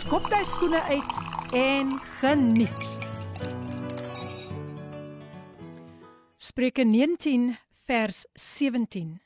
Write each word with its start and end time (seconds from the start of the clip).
skop 0.00 0.30
jy 0.32 0.38
skoene 0.48 0.78
uit 0.88 1.16
en 1.56 1.90
geniet. 2.20 2.84
Spreuke 6.40 6.86
19 6.88 7.50
vers 7.84 8.22
17. 8.34 9.18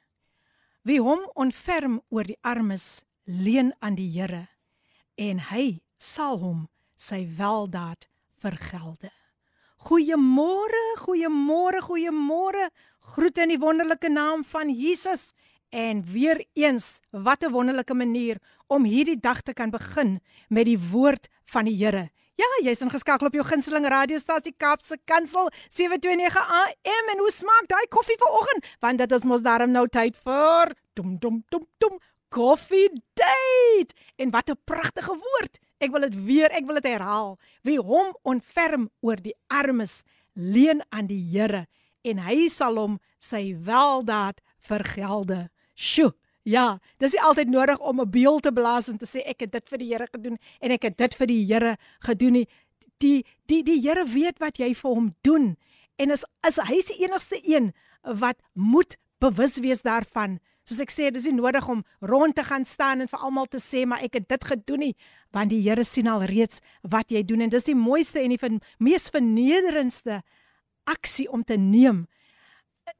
Wie 0.82 0.98
hom 1.04 1.22
onferm 1.38 2.00
oor 2.10 2.26
die 2.26 2.38
armes, 2.42 3.04
leen 3.24 3.70
aan 3.78 3.94
die 4.00 4.08
Here 4.16 4.48
en 5.14 5.44
hy 5.52 5.78
sal 6.02 6.40
hom 6.42 6.66
sy 6.98 7.22
weldaad 7.38 8.08
vergelde. 8.42 9.12
Goeiemôre, 9.84 10.84
goeiemôre, 11.04 11.84
goeiemôre. 11.86 12.70
Groet 13.14 13.38
in 13.38 13.52
die 13.52 13.60
wonderlike 13.62 14.10
naam 14.10 14.42
van 14.48 14.72
Jesus. 14.74 15.34
En 15.74 16.04
weer 16.06 16.44
eens, 16.52 17.00
wat 17.10 17.42
'n 17.42 17.50
wonderlike 17.50 17.94
manier 17.94 18.36
om 18.66 18.84
hierdie 18.84 19.20
dag 19.20 19.40
te 19.40 19.52
kan 19.52 19.70
begin 19.70 20.20
met 20.48 20.64
die 20.64 20.78
woord 20.78 21.28
van 21.44 21.64
die 21.64 21.76
Here. 21.84 22.10
Ja, 22.34 22.46
jy's 22.62 22.80
ingeskakel 22.80 23.26
op 23.26 23.32
jou 23.32 23.44
gunsteling 23.44 23.86
radiostasie 23.88 24.54
Kaapse 24.56 24.98
Kansel 25.04 25.50
729 25.68 26.36
AM 26.36 27.08
en 27.10 27.18
hoe 27.18 27.30
smaak 27.30 27.66
daai 27.66 27.86
koffie 27.88 28.16
vanoggend? 28.18 28.66
Want 28.80 28.98
dit 28.98 29.12
is 29.12 29.24
mos 29.24 29.42
daarom 29.42 29.70
nou 29.70 29.88
tyd 29.88 30.16
vir 30.16 30.76
dum 30.92 31.18
dum 31.18 31.44
dum 31.48 31.66
dum 31.78 31.98
koffie 32.28 33.02
date. 33.12 33.94
En 34.16 34.30
wat 34.30 34.50
'n 34.50 34.58
pragtige 34.64 35.16
woord. 35.16 35.58
Ek 35.78 35.90
wil 35.90 36.00
dit 36.00 36.24
weer, 36.24 36.50
ek 36.50 36.66
wil 36.66 36.74
dit 36.74 36.86
herhaal. 36.86 37.38
Wie 37.62 37.78
hom 37.78 38.16
onferm 38.22 38.90
oor 39.00 39.16
die 39.16 39.36
armes, 39.46 40.02
leen 40.32 40.82
aan 40.88 41.06
die 41.06 41.30
Here 41.30 41.66
en 42.04 42.20
hy 42.26 42.48
sal 42.52 42.78
hom 42.78 42.98
sy 43.22 43.54
weldaad 43.64 44.40
vergelde. 44.64 45.48
Sjoe. 45.74 46.14
Ja, 46.44 46.78
dis 47.00 47.14
nie 47.16 47.22
altyd 47.24 47.48
nodig 47.48 47.78
om 47.80 48.00
'n 48.00 48.10
beeld 48.10 48.42
te 48.42 48.52
blaas 48.52 48.88
en 48.88 48.98
te 48.98 49.06
sê 49.06 49.24
ek 49.24 49.40
het 49.40 49.52
dit 49.52 49.68
vir 49.68 49.78
die 49.78 49.88
Here 49.92 50.06
gedoen 50.12 50.38
en 50.60 50.70
ek 50.70 50.82
het 50.82 50.96
dit 50.96 51.14
vir 51.14 51.26
die 51.26 51.44
Here 51.46 51.76
gedoen 52.00 52.32
nie. 52.32 52.48
Die 52.98 53.24
die 53.46 53.62
die 53.62 53.80
Here 53.80 54.04
weet 54.04 54.38
wat 54.38 54.58
jy 54.58 54.74
vir 54.74 54.90
hom 54.90 55.14
doen 55.22 55.56
en 55.96 56.10
is 56.10 56.24
is 56.46 56.56
hy 56.56 56.80
se 56.80 56.94
enigste 56.98 57.40
een 57.42 57.72
wat 58.02 58.36
moet 58.52 58.96
bewus 59.18 59.56
wees 59.56 59.82
daarvan. 59.82 60.38
Soos 60.64 60.80
ek 60.80 60.90
sê, 60.90 61.10
dis 61.12 61.26
nie 61.28 61.36
nodig 61.36 61.66
om 61.68 61.84
rond 62.00 62.34
te 62.34 62.44
gaan 62.44 62.64
staan 62.64 63.00
en 63.00 63.08
vir 63.08 63.20
almal 63.20 63.46
te 63.46 63.60
sê 63.60 63.84
maar 63.86 64.02
ek 64.02 64.14
het 64.14 64.28
dit 64.28 64.44
gedoen 64.44 64.78
nie, 64.78 64.94
want 65.32 65.50
die 65.50 65.60
Here 65.60 65.84
sien 65.84 66.06
al 66.08 66.24
reeds 66.24 66.60
wat 66.82 67.10
jy 67.12 67.22
doen 67.22 67.40
en 67.40 67.52
dis 67.52 67.64
die 67.64 67.76
mooiste 67.76 68.20
en 68.20 68.32
die 68.32 68.40
van, 68.40 68.60
mees 68.78 69.10
vernederendste 69.12 70.22
aksie 70.84 71.28
om 71.28 71.44
te 71.44 71.56
neem 71.56 72.06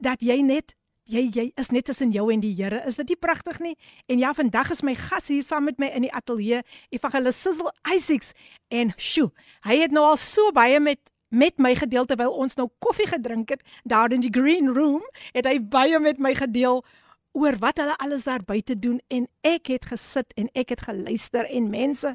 dat 0.01 0.21
jy 0.21 0.41
net 0.43 0.75
jy 1.11 1.25
jy 1.35 1.45
is 1.61 1.71
net 1.75 1.87
tussen 1.89 2.13
jou 2.15 2.27
en 2.33 2.43
die 2.43 2.55
Here. 2.57 2.81
Is 2.89 2.97
dit 3.01 3.13
nie 3.13 3.21
pragtig 3.21 3.61
nie? 3.61 3.75
En 4.09 4.19
ja, 4.19 4.33
vandag 4.35 4.71
is 4.73 4.83
my 4.83 4.95
gas 4.99 5.29
hier 5.29 5.43
saam 5.45 5.69
met 5.69 5.79
my 5.79 5.91
in 5.95 6.07
die 6.07 6.13
ateljee, 6.13 6.63
Evangelist 6.95 7.45
Sizzle 7.45 7.73
Isaacs 7.93 8.33
en 8.73 8.93
sjo, 8.97 9.31
hy 9.69 9.81
het 9.85 9.95
nou 9.95 10.05
al 10.05 10.21
so 10.21 10.53
baie 10.57 10.81
met 10.81 11.01
met 11.35 11.57
my 11.59 11.73
gedeel 11.75 12.05
terwyl 12.07 12.31
ons 12.39 12.55
nou 12.55 12.69
koffie 12.79 13.09
gedrink 13.11 13.51
het 13.51 13.63
daar 13.83 14.13
in 14.15 14.23
die 14.23 14.31
green 14.31 14.69
room, 14.71 15.03
het 15.35 15.49
hy 15.51 15.57
baie 15.59 15.99
met 15.99 16.21
my 16.23 16.31
gedeel 16.39 16.85
oor 17.35 17.57
wat 17.59 17.81
hulle 17.83 17.97
alles 17.99 18.29
daar 18.29 18.45
buite 18.47 18.77
doen 18.79 19.01
en 19.11 19.27
ek 19.43 19.73
het 19.73 19.89
gesit 19.91 20.31
en 20.39 20.47
ek 20.55 20.77
het 20.77 20.85
geluister 20.87 21.49
en 21.51 21.67
mense, 21.73 22.15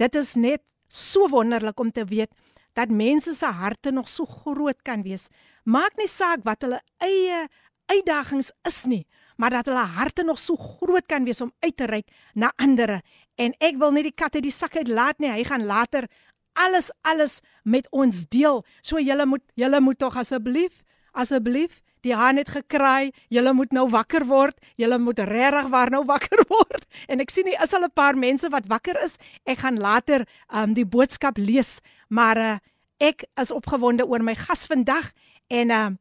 dit 0.00 0.16
is 0.16 0.32
net 0.40 0.64
so 0.88 1.28
wonderlik 1.28 1.80
om 1.80 1.92
te 1.92 2.06
weet 2.08 2.32
dat 2.74 2.90
mense 2.90 3.34
se 3.34 3.46
harte 3.46 3.90
nog 3.90 4.08
so 4.08 4.24
groot 4.24 4.80
kan 4.82 5.02
wees. 5.02 5.28
Maak 5.64 5.94
nie 5.96 6.08
saak 6.10 6.42
wat 6.44 6.64
hulle 6.66 6.80
eie 7.04 7.44
uitdagings 7.86 8.52
is 8.68 8.84
nie, 8.90 9.06
maar 9.36 9.50
dat 9.50 9.66
hulle 9.66 9.86
harte 9.96 10.24
nog 10.24 10.38
so 10.38 10.56
groot 10.56 11.06
kan 11.06 11.24
wees 11.24 11.40
om 11.40 11.52
uit 11.60 11.76
te 11.76 11.86
reik 11.90 12.10
na 12.34 12.52
ander. 12.56 13.00
En 13.36 13.54
ek 13.58 13.76
wil 13.78 13.92
nie 13.92 14.06
die 14.06 14.14
kat 14.14 14.34
uit 14.34 14.46
die 14.46 14.54
sak 14.54 14.76
uit 14.76 14.88
laat 14.88 15.18
nie. 15.18 15.30
Hy 15.30 15.44
gaan 15.44 15.66
later 15.66 16.08
alles 16.54 16.90
alles 17.02 17.40
met 17.62 17.88
ons 17.90 18.24
deel. 18.30 18.62
So 18.82 19.02
julle 19.02 19.26
moet 19.26 19.42
julle 19.58 19.80
moet 19.80 19.98
tog 19.98 20.16
asseblief 20.16 20.82
asseblief 21.14 21.80
die 22.04 22.14
haan 22.14 22.36
het 22.36 22.50
gekraai. 22.52 23.12
Julle 23.32 23.54
moet 23.56 23.72
nou 23.72 23.86
wakker 23.88 24.26
word. 24.28 24.58
Julle 24.76 24.98
moet 25.00 25.18
regtig 25.24 25.70
waar 25.72 25.90
nou 25.90 26.04
wakker 26.04 26.44
word. 26.52 26.86
En 27.08 27.22
ek 27.24 27.32
sien 27.32 27.48
nie 27.48 27.56
is 27.56 27.74
al 27.74 27.88
'n 27.88 27.94
paar 27.94 28.16
mense 28.18 28.48
wat 28.52 28.68
wakker 28.68 29.00
is. 29.02 29.16
Ek 29.44 29.64
gaan 29.64 29.80
later 29.80 30.28
um 30.52 30.74
die 30.74 30.86
boodskap 30.86 31.38
lees, 31.38 31.80
maar 32.08 32.38
uh, 32.38 32.56
ek 33.00 33.24
is 33.40 33.50
opgewonde 33.50 34.06
oor 34.06 34.22
my 34.22 34.34
gas 34.34 34.66
vandag 34.66 35.12
en 35.48 35.70
um 35.70 35.98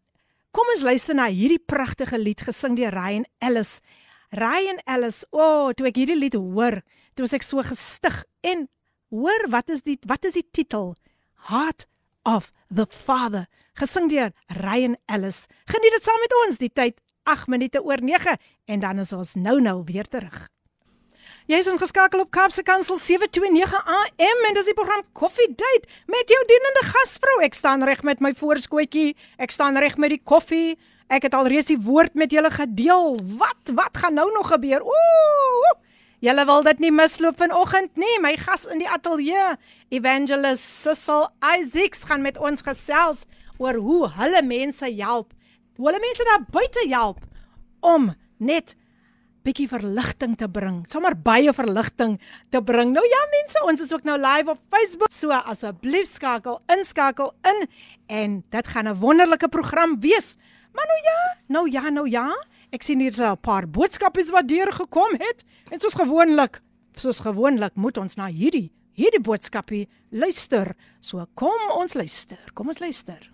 Kom 0.53 0.69
ons 0.69 0.83
luister 0.85 1.17
na 1.17 1.31
hierdie 1.33 1.57
pragtige 1.57 2.19
lied 2.21 2.43
gesing 2.45 2.75
deur 2.77 2.93
Ryan 2.93 3.23
Ellis. 3.41 3.79
Ryan 4.37 4.77
Ellis, 4.85 5.23
o, 5.33 5.41
oh, 5.41 5.71
toe 5.73 5.87
ek 5.89 5.97
hierdie 5.97 6.17
lied 6.17 6.37
hoor, 6.37 6.83
toe 7.17 7.25
was 7.25 7.33
ek 7.33 7.45
so 7.45 7.63
gestig. 7.65 8.19
En 8.45 8.67
hoor, 9.09 9.47
wat 9.49 9.73
is 9.73 9.81
die 9.81 9.97
wat 10.05 10.29
is 10.29 10.37
die 10.37 10.45
titel? 10.45 10.93
Heart 11.49 11.87
of 12.29 12.51
the 12.69 12.85
Father, 12.85 13.47
gesing 13.81 14.11
deur 14.13 14.29
Ryan 14.61 14.93
Ellis. 15.09 15.47
Geniet 15.73 15.97
dit 15.97 16.05
saam 16.05 16.21
met 16.21 16.37
ons 16.43 16.61
die 16.61 16.69
tyd 16.69 17.01
8 17.25 17.49
minute 17.49 17.81
oor 17.81 18.05
9 18.05 18.37
en 18.69 18.85
dan 18.85 19.01
is 19.01 19.13
ons 19.17 19.33
nou-nou 19.33 19.79
weer 19.89 20.05
terug. 20.05 20.52
Jy 21.43 21.57
is 21.59 21.67
ingeskakel 21.67 22.21
op 22.23 22.29
Kaapse 22.31 22.63
Kansel 22.63 22.95
729 22.95 23.73
AM 23.83 24.45
en 24.47 24.53
dis 24.55 24.69
die 24.69 24.75
program 24.77 25.01
Coffee 25.11 25.49
Date 25.51 25.89
met 26.07 26.29
jou 26.31 26.37
dienende 26.47 26.83
gasvrou. 26.87 27.33
Ek 27.43 27.57
staan 27.59 27.81
reg 27.83 27.99
met 28.07 28.21
my 28.23 28.29
voorskootjie. 28.39 29.09
Ek 29.43 29.51
staan 29.51 29.75
reg 29.75 29.97
met 29.99 30.13
die 30.13 30.21
koffie. 30.23 30.77
Ek 31.11 31.25
het 31.27 31.33
alreeds 31.35 31.67
die 31.67 31.81
woord 31.83 32.15
met 32.15 32.31
julle 32.31 32.47
gedeel. 32.53 33.17
Wat 33.41 33.73
wat 33.75 33.99
gaan 33.99 34.15
nou 34.15 34.29
nog 34.31 34.53
gebeur? 34.53 34.85
Ooh! 34.87 35.73
Julle 36.23 36.45
wil 36.47 36.63
dit 36.63 36.79
nie 36.85 36.93
misloop 36.95 37.35
vanoggend 37.43 37.99
nie. 37.99 38.13
My 38.23 38.37
gas 38.39 38.63
in 38.71 38.79
die 38.79 38.87
ateljee, 38.87 39.57
Evangelist 39.91 40.63
Sissel 40.63 41.27
Isaacs 41.43 42.05
gaan 42.07 42.23
met 42.23 42.39
ons 42.39 42.63
gesels 42.63 43.27
oor 43.59 43.81
hoe 43.83 44.07
hulle 44.15 44.45
mense 44.47 44.87
help. 44.95 45.35
Hoe 45.75 45.91
hulle 45.91 45.99
mense 46.07 46.29
daar 46.31 46.47
buite 46.55 46.87
help 46.87 47.19
om 47.83 48.13
net 48.39 48.77
bietjie 49.43 49.67
verligting 49.67 50.37
te 50.39 50.47
bring. 50.47 50.83
Sommar 50.89 51.15
baie 51.15 51.53
verligting 51.53 52.19
te 52.49 52.61
bring. 52.61 52.93
Nou 52.95 53.03
ja 53.07 53.21
mense, 53.31 53.63
ons 53.67 53.81
is 53.81 53.93
ook 53.93 54.03
nou 54.07 54.17
live 54.21 54.55
op 54.55 54.61
Facebook. 54.73 55.11
So 55.11 55.31
asseblief 55.31 56.07
skakel, 56.07 56.61
inskakel 56.71 57.33
in 57.47 57.67
en 58.07 58.43
dit 58.49 58.67
gaan 58.67 58.87
'n 58.87 58.99
wonderlike 58.99 59.47
program 59.47 59.99
wees. 59.99 60.35
Maar 60.73 60.85
nou 60.87 61.01
ja, 61.03 61.19
nou 61.47 61.71
ja, 61.71 61.89
nou 61.89 62.09
ja. 62.09 62.27
Ek 62.71 62.81
sien 62.81 62.99
hier's 62.99 63.19
'n 63.19 63.37
paar 63.41 63.67
boodskappe 63.67 64.23
wat 64.31 64.47
deur 64.47 64.71
gekom 64.71 65.11
het 65.11 65.43
en 65.69 65.79
soos 65.79 65.93
gewoonlik, 65.93 66.61
soos 66.95 67.19
gewoonlik 67.19 67.75
moet 67.75 67.97
ons 67.97 68.15
na 68.15 68.27
hierdie 68.27 68.71
hierdie 68.93 69.21
boodskapie 69.21 69.87
luister. 70.11 70.75
So 71.01 71.25
kom 71.35 71.71
ons 71.77 71.93
luister. 71.93 72.39
Kom 72.53 72.67
ons 72.67 72.79
luister. 72.79 73.32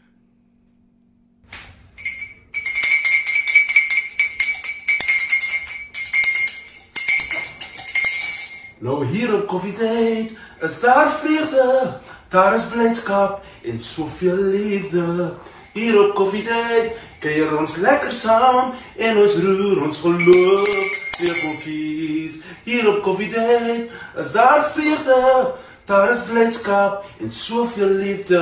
Nou 8.79 9.05
hier 9.05 9.33
op 9.35 9.47
koffietyd 9.47 10.31
is 10.63 10.79
daar 10.79 11.11
vreugde, 11.11 11.93
daar 12.27 12.53
is 12.55 12.63
blydskap 12.71 13.41
en 13.63 13.81
soveel 13.81 14.35
liefde. 14.35 15.33
Hier 15.73 15.99
op 16.03 16.13
koffietyd 16.15 16.95
kuier 17.19 17.57
ons 17.59 17.75
lekker 17.75 18.11
saam 18.15 18.71
en 18.95 19.19
ons 19.19 19.35
roer 19.35 19.81
ons 19.83 19.99
geloof 19.99 20.95
weer 21.19 21.35
koekies. 21.41 22.39
Hier 22.63 22.87
op 22.87 23.03
koffietyd 23.03 23.91
is 24.23 24.31
daar 24.31 24.63
vreugde, 24.71 25.19
daar 25.85 26.15
is 26.15 26.23
blydskap 26.31 27.03
en 27.19 27.35
soveel 27.35 27.99
liefde. 27.99 28.41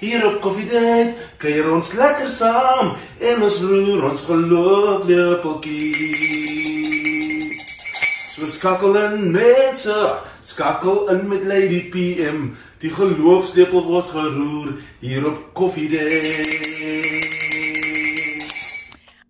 Hier 0.00 0.24
op 0.32 0.40
koffietyd 0.40 1.12
kuier 1.36 1.68
ons 1.76 1.92
lekker 1.92 2.32
saam 2.32 2.96
en 3.20 3.42
ons 3.42 3.60
roer 3.68 4.10
ons 4.14 4.28
geloof 4.32 5.04
weer 5.04 5.36
koekies. 5.44 6.77
So 8.38 8.46
skakel 8.46 8.94
in 8.94 9.32
mense, 9.32 9.94
skakel 10.40 11.08
in 11.10 11.24
met 11.28 11.42
Lady 11.42 11.80
PM. 11.90 12.52
Die 12.78 12.90
geloofslepel 12.94 13.82
word 13.82 14.12
geroer 14.12 14.68
hier 15.02 15.24
op 15.26 15.40
Coffee 15.58 15.88
Day. 15.90 16.20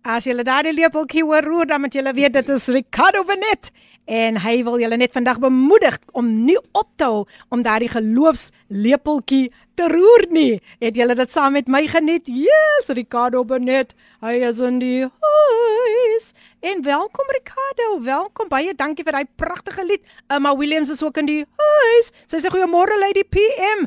As 0.05 0.29
jy 0.29 0.35
daardie 0.45 0.75
lepeltjie 0.77 1.25
hoor 1.25 1.41
roer, 1.41 1.71
dan 1.71 1.81
moet 1.81 1.97
jy 1.97 2.05
weet 2.05 2.37
dit 2.37 2.53
is 2.53 2.67
Ricardo 2.69 3.25
Benet 3.25 3.71
en 4.09 4.39
hy 4.41 4.55
wil 4.65 4.79
julle 4.81 4.97
net 4.97 5.13
vandag 5.13 5.37
bemoedig 5.43 5.99
om 6.17 6.29
nie 6.47 6.57
op 6.73 6.89
te 6.97 7.05
hou 7.05 7.25
om 7.53 7.61
daardie 7.61 7.91
geloofslepeltjie 7.93 9.51
te 9.77 9.87
roer 9.87 10.25
nie. 10.33 10.59
Het 10.81 10.97
julle 10.97 11.15
dit 11.15 11.31
saam 11.31 11.53
met 11.55 11.69
my 11.69 11.85
geniet? 11.87 12.27
Yes, 12.27 12.89
Ricardo 12.89 13.45
Benet. 13.45 13.93
Hy 14.25 14.33
is 14.49 14.59
in 14.65 14.81
die 14.81 15.05
huis. 15.05 16.31
En 16.65 16.81
welkom 16.83 17.29
Ricardo, 17.37 18.01
welkom 18.03 18.49
baie 18.51 18.73
dankie 18.75 19.05
vir 19.05 19.19
daai 19.19 19.29
pragtige 19.39 19.85
lied. 19.85 20.03
Emma 20.27 20.55
Williams 20.57 20.91
is 20.91 21.03
ook 21.05 21.21
in 21.21 21.29
die 21.29 21.43
huis. 21.61 22.11
Sy 22.25 22.41
sê 22.41 22.51
goeiemôre 22.51 22.97
Lady 22.99 23.23
PM. 23.23 23.85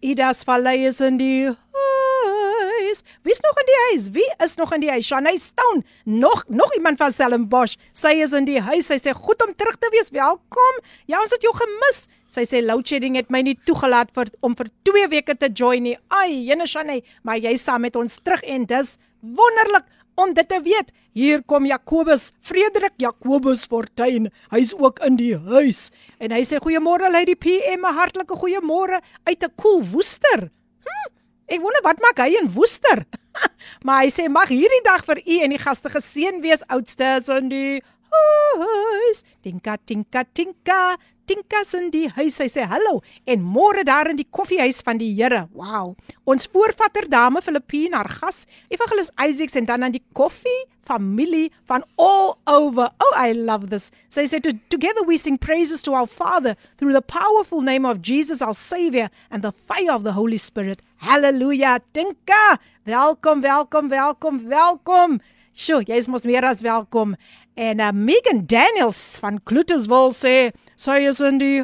Idas 0.00 0.44
Valley 0.44 0.86
is 0.88 1.00
in 1.00 1.18
die 1.18 1.46
huis. 1.46 3.02
Wie 3.22 3.32
is 3.32 3.40
nog 3.40 3.58
in 3.60 3.66
die 3.66 3.80
huis? 3.88 4.04
Wie 4.10 4.30
is 4.44 4.54
nog 4.56 4.72
in 4.72 4.80
die 4.80 4.90
huis? 4.90 5.06
Shanay 5.06 5.36
Stone. 5.36 5.82
Nog 6.04 6.44
nog 6.48 6.74
iemand 6.74 6.98
van 6.98 7.12
Stellenbosch. 7.12 7.76
Sy 7.92 8.14
is 8.24 8.32
in 8.32 8.48
die 8.48 8.60
huis. 8.60 8.88
Sy 8.88 8.96
sê 8.96 9.12
goed 9.12 9.42
om 9.44 9.52
terug 9.54 9.76
te 9.76 9.90
wees. 9.92 10.08
Welkom. 10.10 10.80
Ja, 11.04 11.20
ons 11.20 11.34
het 11.36 11.44
jou 11.44 11.52
gemis. 11.56 12.06
Sy 12.32 12.46
sê 12.48 12.62
load 12.64 12.88
shedding 12.88 13.18
het 13.18 13.28
my 13.28 13.42
nie 13.44 13.58
toegelaat 13.68 14.12
vir 14.16 14.30
om 14.40 14.56
vir 14.56 14.70
2 14.88 15.08
weke 15.12 15.36
te 15.36 15.50
join 15.52 15.84
nie. 15.84 15.96
Ai, 16.08 16.46
Jene 16.48 16.66
Shanay, 16.66 17.02
maar 17.22 17.42
jy 17.42 17.56
saam 17.58 17.84
met 17.84 17.98
ons 17.98 18.20
terug 18.24 18.44
en 18.46 18.64
dis 18.70 18.96
wonderlik 19.20 19.84
om 20.14 20.34
dit 20.34 20.48
te 20.48 20.60
weet. 20.62 20.92
Hier 21.12 21.42
kom 21.42 21.66
Jakobus, 21.66 22.30
Frederik 22.40 22.94
Jakobus 22.96 23.64
Fortuin. 23.66 24.30
Hy's 24.50 24.74
ook 24.78 25.00
in 25.06 25.16
die 25.16 25.36
huis. 25.36 25.90
En 26.18 26.32
hy 26.34 26.42
sê 26.46 26.60
goeiemôre 26.62 27.10
Lady 27.10 27.34
PM, 27.34 27.86
'n 27.86 27.96
hartlike 27.98 28.34
goeiemôre 28.34 29.00
uit 29.24 29.42
'n 29.42 29.52
koel 29.56 29.80
cool 29.80 29.84
woester. 29.92 30.50
Hm, 30.84 31.10
ek 31.48 31.60
wonder 31.60 31.82
wat 31.82 32.00
maak 32.00 32.18
hy 32.18 32.36
in 32.40 32.52
woester? 32.52 33.06
maar 33.84 34.02
hy 34.02 34.10
sê 34.10 34.28
mag 34.28 34.48
hierdie 34.48 34.84
dag 34.84 35.04
vir 35.04 35.22
u 35.26 35.40
en 35.42 35.50
die 35.50 35.58
gaste 35.58 35.88
geseën 35.90 36.40
wees 36.42 36.62
oudstes 36.68 37.28
in 37.28 37.48
die 37.48 37.82
huis. 38.10 39.22
Tinka 39.42 39.76
tinka 39.84 40.24
tinka. 40.32 40.96
Tinkas 41.30 41.76
in 41.78 41.92
die 41.94 42.08
huis. 42.16 42.34
Sy 42.40 42.48
sê 42.50 42.64
hallo 42.66 42.98
en 43.30 43.42
môre 43.46 43.84
daar 43.86 44.08
in 44.10 44.18
die 44.18 44.26
koffiehuis 44.26 44.80
van 44.82 44.98
die 44.98 45.12
Here. 45.14 45.44
Wow. 45.54 45.94
Ons 46.26 46.48
voorvatter 46.50 47.06
dame 47.10 47.38
Filippine 47.44 47.94
haar 47.94 48.10
gas, 48.10 48.48
Evangelus 48.72 49.12
Isaacs 49.14 49.54
en 49.60 49.68
dan 49.68 49.86
aan 49.86 49.94
die 49.94 50.02
koffie 50.18 50.64
familie 50.90 51.52
van 51.70 51.84
all 52.02 52.34
over. 52.50 52.90
Oh, 52.98 53.14
I 53.14 53.30
love 53.36 53.68
this. 53.70 53.92
Sy 54.10 54.24
sê 54.26 54.40
to, 54.42 54.56
together 54.74 55.04
we 55.06 55.18
sing 55.20 55.38
praises 55.38 55.84
to 55.86 55.94
our 55.94 56.08
Father 56.10 56.56
through 56.78 56.96
the 56.96 57.04
powerful 57.04 57.62
name 57.62 57.86
of 57.86 58.02
Jesus 58.02 58.42
our 58.42 58.56
Savior 58.56 59.06
and 59.30 59.46
the 59.46 59.52
fire 59.52 59.94
of 59.94 60.02
the 60.02 60.16
Holy 60.18 60.38
Spirit. 60.38 60.82
Hallelujah. 61.06 61.78
Tinka, 61.94 62.58
welkom, 62.90 63.44
welkom, 63.46 63.88
welkom, 63.88 64.48
welkom. 64.50 65.20
Sjoe, 65.54 65.84
jy 65.86 66.00
is 66.00 66.10
mos 66.10 66.26
meer 66.26 66.42
as 66.48 66.64
welkom. 66.66 67.14
En 67.54 67.78
uh, 67.82 67.92
Megan 67.94 68.42
Daniels 68.50 69.20
van 69.22 69.38
Cluttersville 69.46 70.14
sê 70.16 70.34
sy 70.80 71.02
is 71.10 71.20
in 71.24 71.40
die 71.40 71.60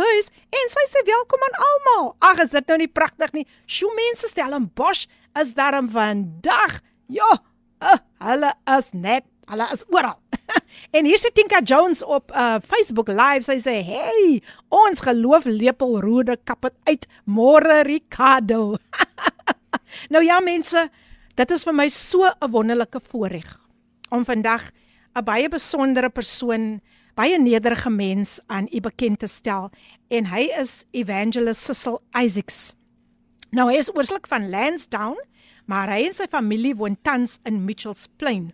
huis 0.00 0.30
en 0.54 0.70
sy 0.72 0.84
sê 0.88 1.02
welkom 1.08 1.42
aan 1.44 1.58
almal. 1.68 2.06
Ag, 2.24 2.40
is 2.46 2.54
dit 2.54 2.70
nou 2.70 2.78
nie 2.80 2.90
pragtig 2.90 3.34
nie? 3.36 3.44
Sjoe, 3.68 3.92
mense 3.96 4.30
stel 4.30 4.56
in 4.56 4.70
Bosch 4.78 5.04
is 5.40 5.52
daarom 5.56 5.90
vandag. 5.92 6.78
Ja, 7.12 7.30
uh, 7.84 7.98
hulle 8.24 8.52
is 8.76 8.92
net, 8.96 9.26
hulle 9.50 9.66
is 9.74 9.84
oral. 9.92 10.16
en 10.96 11.08
hier 11.08 11.20
sit 11.20 11.34
Tinka 11.36 11.60
Jones 11.66 12.00
op 12.04 12.32
uh, 12.32 12.56
Facebook 12.64 13.10
live. 13.12 13.44
Sy 13.44 13.58
sê, 13.60 13.76
"Hey, 13.84 14.40
ons 14.72 15.04
geloof 15.04 15.48
lepel 15.50 15.98
rode 16.00 16.38
kap 16.44 16.64
het 16.64 16.76
uit 16.88 17.08
môre 17.26 17.82
Ricardo." 17.84 18.78
nou 20.14 20.24
ja, 20.24 20.40
mense, 20.40 20.88
dit 21.36 21.50
is 21.50 21.66
vir 21.68 21.76
my 21.76 21.88
so 21.92 22.24
'n 22.24 22.50
wonderlike 22.50 23.00
voorreg 23.10 23.58
om 24.10 24.24
vandag 24.24 24.70
'n 25.14 25.24
baie 25.24 25.48
besondere 25.48 26.08
persoon, 26.10 26.80
baie 27.14 27.38
nederige 27.38 27.90
mens 27.90 28.40
aan 28.46 28.68
u 28.72 28.80
bekend 28.80 29.18
te 29.18 29.26
stel 29.26 29.70
en 30.08 30.26
hy 30.30 30.48
is 30.60 30.82
Evangelist 30.90 31.60
Cecil 31.60 32.00
Isaacs. 32.12 32.74
Nou 33.54 33.68
hy 33.70 33.78
is 33.78 33.90
oorspronklik 33.94 34.30
van 34.32 34.50
Lansdowne, 34.50 35.22
maar 35.70 35.88
hy 35.88 36.08
en 36.08 36.14
sy 36.16 36.26
familie 36.30 36.74
woon 36.74 36.98
tans 37.02 37.38
in 37.46 37.64
Mitchells 37.64 38.08
Plain. 38.18 38.52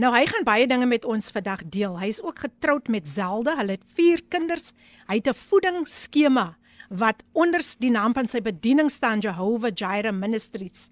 Nou 0.00 0.14
hy 0.14 0.24
gaan 0.26 0.44
baie 0.48 0.66
dinge 0.66 0.88
met 0.88 1.04
ons 1.04 1.30
vandag 1.30 1.66
deel. 1.68 1.98
Hy 2.00 2.08
is 2.08 2.22
ook 2.24 2.38
getroud 2.46 2.88
met 2.88 3.08
Zelde. 3.08 3.52
Hulle 3.58 3.76
het 3.76 3.84
4 3.94 4.24
kinders. 4.32 4.72
Hy 5.06 5.20
het 5.20 5.28
'n 5.28 5.36
voedingsskema 5.36 6.56
wat 6.88 7.24
onder 7.32 7.60
die 7.78 7.90
naam 7.90 8.14
van 8.14 8.28
sy 8.28 8.40
bediening 8.40 8.90
staan 8.90 9.20
Jehovah 9.20 9.72
Jireh 9.74 10.12
Ministries 10.12 10.88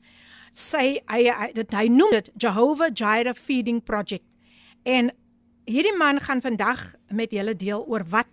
sy 0.57 0.99
hy 1.11 1.25
hy, 1.29 1.51
dit, 1.55 1.75
hy 1.75 1.87
noem 1.93 2.15
dit 2.19 2.31
Jehovah 2.43 2.91
Jireh 2.95 3.37
Feeding 3.37 3.81
Project. 3.85 4.27
En 4.89 5.11
hierdie 5.69 5.97
man 5.97 6.21
gaan 6.21 6.41
vandag 6.41 6.95
met 7.11 7.33
julle 7.33 7.55
deel 7.57 7.85
oor 7.87 8.05
wat 8.09 8.29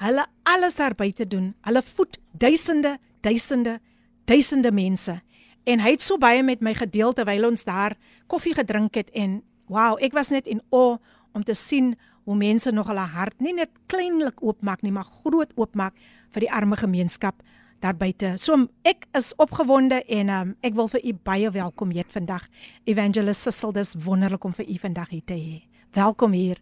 hulle 0.00 0.26
alles 0.42 0.76
daar 0.80 0.94
buite 0.94 1.26
doen. 1.28 1.54
Hulle 1.66 1.82
voed 1.82 2.18
duisende, 2.32 2.98
duisende, 3.20 3.80
duisende 4.24 4.72
mense. 4.72 5.20
En 5.64 5.80
hy 5.80 5.94
het 5.96 6.02
so 6.02 6.18
baie 6.18 6.42
met 6.42 6.62
my 6.64 6.74
gedeel 6.74 7.12
terwyl 7.12 7.50
ons 7.50 7.64
daar 7.68 7.96
koffie 8.26 8.54
gedrink 8.56 8.96
het 8.96 9.10
en 9.12 9.42
wow, 9.70 9.98
ek 10.02 10.16
was 10.16 10.32
net 10.32 10.48
in 10.50 10.62
o 10.70 10.98
om 11.36 11.44
te 11.44 11.54
sien 11.54 11.94
hoe 12.24 12.36
mense 12.36 12.72
nog 12.72 12.88
hulle 12.90 13.06
hart 13.12 13.40
nie 13.40 13.54
net 13.54 13.70
kleinlik 13.90 14.42
oopmaak 14.42 14.82
nie, 14.82 14.92
maar 14.92 15.08
groot 15.22 15.52
oopmaak 15.56 15.96
vir 16.34 16.46
die 16.46 16.52
arme 16.52 16.76
gemeenskap 16.76 17.42
daar 17.80 17.96
buite. 17.96 18.34
So 18.38 18.56
ek 18.84 19.06
is 19.16 19.32
opgewonde 19.40 20.02
en 20.04 20.32
um, 20.34 20.54
ek 20.64 20.76
wil 20.76 20.90
vir 20.92 21.04
u 21.04 21.14
baie 21.24 21.50
welkom 21.50 21.94
heet 21.96 22.12
vandag. 22.12 22.46
Evangelist 22.84 23.48
Cecil, 23.48 23.72
dis 23.72 23.94
wonderlik 24.04 24.44
om 24.44 24.56
vir 24.56 24.68
u 24.68 24.78
vandag 24.78 25.14
hier 25.14 25.24
te 25.24 25.38
hê. 25.38 25.69
Welkom 25.90 26.30
hier 26.32 26.58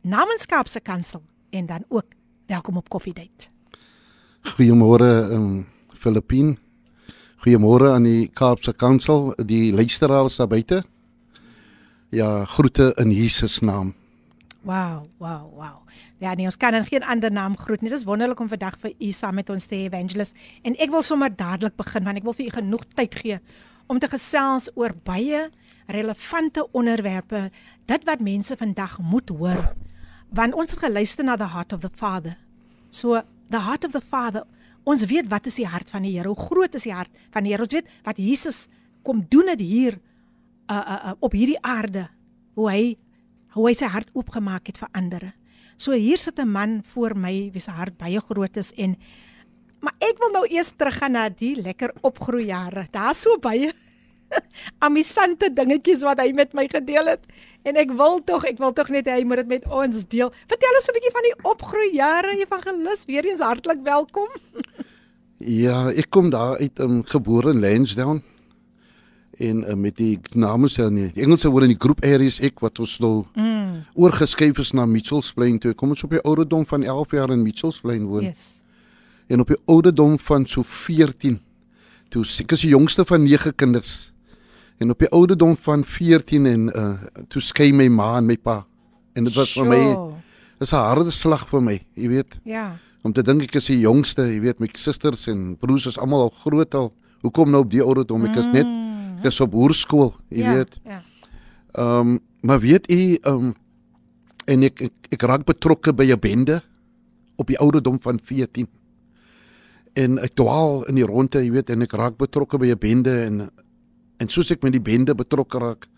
namens 0.00 0.46
Kaapse 0.46 0.80
Kansel 0.80 1.22
en 1.50 1.66
dan 1.66 1.84
ook 1.88 2.04
welkom 2.46 2.76
op 2.76 2.88
Coffee 2.88 3.12
Date. 3.12 3.46
Goeiemôre 4.42 5.30
um 5.30 5.66
Filippin. 5.94 6.58
Goeiemôre 7.36 7.92
aan 7.94 8.02
die 8.02 8.26
Kaapse 8.26 8.72
Kansel, 8.74 9.34
die 9.46 9.72
luisteraars 9.72 10.36
daar 10.36 10.48
buite. 10.48 10.82
Ja, 12.10 12.44
groete 12.44 12.92
in 12.98 13.10
Jesus 13.10 13.60
naam. 13.60 13.94
Wow, 14.60 15.06
wow, 15.16 15.54
wow. 15.54 15.78
Ja, 16.18 16.34
nee, 16.34 16.44
ons 16.44 16.56
kan 16.56 16.74
in 16.74 16.86
geen 16.86 17.04
ander 17.04 17.32
naam 17.32 17.56
groet 17.56 17.80
nie. 17.80 17.90
Dit 17.90 17.98
is 17.98 18.04
wonderlik 18.04 18.40
om 18.40 18.48
vandag 18.48 18.80
vir 18.82 18.94
u 18.98 19.12
saam 19.12 19.34
met 19.34 19.50
ons 19.50 19.66
te 19.66 19.74
hê, 19.74 19.86
Evangelist. 19.86 20.34
En 20.62 20.74
ek 20.74 20.90
wil 20.90 21.02
sommer 21.02 21.30
dadelik 21.30 21.78
begin 21.78 22.02
want 22.02 22.18
ek 22.18 22.26
wil 22.26 22.34
vir 22.34 22.50
u 22.50 22.50
genoeg 22.58 22.86
tyd 22.98 23.14
gee 23.14 23.38
om 23.86 23.98
te 23.98 24.10
gesels 24.10 24.70
oor 24.74 24.90
baie 25.04 25.50
relevante 25.86 26.68
onderwerpe, 26.72 27.50
dit 27.84 28.04
wat 28.04 28.20
mense 28.20 28.56
vandag 28.56 28.98
moet 28.98 29.28
hoor. 29.28 29.74
Want 30.30 30.54
ons 30.54 30.70
het 30.70 30.80
geluister 30.80 31.24
na 31.24 31.36
the 31.36 31.48
heart 31.48 31.72
of 31.72 31.80
the 31.80 31.90
Father. 31.92 32.36
So, 32.88 33.22
the 33.50 33.60
heart 33.60 33.84
of 33.84 33.92
the 33.92 34.00
Father. 34.00 34.44
Ons 34.84 35.04
weet 35.06 35.28
wat 35.30 35.46
is 35.46 35.60
die 35.60 35.68
hart 35.68 35.90
van 35.90 36.02
die 36.02 36.16
Here? 36.16 36.28
Hoe 36.28 36.48
groot 36.48 36.74
is 36.74 36.86
die 36.88 36.94
hart 36.94 37.10
van 37.30 37.44
die 37.44 37.52
Here? 37.52 37.62
Ons 37.62 37.72
weet 37.72 37.90
wat 38.06 38.18
Jesus 38.18 38.66
kom 39.02 39.24
doen 39.28 39.52
dit 39.54 39.60
hier 39.60 39.98
uh, 40.70 40.76
uh, 40.76 40.98
uh, 41.12 41.14
op 41.20 41.34
hierdie 41.36 41.60
aarde. 41.60 42.08
Hoe 42.54 42.68
hy 42.70 42.82
hoe 43.52 43.66
hy 43.68 43.74
sy 43.76 43.88
hart 43.92 44.08
oopgemaak 44.16 44.70
het 44.70 44.78
vir 44.80 44.88
ander. 44.96 45.24
So 45.76 45.92
hier 45.92 46.16
sit 46.16 46.38
'n 46.38 46.48
man 46.48 46.82
voor 46.94 47.14
my 47.14 47.50
wie 47.52 47.60
se 47.60 47.70
hart 47.70 47.98
baie 47.98 48.20
groot 48.20 48.56
is 48.56 48.72
en 48.76 48.96
maar 49.80 49.94
ek 49.98 50.18
wil 50.18 50.30
nou 50.30 50.46
eers 50.46 50.72
teruggaan 50.72 51.12
na 51.12 51.28
die 51.28 51.56
lekker 51.56 51.92
opgroeijare. 52.02 52.86
Daar's 52.90 53.22
so 53.22 53.36
baie 53.38 53.72
amusante 54.86 55.50
dingetjies 55.52 56.02
wat 56.06 56.20
hy 56.20 56.32
met 56.36 56.54
my 56.54 56.66
gedeel 56.70 57.14
het 57.14 57.26
en 57.62 57.78
ek 57.78 57.92
wil 57.98 58.20
tog 58.26 58.44
ek 58.48 58.58
wil 58.62 58.74
tog 58.74 58.90
net 58.90 59.08
hy 59.10 59.22
moet 59.26 59.42
dit 59.44 59.52
met 59.54 59.68
ons 59.70 60.04
deel. 60.10 60.32
Vertel 60.50 60.78
ons 60.78 60.88
'n 60.88 60.96
bietjie 60.96 61.14
van 61.14 61.26
die 61.28 61.36
opgroeijare 61.52 62.36
evangelis. 62.42 63.06
Weer 63.06 63.24
eens 63.24 63.40
hartlik 63.40 63.82
welkom. 63.84 64.28
ja, 65.66 65.90
ek 65.90 66.10
kom 66.10 66.30
daar 66.30 66.58
uit 66.58 66.78
um, 66.78 67.02
gebore 67.04 67.50
in 67.50 67.60
Lansdowne 67.60 68.22
en 69.38 69.62
uh, 69.64 69.74
met 69.74 69.96
die 69.96 70.20
name 70.34 70.68
sê 70.68 70.88
nie. 70.90 71.10
Die 71.14 71.22
Engelse 71.24 71.50
woord 71.50 71.66
in 71.66 71.74
die 71.74 71.80
groep 71.80 72.02
areas 72.04 72.40
ek 72.40 72.60
wat 72.60 72.78
ons 72.82 72.98
nou 73.00 73.24
mm. 73.34 73.86
oorgeskuif 73.94 74.58
is 74.58 74.72
na 74.72 74.86
Mitchells 74.86 75.32
Plain 75.32 75.58
toe. 75.58 75.74
Kom 75.74 75.94
ons 75.94 76.04
op 76.04 76.10
die 76.10 76.22
ouderdom 76.22 76.66
van 76.68 76.82
11 76.82 77.16
jaar 77.16 77.30
in 77.30 77.42
Mitchells 77.42 77.80
Plain 77.80 78.06
woon. 78.10 78.28
Yes. 78.30 78.60
En 79.28 79.40
op 79.40 79.48
die 79.48 79.58
ouderdom 79.66 80.18
van 80.18 80.46
so 80.46 80.62
14 80.62 81.40
toe 82.12 82.24
ek 82.44 82.52
is 82.52 82.66
die 82.66 82.74
jongste 82.74 83.06
van 83.08 83.24
9 83.24 83.54
kinders. 83.56 84.11
En 84.82 84.90
op 84.90 84.98
die 84.98 85.10
ouderdom 85.14 85.56
van 85.62 85.84
14 85.86 86.46
en 86.50 86.68
uh 86.74 87.26
toe 87.30 87.42
skei 87.42 87.70
my 87.72 87.88
ma 87.88 88.16
en 88.18 88.26
my 88.26 88.36
pa. 88.36 88.62
En 89.14 89.24
dit 89.28 89.34
was 89.38 89.52
sure. 89.54 89.68
vir 89.68 89.78
my 89.78 90.62
is 90.62 90.72
'n 90.72 90.76
harde 90.76 91.10
slag 91.10 91.48
vir 91.48 91.62
my, 91.62 91.78
jy 91.94 92.08
weet. 92.08 92.38
Ja. 92.44 92.76
Om 93.02 93.12
te 93.12 93.22
dink 93.22 93.42
ek 93.42 93.54
is 93.54 93.66
die 93.66 93.80
jongste, 93.80 94.22
jy 94.22 94.40
weet, 94.40 94.60
my 94.60 94.68
susters 94.72 95.26
en 95.26 95.56
broers 95.56 95.86
is 95.86 95.98
almal 95.98 96.20
al 96.22 96.34
groot 96.44 96.74
al. 96.74 96.92
Hoekom 97.20 97.50
nou 97.50 97.62
op 97.62 97.70
die 97.70 97.82
ouderdom? 97.82 98.24
Ek 98.24 98.36
is 98.36 98.46
net 98.46 98.66
mm 98.66 98.82
is 99.28 99.40
op 99.40 99.54
hoërskool, 99.56 100.12
jy 100.32 100.44
ja, 100.44 100.54
weet. 100.56 100.78
Ja. 100.84 101.00
Ehm 101.72 102.14
um, 102.14 102.20
maar 102.42 102.60
weet 102.60 102.90
u 102.90 103.14
ehm 103.14 103.34
um, 103.34 103.54
en 104.50 104.62
ek, 104.66 104.80
ek 104.80 105.14
ek 105.14 105.22
raak 105.22 105.44
betrokke 105.46 105.92
by 105.94 106.10
'n 106.10 106.18
bende 106.18 106.62
op 107.36 107.46
die 107.46 107.58
ouderdom 107.58 108.00
van 108.00 108.18
14. 108.22 108.66
En 109.94 110.18
ek 110.18 110.34
dwaal 110.34 110.84
in 110.88 110.94
die 110.94 111.06
ronde, 111.06 111.38
jy 111.38 111.52
weet, 111.52 111.70
en 111.70 111.82
ek 111.82 111.92
raak 111.92 112.16
betrokke 112.16 112.58
by 112.58 112.72
'n 112.72 112.78
bende 112.78 113.14
en 113.24 113.50
en 114.22 114.30
soos 114.30 114.50
ek 114.54 114.62
met 114.62 114.74
die 114.76 114.82
bende 114.82 115.14
betrokke 115.18 115.58
raak, 115.58 115.88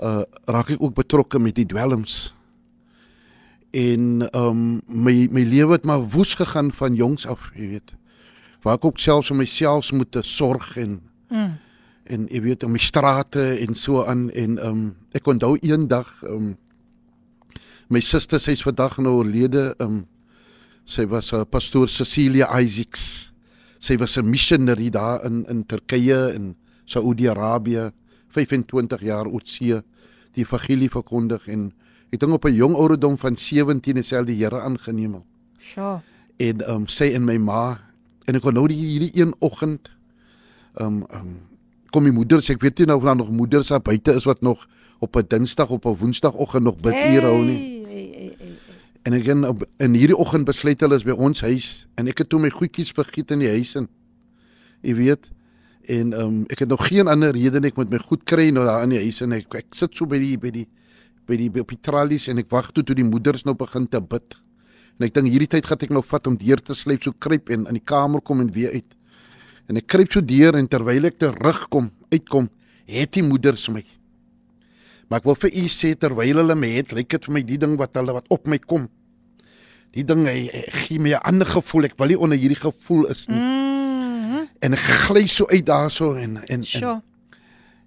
uh 0.00 0.24
raak 0.48 0.72
ek 0.74 0.82
ook 0.82 0.96
betrokke 0.96 1.38
met 1.38 1.54
die 1.54 1.68
dwelms. 1.68 2.32
En 3.76 4.24
um 4.34 4.80
my 4.88 5.28
my 5.30 5.44
lewe 5.44 5.76
het 5.76 5.84
maar 5.84 6.08
woes 6.10 6.34
gegaan 6.34 6.72
van 6.72 6.96
jongs 6.98 7.26
af, 7.28 7.52
jy 7.54 7.68
weet. 7.76 7.94
Waar 8.64 8.80
ek 8.80 8.88
ook 8.88 8.98
selfs 8.98 9.30
vir 9.30 9.36
myself 9.44 9.92
moet 9.92 10.18
sorg 10.26 10.76
en 10.76 11.00
Mm. 11.30 11.58
en 12.10 12.26
jy 12.26 12.40
weet 12.42 12.64
om 12.66 12.74
die 12.74 12.82
strate 12.82 13.42
en 13.62 13.76
so 13.78 14.02
aan 14.02 14.30
en 14.34 14.58
um 14.66 14.80
ek 15.14 15.28
onthou 15.30 15.52
eendag 15.62 16.08
um 16.26 16.56
my 17.90 18.00
suster 18.02 18.42
sy's 18.42 18.64
vandag 18.66 18.98
nou 18.98 19.20
oorlede 19.20 19.68
um 19.78 20.00
sy 20.84 21.06
was 21.06 21.30
'n 21.32 21.36
uh, 21.40 21.46
pastoor 21.46 21.88
Cecilia 21.88 22.50
Isaacs 22.60 23.30
sy 23.78 23.96
was 23.96 24.18
'n 24.18 24.26
missionary 24.30 24.90
daar 24.90 25.24
in 25.24 25.46
in 25.46 25.66
Turkye 25.66 26.34
en 26.34 26.56
Saudi-Arabië 26.90 27.90
25 28.34 29.02
jaar 29.06 29.26
oud 29.30 29.48
see 29.48 29.80
die 30.36 30.44
evangelie 30.44 30.90
verkondig 30.90 31.46
en 31.50 31.70
het 32.10 32.22
hom 32.22 32.32
op 32.38 32.44
'n 32.44 32.54
jong 32.54 32.74
ouderdom 32.74 33.18
van 33.18 33.36
17 33.36 33.94
dieselfde 33.94 34.32
die 34.32 34.42
Here 34.42 34.60
aangeneem 34.60 35.22
Sjoe. 35.58 36.00
en 36.38 36.70
um 36.70 36.86
sy 36.86 37.12
en 37.14 37.24
my 37.24 37.38
ma 37.38 37.78
en 38.26 38.34
ek 38.34 38.44
onthou 38.44 38.68
die 38.68 38.76
hierdie 38.76 39.14
een 39.14 39.34
oggend 39.38 39.90
um 40.80 41.04
um 41.14 41.38
kom 41.90 42.02
my 42.02 42.10
moeder 42.10 42.40
sê 42.40 42.54
ek 42.54 42.62
weet 42.62 42.78
nie 42.78 42.86
nou 42.86 42.98
of 42.98 43.04
daar 43.04 43.16
nog 43.16 43.30
moeders 43.30 43.68
daar 43.68 43.82
buite 43.82 44.14
is 44.14 44.24
wat 44.24 44.40
nog 44.40 44.66
op 45.00 45.16
'n 45.16 45.24
Dinsdag 45.28 45.70
op 45.70 45.84
'n 45.84 45.96
Woensdagoggend 45.96 46.64
nog 46.64 46.76
bid 46.76 46.94
hier 46.94 47.22
hou 47.22 47.44
nie. 47.44 47.56
Hey, 47.56 47.82
hey, 47.86 48.10
hey, 48.14 48.34
hey. 48.38 48.58
En 49.02 49.12
ek 49.12 49.24
in 49.26 49.66
in 49.76 49.94
hierdie 49.94 50.16
oggend 50.16 50.44
besluit 50.44 50.80
hulle 50.80 50.94
is 50.94 51.04
by 51.04 51.10
ons 51.10 51.40
huis 51.40 51.86
en 51.94 52.06
ek 52.06 52.18
het 52.18 52.28
toe 52.28 52.40
my 52.40 52.50
goedjies 52.50 52.92
vergiet 52.92 53.30
in 53.30 53.38
die 53.38 53.48
huis 53.48 53.74
in. 53.74 53.88
Jy 54.82 54.94
weet. 54.94 55.30
En 55.88 56.12
um 56.12 56.42
ek 56.52 56.64
het 56.64 56.68
nog 56.68 56.86
geen 56.88 57.08
ander 57.08 57.32
rede 57.32 57.60
nie 57.60 57.70
ek 57.72 57.76
moet 57.80 57.90
my 57.90 57.98
goed 57.98 58.24
kry 58.24 58.50
nou 58.50 58.64
daar 58.64 58.84
in 58.84 58.90
die 58.94 59.00
huis 59.00 59.20
en 59.24 59.32
ek, 59.32 59.54
ek 59.54 59.74
sit 59.74 59.96
so 59.96 60.06
by 60.06 60.18
die 60.20 60.36
by 60.38 60.50
die 60.50 60.66
by 61.30 61.38
die 61.38 61.48
op 61.62 61.70
die 61.70 61.80
tralies 61.80 62.28
en 62.28 62.38
ek 62.42 62.50
wag 62.50 62.72
toe 62.74 62.84
toe 62.84 62.96
die 62.98 63.06
moeders 63.06 63.44
nou 63.46 63.54
begin 63.54 63.86
te 63.88 64.00
bid. 64.00 64.36
En 64.98 65.06
ek 65.06 65.14
dink 65.14 65.30
hierdie 65.32 65.48
tyd 65.48 65.64
gaan 65.64 65.80
ek 65.80 65.92
nou 65.94 66.02
vat 66.04 66.26
om 66.28 66.36
deur 66.36 66.60
te 66.60 66.74
sluip 66.74 67.06
so 67.06 67.16
kruip 67.16 67.48
en 67.54 67.64
in 67.70 67.78
die 67.78 67.86
kamer 67.86 68.20
kom 68.20 68.42
en 68.42 68.50
weer 68.52 68.74
uit. 68.74 68.96
En 69.70 69.78
ek 69.78 69.86
kruip 69.86 70.12
so 70.12 70.20
deur 70.20 70.58
en 70.58 70.66
terwyl 70.68 71.06
ek 71.08 71.20
terugkom, 71.22 71.88
uitkom, 72.10 72.50
het 72.90 73.14
die 73.14 73.22
moeders 73.24 73.68
my. 73.70 73.84
Maar 75.08 75.22
ek 75.22 75.28
wil 75.30 75.38
vir 75.46 75.54
u 75.62 75.64
sê 75.72 75.94
terwyl 75.98 76.42
hulle 76.42 76.56
my 76.58 76.72
het, 76.74 76.92
lyk 76.94 77.08
dit 77.14 77.30
vir 77.30 77.36
my 77.38 77.44
die 77.46 77.58
ding 77.62 77.78
wat 77.78 77.96
hulle 77.98 78.18
wat 78.18 78.28
op 78.34 78.50
my 78.50 78.58
kom. 78.58 78.90
Die 79.94 80.04
ding 80.06 80.26
hy, 80.28 80.50
hy 80.50 80.66
gee 80.84 81.00
my 81.02 81.14
'n 81.16 81.24
ander 81.26 81.46
gevoel. 81.46 81.88
Ek 81.88 81.98
wil 81.98 82.12
nie 82.12 82.18
onder 82.18 82.38
hierdie 82.38 82.60
gevoel 82.60 83.08
is 83.10 83.26
nie. 83.28 83.38
Mm. 83.38 83.59
En 84.60 84.76
ek 84.76 84.82
gly 85.06 85.24
so 85.30 85.48
uit 85.48 85.64
daarso 85.66 86.14
en 86.20 86.36
en 86.36 86.48
en, 86.48 86.64
Sjoe. 86.66 86.98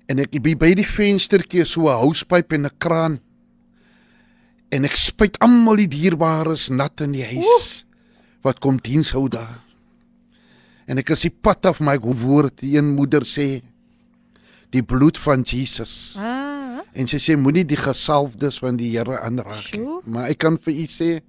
en 0.10 0.22
ek 0.24 0.34
by 0.42 0.56
by 0.58 0.72
die 0.80 0.88
venstertjie 0.88 1.66
so 1.70 1.88
'n 1.90 2.02
houspyp 2.02 2.54
en 2.54 2.66
'n 2.66 2.78
kraan. 2.78 3.20
En 4.74 4.86
ek 4.86 4.96
spuit 4.96 5.38
almal 5.40 5.76
die 5.76 5.88
dierbares 5.88 6.70
nat 6.70 7.02
in 7.02 7.12
die 7.12 7.26
huis. 7.26 7.86
Wat 8.42 8.60
kom 8.60 8.78
diens 8.82 9.12
hou 9.12 9.30
daar. 9.30 9.62
En 10.88 10.98
ek 10.98 11.10
is 11.10 11.22
die 11.22 11.36
pad 11.42 11.66
af 11.66 11.80
my 11.80 11.98
woord 12.00 12.60
die 12.60 12.78
een 12.78 12.96
moeder 12.96 13.24
sê 13.24 13.62
die 14.74 14.84
bloed 14.84 15.18
van 15.18 15.42
Jesus. 15.42 16.16
Ah. 16.18 16.82
En 16.94 17.08
sy 17.08 17.18
sê 17.22 17.38
moenie 17.38 17.66
die 17.66 17.78
gesalfdes 17.78 18.60
van 18.60 18.78
die 18.78 18.90
Here 18.98 19.20
aanraak 19.22 19.72
nie. 19.72 19.86
Sjoe. 19.86 20.02
Maar 20.06 20.30
ek 20.34 20.38
kan 20.38 20.58
vir 20.58 20.74
u 20.74 20.88
sê 20.90 21.22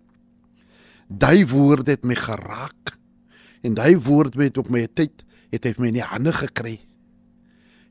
daai 1.09 1.45
woord 1.47 1.87
het 1.87 2.05
my 2.05 2.15
geraak. 2.15 2.97
En 3.63 3.75
daai 3.75 3.97
woord 3.97 4.35
het 4.41 4.59
op 4.59 4.71
my 4.73 4.87
tyd 4.87 5.23
het 5.51 5.65
hy 5.65 5.75
my 5.79 5.87
in 5.89 5.95
die 6.01 6.03
hande 6.03 6.33
gekry. 6.33 6.81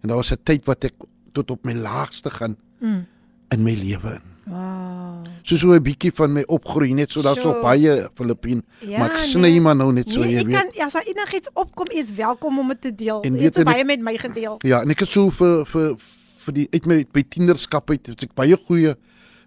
En 0.01 0.07
daar 0.09 0.17
was 0.17 0.31
'n 0.31 0.39
tyd 0.43 0.65
wat 0.65 0.83
ek 0.83 0.93
tot 1.33 1.51
op 1.51 1.65
my 1.65 1.73
laagste 1.73 2.29
gaan 2.29 2.57
Mm. 2.79 3.05
in 3.49 3.63
my 3.63 3.73
lewe 3.73 4.11
in. 4.19 4.21
Wow. 4.45 5.23
So 5.43 5.57
so 5.57 5.71
'n 5.73 5.81
bietjie 5.81 6.11
van 6.13 6.33
my 6.33 6.43
opgroei 6.47 6.93
net 6.93 7.11
so 7.11 7.21
daar's 7.21 7.41
so 7.41 7.61
baie 7.61 8.09
Filippien. 8.15 8.63
Ja, 8.79 8.97
maar 8.99 9.09
ek 9.11 9.17
sny 9.17 9.39
nee. 9.41 9.61
maar 9.61 9.75
nou 9.75 9.93
net 9.93 10.09
so 10.09 10.19
nee, 10.19 10.31
jy 10.33 10.39
ek 10.39 10.45
weet. 10.47 10.55
kan 10.73 10.85
as 10.85 10.93
daar 10.93 11.03
enigiets 11.05 11.49
opkom, 11.53 11.85
is 11.91 12.11
welkom 12.13 12.59
om 12.59 12.67
dit 12.67 12.81
te 12.81 12.95
deel. 12.95 13.21
En 13.21 13.31
Jy 13.33 13.37
weet 13.39 13.45
het 13.45 13.53
so 13.55 13.59
ek- 13.61 13.65
baie 13.67 13.85
met 13.85 14.01
my 14.01 14.17
gedeel. 14.17 14.55
Ja, 14.59 14.81
en 14.81 14.89
ek 14.89 14.99
het 14.99 15.09
so 15.09 15.29
vir 15.29 15.65
vir 15.65 15.95
vir 16.37 16.53
die 16.53 16.67
uit 16.71 16.85
my 16.85 17.05
by 17.11 17.23
tienerskap 17.29 17.89
uit 17.89 18.05
het 18.05 18.23
ek 18.23 18.33
baie 18.33 18.57
goeie 18.57 18.95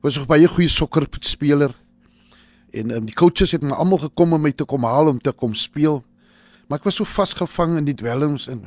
was 0.00 0.18
ook 0.18 0.26
baie 0.26 0.48
goeie 0.48 0.68
sokkerspeler. 0.68 1.74
En 2.72 2.90
um, 2.90 3.04
die 3.04 3.14
coaches 3.14 3.52
het 3.52 3.62
my 3.62 3.70
almal 3.72 3.98
gekom 3.98 4.32
om 4.32 4.40
my 4.42 4.52
te 4.52 4.64
kom 4.64 4.84
haal 4.84 5.08
om 5.08 5.18
te 5.20 5.32
kom 5.32 5.54
speel. 5.54 6.04
Maar 6.66 6.78
ek 6.78 6.84
was 6.84 6.98
so 6.98 7.04
vasgevang 7.04 7.76
in 7.78 7.84
die 7.84 7.94
dwelms 7.94 8.48
en 8.48 8.62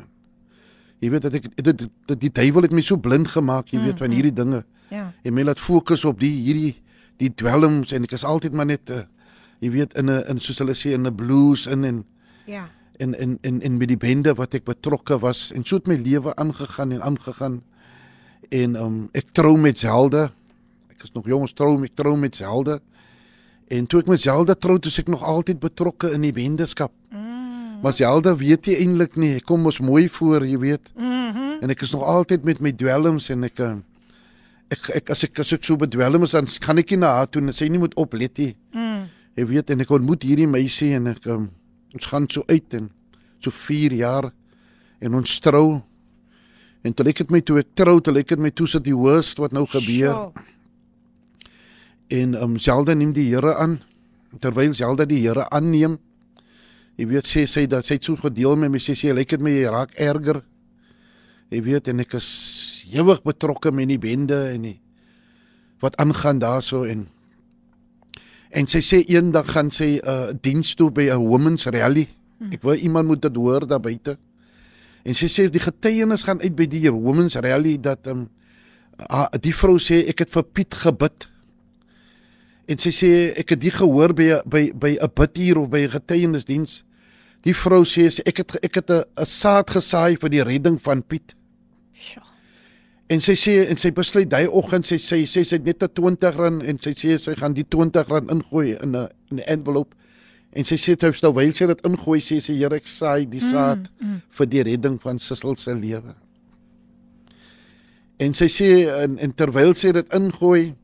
jy 0.99 1.09
weet 1.11 1.21
dat 1.21 1.33
ek 1.33 1.47
dit 1.55 1.85
dit 2.07 2.19
die 2.19 2.31
duiwel 2.31 2.67
het 2.67 2.71
my 2.75 2.81
so 2.83 2.97
blind 2.97 3.27
gemaak, 3.27 3.71
jy 3.71 3.79
weet 3.83 3.99
van 3.99 4.11
hierdie 4.11 4.33
dinge. 4.35 4.63
Ja. 4.91 5.11
En 5.23 5.33
my 5.33 5.43
laat 5.43 5.59
fokus 5.59 6.05
op 6.05 6.19
die 6.19 6.31
hierdie 6.31 6.75
die 7.19 7.29
dwelms 7.35 7.91
en 7.91 8.03
ek 8.07 8.13
is 8.15 8.23
altyd 8.23 8.53
maar 8.55 8.65
net 8.65 8.89
uh, 8.89 9.03
jy 9.59 9.71
weet 9.71 9.93
in 9.99 10.09
'n 10.09 10.23
in 10.31 10.39
soos 10.39 10.59
hulle 10.59 10.75
sê 10.75 10.93
in 10.95 11.05
'n 11.07 11.15
blues 11.15 11.67
in 11.67 11.83
en 11.83 12.05
Ja. 12.45 12.69
en 12.99 13.13
en 13.15 13.37
en 13.41 13.61
en 13.61 13.77
met 13.77 13.87
die 13.87 13.97
bende 13.97 14.33
wat 14.33 14.53
ek 14.53 14.63
betrokke 14.65 15.19
was 15.19 15.51
en 15.51 15.63
so 15.65 15.75
het 15.75 15.87
my 15.87 15.95
lewe 15.95 16.35
aangegaan 16.35 16.91
en 16.91 17.01
aangegaan 17.01 17.61
en 18.49 18.75
um 18.75 19.09
ek 19.13 19.31
trou 19.31 19.57
met 19.57 19.77
Zelda 19.77 20.31
ek 20.89 21.03
is 21.03 21.11
nog 21.13 21.27
jong 21.27 21.41
ons 21.41 21.53
trou 21.53 21.83
ek 21.83 21.95
trou 21.95 22.15
met 22.17 22.35
Zelda 22.35 22.79
en 23.67 23.85
toe 23.85 23.99
ek 23.99 24.07
met 24.07 24.21
Zelda 24.21 24.55
trou 24.55 24.79
toe 24.79 24.91
ek 24.97 25.07
nog 25.07 25.23
altyd 25.23 25.59
betrokke 25.59 26.11
in 26.11 26.21
die 26.21 26.33
bendeskap 26.33 26.91
Mm. 27.11 27.18
Maar 27.83 27.93
Zelda 27.93 28.35
weet 28.35 28.65
jy 28.67 28.75
eintlik 28.83 29.15
nie 29.17 29.35
ek 29.37 29.45
kom 29.45 29.61
mos 29.63 29.79
mooi 29.79 30.07
voor 30.09 30.45
jy 30.45 30.57
weet 30.59 30.89
Mhm. 30.95 31.61
en 31.63 31.69
ek 31.69 31.81
is 31.81 31.91
nog 31.93 32.03
altyd 32.03 32.43
met 32.45 32.59
my 32.61 32.71
dwelms 32.71 33.29
en 33.29 33.43
ek 33.43 33.59
uh, 33.59 33.75
ek, 34.71 34.89
ek 34.95 35.09
as 35.09 35.23
ek 35.23 35.39
as 35.39 35.53
ek 35.53 35.63
so 35.63 35.77
bedwelm 35.77 36.23
is 36.23 36.31
dan 36.31 36.47
kan 36.59 36.77
ek 36.77 36.91
nie 36.91 36.97
na 36.97 37.07
haar 37.17 37.27
toe 37.29 37.41
en 37.41 37.53
sy 37.53 37.67
nie 37.69 37.79
moet 37.79 37.95
oplet 37.95 38.37
nie 38.37 38.55
Mm. 38.73 39.07
Jy 39.37 39.45
weet 39.45 39.69
en 39.69 39.81
ek 39.81 39.89
ontmoet 39.91 40.23
hierdie 40.23 40.47
meisie 40.47 40.93
en 40.95 41.07
ek 41.07 41.25
um, 41.27 41.49
ons 41.95 42.05
gaan 42.05 42.25
so 42.29 42.43
uit 42.49 42.73
en 42.73 42.89
so 43.41 43.51
4 43.51 43.93
jaar 43.93 44.31
en 45.01 45.13
ons 45.15 45.39
trou. 45.39 45.81
En 46.83 46.93
toe 46.93 47.05
lyk 47.05 47.17
dit 47.17 47.31
my 47.31 47.39
toe 47.41 47.59
ek 47.59 47.67
trou, 47.75 47.99
toe 48.01 48.13
lyk 48.13 48.27
dit 48.27 48.39
my 48.39 48.49
toe 48.51 48.67
sit 48.67 48.83
die 48.83 48.95
worst 48.95 49.37
wat 49.39 49.51
nou 49.55 49.65
gebeur 49.65 50.11
Sjoe. 50.11 50.31
en 52.09 52.35
um 52.43 52.57
Zelda 52.59 52.93
neem 52.93 53.13
die 53.13 53.29
Here 53.33 53.55
aan. 53.55 53.79
Terwyl 54.39 54.73
Zelda 54.73 55.05
die 55.05 55.21
Here 55.23 55.47
aanneem, 55.49 55.97
jy 56.99 57.07
weet 57.07 57.27
sê 57.27 57.45
sy 57.47 57.63
dat 57.71 57.87
sy 57.87 57.95
het 57.95 58.07
so 58.07 58.19
gedeel 58.19 58.57
met 58.59 58.71
my 58.73 58.79
sê 58.83 58.95
sy 58.97 59.13
lyk 59.15 59.31
dit 59.31 59.43
my 59.43 59.53
jy 59.53 59.69
raak 59.71 59.93
erger. 59.95 60.41
Jy 61.49 61.61
weet 61.63 61.87
en 61.93 62.03
ek 62.03 62.17
is 62.19 62.27
ewig 62.91 63.21
betrokke 63.23 63.71
met 63.71 63.87
die 63.87 64.01
bende 64.01 64.39
en 64.51 64.67
die 64.67 64.77
wat 65.79 65.95
aangaan 66.03 66.41
daarso 66.43 66.83
en 66.83 67.07
en 68.51 68.67
sy 68.67 68.81
sê 68.83 68.99
eendag 69.07 69.47
gaan 69.53 69.69
sy 69.71 70.01
'n 70.01 70.03
uh, 70.03 70.33
diens 70.41 70.75
toe 70.75 70.89
by 70.91 71.07
'n 71.07 71.23
women's 71.23 71.65
rally. 71.65 72.07
Ek 72.51 72.63
wil 72.63 72.75
iemand 72.75 73.07
moet 73.07 73.21
dit 73.21 73.35
hoor 73.35 73.67
daar 73.67 73.79
buite. 73.79 74.17
En 75.03 75.15
sy 75.15 75.27
sê 75.27 75.49
die 75.49 75.59
getuienis 75.59 76.23
gaan 76.23 76.41
uit 76.41 76.55
by 76.55 76.65
die 76.65 76.91
women's 76.91 77.35
rally 77.35 77.77
dat 77.79 78.07
um, 78.07 78.29
uh, 79.09 79.27
die 79.39 79.53
vrou 79.53 79.79
sê 79.79 80.07
ek 80.07 80.19
het 80.19 80.31
vir 80.31 80.43
Piet 80.43 80.73
gebid. 80.73 81.27
En 82.67 82.77
sy 82.77 82.91
sê 82.91 83.33
ek 83.37 83.49
het 83.49 83.61
dit 83.61 83.73
gehoor 83.73 84.13
by 84.13 84.41
by 84.45 84.71
by 84.73 84.97
'n 84.99 85.11
bidhuur 85.15 85.57
of 85.57 85.69
by 85.69 85.87
'n 85.87 85.95
getuienisdiens. 85.95 86.83
Die 87.47 87.55
vrou 87.55 87.85
sê 87.87 88.09
sy, 88.11 88.23
ek 88.27 88.43
het 88.43 88.55
ek 88.63 88.75
het 88.75 88.89
'n 88.91 89.03
'n 89.21 89.25
saad 89.25 89.69
gesaai 89.69 90.17
vir 90.17 90.29
die 90.29 90.43
redding 90.43 90.81
van 90.81 91.03
Piet. 91.03 91.35
Sjoe. 91.93 92.23
En 93.09 93.21
sy 93.21 93.33
sê 93.33 93.69
en 93.69 93.77
sy 93.77 93.91
besluit 93.91 94.29
daai 94.29 94.47
oggend 94.47 94.85
sy 94.85 94.95
sê 94.95 95.25
sy 95.25 95.41
sê 95.41 95.57
net 95.63 95.83
'n 95.83 95.89
20 95.93 96.35
rand 96.35 96.63
en 96.63 96.79
sy 96.79 96.91
sê 96.93 97.17
sy 97.17 97.33
gaan 97.35 97.53
die 97.53 97.65
20 97.65 98.07
rand 98.07 98.31
ingooi 98.31 98.77
in 98.83 98.95
'n 98.95 99.07
in 99.31 99.37
'n 99.39 99.43
envelop. 99.47 99.95
En 100.53 100.63
sy 100.65 100.75
sê 100.75 100.95
terwyl 100.95 101.53
sy 101.53 101.65
dit 101.65 101.81
ingooi 101.85 102.19
sê 102.19 102.39
sy 102.41 102.53
Here 102.53 102.75
ek 102.75 102.87
saai 102.87 103.25
die 103.29 103.41
saad 103.41 103.89
mm, 103.99 104.07
mm. 104.07 104.21
vir 104.29 104.45
die 104.45 104.63
redding 104.63 105.01
van 105.01 105.19
Sissel 105.19 105.55
se 105.55 105.73
lewe. 105.73 106.15
En 108.19 108.33
sy 108.33 108.45
sê 108.45 108.69
en, 109.03 109.17
en 109.17 109.33
terwyl 109.33 109.75
sy 109.75 109.91
dit 109.91 110.13
ingooi 110.13 110.75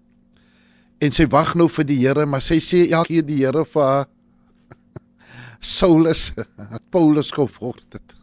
en 1.01 1.11
sy 1.11 1.25
wag 1.27 1.55
nou 1.55 1.67
vir 1.67 1.85
die 1.85 1.97
Here, 2.07 2.25
maar 2.25 2.41
sy 2.41 2.59
sê 2.63 2.85
elke 2.91 3.07
keer 3.07 3.25
die 3.25 3.41
Here 3.43 3.65
vir 3.65 3.83
haar 3.83 4.05
Saulus, 5.65 6.29
het 6.35 6.83
Paulus 6.93 7.31
geword 7.33 7.97
het. 7.97 8.13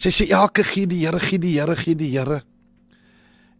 Sy 0.00 0.12
sê 0.12 0.26
elke 0.34 0.64
gee 0.66 0.88
die 0.90 1.04
Here, 1.04 1.20
gee 1.22 1.40
die 1.40 1.54
Here, 1.56 1.76
gee 1.78 1.96
die 1.96 2.10
Here. 2.12 2.42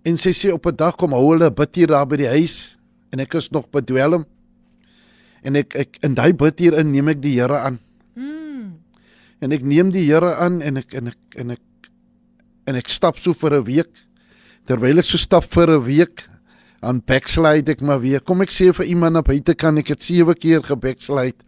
En 0.05 0.19
sy 0.21 0.35
sê 0.37 0.53
op 0.53 0.67
'n 0.69 0.77
dag 0.77 0.97
kom 1.01 1.17
hou 1.17 1.33
hulle 1.33 1.49
bid 1.51 1.75
hier 1.75 1.89
daar 1.89 2.07
by 2.07 2.21
die 2.21 2.29
huis 2.29 2.77
en 3.13 3.21
ek 3.21 3.35
is 3.41 3.51
nog 3.51 3.71
bedwelm. 3.73 4.27
En 5.43 5.57
ek 5.57 5.75
ek 5.75 5.99
in 6.05 6.15
daai 6.15 6.35
bid 6.35 6.59
hier 6.59 6.77
in 6.77 6.93
neem 6.93 7.09
ek 7.09 7.23
die 7.23 7.41
Here 7.41 7.59
aan. 7.59 7.79
Mm. 8.17 8.77
En 9.41 9.53
ek 9.53 9.63
neem 9.63 9.91
die 9.91 10.05
Here 10.05 10.35
aan 10.37 10.61
en 10.61 10.77
ek 10.77 10.93
en 10.95 11.09
ek 11.09 11.41
en 11.41 11.51
ek 11.57 11.89
en 12.67 12.77
ek 12.77 12.89
stap 12.89 13.19
so 13.19 13.33
vir 13.33 13.61
'n 13.61 13.65
week. 13.65 13.93
Terwyl 14.67 14.99
ek 14.99 15.05
so 15.05 15.17
stap 15.17 15.45
vir 15.45 15.71
'n 15.71 15.85
week, 15.85 16.29
dan 16.83 17.01
backslide 17.01 17.71
ek 17.71 17.81
maar 17.81 18.01
weer. 18.01 18.21
Kom 18.21 18.43
ek 18.43 18.51
sê 18.51 18.75
vir 18.75 18.87
iemand 18.87 19.17
op 19.17 19.27
buite 19.27 19.55
kan 19.55 19.79
ek 19.79 19.87
dit 19.87 20.03
sewe 20.03 20.35
keer 20.35 20.63
gebackslide 20.63 21.41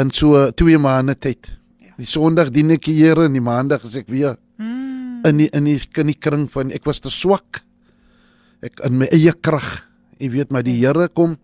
in 0.00 0.10
so 0.10 0.50
2 0.50 0.78
maande 0.78 1.14
tyd. 1.18 1.50
Die 1.98 2.06
Sondag 2.06 2.50
dien 2.50 2.70
ek 2.70 2.84
die 2.84 2.94
Here 3.02 3.24
en 3.28 3.32
die 3.32 3.40
Maandag 3.44 3.84
is 3.84 3.96
ek 3.96 4.08
weer 4.08 4.36
Mm. 4.58 5.20
in 5.24 5.36
die 5.38 5.48
in 5.52 5.64
die 5.64 5.80
in 5.98 6.06
die 6.06 6.18
kring 6.18 6.48
van 6.50 6.70
ek 6.72 6.84
was 6.84 7.00
te 7.00 7.10
swak. 7.10 7.62
Ek 8.62 8.80
in 8.84 8.98
my 8.98 9.06
eie 9.12 9.32
krag. 9.32 9.86
Jy 10.18 10.30
weet 10.30 10.50
maar 10.50 10.62
die 10.62 10.78
Here 10.80 11.08
kom 11.08 11.36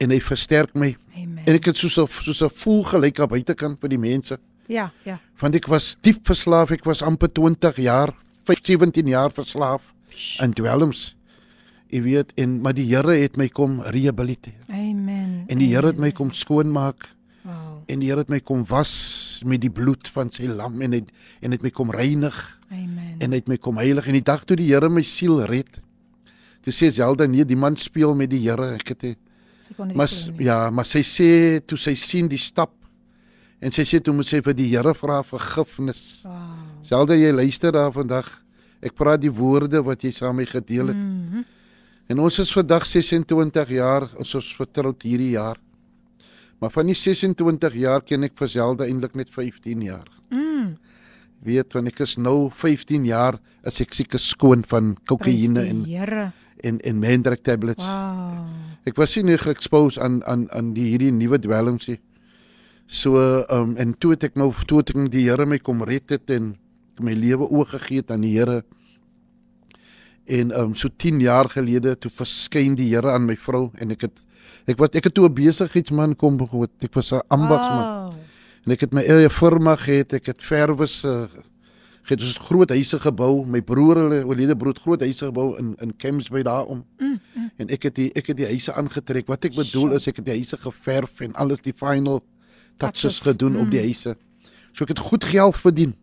en 0.00 0.10
hy 0.10 0.20
versterk 0.20 0.74
my. 0.74 0.96
Amen. 1.16 1.44
En 1.46 1.54
ek 1.54 1.64
het 1.66 1.76
soos 1.76 1.98
'n 1.98 2.06
soos 2.08 2.42
'n 2.42 2.50
voel 2.54 2.84
gelyk 2.84 3.20
aan 3.20 3.28
buitekant 3.28 3.80
vir 3.80 3.88
die 3.88 3.98
mense. 3.98 4.38
Ja, 4.68 4.90
ja. 5.04 5.18
Want 5.40 5.54
ek 5.54 5.66
was 5.66 5.96
diep 6.00 6.24
verslaaf. 6.26 6.70
Ek 6.70 6.84
was 6.84 7.02
amper 7.02 7.28
20 7.28 7.76
jaar, 7.76 8.14
17 8.46 9.06
jaar 9.08 9.30
verslaaf 9.32 9.82
aan 10.38 10.52
dwelms. 10.52 11.16
Jy 11.90 12.02
weet 12.02 12.32
en 12.36 12.60
maar 12.60 12.72
die 12.74 12.86
Here 12.86 13.12
het 13.12 13.36
my 13.36 13.48
kom 13.48 13.80
rehabiliteer. 13.82 14.54
Amen. 14.68 15.44
En 15.48 15.58
die 15.58 15.74
Here 15.74 15.86
het 15.86 15.98
my 15.98 16.12
kom 16.12 16.30
skoonmaak. 16.30 17.08
En 17.90 18.02
die 18.02 18.10
Here 18.10 18.22
het 18.24 18.30
my 18.32 18.40
kom 18.44 18.64
was 18.70 19.42
met 19.46 19.62
die 19.62 19.72
bloed 19.72 20.08
van 20.14 20.30
sy 20.34 20.48
lam 20.50 20.80
en 20.84 20.96
het 20.98 21.10
en 21.42 21.54
het 21.54 21.62
my 21.64 21.72
kom 21.74 21.92
reinig 21.94 22.36
Amen. 22.70 23.16
en 23.18 23.36
het 23.36 23.48
my 23.50 23.58
kom 23.60 23.80
heilig 23.80 24.08
en 24.08 24.18
die 24.18 24.26
dag 24.26 24.44
toe 24.46 24.58
die 24.60 24.70
Here 24.70 24.90
my 24.90 25.02
siel 25.06 25.42
red. 25.50 25.80
Toe 26.64 26.74
sê 26.76 26.90
Zelda 26.92 27.26
nee, 27.26 27.46
die 27.48 27.58
man 27.58 27.76
speel 27.80 28.14
met 28.14 28.30
die 28.32 28.42
Here. 28.44 28.74
Ek 28.76 28.94
het 28.94 29.16
maar 29.94 30.10
ja, 30.42 30.58
maar 30.74 30.86
sy 30.88 31.02
sê 31.06 31.30
toe 31.64 31.78
sy 31.78 31.94
sien 31.98 32.28
die 32.28 32.40
stap 32.40 32.74
en 33.60 33.72
sy 33.72 33.84
sê 33.86 34.00
toe 34.02 34.14
moet 34.16 34.28
sy 34.28 34.40
vir 34.44 34.56
die 34.56 34.68
Here 34.72 34.94
vra 34.96 35.20
vergifnis. 35.26 36.20
Wow. 36.24 36.60
Zelda 36.86 37.16
jy 37.18 37.32
luister 37.36 37.74
daar 37.76 37.92
vandag. 37.94 38.28
Ek 38.80 38.94
praat 38.96 39.20
die 39.20 39.32
woorde 39.32 39.82
wat 39.84 40.04
jy 40.04 40.12
saam 40.16 40.38
met 40.40 40.48
my 40.48 40.60
gedeel 40.60 40.92
het. 40.92 41.00
Mhm. 41.00 41.48
En 42.10 42.18
ons 42.18 42.38
is 42.42 42.50
vandag 42.50 42.86
26 42.90 43.68
jaar, 43.70 44.08
ons 44.18 44.34
is 44.34 44.54
vertroud 44.58 45.04
hierdie 45.06 45.36
jaar. 45.36 45.60
Maar 46.60 46.70
van 46.70 46.90
die 46.90 46.96
26 46.96 47.74
jaar 47.80 48.02
ken 48.04 48.26
ek 48.28 48.36
vir 48.36 48.50
Zelda 48.52 48.84
eintlik 48.84 49.14
net 49.16 49.30
15 49.32 49.84
jaar. 49.86 50.08
Mm. 50.28 50.76
Weet 51.40 51.72
want 51.72 51.88
ek 51.88 52.02
is 52.04 52.18
nou 52.20 52.50
15 52.52 53.06
jaar 53.08 53.38
as 53.64 53.80
ek 53.80 53.96
seker 53.96 54.20
skoon 54.20 54.64
van 54.68 54.92
kokaine 55.08 55.64
en 55.64 55.84
Here. 55.88 56.26
en 56.60 56.80
en 56.84 57.00
Mandrak 57.00 57.40
tablets. 57.48 57.86
Wow. 57.86 58.44
Ek 58.84 59.00
was 59.00 59.16
nie 59.16 59.38
ge-expose 59.40 60.00
aan 60.00 60.20
aan 60.28 60.50
aan 60.52 60.74
die 60.76 60.90
hierdie 60.92 61.12
nuwe 61.16 61.40
dwelms 61.40 61.88
nie. 61.88 62.00
So 62.86 63.16
um 63.48 63.76
en 63.80 63.94
toe 63.96 64.12
het 64.12 64.28
ek 64.28 64.36
nou 64.36 64.52
toe 64.66 64.82
het 64.82 64.92
ek 64.92 65.08
die 65.14 65.28
Here 65.30 65.46
my 65.46 65.58
kom 65.64 65.80
red 65.82 66.12
het 66.12 66.28
en 66.30 66.58
my 67.00 67.16
lewe 67.16 67.48
oorgegee 67.48 68.04
het 68.04 68.12
aan 68.12 68.26
die 68.26 68.36
Here. 68.36 68.60
En 70.28 70.52
um 70.52 70.74
so 70.76 70.92
10 70.92 71.24
jaar 71.24 71.48
gelede 71.48 71.96
toe 71.96 72.12
verskyn 72.12 72.76
die 72.76 72.92
Here 72.92 73.16
aan 73.16 73.24
my 73.24 73.36
vrou 73.36 73.70
en 73.80 73.96
ek 73.96 74.10
het 74.10 74.26
ek 74.66 74.78
wat 74.78 74.94
ek 74.94 75.04
het 75.04 75.14
toe 75.14 75.28
'n 75.28 75.34
besigheidsman 75.34 76.16
kom 76.16 76.36
begroot. 76.36 76.70
Ek 76.80 76.94
was 76.94 77.12
'n 77.12 77.22
ambagsman. 77.28 77.86
Wow. 77.86 78.14
En 78.66 78.72
ek 78.72 78.80
het 78.80 78.92
my 78.92 79.02
eie 79.02 79.30
firma 79.30 79.76
gehad, 79.76 80.12
ek 80.12 80.26
het 80.26 80.42
verwes 80.42 81.04
uh, 81.04 81.26
het 82.10 82.20
ons 82.20 82.38
groot 82.38 82.70
huise 82.70 82.98
gebou. 82.98 83.44
My 83.46 83.62
broer 83.62 83.96
hulle 84.02 84.20
oorlede 84.26 84.56
broer 84.56 84.74
het 84.74 84.82
groot 84.82 85.00
huise 85.00 85.30
gebou 85.30 85.56
in 85.58 85.74
in 85.80 85.96
Kempsbay 85.96 86.42
daarom. 86.42 86.84
Mm, 86.98 87.20
mm. 87.34 87.50
En 87.56 87.68
ek 87.68 87.88
het 87.88 87.94
die 87.94 88.10
ek 88.14 88.32
het 88.32 88.36
die 88.36 88.46
huise 88.46 88.74
aangetrek. 88.74 89.28
Wat 89.30 89.44
ek 89.44 89.54
bedoel 89.54 89.96
is 89.98 90.08
ek 90.10 90.16
het 90.16 90.26
die 90.26 90.38
huise 90.40 90.56
geverf 90.56 91.20
en 91.20 91.34
alles 91.34 91.62
die 91.62 91.74
final 91.76 92.20
touches 92.76 93.20
Touches, 93.20 93.20
gedoen 93.20 93.56
op 93.60 93.70
die 93.70 93.80
mm. 93.80 93.84
huise. 93.84 94.16
So 94.72 94.84
ek 94.84 94.94
het 94.96 95.04
goed 95.10 95.24
geld 95.24 95.56
verdien. 95.56 95.94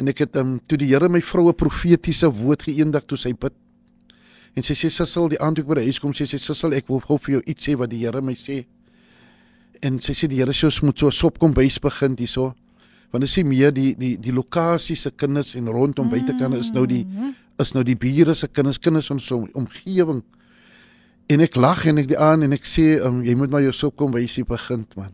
En 0.00 0.08
ek 0.08 0.24
het 0.24 0.36
um, 0.40 0.58
toe 0.66 0.78
die 0.80 0.88
Here 0.88 1.08
my 1.08 1.20
vroue 1.20 1.52
profetiese 1.52 2.30
woord 2.32 2.64
geëendig 2.68 3.04
toe 3.06 3.18
sy 3.20 3.34
bid. 3.36 3.52
En 4.58 4.66
sy 4.66 4.74
sê 4.74 4.90
Sissel, 4.90 5.28
die 5.30 5.38
aand 5.40 5.56
toe 5.58 5.64
ek 5.64 5.68
by 5.70 5.78
die 5.78 5.90
huis 5.90 6.00
kom, 6.02 6.12
sê 6.16 6.26
sy 6.26 6.40
Sissel, 6.42 6.74
ek 6.74 6.88
wil 6.90 7.02
gou 7.04 7.18
vir 7.22 7.36
jou 7.38 7.42
iets 7.46 7.68
sê 7.68 7.76
wat 7.78 7.92
die 7.92 8.00
Here 8.02 8.22
my 8.24 8.34
sê. 8.38 8.64
En 9.82 10.00
sy 10.02 10.12
sê 10.16 10.28
die 10.28 10.40
Here 10.40 10.54
sê 10.56 10.66
ons 10.68 10.80
moet 10.82 10.98
so 10.98 11.10
sop 11.14 11.38
kom 11.38 11.54
bys 11.56 11.78
begin 11.82 12.16
hierso. 12.18 12.50
Want 13.10 13.24
dit 13.26 13.32
sê 13.32 13.44
meer 13.46 13.72
die 13.74 13.94
die 13.98 14.16
die 14.22 14.34
lokasie 14.34 14.96
se 14.96 15.10
kinders 15.10 15.56
en 15.58 15.70
rondom 15.72 16.10
buitekant 16.10 16.54
is 16.58 16.70
nou 16.74 16.86
die 16.86 17.04
Mhm. 17.04 17.34
is 17.60 17.74
nou 17.74 17.82
die 17.84 17.96
bure 17.96 18.34
se 18.34 18.48
kinders, 18.48 18.78
kinders 18.78 19.10
in 19.10 19.18
so 19.20 19.46
omgewing. 19.54 20.22
En 21.28 21.40
ek 21.40 21.56
lag 21.56 21.84
en 21.86 21.98
ek 21.98 22.08
die 22.08 22.18
aan 22.18 22.42
en 22.42 22.52
ek 22.52 22.64
sê 22.64 23.00
um, 23.04 23.22
jy 23.22 23.34
moet 23.34 23.50
maar 23.50 23.62
jou 23.62 23.72
sop 23.72 23.96
kom 23.96 24.12
wysie 24.12 24.44
begin 24.44 24.86
man. 24.96 25.12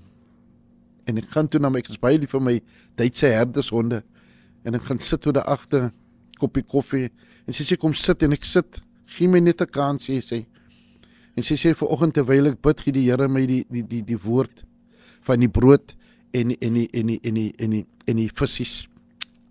En 1.06 1.18
ek 1.18 1.28
gaan 1.30 1.48
toe 1.48 1.60
na 1.60 1.68
my 1.70 1.78
ek 1.78 1.90
is 1.90 1.98
baie 1.98 2.18
lief 2.18 2.30
vir 2.30 2.40
my 2.40 2.60
Duitse 2.96 3.26
herdershonde 3.26 4.02
en 4.64 4.74
ek 4.74 4.82
gaan 4.82 4.98
sit 4.98 5.20
toe 5.20 5.32
daar 5.32 5.44
agter 5.46 5.92
koppie 6.38 6.62
koffie 6.62 7.10
en 7.46 7.54
sy 7.54 7.62
sê 7.64 7.76
kom 7.78 7.94
sit 7.94 8.22
en 8.22 8.32
ek 8.32 8.44
sit. 8.44 8.80
Gee 9.06 9.28
my 9.28 9.38
net 9.40 9.60
'n 9.62 9.66
kans 9.70 10.08
sê 10.08 10.20
sy. 10.22 10.46
En 11.36 11.42
sy 11.42 11.54
sê 11.54 11.74
vir 11.74 11.88
oggend 11.88 12.14
terwyl 12.14 12.46
ek 12.48 12.62
bid 12.62 12.80
gee 12.80 12.92
die 12.92 13.06
Here 13.10 13.28
my 13.28 13.46
die 13.46 13.64
die 13.70 13.82
die 13.82 14.02
die 14.02 14.18
woord 14.18 14.64
van 15.22 15.40
die 15.40 15.48
brood 15.48 15.94
en 16.32 16.50
en 16.60 16.74
die 16.74 16.88
en 16.92 17.06
die 17.06 17.20
en 17.22 17.34
die 17.34 17.52
en 17.58 17.70
die 17.70 17.86
en 18.08 18.16
die 18.16 18.30
visse. 18.34 18.86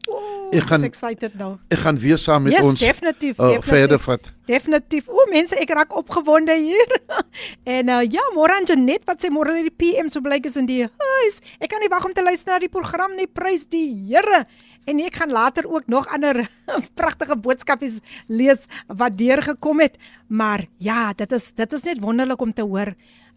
Oh, 0.07 0.49
Ek 0.53 0.63
gaan- 0.69 0.83
excited 0.83 1.33
nou. 1.35 1.57
Ek 1.69 1.79
gaan 1.79 1.97
weer 1.97 2.17
saam 2.17 2.43
met 2.43 2.53
yes, 2.53 2.63
ons 2.63 2.79
definitief, 2.79 3.39
uh, 3.39 3.45
definitief. 3.47 3.73
verder 3.73 3.99
vat. 3.99 4.31
Definitief. 4.45 5.07
O, 5.09 5.25
mense, 5.31 5.55
ek 5.57 5.69
raak 5.73 5.95
opgewonde 5.97 6.53
hier. 6.53 6.85
en 7.77 7.89
uh, 7.89 8.01
ja, 8.05 8.21
môre 8.35 8.53
aan 8.53 8.65
Janet 8.69 9.01
wat 9.05 9.23
sê 9.23 9.31
môre 9.33 9.51
lê 9.55 9.63
die 9.63 9.73
PM 9.73 10.09
so 10.09 10.21
blyk 10.21 10.45
is 10.45 10.55
in 10.57 10.67
die 10.69 10.83
huis. 10.85 11.41
Ek 11.59 11.69
kan 11.69 11.81
nie 11.81 11.89
wag 11.89 12.05
om 12.05 12.13
te 12.13 12.21
luister 12.21 12.53
na 12.53 12.59
die 12.59 12.69
program 12.69 13.15
nie. 13.17 13.25
Prys 13.27 13.65
die 13.65 13.89
Here. 14.05 14.45
En 14.85 14.99
ek 15.01 15.15
gaan 15.15 15.31
later 15.33 15.65
ook 15.65 15.87
nog 15.87 16.07
ander 16.13 16.47
pragtige 16.99 17.35
boodskapies 17.35 17.99
lees 18.27 18.67
wat 18.87 19.17
deurgekom 19.17 19.79
het. 19.79 19.97
Maar 20.27 20.65
ja, 20.77 21.13
dit 21.13 21.31
is 21.31 21.53
dit 21.53 21.73
is 21.73 21.83
net 21.83 21.99
wonderlik 21.99 22.41
om 22.41 22.53
te 22.53 22.61
hoor 22.61 22.93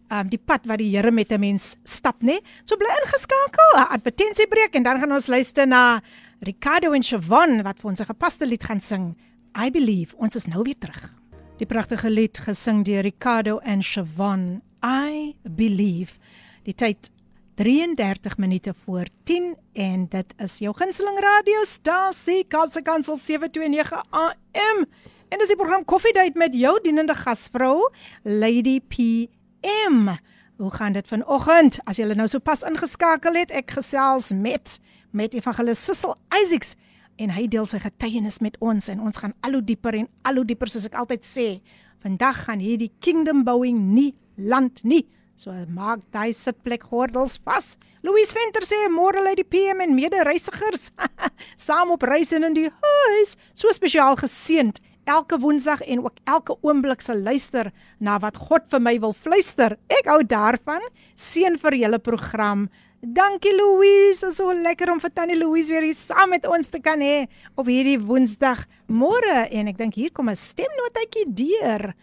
um 0.09 0.29
die 0.29 0.41
pad 0.41 0.65
wat 0.65 0.81
die 0.81 0.89
Here 0.89 1.11
met 1.11 1.31
'n 1.31 1.39
mens 1.39 1.77
stap, 1.83 2.21
né? 2.21 2.39
So 2.65 2.77
bly 2.77 2.89
ingeskakel. 3.03 3.69
'n 3.77 3.93
Advertensiebreek 3.93 4.73
en 4.75 4.83
dan 4.83 4.99
gaan 4.99 5.11
ons 5.11 5.27
luister 5.27 5.67
na 5.67 6.01
Ricardo 6.41 6.91
en 6.91 7.03
Siobhan 7.03 7.63
wat 7.63 7.79
vir 7.79 7.89
ons 7.89 7.99
'n 7.99 8.05
gepaste 8.05 8.45
lied 8.45 8.63
gaan 8.63 8.79
sing. 8.79 9.15
I 9.57 9.69
believe. 9.71 10.15
Ons 10.17 10.35
is 10.35 10.47
nou 10.47 10.63
weer 10.63 10.77
terug. 10.79 11.13
Die 11.57 11.65
pragtige 11.65 12.09
lied 12.09 12.37
gesing 12.37 12.85
deur 12.85 13.01
Ricardo 13.01 13.57
en 13.57 13.83
Siobhan. 13.83 14.61
I 14.83 15.35
believe. 15.43 16.17
Die 16.63 16.73
tyd 16.73 17.09
33 17.59 18.37
minute 18.37 18.73
voor 18.83 19.05
10 19.23 19.55
en 19.73 20.05
dit 20.09 20.33
is 20.37 20.57
jou 20.57 20.75
gunsteling 20.75 21.19
radiostasie 21.19 22.45
Kaapse 22.47 22.81
Kansel 22.81 23.17
729 23.17 24.03
AM. 24.09 24.85
En 25.27 25.41
dis 25.41 25.51
die 25.51 25.57
program 25.59 25.83
Coffee 25.85 26.13
Date 26.13 26.39
met 26.39 26.55
jou 26.55 26.79
dienende 26.81 27.15
gasvrou 27.15 27.89
Lady 28.23 28.79
PM. 28.79 30.07
Hoe 30.55 30.71
gaan 30.71 30.95
dit 30.95 31.07
vanoggend? 31.07 31.81
As 31.83 31.99
jy 31.99 32.07
nou 32.13 32.29
so 32.31 32.39
pas 32.39 32.63
ingeskakel 32.63 33.35
het, 33.35 33.51
ek 33.51 33.75
gesels 33.75 34.31
met 34.31 34.79
met 35.11 35.35
Evangelis 35.35 35.83
Sissel 35.83 36.15
Isaacs 36.31 36.77
en 37.19 37.35
hy 37.35 37.49
deel 37.51 37.67
sy 37.67 37.83
getuienis 37.83 38.39
met 38.39 38.55
ons 38.63 38.87
en 38.87 39.03
ons 39.03 39.19
gaan 39.19 39.35
al 39.43 39.59
hoe 39.59 39.65
dieper 39.67 39.99
en 39.99 40.07
al 40.23 40.39
hoe 40.39 40.47
dieper 40.47 40.71
soos 40.71 40.87
ek 40.87 40.95
altyd 40.95 41.27
sê. 41.27 41.47
Vandag 41.99 42.45
gaan 42.47 42.63
hierdie 42.63 42.93
kingdom 43.03 43.43
bouing 43.43 43.89
nie 43.91 44.13
land 44.37 44.79
nie. 44.87 45.09
So 45.39 45.53
maak 45.71 46.01
daai 46.11 46.33
sitplek 46.35 46.83
gordels 46.91 47.37
vas. 47.47 47.77
Louise 48.03 48.35
Venter 48.35 48.65
sê 48.67 48.75
môre 48.91 49.21
lê 49.23 49.37
die 49.39 49.45
PM 49.47 49.79
en 49.85 49.93
mede-reisigers 49.95 50.89
saam 51.65 51.93
op 51.95 52.03
reis 52.03 52.33
in 52.35 52.43
die 52.57 52.67
huis. 52.67 53.37
So 53.55 53.71
spesiaal 53.71 54.17
geseend 54.19 54.81
elke 55.07 55.39
woensdag 55.39 55.79
en 55.87 56.01
ook 56.03 56.19
elke 56.27 56.57
oomblik 56.59 56.99
se 57.01 57.15
luister 57.15 57.69
na 58.03 58.17
wat 58.19 58.35
God 58.49 58.67
vir 58.67 58.83
my 58.83 58.97
wil 58.99 59.15
fluister. 59.15 59.77
Ek 59.87 60.09
hou 60.11 60.19
daarvan. 60.27 60.83
Seën 61.15 61.55
vir 61.61 61.77
julle 61.85 62.01
program. 62.03 62.67
Dankie 62.99 63.53
Louise, 63.55 64.27
is 64.27 64.41
so 64.41 64.51
lekker 64.51 64.91
om 64.91 64.99
vir 64.99 65.13
Tannie 65.15 65.39
Louise 65.39 65.71
weer 65.71 65.87
hier 65.87 65.95
saam 65.95 66.35
met 66.35 66.49
ons 66.51 66.67
te 66.67 66.81
kan 66.83 66.99
hê 66.99 67.29
op 67.55 67.71
hierdie 67.71 67.95
Woensdag 67.95 68.65
môre 68.91 69.45
en 69.47 69.71
ek 69.71 69.79
dink 69.79 69.95
hier 69.95 70.11
kom 70.11 70.27
'n 70.27 70.35
stemnotetjie 70.35 71.31
deur. 71.31 71.93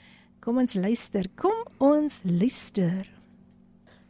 Kom 0.41 0.57
ons 0.57 0.75
luister. 0.75 1.29
Kom 1.37 1.69
ons 1.79 2.23
luister. 2.25 3.16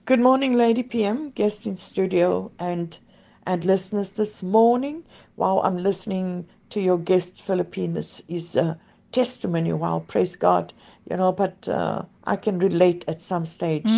Good 0.06 0.20
morning, 0.20 0.52
Lady 0.56 0.84
PM, 0.84 1.30
guest 1.30 1.66
in 1.66 1.74
studio, 1.74 2.52
and 2.60 2.96
and 3.44 3.64
listeners. 3.64 4.12
This 4.12 4.40
morning, 4.40 5.02
while 5.34 5.60
I'm 5.64 5.78
listening 5.78 6.46
to 6.70 6.80
your 6.80 6.96
guest, 6.96 7.42
Philippines, 7.42 8.22
is 8.28 8.54
a 8.54 8.78
testimony. 9.10 9.72
Wow, 9.72 10.04
praise 10.06 10.36
God, 10.36 10.72
you 11.10 11.16
know. 11.16 11.32
But 11.32 11.68
uh, 11.68 12.02
I 12.22 12.36
can 12.36 12.60
relate 12.60 13.04
at 13.08 13.18
some 13.20 13.42
stage 13.42 13.90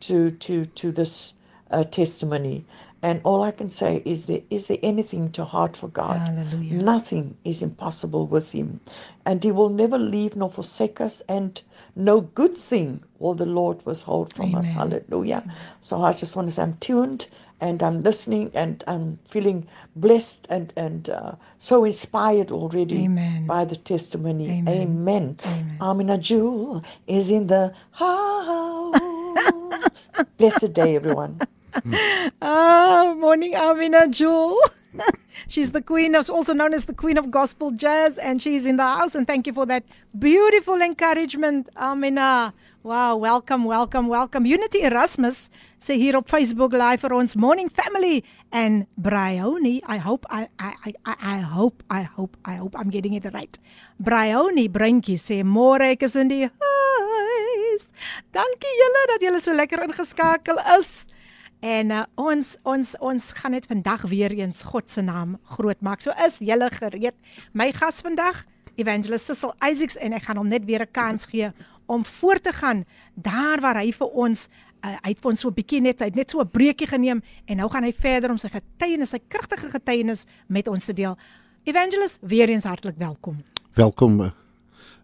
to 0.00 0.30
to 0.32 0.66
to 0.66 0.92
this 0.92 1.32
uh, 1.70 1.84
testimony, 1.84 2.66
and 3.02 3.22
all 3.24 3.42
I 3.42 3.50
can 3.50 3.70
say 3.70 4.02
is 4.04 4.26
there 4.26 4.42
is 4.50 4.66
there 4.66 4.82
anything 4.82 5.32
too 5.32 5.44
hard 5.44 5.74
for 5.74 5.88
God? 5.88 6.18
Hallelujah. 6.18 6.82
Nothing 6.82 7.34
is 7.44 7.62
impossible 7.62 8.26
with 8.26 8.52
Him, 8.52 8.80
and 9.24 9.42
He 9.42 9.52
will 9.52 9.70
never 9.70 9.98
leave 9.98 10.36
nor 10.36 10.50
forsake 10.50 11.00
us, 11.00 11.22
and 11.30 11.62
no 11.96 12.20
good 12.20 12.54
thing 12.56 13.02
will 13.18 13.34
the 13.34 13.46
Lord 13.46 13.84
withhold 13.86 14.32
from 14.34 14.54
us. 14.54 14.72
Hallelujah. 14.72 15.42
So 15.80 16.02
I 16.02 16.12
just 16.12 16.36
want 16.36 16.48
to 16.48 16.52
say 16.52 16.62
I'm 16.62 16.76
tuned 16.76 17.28
and 17.60 17.82
I'm 17.82 18.02
listening 18.02 18.50
and 18.54 18.84
I'm 18.86 19.18
feeling 19.24 19.66
blessed 19.96 20.46
and 20.50 20.72
and 20.76 21.08
uh, 21.08 21.32
so 21.58 21.84
inspired 21.84 22.50
already 22.50 23.04
Amen. 23.04 23.46
by 23.46 23.64
the 23.64 23.76
testimony. 23.76 24.50
Amen. 24.50 24.68
Amen. 24.68 25.38
Amen. 25.46 25.78
Amina 25.80 26.18
Jewel 26.18 26.84
is 27.06 27.30
in 27.30 27.46
the 27.46 27.74
house. 27.92 29.00
Blessed 30.38 30.74
day, 30.74 30.96
everyone. 30.96 31.40
Ah, 32.42 33.14
morning 33.16 33.54
Amina 33.54 34.08
Jewel. 34.08 34.60
She's 35.48 35.72
the 35.72 35.82
queen 35.82 36.14
of 36.14 36.30
also 36.30 36.52
known 36.52 36.74
as 36.74 36.86
the 36.86 36.94
queen 36.94 37.18
of 37.18 37.30
gospel 37.30 37.70
jazz 37.70 38.18
and 38.18 38.40
she's 38.40 38.66
in 38.66 38.76
the 38.76 38.82
house 38.82 39.14
and 39.14 39.26
thank 39.26 39.46
you 39.46 39.52
for 39.52 39.66
that 39.66 39.84
beautiful 40.18 40.80
encouragement 40.80 41.68
Amina. 41.76 42.54
Wow, 42.82 43.16
welcome, 43.16 43.64
welcome, 43.64 44.06
welcome. 44.06 44.46
Unity 44.46 44.82
Erasmus 44.82 45.50
sê 45.82 45.96
hier 45.98 46.14
op 46.16 46.28
Facebook 46.30 46.72
live 46.72 47.02
vir 47.02 47.14
ons 47.16 47.34
morning 47.34 47.68
family 47.68 48.22
and 48.52 48.86
Bryony. 48.96 49.82
I 49.86 49.98
hope 49.98 50.26
I 50.30 50.46
I 50.58 50.94
I 51.06 51.14
I 51.18 51.38
hope 51.42 51.82
I 51.90 52.02
hope 52.06 52.36
I 52.46 52.54
hope 52.62 52.78
I'm 52.78 52.90
getting 52.90 53.14
it 53.18 53.26
right. 53.34 53.58
Bryony 53.98 54.68
Brentjie 54.70 55.18
sê 55.18 55.42
môre 55.42 55.90
ek 55.96 56.06
is 56.06 56.14
in 56.14 56.30
die 56.30 56.46
huis. 56.46 57.90
Dankie 58.30 58.78
julle 58.78 59.02
dat 59.12 59.26
julle 59.28 59.42
so 59.42 59.50
lekker 59.50 59.82
ingeskakel 59.88 60.62
is. 60.78 61.06
En 61.60 61.90
uh, 61.90 62.02
ons 62.14 62.56
ons 62.62 62.96
ons 63.00 63.30
gaan 63.32 63.50
net 63.50 63.66
vandag 63.66 64.02
weer 64.10 64.30
eens 64.30 64.62
God 64.62 64.90
se 64.90 65.00
naam 65.00 65.38
groot 65.56 65.80
maak. 65.80 66.00
So 66.00 66.12
is 66.26 66.38
julle 66.38 66.70
gereed. 66.70 67.14
My 67.52 67.72
gas 67.72 68.00
vandag, 68.00 68.44
Evangelist 68.76 69.24
Cecil 69.24 69.54
Isaacs 69.64 69.96
en 69.96 70.12
ek 70.12 70.28
gaan 70.28 70.36
hom 70.36 70.48
net 70.48 70.64
weer 70.64 70.82
'n 70.84 70.92
kans 70.92 71.26
gee 71.26 71.50
om 71.86 72.04
voort 72.04 72.42
te 72.42 72.52
gaan 72.52 72.84
daar 73.14 73.60
waar 73.60 73.78
hy 73.80 73.92
vir 73.92 74.06
ons 74.06 74.48
uh, 74.84 74.96
hy 75.02 75.10
het 75.14 75.24
ons 75.24 75.40
so 75.40 75.48
'n 75.48 75.54
bietjie 75.54 75.80
net 75.80 76.00
hy 76.00 76.06
het 76.06 76.14
net 76.14 76.30
so 76.30 76.40
'n 76.40 76.50
breekie 76.50 76.86
geneem 76.86 77.22
en 77.46 77.56
nou 77.56 77.68
gaan 77.70 77.84
hy 77.84 77.92
verder 77.92 78.30
om 78.30 78.38
sy 78.38 78.48
getuienis, 78.48 79.10
sy 79.10 79.20
kragtige 79.28 79.70
getuienis 79.70 80.26
met 80.46 80.68
ons 80.68 80.84
te 80.84 80.92
deel. 80.92 81.16
Evangelist, 81.64 82.18
weer 82.22 82.48
eens 82.48 82.64
hartlik 82.64 82.96
welkom. 82.96 83.42
Welkom. 83.74 84.45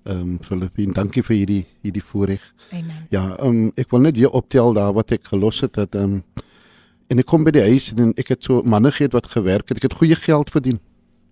Ehm 0.05 0.21
um, 0.21 0.39
Filippin, 0.43 0.93
dankie 0.93 1.23
vir 1.23 1.37
hierdie 1.37 1.65
hierdie 1.85 2.03
voorreg. 2.03 2.43
Amen. 2.73 3.05
Ja, 3.15 3.37
ehm 3.39 3.49
um, 3.49 3.73
ek 3.79 3.93
wil 3.95 4.01
net 4.03 4.17
weer 4.19 4.33
optel 4.35 4.73
daar 4.75 4.93
wat 4.97 5.13
ek 5.15 5.29
gelos 5.31 5.61
het 5.63 5.77
dat 5.79 5.95
ehm 5.95 6.17
um, 6.19 6.47
en 7.07 7.23
ek 7.23 7.29
kom 7.31 7.45
by 7.47 7.53
die 7.55 7.63
huis 7.63 7.93
en 7.95 8.11
ek 8.19 8.33
het 8.35 8.43
so 8.43 8.65
manne 8.67 8.91
gehad 8.91 9.15
wat 9.15 9.29
gewerk 9.31 9.69
het. 9.69 9.79
Ek 9.79 9.87
het 9.87 9.95
goeie 10.01 10.17
geld 10.19 10.51
verdien. 10.51 10.81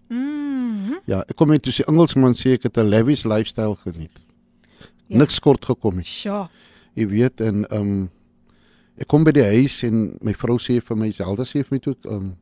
Mm. 0.09 1.01
Ja, 1.09 1.25
ek 1.27 1.35
kom 1.41 1.51
net 1.51 1.65
toe 1.67 1.75
sê 1.75 1.87
Engelsman 1.91 2.39
sê 2.39 2.55
ek 2.61 2.69
het 2.69 2.79
'n 2.79 2.87
lavish 2.87 3.25
lifestyle 3.25 3.75
geniet. 3.83 4.23
Ja. 5.09 5.19
Niks 5.19 5.41
kort 5.41 5.65
gekom 5.65 5.97
nie. 5.97 6.07
Sjoe. 6.07 6.47
Jy 6.95 7.09
weet 7.09 7.41
en 7.41 7.67
ehm 7.67 7.83
um, 7.83 8.11
ek 9.01 9.09
kom 9.09 9.25
by 9.25 9.33
die 9.33 9.49
huis 9.59 9.83
en 9.83 10.15
my 10.23 10.33
vrou 10.33 10.59
sê 10.59 10.79
vir 10.79 10.97
my 10.97 11.11
Zelda 11.11 11.43
sê 11.43 11.65
vir 11.65 11.75
my 11.75 11.79
toe 11.79 11.97
ehm 12.05 12.15
um, 12.15 12.37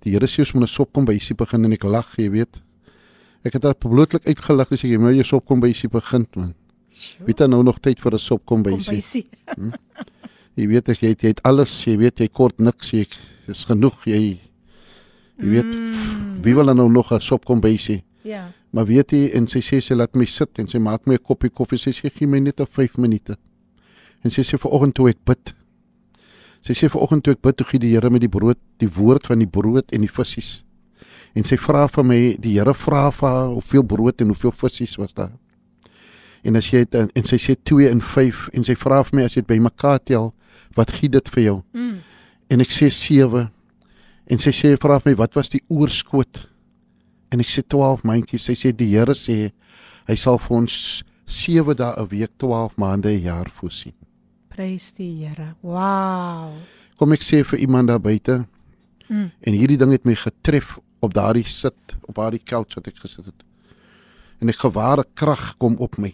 die 0.00 0.12
Here 0.12 0.26
sê 0.26 0.40
ons 0.40 0.54
moet 0.54 0.64
'n 0.64 0.66
sop 0.66 0.92
kom 0.92 1.04
by 1.04 1.18
sy 1.18 1.34
begin 1.34 1.64
en 1.64 1.72
ek 1.72 1.84
lag, 1.84 2.08
jy 2.16 2.30
weet. 2.30 2.60
Ek 3.44 3.52
het 3.52 3.62
daar 3.62 3.74
blootlik 3.76 4.26
uitgelig 4.26 4.72
as 4.72 4.84
ek 4.84 4.90
jy 4.90 4.98
moet 4.98 5.14
jou 5.18 5.24
sop 5.24 5.44
kom 5.46 5.60
by 5.60 5.72
sy 5.72 5.88
begin 5.88 6.26
man. 6.36 6.54
Sjoe. 6.94 7.26
Weet 7.26 7.40
jy 7.40 7.46
nou 7.46 7.62
nog 7.62 7.80
tyd 7.80 8.00
vir 8.00 8.14
'n 8.14 8.18
sop 8.18 8.44
kom 8.46 8.62
by 8.62 8.78
sy? 8.80 9.00
sy. 9.00 9.24
Jy 10.56 10.66
weet 10.70 10.88
ek, 10.88 11.00
jy 11.02 11.08
het, 11.08 11.20
jy 11.22 11.28
het 11.34 11.42
alles, 11.42 11.84
jy 11.84 11.96
weet 11.98 12.20
jy 12.20 12.28
kort 12.28 12.58
niks, 12.60 12.92
jy 12.92 13.06
is 13.48 13.64
genoeg, 13.64 13.96
jy 14.06 14.38
jy 15.42 15.48
weet 15.50 15.64
Mm. 15.66 16.42
wie 16.42 16.54
wil 16.54 16.66
dan 16.66 16.76
nou 16.76 16.88
nog 16.88 17.12
'n 17.12 17.20
sop 17.20 17.44
kom 17.44 17.60
by 17.60 17.76
sy? 17.76 18.02
Ja. 18.22 18.52
Maar 18.72 18.86
weet 18.86 19.10
jy 19.12 19.30
en 19.34 19.46
sy 19.48 19.58
sê 19.60 19.80
sy 19.82 19.94
laat 19.94 20.14
my 20.14 20.24
sit 20.24 20.58
en 20.58 20.68
sy 20.68 20.78
maak 20.78 21.06
my 21.06 21.14
'n 21.14 21.18
koppie 21.22 21.50
koffie. 21.50 21.78
Sy 21.78 21.90
sê 21.90 22.10
gee 22.10 22.26
my 22.26 22.38
net 22.38 22.60
'n 22.60 22.66
5 22.66 22.96
minute. 22.98 23.36
En 24.24 24.30
sy 24.30 24.42
sê 24.42 24.56
vanoggend 24.58 24.94
toe 24.94 25.08
ek 25.10 25.18
bid. 25.24 25.52
Sy 26.62 26.72
sê 26.72 26.88
vanoggend 26.88 27.24
toe 27.24 27.32
ek 27.34 27.42
bid, 27.42 27.56
toe 27.56 27.66
gee 27.66 27.78
die 27.80 27.90
Here 27.90 28.08
my 28.10 28.18
die 28.18 28.28
brood, 28.28 28.56
die 28.78 28.88
woord 28.88 29.26
van 29.26 29.38
die 29.38 29.46
brood 29.46 29.92
en 29.92 30.00
die 30.00 30.08
visse. 30.08 30.62
En 31.34 31.44
sy 31.46 31.58
vra 31.58 31.86
vir 31.90 32.06
my, 32.06 32.20
die 32.38 32.54
Here 32.58 32.74
vra 32.78 33.08
vir 33.10 33.28
haar 33.28 33.48
hoeveel 33.56 33.82
brood 33.82 34.20
en 34.22 34.30
hoeveel 34.30 34.52
visse 34.52 35.00
was 35.00 35.14
daar. 35.14 35.32
En 36.44 36.56
as 36.56 36.68
jy 36.70 36.84
het, 36.84 36.94
en 36.94 37.24
sy 37.26 37.38
sê 37.40 37.56
2 37.56 37.88
en 37.88 38.00
5 38.04 38.48
en 38.54 38.66
sy 38.66 38.76
vra 38.76 39.00
vir 39.02 39.18
my 39.18 39.24
as 39.24 39.34
jy 39.34 39.42
dit 39.42 39.52
bymekaar 39.54 40.02
tel, 40.04 40.32
wat 40.76 40.92
gee 40.92 41.08
dit 41.08 41.30
vir 41.34 41.42
jou? 41.42 41.56
Mm. 41.72 41.96
En 42.52 42.60
ek 42.60 42.74
sê 42.74 42.90
7. 42.92 43.46
En 44.30 44.40
sy 44.40 44.52
sê 44.54 44.74
vra 44.80 45.00
my 45.04 45.14
wat 45.18 45.34
was 45.38 45.50
die 45.52 45.62
oorskoot? 45.72 46.44
En 47.32 47.42
ek 47.42 47.50
sê 47.50 47.64
12 47.64 48.04
maandjies. 48.06 48.44
Sy 48.44 48.54
sê 48.60 48.72
die 48.76 48.92
Here 48.92 49.16
sê 49.18 49.50
hy 50.08 50.16
sal 50.20 50.38
vir 50.38 50.56
ons 50.60 51.02
7 51.26 51.74
dae 51.80 51.96
'n 51.96 52.08
week, 52.12 52.32
12 52.38 52.76
maande 52.76 53.10
'n 53.10 53.24
jaar 53.24 53.48
voorsien. 53.50 53.94
Prys 54.48 54.92
die 54.92 55.24
Here. 55.24 55.56
Wow. 55.62 56.52
Kom 56.96 57.12
ek 57.12 57.22
sê 57.22 57.42
vir 57.44 57.58
iemand 57.58 57.88
daar 57.88 58.00
buite. 58.00 58.44
Mm. 59.08 59.30
En 59.40 59.52
hierdie 59.52 59.78
ding 59.78 59.90
het 59.90 60.04
my 60.04 60.14
getref 60.14 60.78
op 61.04 61.14
daardie 61.14 61.46
sit, 61.48 61.96
op 62.08 62.14
daardie 62.18 62.42
couch 62.44 62.74
wat 62.74 62.88
ek 62.90 63.00
gesit 63.04 63.28
het. 63.28 63.44
En 64.40 64.50
ek 64.52 64.60
geware 64.64 65.04
krag 65.14 65.54
kom 65.62 65.76
op 65.82 65.98
my. 65.98 66.12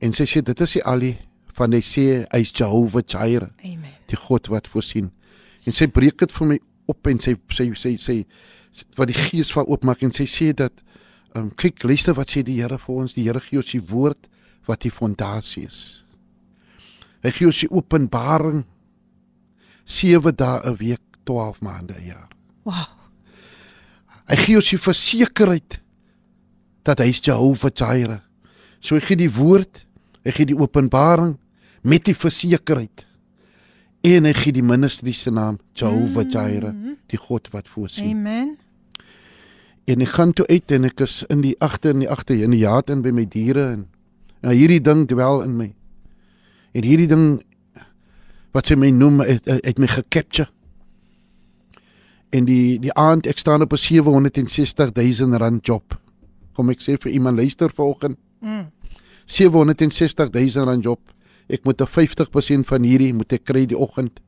En 0.00 0.12
sy 0.16 0.26
sê 0.28 0.42
dit 0.44 0.60
is 0.60 0.76
die 0.78 0.84
Ali 0.84 1.14
van 1.58 1.74
hy 1.76 1.82
sê 1.84 2.04
hy's 2.30 2.52
Jehovah 2.56 3.04
Jireh. 3.04 3.50
Amen. 3.64 3.96
die 4.10 4.18
God 4.18 4.50
wat 4.50 4.68
voorsien. 4.70 5.10
En 5.68 5.76
sy 5.76 5.88
breek 5.92 6.18
dit 6.22 6.32
vir 6.34 6.52
my 6.52 6.58
op 6.90 7.10
en 7.10 7.20
sy 7.22 7.36
sy 7.54 7.70
sy 7.78 7.94
sê 8.02 8.16
wat 8.98 9.10
die 9.10 9.18
gees 9.18 9.50
val 9.54 9.68
oopmaak 9.70 10.02
en 10.06 10.14
sy 10.14 10.26
sê 10.30 10.50
dat 10.56 10.74
ehm 11.34 11.46
um, 11.46 11.50
kyk 11.54 11.84
luister 11.86 12.16
wat 12.18 12.32
sê 12.32 12.42
die 12.46 12.58
Here 12.58 12.78
vir 12.78 13.02
ons 13.04 13.14
die 13.14 13.26
Here 13.28 13.42
gee 13.42 13.60
ons 13.60 13.70
die 13.70 13.82
woord 13.92 14.26
wat 14.66 14.82
die 14.82 14.94
fondasie 14.94 15.66
is. 15.68 16.02
Hy 17.22 17.30
gee 17.36 17.50
ons 17.50 17.62
die 17.62 17.70
openbaring 17.70 18.64
7 19.86 20.34
dae 20.36 20.60
'n 20.64 20.76
week, 20.78 21.02
12 21.24 21.60
maande 21.60 21.94
'n 21.98 22.06
jaar. 22.06 22.30
Wow. 22.64 22.99
Hy 24.30 24.38
gee 24.38 24.58
ons 24.60 24.70
die 24.70 24.78
versekerheid 24.78 25.80
dat 26.86 27.00
hy 27.02 27.10
Jehovah 27.10 27.72
Jireh. 27.74 28.20
So 28.80 28.94
hy 28.94 29.02
gee 29.04 29.18
die 29.24 29.32
woord, 29.34 29.82
hy 30.24 30.34
gee 30.36 30.48
die 30.52 30.58
openbaring 30.58 31.34
met 31.82 32.06
die 32.06 32.14
versekerheid. 32.14 33.04
En 34.06 34.28
hy 34.28 34.32
gee 34.38 34.54
die 34.56 34.64
ministerie 34.64 35.16
se 35.16 35.32
naam 35.34 35.58
Jehovah 35.76 36.28
Jireh, 36.30 36.72
die 37.10 37.20
God 37.20 37.50
wat 37.52 37.68
voorsien. 37.68 38.14
Amen. 38.14 38.54
En 39.90 40.04
ek 40.04 40.14
gaan 40.14 40.32
toe 40.36 40.46
uit 40.46 40.70
en 40.70 40.86
ek 40.86 41.02
is 41.02 41.20
in 41.32 41.42
die 41.42 41.56
agter 41.58 41.96
in 41.96 42.04
die 42.04 42.10
agter 42.10 42.38
in 42.38 42.54
die 42.54 42.62
jaat 42.62 42.92
in 42.94 43.02
by 43.02 43.10
my 43.16 43.24
diere 43.26 43.64
en 43.74 43.86
nou 44.44 44.54
hierdie 44.54 44.82
ding 44.84 45.06
dwel 45.10 45.42
in 45.42 45.56
my. 45.58 45.68
En 46.76 46.86
hierdie 46.86 47.08
ding 47.10 47.26
wat 48.54 48.70
sy 48.70 48.76
my 48.78 48.92
noem 48.94 49.24
het, 49.26 49.48
het 49.50 49.78
my 49.82 49.90
gecapture. 49.90 50.46
En 52.30 52.44
die 52.44 52.78
die 52.78 52.92
aand 52.94 53.26
ek 53.26 53.38
staan 53.38 53.62
op 53.62 53.72
'n 53.72 53.76
760 53.76 54.92
000 54.94 55.38
rand 55.38 55.66
job. 55.66 55.98
Kom 56.52 56.70
ek 56.70 56.80
sê 56.80 56.96
vir 56.98 57.12
iemand 57.12 57.38
luister 57.38 57.70
vanoggend 57.74 58.18
Mm. 58.40 58.70
760 59.26 60.30
000 60.32 60.64
rand 60.64 60.84
job. 60.84 61.00
Ek 61.48 61.64
moet 61.64 61.80
'n 61.80 61.86
50% 61.86 62.66
van 62.66 62.82
hierdie 62.82 63.12
moet 63.14 63.32
ek 63.32 63.44
kry 63.44 63.66
die 63.66 63.76
oggend 63.78 64.20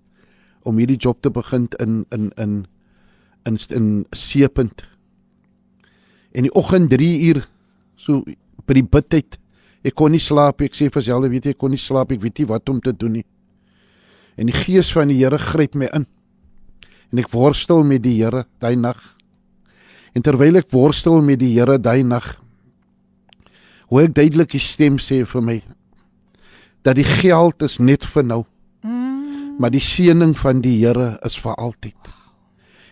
om 0.63 0.77
hierdie 0.79 0.97
job 0.99 1.23
te 1.23 1.31
begin 1.31 1.69
in 1.81 2.05
in 2.11 2.31
in 2.37 2.67
in 3.45 3.59
in 3.71 4.07
seepunt. 4.11 4.83
En 6.33 6.43
die 6.43 6.55
oggend 6.55 6.91
3 6.91 7.21
uur 7.29 7.49
so 7.97 8.23
by 8.67 8.75
die 8.75 8.85
bidtyd. 8.87 9.39
Ek 9.85 9.95
kon 9.95 10.11
nie 10.11 10.21
slaap 10.21 10.61
nie. 10.61 10.67
Ek 10.67 10.75
sê 10.75 10.91
vir 10.91 11.03
selfe 11.03 11.29
weet 11.29 11.45
jy 11.45 11.51
ek 11.51 11.59
kon 11.59 11.71
nie 11.71 11.79
slaap 11.79 12.11
nie. 12.11 12.17
Ek 12.17 12.23
weet 12.23 12.39
nie 12.39 12.47
wat 12.47 12.69
om 12.69 12.81
te 12.81 12.93
doen 12.93 13.13
nie. 13.13 13.25
En 14.37 14.47
die 14.47 14.55
gees 14.57 14.93
van 14.93 15.09
die 15.09 15.19
Here 15.19 15.39
gryp 15.39 15.75
my 15.75 15.89
in. 15.95 16.07
En 17.13 17.21
ek 17.21 17.31
worstel 17.31 17.85
met 17.85 18.03
die 18.03 18.17
Here 18.23 18.47
daai 18.59 18.77
nag. 18.77 18.99
En 20.17 20.25
terwyl 20.25 20.57
ek 20.57 20.71
worstel 20.73 21.21
met 21.25 21.39
die 21.39 21.53
Here 21.59 21.79
daai 21.79 22.03
nag, 22.05 22.39
hoor 23.93 24.09
ek 24.09 24.15
duidelik 24.17 24.55
die 24.55 24.63
stem 24.65 24.97
sê 24.97 25.23
vir 25.29 25.45
my 25.45 25.59
dat 26.83 26.97
die 26.97 27.07
geld 27.07 27.63
is 27.63 27.79
net 27.79 28.05
vir 28.11 28.25
nou, 28.25 28.45
Mm. 28.83 29.61
maar 29.61 29.71
die 29.71 29.81
seëning 29.81 30.33
van 30.35 30.61
die 30.61 30.81
Here 30.81 31.19
is 31.23 31.37
vir 31.39 31.55
altyd. 31.55 32.09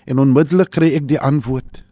En 0.07 0.19
onmiddellik 0.19 0.71
kry 0.71 0.95
ek 0.95 1.09
die 1.09 1.19
antwoord. 1.19 1.83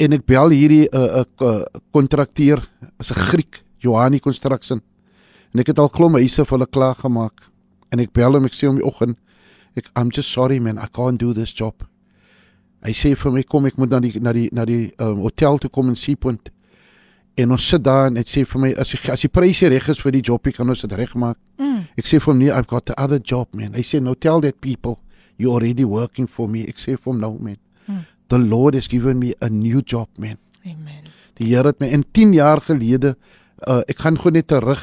En 0.00 0.12
ek 0.12 0.24
bel 0.24 0.48
hierdie 0.50 0.88
'n 0.88 0.96
uh, 0.96 1.20
'n 1.20 1.44
uh, 1.44 1.64
kontrakteur, 1.92 2.64
is 3.00 3.10
'n 3.10 3.20
Griek, 3.28 3.64
Johanni 3.78 4.20
Construction. 4.20 4.80
En 5.52 5.60
ek 5.60 5.66
het 5.66 5.78
al 5.78 5.88
klomp 5.88 6.16
huise 6.16 6.44
vir 6.44 6.58
hulle 6.58 6.66
klaar 6.66 6.94
gemaak. 6.94 7.42
En 7.92 8.00
ek 8.00 8.12
bel 8.12 8.32
hom, 8.32 8.44
ek 8.44 8.54
sê 8.54 8.66
hom 8.66 8.76
die 8.76 8.84
oggend, 8.84 9.18
ek 9.76 9.90
I'm 9.96 10.10
just 10.10 10.32
sorry 10.32 10.58
man, 10.60 10.78
I 10.78 10.86
can't 10.86 11.20
do 11.20 11.32
this 11.34 11.52
job. 11.52 11.84
Hy 12.84 12.92
sê 12.94 13.14
vir 13.18 13.32
my 13.32 13.42
kom 13.42 13.66
ek 13.66 13.78
moet 13.78 13.90
na 13.90 14.00
die 14.00 14.20
na 14.20 14.32
die 14.32 14.48
na 14.52 14.64
die 14.68 14.92
um, 15.02 15.22
hotel 15.24 15.58
toe 15.58 15.70
kom 15.70 15.88
in 15.88 15.96
Seapoint. 15.98 16.50
En 17.36 17.52
ons 17.52 17.68
sit 17.68 17.82
daar 17.84 18.08
en 18.08 18.16
hy 18.16 18.24
sê 18.24 18.46
vir 18.48 18.62
my 18.62 18.72
as 18.80 18.94
die, 18.94 19.00
as 19.12 19.24
die 19.26 19.32
pryse 19.32 19.68
reg 19.68 19.88
is 19.92 20.00
vir 20.00 20.14
die 20.16 20.22
job, 20.24 20.46
kan 20.56 20.68
ons 20.72 20.84
dit 20.86 20.92
regmaak. 20.96 21.36
Mm. 21.60 21.82
Ek 22.00 22.08
sê 22.08 22.20
vir 22.20 22.32
hom 22.32 22.38
nee, 22.40 22.52
I've 22.52 22.70
got 22.70 22.86
the 22.88 22.96
other 22.96 23.20
job 23.20 23.52
man. 23.52 23.74
Hy 23.76 23.84
sê 23.84 24.00
no 24.00 24.14
tell 24.14 24.40
that 24.44 24.60
people 24.64 25.00
you 25.36 25.52
already 25.52 25.84
working 25.84 26.26
for 26.26 26.48
me. 26.48 26.64
Ek 26.68 26.80
sê 26.80 26.96
vir 26.96 27.10
hom 27.10 27.20
no 27.20 27.34
man. 27.36 27.58
Hmm. 27.86 28.06
The 28.32 28.38
Lord 28.38 28.74
has 28.74 28.88
given 28.88 29.20
me 29.20 29.34
a 29.40 29.50
new 29.50 29.82
job 29.82 30.08
man. 30.18 30.38
Amen. 30.64 31.04
Die 31.38 31.52
Here 31.52 31.68
het 31.68 31.80
my 31.80 31.90
in 31.92 32.04
10 32.16 32.32
jaar 32.34 32.62
gelede 32.64 33.14
uh, 33.64 33.82
ek 33.88 34.00
gaan 34.04 34.18
gou 34.20 34.32
net 34.32 34.48
terug 34.50 34.80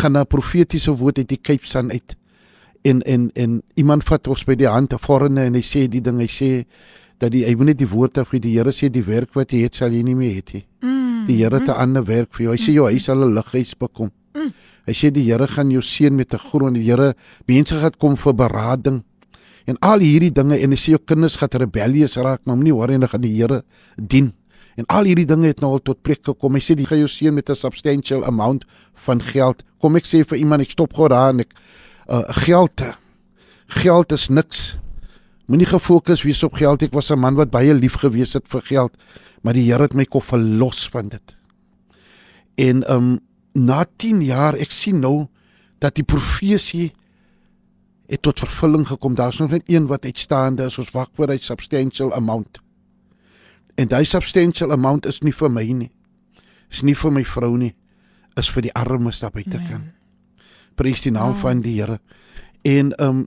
gaan 0.00 0.16
na 0.16 0.24
profetiese 0.28 0.92
woord 0.94 1.22
uit 1.22 1.30
die 1.30 1.40
Cape 1.40 1.66
Sun 1.66 1.90
uit. 1.94 2.16
En 2.86 3.02
en 3.02 3.30
en 3.34 3.62
iemand 3.74 4.04
vat 4.06 4.28
ons 4.30 4.44
by 4.46 4.54
die 4.58 4.68
hand, 4.70 4.94
foreigner 5.02 5.48
en 5.48 5.58
hy 5.58 5.64
sê 5.66 5.86
die 5.90 6.02
ding, 6.04 6.20
hy 6.22 6.30
sê 6.30 6.50
dat 7.18 7.32
die 7.32 7.42
hy 7.46 7.54
moet 7.58 7.72
net 7.72 7.80
die 7.80 7.88
woord 7.90 8.20
af, 8.22 8.30
die 8.30 8.54
Here 8.54 8.72
sê 8.74 8.90
die 8.92 9.04
werk 9.06 9.34
wat 9.34 9.54
jy 9.54 9.64
het 9.66 9.78
sal 9.80 9.94
jy 9.94 10.04
nie 10.06 10.14
meer 10.14 10.38
hê 10.38 10.44
nie. 10.52 10.64
Mm. 10.84 11.24
Die 11.26 11.40
Here 11.40 11.58
het 11.58 11.68
'n 11.68 11.80
ander 11.82 12.04
werk 12.04 12.34
vir 12.34 12.46
jou. 12.46 12.52
Hy 12.52 12.62
sê 12.62 12.72
jou 12.74 12.86
huis 12.86 13.04
sal 13.04 13.24
'n 13.24 13.34
lighuis 13.34 13.74
bekom. 13.74 14.10
Mm. 14.34 14.52
Hy 14.86 14.92
sê 14.92 15.10
die 15.10 15.24
Here 15.24 15.46
gaan 15.46 15.70
jou 15.70 15.82
seën 15.82 16.14
met 16.14 16.34
'n 16.34 16.38
groen. 16.38 16.74
Die 16.74 16.84
Here 16.84 17.14
mense 17.46 17.74
gaan 17.74 17.98
kom 17.98 18.16
vir 18.16 18.34
berading. 18.34 19.02
En 19.66 19.76
al 19.80 20.00
hierdie 20.00 20.30
dinge 20.30 20.58
en 20.60 20.70
jy 20.70 20.76
sê 20.76 20.90
jou 20.94 21.02
kinders 21.04 21.36
gaan 21.36 21.48
rebellious 21.50 22.16
raak, 22.16 22.40
maar 22.44 22.56
moenie 22.56 22.74
worry 22.74 22.92
hulle 22.92 23.08
gaan 23.08 23.22
die 23.22 23.34
Here 23.34 23.64
dien. 23.96 24.32
En 24.76 24.84
al 24.86 25.04
hierdie 25.04 25.26
dinge 25.26 25.46
het 25.46 25.60
nou 25.60 25.72
al 25.72 25.82
tot 25.82 26.02
plek 26.02 26.20
gekom. 26.22 26.54
Hy 26.54 26.60
sê 26.60 26.76
jy 26.76 26.84
gaan 26.84 26.98
jou 26.98 27.08
seun 27.08 27.34
met 27.34 27.50
'n 27.50 27.54
substantial 27.54 28.24
amount 28.24 28.64
van 28.94 29.20
geld. 29.20 29.64
Kom 29.80 29.96
ek 29.96 30.04
sê 30.04 30.24
vir 30.24 30.38
iemand 30.38 30.62
ek 30.62 30.70
stop 30.70 30.92
gou 30.92 31.08
daar 31.08 31.30
en 31.30 31.40
ek 31.40 31.54
uh, 32.08 32.22
geld 32.44 32.80
geld 33.66 34.12
is 34.12 34.28
niks. 34.28 34.76
Moenie 35.46 35.66
gefokus 35.66 36.22
wees 36.22 36.42
op 36.42 36.54
geld. 36.58 36.82
Ek 36.82 36.92
was 36.92 37.10
'n 37.10 37.18
man 37.18 37.34
wat 37.34 37.50
baie 37.50 37.74
lief 37.74 37.94
gewees 37.94 38.32
het 38.32 38.48
vir 38.48 38.62
geld, 38.62 38.92
maar 39.42 39.54
die 39.54 39.70
Here 39.70 39.82
het 39.82 39.94
my 39.94 40.04
kom 40.04 40.22
verlos 40.22 40.88
van 40.88 41.08
dit. 41.08 41.34
En 42.54 42.92
um 42.92 43.20
na 43.52 43.84
10 43.96 44.22
jaar 44.22 44.54
ek 44.54 44.70
sien 44.70 45.00
nou 45.00 45.26
dat 45.78 45.94
die 45.94 46.04
profesie 46.04 46.92
het 48.06 48.22
tot 48.22 48.38
vervulling 48.38 48.86
gekom. 48.86 49.14
Daar's 49.14 49.38
nog 49.38 49.50
net 49.50 49.62
een 49.66 49.86
wat 49.86 50.04
uitstaande 50.04 50.64
is. 50.64 50.78
Ons 50.78 50.90
wag 50.90 51.08
vir 51.14 51.28
hy 51.28 51.38
substantial 51.38 52.14
amount. 52.14 52.60
En 53.74 53.88
daai 53.88 54.04
substantial 54.04 54.72
amount 54.72 55.06
is 55.06 55.20
nie 55.20 55.34
vir 55.34 55.50
my 55.50 55.64
nie. 55.64 55.90
Is 56.70 56.82
nie 56.82 56.94
vir 56.94 57.12
my 57.12 57.24
vrou 57.24 57.56
nie. 57.56 57.74
Is 58.36 58.50
vir 58.50 58.62
die 58.62 58.74
armes 58.74 59.18
daar 59.18 59.30
buite 59.30 59.62
kan. 59.68 59.95
Prys 60.76 61.04
die 61.06 61.14
naam 61.14 61.34
oh. 61.34 61.40
van 61.40 61.62
die 61.64 61.76
Here. 61.80 61.98
En 62.66 62.92
um 63.02 63.26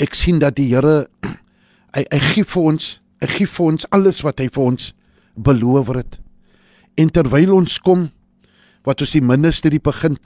ek 0.00 0.16
sien 0.16 0.40
dat 0.40 0.56
die 0.56 0.70
Here 0.72 1.06
hy 1.92 2.04
hy 2.08 2.20
gee 2.32 2.48
vir 2.48 2.68
ons, 2.72 2.88
hy 3.20 3.30
gee 3.36 3.50
vir 3.50 3.66
ons 3.74 3.88
alles 3.92 4.22
wat 4.24 4.40
hy 4.40 4.48
vir 4.52 4.64
ons 4.64 4.92
beloof 5.36 5.92
het. 5.96 6.18
En 7.00 7.10
terwyl 7.12 7.54
ons 7.56 7.78
kom 7.84 8.10
wat 8.86 9.02
ons 9.04 9.14
die 9.14 9.24
ministerie 9.24 9.80
begin 9.80 10.16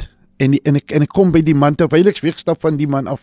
en 0.43 0.55
die, 0.55 0.61
en 0.69 0.79
ek 0.81 0.93
en 0.95 1.05
ek 1.07 1.13
kom 1.15 1.33
by 1.35 1.43
die 1.45 1.57
man 1.57 1.77
terwyl 1.79 2.09
ek 2.11 2.23
wegstap 2.25 2.63
van 2.65 2.79
die 2.81 2.89
man 2.91 3.09
af. 3.11 3.23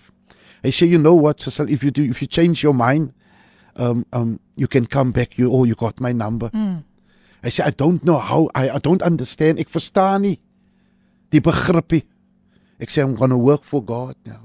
Hy 0.63 0.71
sê 0.71 0.87
you 0.87 0.99
know 1.01 1.15
what 1.19 1.43
Cecil 1.43 1.69
if 1.69 1.83
you 1.83 1.91
do 1.91 2.05
if 2.07 2.21
you 2.21 2.27
change 2.27 2.63
your 2.63 2.75
mind 2.75 3.11
um 3.75 4.05
um 4.13 4.39
you 4.55 4.67
can 4.67 4.85
come 4.85 5.11
back 5.11 5.37
you 5.37 5.51
oh 5.51 5.65
you 5.65 5.75
got 5.75 5.99
my 5.99 6.13
number. 6.13 6.49
Mm. 6.53 6.83
Hy 7.43 7.51
sê 7.51 7.67
I 7.67 7.73
don't 7.75 8.03
know 8.03 8.19
how 8.19 8.47
I 8.55 8.69
I 8.69 8.79
don't 8.79 9.03
understand 9.03 9.59
ek 9.59 9.71
verstaan 9.73 10.27
nie 10.27 10.37
die 11.33 11.41
begripie. 11.41 12.05
Ek 12.83 12.91
sê 12.91 13.03
I'm 13.03 13.15
going 13.15 13.31
to 13.31 13.39
work 13.39 13.63
for 13.63 13.79
God 13.81 14.17
now. 14.27 14.41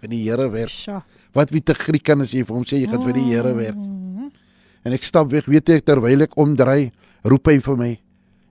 Vir 0.00 0.12
die 0.14 0.22
Here 0.24 0.48
werk. 0.48 0.72
Sjoe. 0.72 1.02
Wat 1.36 1.52
wie 1.52 1.60
te 1.60 1.74
Griek 1.76 2.06
kan 2.08 2.24
as 2.24 2.32
jy 2.32 2.44
vir 2.46 2.56
hom 2.56 2.64
sê 2.64 2.80
jy 2.80 2.88
gaan 2.88 3.04
vir 3.04 3.18
die 3.18 3.26
Here 3.28 3.52
werk. 3.56 3.76
Mm. 3.76 4.30
En 4.88 4.94
ek 4.96 5.04
stap 5.04 5.28
weg, 5.34 5.48
weet 5.50 5.68
ek 5.74 5.84
terwyl 5.84 6.24
ek 6.24 6.36
omdraai, 6.40 6.92
roep 7.28 7.50
hy 7.50 7.58
vir 7.60 7.76
my 7.76 7.90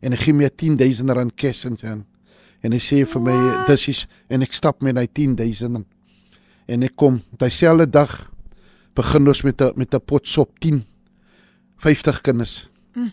en 0.06 0.14
hy 0.14 0.20
gee 0.22 0.36
my 0.38 0.50
10000 0.54 1.16
rand 1.18 1.34
cash 1.40 1.66
in 1.66 1.80
sy 1.80 1.90
hand. 1.90 2.06
En 2.62 2.74
hy 2.74 2.82
sê 2.84 3.02
vir 3.10 3.24
my 3.24 3.38
dis 3.70 3.88
is 3.94 4.04
en 4.30 4.46
ek 4.46 4.54
stap 4.54 4.84
met 4.86 4.98
hy 5.00 5.08
10000 5.08 5.82
en 6.68 6.84
ek 6.84 6.96
kom 7.00 7.22
dieselfde 7.40 7.88
dag 7.90 8.12
begin 8.98 9.30
ons 9.30 9.44
met 9.44 9.62
'n 9.62 9.74
met 9.78 9.94
'n 9.94 10.02
pot 10.06 10.28
sop 10.28 10.60
10 10.60 10.84
50 11.78 12.22
kinders. 12.22 12.68
Mm. 12.94 13.12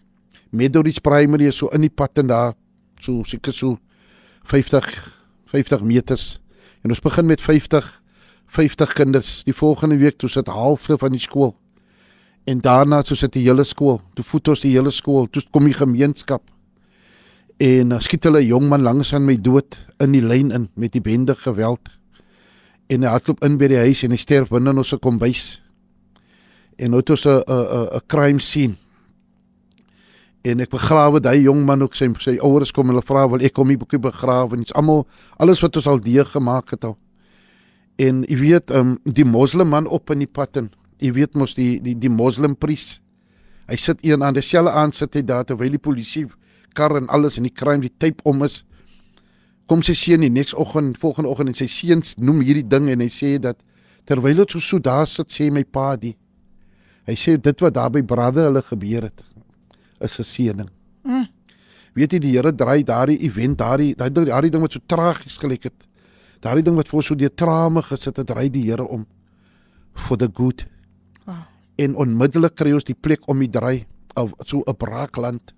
Medoris 0.52 0.98
Primary 0.98 1.46
is 1.46 1.56
so 1.56 1.68
in 1.68 1.80
die 1.80 1.90
pad 1.90 2.18
en 2.18 2.26
daar 2.26 2.54
so 3.00 3.22
seker 3.24 3.52
so 3.52 3.78
50 4.44 5.23
50 5.54 5.84
meters. 5.86 6.40
En 6.82 6.90
ons 6.90 7.04
begin 7.04 7.26
met 7.26 7.40
50 7.40 7.92
50 8.54 8.92
kinders. 8.92 9.42
Die 9.44 9.54
volgende 9.54 9.96
week 9.98 10.18
toe 10.18 10.28
sit 10.30 10.46
halfte 10.46 10.98
van 10.98 11.14
die 11.14 11.22
skool. 11.22 11.54
En 12.46 12.60
daarna 12.62 13.02
so 13.02 13.18
sit 13.18 13.32
die 13.34 13.42
hele 13.46 13.64
skool. 13.64 14.00
Toe 14.14 14.24
voet 14.24 14.52
ons 14.52 14.62
die 14.62 14.74
hele 14.76 14.92
skool. 14.94 15.26
Toe 15.26 15.42
kom 15.50 15.66
die 15.66 15.74
gemeenskap. 15.74 16.46
En 17.62 17.94
uh, 17.94 18.00
skiet 18.02 18.26
hulle 18.28 18.42
'n 18.42 18.46
jong 18.46 18.68
man 18.68 18.82
langs 18.82 19.14
aan 19.14 19.24
my 19.24 19.36
dood 19.40 19.78
in 19.98 20.12
die 20.12 20.22
lyn 20.22 20.50
in 20.50 20.68
met 20.74 20.92
die 20.92 21.00
bende 21.00 21.34
geweld. 21.34 21.90
En 22.86 23.02
hy 23.02 23.08
hardloop 23.08 23.44
in 23.44 23.58
by 23.58 23.68
die 23.68 23.78
huis 23.78 24.02
en 24.02 24.10
hy 24.10 24.18
sterf 24.18 24.50
binne 24.50 24.70
in 24.70 24.78
ons 24.78 24.94
kombuis. 25.00 25.60
En 26.78 26.90
nou 26.90 27.00
het 27.00 27.10
ons 27.10 27.26
'n 27.26 27.42
'n 27.46 27.88
'n 27.94 28.06
crime 28.06 28.40
scene. 28.40 28.76
En 30.44 30.60
ek 30.60 30.74
begrawe 30.74 31.22
daai 31.24 31.40
jong 31.46 31.62
man 31.64 31.82
ook 31.86 31.94
sy 31.96 32.10
sy 32.20 32.36
ouers 32.44 32.72
kom 32.76 32.90
hulle 32.92 33.02
vra 33.04 33.24
wil 33.32 33.44
ek 33.44 33.54
kom 33.56 33.70
hier 33.72 33.80
boekie 33.80 34.00
begrawe 34.02 34.52
en 34.52 34.64
dit's 34.64 34.74
almal 34.76 35.06
alles 35.40 35.62
wat 35.64 35.78
ons 35.80 35.88
al 35.88 36.02
deur 36.04 36.28
gemaak 36.28 36.74
het 36.76 36.84
al. 36.84 36.98
En 37.96 38.24
jy 38.28 38.36
weet 38.42 38.74
um, 38.74 38.98
die 39.04 39.24
moslim 39.24 39.72
man 39.72 39.88
op 39.88 40.12
in 40.12 40.20
die 40.24 40.28
pad 40.28 40.60
en 40.60 40.68
jy 41.00 41.14
weet 41.16 41.38
mos 41.40 41.56
die 41.56 41.78
die 41.80 41.96
die 41.96 42.12
moslim 42.12 42.58
priest. 42.60 43.00
Hy 43.70 43.78
sit 43.80 44.04
een 44.04 44.22
aan 44.22 44.36
dieselfde 44.36 44.74
aan 44.76 44.92
sit 44.92 45.16
hy 45.16 45.24
daar 45.24 45.46
terwyl 45.48 45.72
die 45.72 45.80
polisie 45.80 46.26
kar 46.76 46.92
en 46.98 47.08
alles 47.08 47.38
en 47.38 47.48
die 47.48 47.54
crime 47.54 47.80
die 47.80 47.94
tape 47.96 48.20
om 48.28 48.44
is. 48.44 48.60
Kom 49.70 49.80
sy 49.80 49.94
seun 49.96 50.26
die 50.26 50.32
next 50.32 50.52
oggend 50.60 50.98
volgende 51.00 51.30
oggend 51.32 51.54
en 51.54 51.56
sy 51.56 51.70
seuns 51.72 52.18
noem 52.20 52.42
hierdie 52.44 52.68
ding 52.68 52.90
en 52.92 53.00
hy 53.00 53.08
sê 53.08 53.38
dat 53.40 53.62
terwyl 54.04 54.44
dit 54.44 54.58
so 54.60 54.78
daar 54.78 55.06
sit 55.08 55.32
sê 55.32 55.48
my 55.50 55.64
pa 55.64 55.94
die 55.96 56.16
hy 57.08 57.16
sê 57.16 57.36
dit 57.40 57.64
wat 57.64 57.74
daar 57.76 57.92
by 57.92 58.02
brade 58.04 58.44
hulle 58.44 58.62
gebeur 58.64 59.08
het 59.08 59.24
is 60.04 60.18
'n 60.18 60.24
seëning. 60.24 60.70
Mm. 61.04 61.26
Weet 61.94 62.12
jy 62.12 62.18
die 62.18 62.32
Here 62.34 62.52
draai 62.52 62.82
daardie 62.84 63.18
event 63.22 63.58
daardie 63.58 63.94
daardie 63.94 64.26
daardie 64.26 64.50
ding 64.50 64.62
wat 64.62 64.72
so 64.72 64.80
tragies 64.86 65.38
gelyk 65.38 65.64
het. 65.70 65.86
Daardie 66.40 66.64
ding 66.64 66.76
wat 66.76 66.88
vir 66.88 67.02
so 67.02 67.14
deur 67.14 67.34
trame 67.34 67.82
gesit 67.82 68.16
het, 68.16 68.26
draai 68.26 68.50
die 68.50 68.64
Here 68.66 68.86
om 68.86 69.06
for 69.94 70.16
the 70.16 70.28
good. 70.34 70.66
Wow. 71.24 71.46
En 71.78 71.94
onmiddellik 71.96 72.54
kry 72.54 72.72
ons 72.72 72.84
die 72.84 72.98
plek 72.98 73.28
om 73.28 73.38
die 73.38 73.50
draai 73.50 73.86
of 74.16 74.32
so 74.44 74.62
'n 74.66 74.76
braakland. 74.76 75.54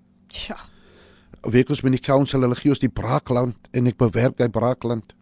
Week 1.41 1.69
ons 1.69 1.81
met 1.81 1.91
die 1.91 2.01
council 2.01 2.41
hulle 2.41 2.55
gee 2.55 2.69
ons 2.69 2.79
die 2.79 2.89
braakland 2.89 3.55
en 3.71 3.87
ek 3.87 3.97
bewerk 3.97 4.37
daai 4.37 4.49
braakland. 4.49 5.13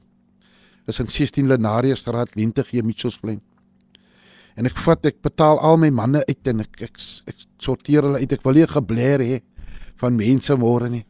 Dis 0.86 1.00
in 1.00 1.08
16 1.08 1.48
Lenaria 1.48 1.96
straat 1.96 2.36
Lentegee 2.36 2.84
Mitchellsplein. 2.84 3.42
En 4.56 4.66
ek 4.66 4.78
vat 4.86 5.06
ek 5.06 5.22
betaal 5.22 5.60
al 5.60 5.78
my 5.78 5.90
manne 5.90 6.22
uit 6.30 6.48
en 6.48 6.62
ek 6.64 6.82
ek, 6.88 7.00
ek 7.28 7.36
sorteer 7.60 8.04
hulle 8.08 8.20
uit. 8.24 8.32
Ek 8.32 8.44
wil 8.44 8.54
nie 8.54 8.68
gebler 8.68 9.20
hê 9.20 9.42
van 10.00 10.16
mense 10.16 10.56
môre 10.56 10.90
nie. 10.90 11.06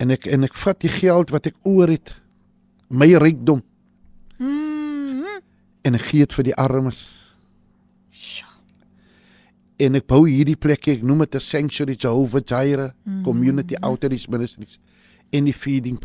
En 0.00 0.10
ek 0.10 0.26
en 0.26 0.44
ek 0.44 0.54
vat 0.54 0.78
die 0.80 0.88
geld 0.92 1.30
wat 1.30 1.46
ek 1.46 1.54
oor 1.64 1.88
het, 1.88 2.14
my 2.90 3.12
rykdom 3.16 3.62
Mm. 4.38 5.40
en 5.84 5.94
ek 5.94 6.02
gee 6.10 6.18
dit 6.26 6.32
vir 6.36 6.44
die 6.44 6.54
armes. 6.60 6.98
Sjoe. 8.12 8.48
En 9.80 9.94
ek 9.96 10.06
bou 10.06 10.26
hierdie 10.28 10.56
plek, 10.56 10.88
ek 10.88 11.02
noem 11.02 11.18
dit 11.24 11.34
'n 11.36 11.40
sanctuary 11.40 11.96
Jehovah 11.96 12.42
Jireh 12.44 12.92
Mm. 13.06 13.24
community 13.24 13.74
outreach 13.82 14.28
ministries 14.28 14.78
en 15.32 15.44
die 15.44 15.54
feeding 15.54 15.98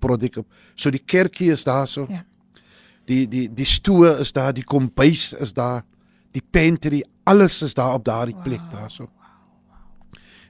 project. 0.00 0.38
So 0.76 0.90
die 0.90 0.98
kerkie 1.04 1.50
is 1.52 1.64
daar 1.64 1.86
so. 1.88 2.06
Ja. 2.10 2.24
Die 3.06 3.26
die 3.26 3.48
die 3.48 3.64
stoe 3.66 4.18
is 4.20 4.32
daar, 4.32 4.52
die 4.52 4.64
kombuis 4.64 5.32
is 5.32 5.52
daar, 5.54 5.82
die 6.32 6.42
pantry, 6.50 7.02
alles 7.24 7.62
is 7.62 7.74
daar 7.74 7.94
op 7.94 8.04
daardie 8.04 8.36
plek 8.42 8.60
Wow. 8.60 8.72
daarso. 8.72 9.08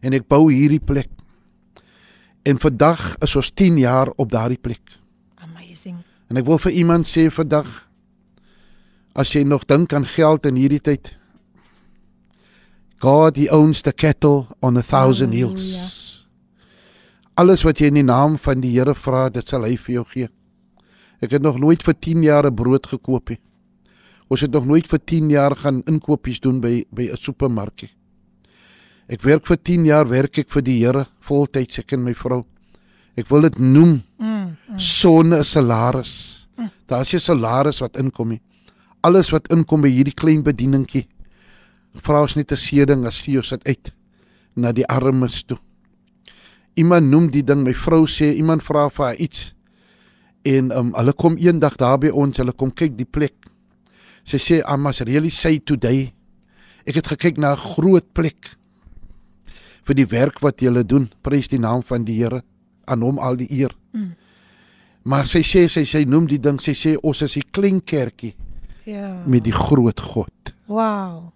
En 0.01 0.13
ek 0.13 0.29
bou 0.29 0.53
hierdie 0.53 0.81
plek. 0.85 1.09
En 2.45 2.59
vandag 2.59 3.17
is 3.19 3.37
ons 3.37 3.51
10 3.51 3.79
jaar 3.79 4.09
op 4.17 4.31
daardie 4.31 4.59
plek. 4.59 4.99
Amazing. 5.37 5.97
En 6.29 6.37
ek 6.37 6.45
wil 6.45 6.59
vir 6.59 6.73
iemand 6.73 7.07
sê 7.07 7.31
vandag 7.31 7.89
as 9.15 9.33
jy 9.33 9.43
nog 9.43 9.65
dink 9.67 9.93
aan 9.93 10.07
geld 10.07 10.47
in 10.47 10.55
hierdie 10.57 10.81
tyd 10.81 11.15
God 12.99 13.37
he 13.37 13.47
owns 13.51 13.83
the 13.83 13.93
cattle 13.93 14.47
on 14.61 14.77
a 14.77 14.83
thousand 14.83 15.33
hills. 15.35 15.63
Halleluja. 15.63 15.95
Alles 17.39 17.63
wat 17.63 17.79
jy 17.79 17.87
in 17.93 17.95
die 18.01 18.03
naam 18.07 18.39
van 18.43 18.61
die 18.61 18.73
Here 18.75 18.95
vra, 18.99 19.29
dit 19.31 19.47
sal 19.47 19.63
hy 19.63 19.77
vir 19.77 19.95
jou 20.01 20.05
gee. 20.11 20.29
Ek 21.23 21.31
het 21.31 21.43
nog 21.43 21.59
nooit 21.63 21.83
vir 21.83 21.95
10 21.95 22.23
jaar 22.27 22.47
'n 22.47 22.55
brood 22.55 22.87
gekoop 22.87 23.29
nie. 23.31 23.39
Ons 24.29 24.41
het 24.41 24.53
nog 24.53 24.67
nooit 24.67 24.87
vir 24.87 24.99
10 25.05 25.31
jaar 25.31 25.57
gaan 25.57 25.83
inkopies 25.87 26.41
doen 26.41 26.61
by 26.61 26.85
by 26.91 27.09
'n 27.13 27.17
supermarkie. 27.17 27.91
Ek 29.09 29.23
werk 29.23 29.47
vir 29.47 29.57
10 29.57 29.87
jaar 29.87 30.09
werk 30.09 30.39
ek 30.39 30.51
vir 30.51 30.63
die 30.63 30.79
Here 30.85 31.07
voltyds 31.21 31.79
ek 31.79 31.93
en 31.93 32.05
my 32.05 32.15
vrou. 32.15 32.45
Ek 33.17 33.29
wil 33.29 33.43
dit 33.43 33.59
noem 33.59 34.03
Mm. 34.19 34.57
sonne 34.77 35.39
'n 35.39 35.45
salaris. 35.45 36.47
Daar's 36.87 37.15
'n 37.15 37.19
salaris 37.19 37.81
wat 37.81 37.97
inkom 37.97 38.29
nie. 38.29 38.41
Alles 39.03 39.31
wat 39.31 39.49
inkom 39.49 39.81
by 39.81 39.89
hierdie 39.89 40.15
klein 40.15 40.43
bedieningkie. 40.43 41.07
Vra 41.95 42.23
ons 42.23 42.37
net 42.37 42.53
'n 42.53 42.57
seëding 42.57 43.07
as 43.07 43.25
jy 43.27 43.37
ons 43.37 43.49
dit 43.49 43.67
uit 43.67 43.93
na 44.57 44.73
die 44.73 44.87
armes 44.87 45.43
toe. 45.43 45.59
Iemand 46.75 47.07
noem 47.11 47.31
die 47.31 47.43
ding, 47.43 47.65
my 47.65 47.75
vrou 47.75 48.07
sê 48.07 48.35
iemand 48.37 48.63
vra 48.63 48.89
vir 48.89 49.05
haar 49.05 49.17
iets. 49.17 49.55
En 50.45 50.71
um, 50.71 50.93
hulle 50.95 51.13
kom 51.13 51.37
eendag 51.37 51.77
daar 51.77 51.99
by 51.99 52.09
ons, 52.09 52.37
hulle 52.37 52.53
kom 52.53 52.71
kyk 52.71 52.97
die 52.97 53.05
plek. 53.05 53.35
Sy 54.29 54.39
sê 54.43 54.57
I 54.61 54.77
must 54.77 55.01
really 55.09 55.31
say 55.33 55.59
today. 55.65 56.13
Ek 56.89 57.01
het 57.01 57.07
gekyk 57.15 57.39
na 57.41 57.55
'n 57.55 57.57
groot 57.77 58.05
plek 58.13 58.57
vir 59.85 59.95
die 59.95 60.07
werk 60.07 60.41
wat 60.41 60.61
julle 60.61 60.85
doen. 60.85 61.09
Prys 61.23 61.49
die 61.49 61.59
naam 61.59 61.83
van 61.83 62.05
die 62.05 62.17
Here. 62.23 62.43
Aan 62.87 63.01
hom 63.01 63.19
al 63.19 63.37
die 63.37 63.49
eer. 63.51 63.73
Mm. 63.93 64.13
Maar 65.05 65.27
sy 65.27 65.41
sê 65.41 65.67
sy 65.69 65.85
sy 65.85 66.05
noem 66.05 66.27
die 66.27 66.39
ding, 66.39 66.61
sy 66.61 66.73
sê 66.73 66.97
ons 67.03 67.23
is 67.23 67.35
die 67.35 67.45
klein 67.53 67.81
kerkie 67.81 68.35
Ja. 68.85 69.23
met 69.27 69.45
die 69.45 69.53
groot 69.53 70.01
God. 70.01 70.53
Wow. 70.67 71.33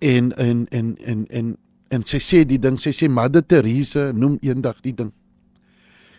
En 0.00 0.32
en 0.38 0.66
en 0.70 0.96
en 1.04 1.26
en 1.30 1.56
en 1.90 2.04
sy 2.04 2.18
sê 2.18 2.44
die 2.46 2.58
ding, 2.58 2.78
sy 2.78 2.90
sê 2.90 3.08
Mother 3.08 3.42
Teresa 3.46 4.12
noem 4.12 4.38
eendag 4.42 4.80
die 4.82 4.94
ding. 4.94 5.12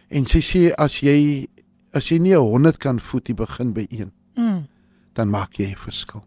En 0.09 0.25
sy 0.25 0.39
sê 0.39 0.73
as 0.77 0.99
jy 1.01 1.47
as 1.93 2.09
jy 2.11 2.19
nie 2.19 2.33
'n 2.35 2.39
100 2.43 2.77
kan 2.79 2.99
voed, 2.99 3.27
jy 3.27 3.33
begin 3.35 3.73
by 3.73 3.87
1. 3.89 4.11
Mm. 4.37 4.67
Dan 5.13 5.29
maak 5.29 5.53
jy 5.57 5.71
'n 5.71 5.75
verskil. 5.75 6.23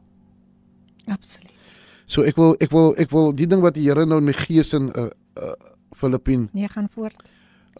Absoluut. 1.06 1.52
So 2.06 2.22
ek 2.22 2.36
wil 2.36 2.56
ek 2.60 2.70
wil 2.70 2.94
ek 2.98 3.10
wil 3.10 3.32
die 3.32 3.46
ding 3.46 3.60
wat 3.62 3.74
die 3.74 3.84
Here 3.88 4.04
nou 4.06 4.18
in 4.18 4.24
my 4.24 4.32
gees 4.32 4.72
in 4.74 4.90
uh 4.96 5.10
uh 5.36 5.54
Filippien 5.94 6.48
Nee, 6.52 6.68
gaan 6.68 6.88
voort. 6.88 7.22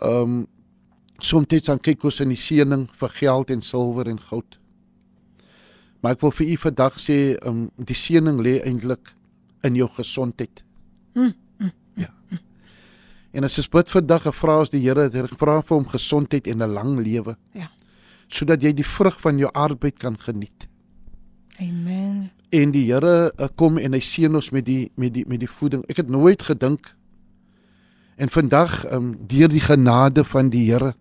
ehm 0.00 0.22
um, 0.22 0.46
soms 1.18 1.46
dan 1.64 1.78
kyk 1.78 2.04
ons 2.04 2.20
in 2.20 2.28
die 2.28 2.36
seëning 2.36 2.88
vir 2.92 3.08
geld 3.08 3.50
en 3.50 3.62
silwer 3.62 4.08
en 4.08 4.18
goud. 4.20 4.58
Maar 6.02 6.12
ek 6.12 6.20
wil 6.20 6.30
vir 6.30 6.46
u 6.46 6.56
vandag 6.56 6.98
sê 7.00 7.36
ehm 7.38 7.48
um, 7.48 7.70
die 7.76 7.94
seëning 7.94 8.40
lê 8.40 8.60
eintlik 8.64 9.14
in 9.62 9.74
jou 9.74 9.88
gesondheid. 9.88 10.62
Mm, 11.14 11.34
Ja. 11.96 12.08
En 13.32 13.44
as 13.44 13.58
ons 13.58 13.68
bid 13.68 13.88
vandag, 13.90 14.22
vra 14.34 14.58
ons 14.60 14.70
die 14.70 14.80
Here, 14.80 15.08
Here 15.12 15.28
vra 15.28 15.60
vir 15.62 15.76
hom 15.76 15.86
gesondheid 15.86 16.46
en 16.46 16.62
'n 16.62 16.72
lang 16.74 16.98
lewe 16.98 17.36
Ja. 17.54 17.70
sodat 18.28 18.62
jy 18.62 18.72
die 18.72 18.84
vrug 18.84 19.20
van 19.20 19.38
jou 19.38 19.50
arbeid 19.54 19.98
kan 19.98 20.16
geniet. 20.18 20.66
Amen. 21.60 22.30
En 22.50 22.70
die 22.74 22.84
Here 22.92 23.32
uh, 23.36 23.48
kom 23.54 23.78
en 23.78 23.94
hy 23.94 24.00
seën 24.02 24.34
ons 24.34 24.50
met 24.54 24.66
die 24.66 24.90
met 24.98 25.14
die 25.14 25.24
met 25.28 25.42
die 25.42 25.50
voeding. 25.50 25.84
Ek 25.90 26.02
het 26.02 26.10
nooit 26.10 26.42
gedink 26.42 26.92
en 28.16 28.30
vandag 28.30 28.84
ehm 28.84 28.94
um, 28.94 29.08
deur 29.30 29.50
die 29.50 29.62
genade 29.62 30.24
van 30.24 30.50
die 30.50 30.66
Here 30.70 30.94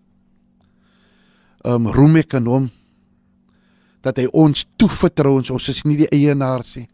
ehm 1.64 1.86
um, 1.86 1.92
roem 1.94 2.18
ek 2.22 2.34
aan 2.38 2.50
hom 2.50 2.70
dat 4.04 4.18
hy 4.20 4.26
ons 4.36 4.66
toevertrou 4.76 5.38
ons 5.40 5.50
ons 5.54 5.68
is 5.72 5.84
nie 5.88 5.96
die 6.02 6.10
eienaars 6.12 6.74
nie. 6.76 6.88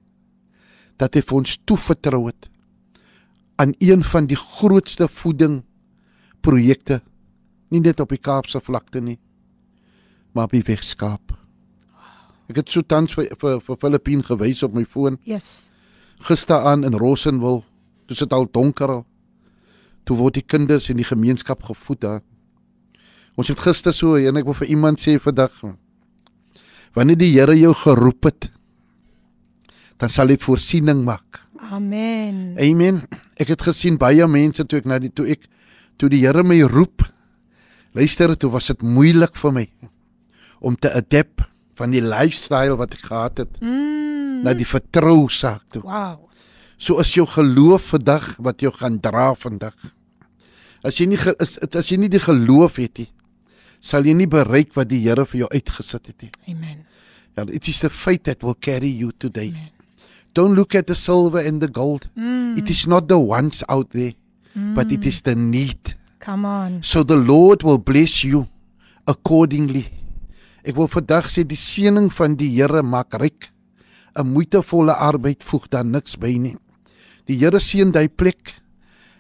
Dat 1.01 1.17
hy 1.17 1.25
vir 1.27 1.41
ons 1.41 1.57
toevertrou 1.65 2.27
het 2.29 2.49
aan 3.61 3.75
een 3.79 4.05
van 4.05 4.29
die 4.29 4.39
grootste 4.39 5.09
voeding 5.09 5.63
projekte 6.41 7.03
nie 7.71 7.83
net 7.85 8.01
op 8.01 8.13
die 8.13 8.21
Kaapse 8.21 8.61
vlakte 8.65 9.03
nie 9.05 9.19
maar 10.33 10.45
op 10.45 10.55
die 10.55 10.63
Wes-Kaap. 10.63 11.40
Ek 12.51 12.57
het 12.59 12.71
so 12.73 12.83
tans 12.83 13.15
vir 13.15 13.31
vir, 13.39 13.61
vir 13.63 13.77
Filippien 13.79 14.25
gewys 14.27 14.65
op 14.67 14.75
my 14.75 14.85
foon 14.85 15.19
Yes. 15.25 15.63
gisteraan 16.27 16.85
in 16.85 16.97
Rossenwil. 16.99 17.63
Toe 18.07 18.17
sit 18.17 18.33
al 18.33 18.49
donker 18.51 18.91
al. 18.91 19.05
Toe 20.05 20.17
word 20.19 20.35
die 20.35 20.43
kinders 20.47 20.91
in 20.91 20.99
die 20.99 21.07
gemeenskap 21.07 21.63
gevoed 21.63 22.01
daar. 22.01 22.23
Ons 23.39 23.49
het 23.49 23.61
gister 23.63 23.95
so 23.95 24.17
en 24.19 24.37
ek 24.37 24.45
wil 24.49 24.59
vir 24.59 24.73
iemand 24.75 25.01
sê 25.01 25.19
vandag 25.23 25.55
wanneer 26.97 27.17
die 27.21 27.31
Here 27.37 27.55
jou 27.55 27.71
geroep 27.75 28.25
het 28.27 28.51
dan 30.01 30.09
sal 30.11 30.33
hy 30.33 30.39
voorsiening 30.41 31.05
maak. 31.05 31.43
Amen. 31.71 32.57
Amen. 32.59 33.03
Ek 33.39 33.53
het 33.53 33.63
gesien 33.63 33.99
baie 34.01 34.27
mense 34.27 34.65
toe 34.65 34.81
ek 34.81 34.89
na 34.89 34.99
die 34.99 35.13
toe 35.13 35.29
ek 35.29 35.45
toe 36.01 36.09
die 36.09 36.23
Here 36.25 36.43
my 36.43 36.63
roep. 36.65 37.05
Luister, 37.95 38.33
toe 38.39 38.51
was 38.51 38.71
dit 38.73 38.83
moeilik 38.83 39.37
vir 39.37 39.53
my 39.53 39.67
om 40.61 40.77
te 40.77 40.91
adapt 40.93 41.47
van 41.81 41.95
die 41.95 42.03
lifestyle 42.05 42.77
wat 42.77 42.93
ek 42.99 43.07
gehad 43.09 43.39
het 43.45 43.61
Mm. 43.61 44.43
na 44.45 44.53
die 44.57 44.67
vertrou 44.69 45.29
saak 45.33 45.65
toe. 45.73 45.83
Wow. 45.83 46.29
So 46.81 46.99
is 47.01 47.13
jou 47.15 47.27
geloof 47.29 47.91
vandag 47.95 48.37
wat 48.41 48.61
jou 48.61 48.73
gaan 48.73 49.01
dra 49.01 49.35
vandag. 49.35 49.75
As 50.85 50.97
jy 51.01 51.07
nie 51.11 51.19
is 51.41 51.59
as 51.61 51.89
jy 51.91 51.99
nie 52.01 52.09
die 52.09 52.21
geloof 52.23 52.77
het 52.81 52.99
nie, 53.03 53.11
sal 53.81 54.05
jy 54.05 54.15
nie 54.17 54.29
bereik 54.29 54.73
wat 54.77 54.89
die 54.89 55.01
Here 55.05 55.27
vir 55.27 55.41
jou 55.43 55.49
uitgesit 55.53 56.07
het 56.07 56.23
nie. 56.23 56.31
Amen. 56.49 56.87
Ja, 57.37 57.45
it 57.49 57.69
is 57.69 57.81
the 57.81 57.91
faith 57.91 58.25
that 58.25 58.43
will 58.43 58.57
carry 58.61 58.89
you 58.91 59.13
today. 59.19 59.49
Amen. 59.53 59.71
Don't 60.33 60.55
look 60.57 60.75
at 60.75 60.87
the 60.87 60.95
silver 60.95 61.45
and 61.47 61.61
the 61.61 61.69
gold. 61.69 62.09
Mm. 62.17 62.57
It 62.59 62.71
is 62.71 62.87
not 62.87 63.09
the 63.09 63.19
wants 63.19 63.63
out 63.69 63.91
there, 63.91 64.15
but 64.75 64.91
it 64.93 65.05
is 65.05 65.21
the 65.23 65.35
need. 65.35 65.97
Come 66.19 66.45
on. 66.47 66.79
So 66.83 67.03
the 67.05 67.17
Lord 67.17 67.63
will 67.63 67.79
bless 67.79 68.23
you 68.25 68.47
accordingly. 69.07 69.87
Ek 70.65 70.77
wil 70.77 70.89
vandag 70.89 71.31
sê 71.33 71.45
die 71.47 71.59
seëning 71.59 72.11
van 72.13 72.37
die 72.37 72.51
Here 72.53 72.83
maak 72.83 73.15
ryk. 73.15 73.51
'n 74.17 74.27
Moeitevolle 74.27 74.93
arbeid 74.93 75.43
voeg 75.45 75.69
daar 75.69 75.85
niks 75.85 76.17
by 76.17 76.37
nie. 76.39 76.57
Die 77.27 77.37
Here 77.39 77.61
seën 77.61 77.93
daai 77.93 78.09
plek. 78.09 78.61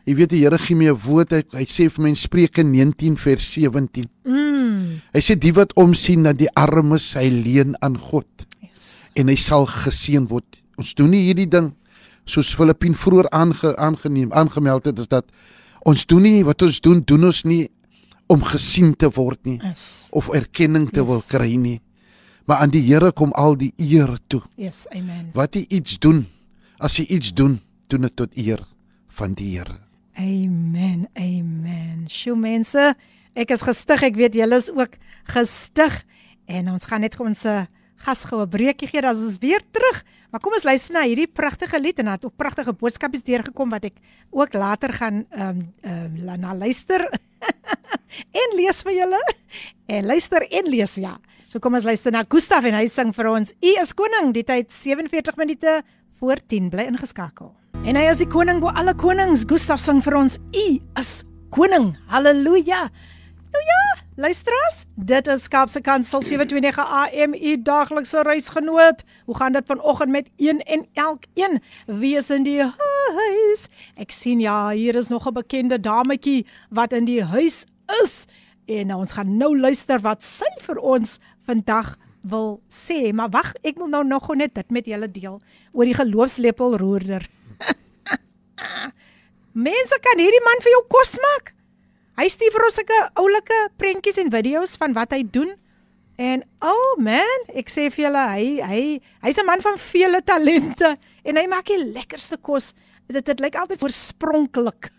Jy 0.06 0.14
weet 0.14 0.30
die 0.30 0.42
Here 0.42 0.58
gee 0.58 0.76
my 0.76 0.90
'n 0.90 0.98
woord. 0.98 1.30
Hy, 1.30 1.42
hy 1.52 1.66
sê 1.66 1.88
vir 1.90 2.02
my 2.02 2.08
in 2.08 2.16
Spreuke 2.16 2.62
19 2.62 3.16
vers 3.16 3.52
17. 3.52 4.08
Mm. 4.24 5.00
Hy 5.14 5.20
sê 5.20 5.38
die 5.38 5.52
wat 5.52 5.72
omsien 5.76 6.22
na 6.22 6.32
die 6.32 6.50
armes, 6.56 7.14
hy 7.14 7.28
leen 7.28 7.76
aan 7.80 7.96
God 7.96 8.26
Yes. 8.62 9.10
en 9.14 9.28
hy 9.28 9.36
sal 9.36 9.66
geseën 9.66 10.28
word. 10.28 10.58
Ons 10.76 10.94
doen 10.94 11.10
nie 11.10 11.24
hierdie 11.26 11.48
ding 11.48 11.74
soos 12.24 12.54
Filippien 12.54 12.94
vroeër 12.94 13.28
aange, 13.30 13.76
aangeneem 13.76 14.32
aangemeld 14.32 14.84
het 14.84 14.98
is 14.98 15.08
dat 15.08 15.26
ons 15.88 16.06
doen 16.06 16.22
nie 16.22 16.44
wat 16.44 16.62
ons 16.62 16.80
doen 16.80 17.02
doen 17.04 17.24
ons 17.24 17.44
nie 17.44 17.70
om 18.30 18.42
gesien 18.46 18.92
te 18.96 19.08
word 19.10 19.42
nie 19.46 19.58
Yes. 19.62 20.08
of 20.14 20.28
erkenning 20.34 20.88
te 20.90 21.00
Yes. 21.00 21.08
wil 21.08 21.22
kry 21.28 21.54
nie. 21.56 21.80
Maar 22.46 22.62
aan 22.64 22.70
die 22.70 22.82
Here 22.82 23.12
kom 23.12 23.32
al 23.32 23.56
die 23.56 23.72
eer 23.78 24.18
toe. 24.28 24.42
Yes. 24.56 24.86
Amen. 24.90 25.30
Wat 25.34 25.54
jy 25.54 25.64
iets 25.68 25.98
doen, 25.98 26.26
as 26.80 26.96
jy 26.96 27.04
iets 27.08 27.32
doen, 27.34 27.60
doen 27.88 28.00
dit 28.02 28.16
tot 28.16 28.36
eer 28.36 28.64
van 29.08 29.34
die 29.34 29.56
Here. 29.58 29.78
Amen. 30.16 31.08
Amen. 31.14 32.06
Sjoe 32.08 32.36
mense, 32.36 32.94
ek 33.34 33.50
is 33.54 33.62
gestig. 33.62 34.02
Ek 34.02 34.16
weet 34.18 34.34
julle 34.34 34.56
is 34.56 34.70
ook 34.70 34.96
gestig 35.30 36.02
en 36.50 36.70
ons 36.72 36.84
gaan 36.84 37.00
net 37.00 37.18
ons 37.20 37.44
eh, 37.44 37.64
gas 37.96 38.24
gou 38.24 38.42
'n 38.42 38.48
breekie 38.48 38.88
gee 38.88 39.00
dan 39.00 39.16
is 39.16 39.24
ons 39.24 39.38
weer 39.38 39.60
terug. 39.72 40.04
Maar 40.30 40.40
kom 40.42 40.54
ons 40.54 40.66
luister 40.66 40.94
na 40.94 41.02
hierdie 41.08 41.26
pragtige 41.26 41.80
lied 41.82 41.98
en 42.02 42.12
het 42.12 42.24
ook 42.24 42.36
pragtige 42.38 42.72
boodskapies 42.78 43.24
deurgekom 43.26 43.72
wat 43.74 43.88
ek 43.90 43.96
ook 44.30 44.54
later 44.54 44.94
gaan 44.94 45.24
ehm 45.30 45.48
um, 45.48 45.64
ehm 45.82 46.28
um, 46.28 46.40
na 46.40 46.54
luister 46.54 47.02
en 48.42 48.56
lees 48.56 48.82
vir 48.86 48.94
julle. 49.00 49.20
En 49.90 50.06
luister 50.06 50.46
en 50.46 50.70
lees 50.70 50.94
ja. 51.02 51.16
So 51.50 51.58
kom 51.58 51.74
ons 51.74 51.84
luister 51.84 52.14
na 52.14 52.22
Gustaf 52.28 52.64
en 52.64 52.76
hy 52.78 52.86
sing 52.86 53.10
vir 53.16 53.26
ons 53.26 53.50
U 53.58 53.72
is 53.82 53.94
koning. 53.98 54.30
Die 54.36 54.46
tyd 54.46 54.70
47 54.70 55.36
minute 55.40 55.80
voor 56.20 56.38
10 56.46 56.70
bly 56.70 56.86
ingeskakel. 56.92 57.50
En 57.82 57.96
hy 57.96 58.04
is 58.10 58.20
die 58.22 58.28
koning 58.30 58.60
bo 58.62 58.70
alle 58.70 58.94
konings. 58.94 59.42
Gustaf 59.50 59.82
sing 59.82 59.98
vir 60.04 60.14
ons 60.20 60.38
U 60.38 60.66
is 61.00 61.12
koning. 61.50 61.96
Halleluja. 62.12 62.86
Nou 63.50 63.64
ja, 63.64 64.02
luisteraars, 64.16 64.84
dit 64.94 65.26
is 65.26 65.48
Kaapse 65.48 65.80
Kansel 65.80 66.22
729 66.22 66.86
AM 66.86 67.34
u 67.34 67.62
daaglikse 67.62 68.22
reisgenoot. 68.22 69.02
Hoe 69.24 69.36
gaan 69.36 69.52
dit 69.52 69.66
vanoggend 69.66 70.10
met 70.10 70.30
een 70.36 70.62
en 70.62 70.88
elkeen? 70.92 71.62
Wie 71.86 72.16
is 72.16 72.30
in 72.30 72.42
die 72.42 72.62
huis? 72.62 73.68
Ek 73.94 74.10
sien 74.10 74.40
ja, 74.40 74.70
hier 74.70 74.94
is 74.94 75.08
nog 75.08 75.26
'n 75.26 75.32
bekende 75.32 75.80
dametjie 75.80 76.46
wat 76.70 76.92
in 76.92 77.04
die 77.04 77.24
huis 77.24 77.66
is. 78.02 78.26
En 78.66 78.86
nou, 78.86 79.00
ons 79.00 79.12
gaan 79.12 79.36
nou 79.36 79.58
luister 79.58 80.00
wat 80.00 80.24
sy 80.24 80.50
vir 80.62 80.78
ons 80.78 81.18
vandag 81.46 81.96
wil 82.20 82.62
sê. 82.68 83.12
Maar 83.12 83.30
wag, 83.30 83.54
ek 83.62 83.78
wil 83.78 83.88
nou 83.88 84.04
nog 84.04 84.34
net 84.34 84.54
dit 84.54 84.70
met 84.70 84.86
julle 84.86 85.10
deel 85.10 85.40
oor 85.72 85.84
die 85.84 85.94
geloofslepelroerder. 85.94 87.28
Mense 89.66 89.98
kan 90.00 90.18
hierdie 90.18 90.44
man 90.44 90.62
vir 90.62 90.70
jou 90.70 90.84
kos 90.88 91.18
maak. 91.18 91.54
Hy 92.20 92.26
stuur 92.28 92.52
vir 92.52 92.64
ons 92.66 92.74
sulke 92.76 92.96
oulike 93.16 93.58
prentjies 93.80 94.18
en 94.20 94.28
video's 94.28 94.74
van 94.76 94.92
wat 94.92 95.14
hy 95.16 95.22
doen. 95.24 95.54
En 96.20 96.42
oh 96.68 96.98
man, 97.00 97.46
ek 97.56 97.72
sê 97.72 97.86
vir 97.88 98.04
julle, 98.04 98.24
hy 98.28 98.48
hy 98.60 98.82
hy's 99.24 99.40
'n 99.40 99.46
man 99.48 99.64
van 99.64 99.78
vele 99.80 100.20
talente 100.20 100.90
en 101.24 101.40
hy 101.40 101.46
maak 101.48 101.64
die 101.72 101.80
lekkerste 101.80 102.36
kos. 102.36 102.74
Dit 103.08 103.24
dit 103.24 103.40
lyk 103.40 103.56
altyd 103.56 103.82
oorspronklik. 103.82 104.92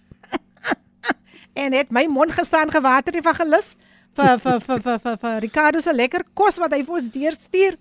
en 1.61 1.77
het 1.77 1.93
my 1.93 2.07
mond 2.09 2.33
gestaan 2.33 2.73
gewater 2.73 3.13
van 3.21 3.37
gelus 3.37 3.75
vir 4.17 4.39
vir 4.41 4.59
vir 4.59 4.81
vir 4.81 4.99
vir, 4.99 5.17
vir 5.21 5.39
Ricardo 5.45 5.79
se 5.79 5.93
lekker 5.93 6.25
kos 6.33 6.57
wat 6.57 6.73
hy 6.73 6.81
vir 6.81 6.95
ons 6.95 7.13
deurstuur. 7.13 7.77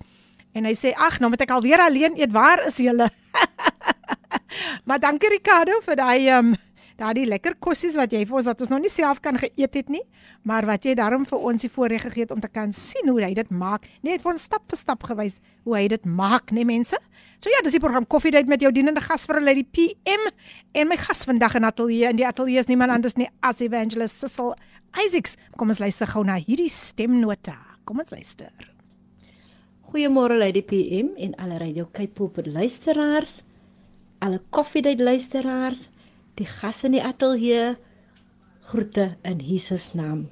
En 0.52 0.68
hy 0.68 0.74
sê 0.76 0.92
ag, 0.92 1.16
nou 1.16 1.30
moet 1.30 1.40
ek 1.40 1.56
alweer 1.56 1.80
alleen 1.80 2.18
eet. 2.20 2.32
Waar 2.32 2.66
is 2.66 2.76
julle? 2.76 3.08
maar 4.86 5.00
dankie 5.00 5.32
Ricardo 5.32 5.80
vir 5.80 5.96
daai 5.96 6.28
ehm 6.28 6.52
um, 6.52 6.58
daardie 6.99 7.25
lekker 7.29 7.55
kossies 7.59 7.97
wat 7.99 8.13
jy 8.13 8.23
vir 8.25 8.39
ons 8.41 8.49
wat 8.49 8.61
ons 8.61 8.71
nog 8.73 8.83
nie 8.83 8.91
self 8.91 9.21
kan 9.25 9.37
geëet 9.41 9.79
het 9.79 9.89
nie, 9.93 10.03
maar 10.43 10.65
wat 10.69 10.85
jy 10.85 10.95
daarom 10.99 11.25
vir 11.29 11.39
ons 11.51 11.65
die 11.65 11.71
voorreg 11.71 12.05
gegee 12.07 12.27
het 12.27 12.33
om 12.35 12.41
te 12.43 12.51
kan 12.51 12.73
sien 12.73 13.09
hoe 13.09 13.21
hy 13.23 13.33
dit 13.37 13.51
maak. 13.51 13.87
Net 14.05 14.23
vir 14.23 14.33
ons 14.33 14.45
stap 14.49 14.67
vir 14.69 14.79
stap 14.79 15.03
gewys 15.03 15.39
hoe 15.65 15.77
hy 15.77 15.87
dit 15.91 16.05
maak, 16.05 16.51
né 16.51 16.65
mense? 16.67 16.97
So 17.41 17.49
ja, 17.53 17.63
dis 17.65 17.75
die 17.77 17.83
program 17.83 18.07
Coffee 18.07 18.33
Date 18.33 18.49
met 18.49 18.61
jou 18.61 18.71
dienende 18.73 19.01
gas 19.03 19.25
vir 19.29 19.41
Lady 19.41 19.63
PM 19.63 20.29
en 20.75 20.89
my 20.89 20.97
gas 20.97 21.25
vandag 21.25 21.57
in 21.59 21.67
ateljee 21.67 22.11
in 22.11 22.21
die 22.21 22.27
ateljee 22.27 22.61
is 22.63 22.71
niemand 22.71 22.95
anders 22.95 23.17
nie 23.19 23.29
as 23.41 23.61
Evangelist 23.61 24.21
Sissel 24.23 24.55
Isaacs. 24.95 25.37
Kom 25.57 25.73
ons 25.73 25.81
luister 25.83 26.09
gou 26.09 26.23
na 26.25 26.39
hierdie 26.39 26.71
stemnota. 26.71 27.57
Kom 27.85 27.99
ons 28.01 28.13
luister. 28.15 28.75
Goeiemôre 29.95 30.35
Lady 30.35 30.63
PM 30.65 31.13
en 31.15 31.35
alle 31.39 31.57
Radio 31.61 31.85
Cape 31.91 32.11
Pulpit 32.17 32.47
luisteraars, 32.47 33.45
alle 34.19 34.41
koffiedייט 34.49 34.99
luisteraars, 34.99 35.85
die 36.40 36.48
gas 36.48 36.84
in 36.88 36.96
die 36.96 37.04
ateljee. 37.04 37.74
Groete 38.70 39.14
in 39.26 39.40
Jesus 39.44 39.92
naam. 39.98 40.28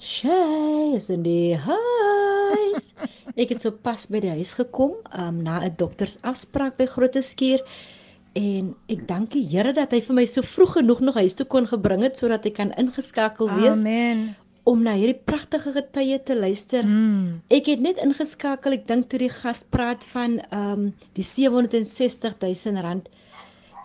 Shay 0.00 0.94
is 0.96 1.08
in 1.12 1.24
die 1.24 1.56
huis. 1.56 2.90
Ek 3.36 3.52
het 3.52 3.60
sopas 3.60 4.06
by 4.12 4.20
die 4.24 4.32
huis 4.32 4.54
gekom 4.56 4.94
um, 5.12 5.42
na 5.44 5.60
'n 5.64 5.76
doktersafspraak 5.76 6.76
by 6.80 6.86
Groteskuur 6.88 7.64
en 8.36 8.74
ek 8.92 9.06
dank 9.08 9.32
die 9.32 9.44
Here 9.48 9.72
dat 9.76 9.92
hy 9.96 10.00
vir 10.04 10.16
my 10.20 10.24
so 10.28 10.44
vroeg 10.44 10.76
genoeg 10.78 11.00
nog 11.00 11.16
huis 11.20 11.36
toe 11.36 11.46
kon 11.48 11.68
gebring 11.68 12.04
het 12.04 12.20
sodat 12.20 12.46
ek 12.48 12.58
kan 12.60 12.72
ingeskakel 12.76 13.48
wees 13.56 13.80
Amen. 13.80 14.36
om 14.68 14.82
na 14.84 14.92
hierdie 14.96 15.20
pragtige 15.30 15.72
getuie 15.72 16.18
te 16.20 16.36
luister. 16.36 16.84
Mm. 16.84 17.40
Ek 17.48 17.68
het 17.72 17.80
net 17.80 18.00
ingeskakel, 18.04 18.76
ek 18.76 18.86
dink 18.88 19.08
toe 19.08 19.20
die 19.24 19.32
gas 19.32 19.64
praat 19.64 20.04
van 20.12 20.40
ehm 20.50 20.72
um, 20.72 20.90
die 21.16 21.24
760 21.24 22.36
000 22.40 22.84
rand 22.84 23.08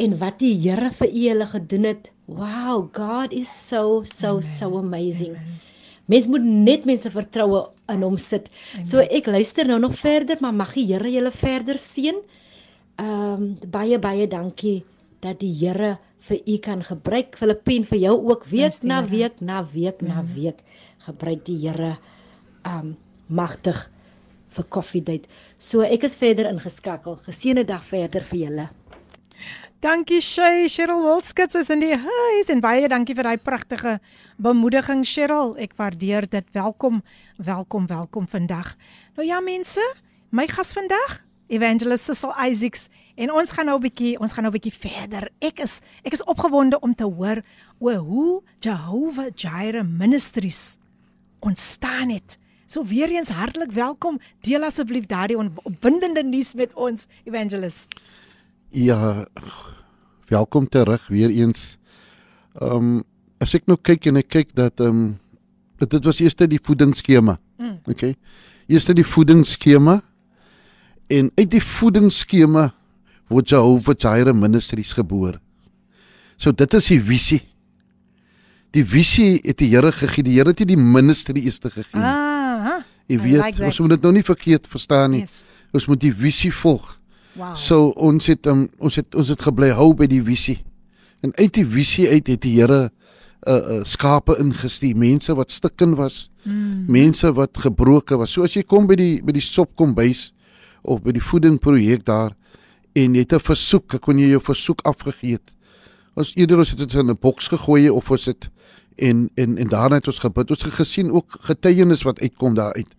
en 0.02 0.18
wat 0.22 0.40
die 0.42 0.54
Here 0.58 0.90
vir 0.98 1.10
u 1.10 1.24
hulle 1.30 1.48
gedoen 1.52 1.86
het. 1.86 2.10
Wow, 2.26 2.88
God 2.96 3.34
is 3.36 3.50
so 3.52 4.02
so 4.10 4.38
Amen. 4.38 4.48
so 4.50 4.78
amazing. 4.80 5.36
Mens 6.10 6.28
moet 6.28 6.46
net 6.46 6.86
mense 6.90 7.12
vertroue 7.14 7.68
in 7.92 8.06
hom 8.06 8.18
sit. 8.18 8.50
Amen. 8.74 8.88
So 8.88 9.04
ek 9.04 9.30
luister 9.30 9.68
nou 9.70 9.80
nog 9.80 9.98
verder, 10.00 10.42
maar 10.42 10.56
mag 10.56 10.74
die 10.78 10.88
Here 10.90 11.12
julle 11.12 11.32
verder 11.32 11.80
seën. 11.80 12.18
Ehm 13.02 13.44
um, 13.44 13.46
baie 13.74 14.00
baie 14.00 14.28
dankie 14.28 14.82
dat 15.22 15.40
die 15.44 15.54
Here 15.60 15.98
vir 16.28 16.42
u 16.46 16.58
kan 16.58 16.84
gebruik. 16.84 17.38
Filippien 17.38 17.86
vir 17.86 18.02
jou 18.08 18.18
ook 18.32 18.46
week 18.50 18.82
na 18.84 19.02
week 19.08 19.42
na 19.42 19.64
week 19.74 20.02
na 20.02 20.26
week 20.36 20.62
gebruik 21.06 21.46
die 21.46 21.60
Here 21.68 21.98
ehm 22.66 22.92
um, 22.92 22.96
magtig 23.28 23.90
vir 24.52 24.66
coffee 24.68 25.02
date. 25.02 25.30
So 25.58 25.86
ek 25.86 26.04
is 26.04 26.18
verder 26.20 26.50
ingeskakel. 26.50 27.22
Geseënde 27.28 27.64
dag 27.70 27.84
verder 27.88 28.26
vir 28.28 28.40
julle. 28.46 28.70
Dankie 29.82 30.22
Shay, 30.22 30.68
Cheryl 30.70 31.02
Wilskits 31.02 31.56
is 31.58 31.72
in 31.74 31.80
die 31.82 31.96
huis 31.98 32.52
en 32.54 32.60
baie 32.62 32.86
dankie 32.86 33.16
vir 33.18 33.26
daai 33.26 33.42
pragtige 33.42 33.96
bemoediging 34.38 35.02
Cheryl. 35.10 35.56
Ek 35.58 35.74
waardeer 35.74 36.28
dit. 36.30 36.46
Welkom, 36.54 37.00
welkom, 37.42 37.88
welkom 37.90 38.28
vandag. 38.30 38.76
Nou 39.18 39.26
ja 39.26 39.40
mense, 39.42 39.82
my 40.30 40.46
gas 40.54 40.76
vandag, 40.78 41.18
Evangelist 41.50 42.12
Cecil 42.12 42.30
Isaacs 42.46 42.92
en 43.18 43.34
ons 43.34 43.56
gaan 43.58 43.72
nou 43.72 43.80
'n 43.80 43.82
bietjie, 43.82 44.20
ons 44.22 44.32
gaan 44.32 44.46
nou 44.46 44.54
'n 44.54 44.60
bietjie 44.62 44.78
verder. 44.86 45.32
Ek 45.42 45.60
is 45.60 45.82
ek 46.06 46.14
is 46.14 46.24
opgewonde 46.30 46.80
om 46.80 46.94
te 46.94 47.10
hoor 47.10 47.42
oor 47.80 47.98
hoe 48.06 48.44
Jehovah 48.60 49.34
Jireh 49.36 49.84
Ministries 49.84 50.78
ontstaan 51.40 52.10
het. 52.10 52.38
So 52.68 52.86
weer 52.86 53.10
eens 53.10 53.30
hartlik 53.30 53.72
welkom. 53.72 54.20
Deel 54.42 54.64
asseblief 54.64 55.06
daardie 55.06 55.38
opwindende 55.64 56.24
nuus 56.24 56.54
met 56.54 56.74
ons, 56.74 57.08
Evangelist. 57.26 57.90
Ja, 58.72 59.28
welkom 60.28 60.70
terug 60.70 61.08
weer 61.08 61.30
eens. 61.30 61.78
Ehm 62.56 62.76
um, 62.76 63.04
as 63.42 63.52
ek 63.58 63.66
nou 63.68 63.76
kyk 63.76 64.06
en 64.08 64.20
ek 64.22 64.30
kyk 64.32 64.54
dat 64.56 64.80
ehm 64.80 65.18
um, 65.82 65.90
dit 65.92 66.06
was 66.08 66.22
eers 66.24 66.38
die 66.40 66.60
voedingsskema. 66.62 67.36
Mm. 67.60 67.80
Okay. 67.84 68.16
Eers 68.72 68.88
die 68.88 69.04
voedingsskema 69.04 69.98
en 71.12 71.32
uit 71.36 71.52
die 71.52 71.64
voedingsskema 71.64 72.70
word 73.28 73.50
Jehovah 73.50 73.98
Jireh 73.98 74.36
Ministries 74.36 74.94
gebore. 74.96 75.42
So 76.38 76.56
dit 76.56 76.74
is 76.74 76.88
die 76.88 77.02
visie. 77.02 77.42
Die 78.72 78.86
visie 78.86 79.42
het 79.44 79.60
die 79.60 79.68
Here 79.76 79.92
gegee. 79.92 80.24
Die 80.24 80.38
Here 80.40 80.56
het 80.56 80.64
die 80.64 80.80
ministry 80.80 81.44
eers 81.44 81.60
gegee. 81.60 82.00
Ah. 82.00 82.80
Jy 83.08 83.20
weet, 83.20 83.44
like 83.44 83.64
ons 83.68 83.80
moet 83.84 83.98
dit 83.98 84.02
nou 84.08 84.14
nie 84.16 84.24
verkeerd 84.24 84.68
verstaan 84.72 85.12
nie. 85.12 85.26
Yes. 85.26 85.44
Ons 85.76 85.92
moet 85.92 86.00
die 86.00 86.16
visie 86.16 86.54
volg. 86.56 87.01
Wow. 87.34 87.56
So 87.56 87.92
ons 87.96 88.28
het 88.28 88.46
um, 88.46 88.66
ons 88.80 88.96
het 89.00 89.16
ons 89.16 89.30
het 89.32 89.42
gebly 89.42 89.72
hou 89.76 89.94
by 89.96 90.08
die 90.12 90.24
visie. 90.24 90.60
En 91.22 91.32
uit 91.38 91.54
die 91.54 91.68
visie 91.68 92.10
uit 92.10 92.28
het 92.28 92.42
die 92.44 92.58
Here 92.58 92.90
uh, 93.48 93.54
uh 93.54 93.80
skape 93.88 94.36
ingestuur, 94.42 94.98
mense 94.98 95.34
wat 95.38 95.52
stikken 95.52 95.96
was, 95.96 96.30
mm. 96.44 96.86
mense 96.92 97.32
wat 97.38 97.58
gebroken 97.58 98.22
was. 98.22 98.36
So 98.36 98.44
as 98.44 98.56
jy 98.58 98.66
kom 98.68 98.88
by 98.90 98.98
die 99.00 99.16
by 99.24 99.36
die 99.38 99.46
sop 99.46 99.76
kom 99.80 99.96
bys 99.96 100.32
of 100.82 101.02
by 101.06 101.16
die 101.16 101.24
voeding 101.24 101.60
projek 101.62 102.06
daar 102.06 102.36
en 102.98 103.16
jy 103.16 103.24
het 103.24 103.34
'n 103.34 103.40
versoek, 103.40 104.02
kon 104.02 104.20
jy 104.20 104.34
jou 104.36 104.42
versoek 104.42 104.82
afgegee 104.84 105.40
het. 105.40 105.54
Ons 106.16 106.34
eerder 106.36 106.58
ons 106.58 106.70
het 106.70 106.80
dit 106.80 106.94
in 106.94 107.10
'n 107.10 107.18
boks 107.22 107.48
gegooi 107.48 107.90
of 107.90 108.12
ons 108.12 108.26
het 108.26 108.50
en 108.98 109.30
en 109.36 109.58
en 109.58 109.68
daarna 109.68 109.96
het 109.96 110.08
ons 110.08 110.20
gebid. 110.20 110.50
Ons 110.50 110.64
het 110.64 110.74
gesien 110.74 111.12
ook 111.12 111.38
getuienis 111.40 112.04
wat 112.04 112.20
uitkom 112.20 112.56
daar 112.56 112.74
uit. 112.74 112.96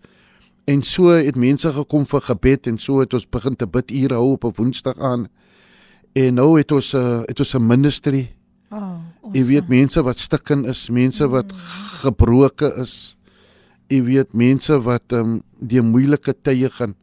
En 0.65 0.83
so 0.83 1.11
het 1.11 1.37
mense 1.37 1.73
gekom 1.73 2.05
vir 2.07 2.21
gebed 2.21 2.67
en 2.71 2.79
so 2.79 3.01
het 3.03 3.15
ons 3.15 3.27
begin 3.27 3.57
te 3.59 3.67
bid 3.67 3.91
ure 3.91 4.15
hou 4.15 4.33
op 4.37 4.45
'n 4.45 4.55
Woensdag 4.57 4.99
aan. 4.99 5.29
En 6.13 6.35
nou 6.35 6.59
het 6.59 6.73
ons 6.73 6.93
'n 6.93 6.97
uh, 6.97 7.23
het 7.27 7.39
ons 7.39 7.55
'n 7.55 7.67
ministry. 7.67 8.35
Oh, 8.71 8.79
awesome. 8.79 9.33
Jy 9.33 9.45
weet 9.47 9.69
mense 9.69 10.03
wat 10.03 10.19
stikken 10.19 10.65
is, 10.65 10.89
mense 10.89 11.29
wat 11.29 11.53
mm. 11.53 11.59
gebroke 12.05 12.75
is. 12.77 13.17
Jy 13.89 14.03
weet 14.03 14.33
mense 14.33 14.81
wat 14.83 15.03
ehm 15.13 15.21
um, 15.21 15.43
die 15.59 15.83
moeilike 15.83 16.35
tye 16.43 16.71
gaan. 16.71 16.95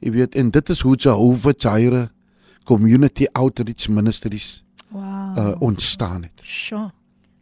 Jy 0.00 0.10
weet 0.10 0.34
en 0.34 0.50
dit 0.50 0.68
is 0.68 0.80
hoe 0.80 0.96
Jehovah 0.96 1.54
Jireh 1.56 2.06
Community 2.64 3.26
Outreach 3.32 3.88
Ministries 3.88 4.64
wow. 4.88 5.38
uh, 5.38 5.54
ontstaan 5.58 6.22
het. 6.22 6.40
Sure. 6.42 6.90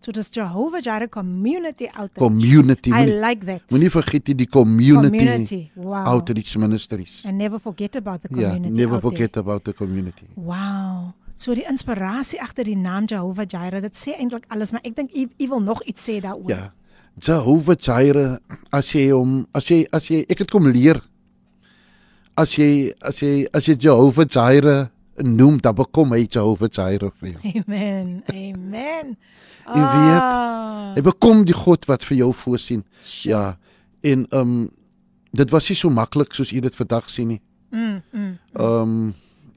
So 0.07 0.13
dis 0.15 0.29
Jehovah 0.31 0.79
Jireh 0.81 1.09
Community 1.11 1.89
Outreach. 1.91 2.23
Community. 2.23 2.91
I 2.95 3.07
like 3.11 3.43
that. 3.47 3.63
Moenie 3.75 3.89
vergeet 3.91 4.29
die 4.39 4.47
community, 4.47 5.19
community. 5.19 5.71
Wow. 5.75 6.07
outreach 6.07 6.57
ministries. 6.57 7.25
And 7.27 7.37
never 7.39 7.59
forget 7.59 7.97
about 7.97 8.23
the 8.23 8.29
Ja, 8.31 8.53
community. 8.53 8.71
never 8.71 8.95
out 8.95 9.03
there. 9.03 9.11
forget 9.11 9.37
about 9.37 9.65
the 9.65 9.73
community. 9.73 10.29
Wow. 10.37 11.15
So 11.37 11.55
die 11.59 11.67
inspirasie 11.67 12.39
agter 12.39 12.63
die 12.63 12.77
naam 12.77 13.09
Jehovah 13.11 13.49
Jireh, 13.51 13.81
dit 13.83 13.99
sê 13.99 14.15
eintlik 14.15 14.47
alles, 14.49 14.71
maar 14.71 14.81
ek 14.87 14.95
dink 14.95 15.11
u 15.11 15.49
wil 15.49 15.61
nog 15.61 15.83
iets 15.83 16.07
sê 16.07 16.21
daaroor. 16.23 16.49
Ja. 16.55 16.71
Jehovah 17.21 17.75
Jireh, 17.75 18.39
as 18.71 18.93
jy 18.95 19.11
hom 19.11 19.49
as 19.59 19.67
jy 19.67 19.89
as 19.93 20.07
jy 20.07 20.23
ek 20.31 20.39
het 20.39 20.51
kom 20.55 20.71
leer. 20.71 21.03
As 22.39 22.55
jy 22.55 22.93
as 23.03 23.19
jy 23.19 23.49
as 23.53 23.67
jy 23.67 23.75
Jehovah 23.75 24.25
Jireh 24.31 24.87
noem, 25.23 25.61
dan 25.61 25.75
bekom 25.75 26.13
hy 26.13 26.27
Jehovah 26.29 26.69
Jireh 26.73 27.13
vir 27.21 27.29
jou. 27.33 27.63
Amen. 27.63 28.23
Amen. 28.33 29.17
Jy 29.77 29.83
weet, 29.83 30.23
Ah. 30.23 30.95
Hy 30.97 31.03
bekom 31.05 31.43
die 31.45 31.57
God 31.57 31.85
wat 31.91 32.05
vir 32.07 32.17
jou 32.23 32.31
voorsien. 32.33 32.85
Ja. 33.27 33.59
En 34.01 34.27
ehm 34.31 34.41
um, 34.41 34.71
dit 35.37 35.51
was 35.53 35.69
nie 35.69 35.77
so 35.77 35.91
maklik 35.93 36.33
soos 36.35 36.53
u 36.53 36.61
dit 36.65 36.77
vandag 36.77 37.11
sien 37.11 37.29
nie. 37.29 37.41
Mm, 37.71 38.03
mm. 38.13 38.39
Ehm 38.53 38.83
um, 38.83 39.15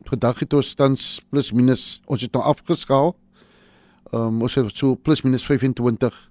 vandag 0.10 0.40
het 0.40 0.54
ons 0.54 0.74
tans 0.74 1.06
plus 1.30 1.52
minus 1.54 2.02
ons 2.06 2.22
het 2.22 2.34
nou 2.34 2.44
afgeskaal. 2.44 3.16
Ehm 4.12 4.22
um, 4.22 4.42
ons 4.42 4.56
het 4.56 4.76
so 4.76 4.96
plus 4.96 5.24
minus 5.24 5.46
25 5.46 6.30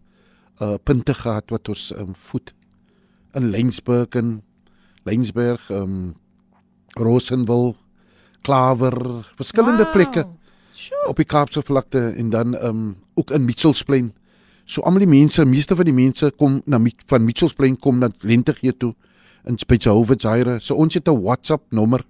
uh 0.61 0.74
punte 0.83 1.14
gehad 1.14 1.51
wat 1.51 1.68
ons 1.68 1.93
ehm 1.95 2.09
um, 2.09 2.14
voet 2.14 2.55
in 3.33 3.51
Lensburg 3.51 4.09
en 4.18 4.43
Lensberg 5.03 5.70
ehm 5.70 5.83
um, 5.83 6.14
Rosenwil, 6.99 7.76
Klawer, 8.43 9.24
verskillende 9.36 9.84
Wow. 9.84 9.93
plekke 9.93 10.26
op 11.09 11.16
die 11.16 11.26
Kaapse 11.28 11.62
vlakte 11.62 12.14
en 12.16 12.30
dan 12.30 12.55
ehm 12.55 12.68
um, 12.68 12.97
ook 13.14 13.30
in 13.30 13.45
Mitchellsplein. 13.45 14.12
So 14.64 14.82
almal 14.82 14.99
die 14.99 15.09
mense, 15.09 15.45
meeste 15.45 15.76
van 15.76 15.84
die 15.84 15.95
mense 15.95 16.30
kom 16.36 16.62
na 16.66 16.78
van 17.07 17.24
Mitchellsplein 17.24 17.76
kom 17.76 17.99
na 17.99 18.11
Lentegee 18.20 18.76
toe 18.76 18.95
in 19.45 19.59
Spitshowe 19.59 20.14
Zaire. 20.18 20.61
So 20.61 20.74
ons 20.74 20.95
het 20.95 21.09
'n 21.09 21.22
WhatsApp 21.22 21.62
nommer. 21.70 22.05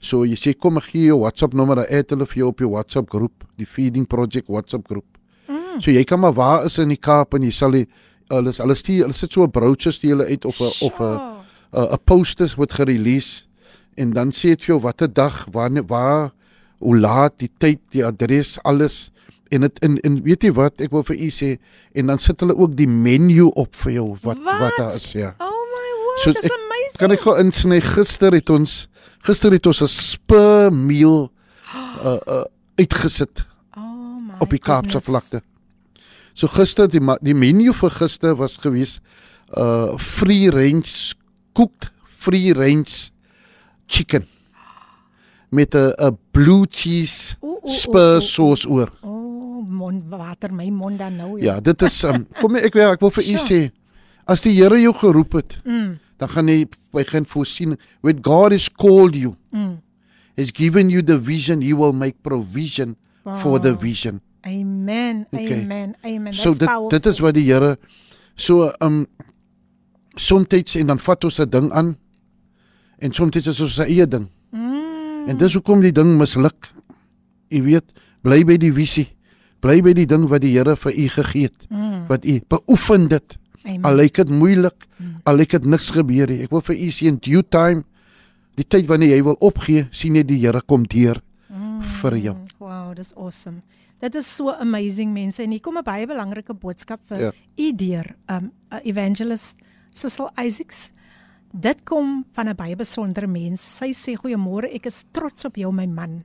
So 0.00 0.24
jy 0.24 0.36
sê 0.36 0.58
kom 0.58 0.76
ek 0.76 0.84
gee 0.84 1.04
jou 1.04 1.20
WhatsApp 1.20 1.54
nommer, 1.54 1.76
dan 1.76 1.86
add 1.90 2.10
hulle 2.10 2.26
vir 2.26 2.36
jou 2.36 2.48
op 2.48 2.58
jou 2.58 2.70
WhatsApp 2.70 3.10
groep, 3.10 3.44
die 3.56 3.66
Feeding 3.66 4.06
Project 4.06 4.48
WhatsApp 4.48 4.86
groep. 4.88 5.18
Mm. 5.48 5.80
So 5.80 5.90
jy 5.90 6.04
kan 6.04 6.20
maar 6.20 6.32
waar 6.32 6.64
is 6.64 6.78
in 6.78 6.88
die 6.88 6.96
Kaap 6.96 7.34
en 7.34 7.42
jy 7.42 7.50
sal 7.50 7.70
die 7.70 7.86
hulle 8.28 8.52
hulle 8.52 8.74
stuur 8.74 9.02
hulle 9.02 9.14
sit 9.14 9.32
so 9.32 9.42
'n 9.42 9.50
brochure 9.50 9.92
stuur 9.92 10.10
hulle 10.10 10.26
uit 10.26 10.44
of 10.44 10.60
'n 10.60 10.86
of 10.86 11.00
'n. 11.00 11.40
'n 11.72 11.92
'n 11.94 11.98
poster 12.04 12.50
word 12.56 12.72
gerelease 12.72 13.44
en 13.96 14.10
dan 14.12 14.30
sê 14.32 14.54
dit 14.54 14.62
vir 14.64 14.74
jou 14.74 14.80
watter 14.80 15.08
dag, 15.12 15.46
waar 15.52 15.70
waar 15.86 16.32
hoe 16.80 16.96
laat, 16.98 17.38
die 17.38 17.50
tyd, 17.58 17.80
die 17.92 18.04
adres, 18.06 18.58
alles 18.64 19.10
en 19.50 19.60
dit 19.60 19.78
en, 19.84 19.98
en 20.06 20.22
weet 20.22 20.42
jy 20.42 20.52
wat 20.52 20.80
ek 20.80 20.90
wil 20.94 21.02
vir 21.02 21.16
u 21.16 21.28
sê 21.30 21.58
en 21.94 22.06
dan 22.06 22.18
sit 22.18 22.40
hulle 22.40 22.54
ook 22.56 22.76
die 22.76 22.86
menu 22.88 23.48
op 23.58 23.74
vir 23.74 23.92
jou 23.92 24.06
wat 24.22 24.38
wat, 24.38 24.60
wat 24.60 24.76
daar 24.78 24.94
is 24.94 25.12
ja. 25.12 25.34
Oh 25.40 25.50
my 25.66 25.88
word, 26.04 26.20
So 26.22 26.32
dis 26.32 26.44
ek- 26.44 26.52
amazing. 26.54 26.98
Kan 26.98 27.10
ek 27.12 27.20
gou 27.20 27.34
insny 27.38 27.80
gister 27.80 28.32
het 28.32 28.50
ons 28.50 28.88
gister 29.26 29.52
het 29.52 29.66
ons 29.66 29.82
'n 29.82 29.88
spur 29.88 30.70
meal 30.72 31.30
uh, 32.04 32.16
uh 32.26 32.44
uitgesit 32.78 33.42
oh 33.76 34.20
my 34.22 34.38
op 34.40 34.50
die 34.50 34.58
Kaapse 34.58 35.00
goodness. 35.00 35.04
vlakte. 35.10 35.42
So 36.34 36.46
gister 36.48 36.88
die 36.88 37.00
die 37.20 37.34
menu 37.34 37.72
vir 37.74 37.90
gister 37.90 38.36
was 38.36 38.56
gewees 38.56 39.00
uh 39.56 39.98
free 39.98 40.48
range 40.50 41.14
cooked 41.54 41.90
free 42.06 42.52
range 42.52 43.10
chicken 43.90 44.24
met 45.50 45.74
'n 45.74 45.92
'n 45.98 46.14
blue 46.30 46.66
cheese 46.70 47.34
oeh, 47.42 47.58
oeh, 47.64 47.74
spur 47.74 48.22
sauce 48.22 48.66
oor. 48.68 48.88
Oh, 49.02 49.64
mond 49.66 50.06
water 50.08 50.52
my 50.52 50.70
mond 50.70 50.98
dan 50.98 51.16
nou. 51.16 51.40
Ja, 51.42 51.60
dit 51.60 51.82
is 51.82 52.02
um, 52.04 52.26
kom 52.40 52.56
ek 52.56 52.74
wil 52.74 52.92
ek 52.94 53.00
wil 53.02 53.10
vir 53.10 53.24
u 53.24 53.36
Sure. 53.36 53.46
sê 53.48 53.60
as 54.26 54.42
die 54.46 54.54
Here 54.54 54.78
jou 54.80 54.94
geroep 54.94 55.32
het, 55.32 55.58
Mm, 55.64 55.98
dan 56.18 56.28
gaan 56.28 56.48
hy 56.48 56.66
begin 56.92 57.24
voorsien. 57.26 57.76
When 58.02 58.20
God 58.22 58.52
has 58.52 58.68
called 58.70 59.14
you, 59.16 59.34
mm. 59.52 59.80
has 60.38 60.50
given 60.54 60.90
you 60.90 61.02
the 61.02 61.18
vision, 61.18 61.60
he 61.62 61.74
will 61.74 61.92
make 61.92 62.22
provision 62.22 62.96
for 63.42 63.58
the 63.60 63.72
Wow. 63.72 63.80
vision. 63.82 64.20
Amen. 64.46 65.26
Okay. 65.32 65.62
Amen. 65.62 65.96
Amen. 66.04 66.24
That's 66.32 66.42
so 66.42 66.54
dit 66.54 66.68
powerful. 66.68 66.88
dit 66.88 67.06
is 67.06 67.18
wat 67.20 67.34
die 67.34 67.44
Here 67.52 67.76
so 68.36 68.70
um 68.80 69.06
soms 70.16 70.76
en 70.76 70.86
dan 70.86 70.98
vat 70.98 71.24
ons 71.24 71.38
'n 71.40 71.50
ding 71.50 71.72
aan 71.72 71.96
en 73.00 73.12
soms 73.12 73.36
is 73.36 73.60
ons 73.60 73.78
'n 73.78 73.82
eie 73.88 74.06
ding. 74.06 74.28
Mm. 74.52 75.28
En 75.28 75.36
dis 75.36 75.54
hoekom 75.54 75.80
die 75.80 75.92
ding 75.92 76.16
misluk. 76.18 76.72
U 77.50 77.62
weet, 77.62 77.84
bly 78.22 78.44
by 78.44 78.56
die 78.56 78.72
visie. 78.72 79.08
Bly 79.60 79.82
by 79.82 79.92
die 79.92 80.06
ding 80.06 80.28
wat 80.28 80.40
die 80.40 80.52
Here 80.56 80.76
vir 80.76 80.92
u 80.92 81.08
gegee 81.08 81.42
het. 81.42 81.66
Mm. 81.70 82.06
Wat 82.08 82.24
u 82.24 82.40
beoefen 82.48 83.08
dit. 83.08 83.36
Amen. 83.64 83.84
Al 83.84 83.94
lyk 83.94 84.14
dit 84.14 84.28
moeilik, 84.30 84.86
al 85.24 85.36
lyk 85.36 85.50
dit 85.50 85.64
niks 85.64 85.90
gebeur 85.90 86.26
nie. 86.28 86.42
Ek 86.42 86.50
wil 86.50 86.60
vir 86.60 86.76
u 86.76 86.88
sê 86.90 87.06
in 87.06 87.16
due 87.20 87.42
time 87.42 87.84
die 88.56 88.64
tyd 88.64 88.86
wanneer 88.86 89.16
jy 89.16 89.22
wil 89.22 89.36
opgee, 89.40 89.86
sien 89.90 90.14
jy 90.14 90.22
die 90.24 90.38
Here 90.38 90.60
kom 90.66 90.84
deur 90.84 91.20
vir 92.00 92.16
jou. 92.16 92.34
Mm, 92.34 92.46
Wow, 92.58 92.94
dis 92.94 93.12
awesome. 93.16 93.62
Dit 94.00 94.14
is 94.14 94.26
so 94.36 94.48
amazing 94.50 95.12
mense 95.12 95.42
en 95.42 95.50
hier 95.50 95.60
kom 95.60 95.76
'n 95.76 95.84
baie 95.84 96.06
belangrike 96.06 96.54
boodskap 96.54 97.00
vir 97.08 97.18
Ja. 97.20 97.32
u 97.58 97.72
deur 97.76 98.14
um 98.28 98.50
evangelist 98.84 99.56
Cecil 99.92 100.30
Isaacs. 100.38 100.90
Dit 101.52 101.82
kom 101.84 102.24
van 102.32 102.48
'n 102.48 102.54
baie 102.56 102.76
besondere 102.76 103.26
mens. 103.26 103.60
Sy 103.60 103.90
sê 103.92 104.14
goeiemôre, 104.16 104.72
ek 104.74 104.86
is 104.86 105.04
trots 105.12 105.44
op 105.44 105.56
jou 105.56 105.72
my 105.72 105.86
man. 105.86 106.24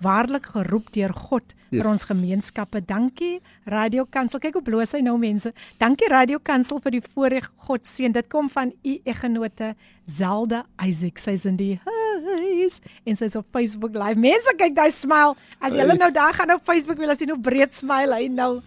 Waarlik 0.00 0.46
geroep 0.46 0.90
deur 0.92 1.12
God 1.12 1.42
Yes. 1.70 1.80
vir 1.82 1.90
ons 1.90 2.04
gemeenskappe. 2.04 2.80
Dankie 2.86 3.40
Radio 3.64 4.04
Kansel. 4.04 4.38
Kyk 4.40 4.52
hoe 4.54 4.62
bloos 4.62 4.92
hy 4.92 5.00
nou 5.00 5.16
mense. 5.18 5.52
Dankie 5.78 6.08
Radio 6.08 6.38
Kansel 6.38 6.80
vir 6.80 6.90
die 6.90 7.00
voorreg 7.14 7.50
God 7.56 7.86
seën. 7.86 8.12
Dit 8.12 8.28
kom 8.28 8.50
van 8.50 8.72
u 8.84 8.98
eggenote 9.04 9.74
Zelda 10.06 10.66
Isaac. 10.86 11.18
Sy's 11.18 11.44
in 11.44 11.56
die 11.56 11.80
huis 11.84 12.80
en 13.06 13.16
sy's 13.16 13.36
op 13.36 13.46
Facebook 13.52 13.94
live. 13.94 14.16
Mense 14.18 14.52
kyk 14.56 14.74
daai 14.74 14.92
smile. 14.92 15.34
As 15.60 15.72
julle 15.72 15.88
Hey. 15.88 15.96
nou 15.96 16.10
daar 16.12 16.32
gaan 16.34 16.50
op 16.52 16.60
Facebook 16.64 16.98
wil 16.98 17.10
as 17.10 17.18
jy 17.18 17.26
nou 17.26 17.38
breed 17.40 17.74
smile 17.74 18.14
hy 18.14 18.26
nou. 18.28 18.60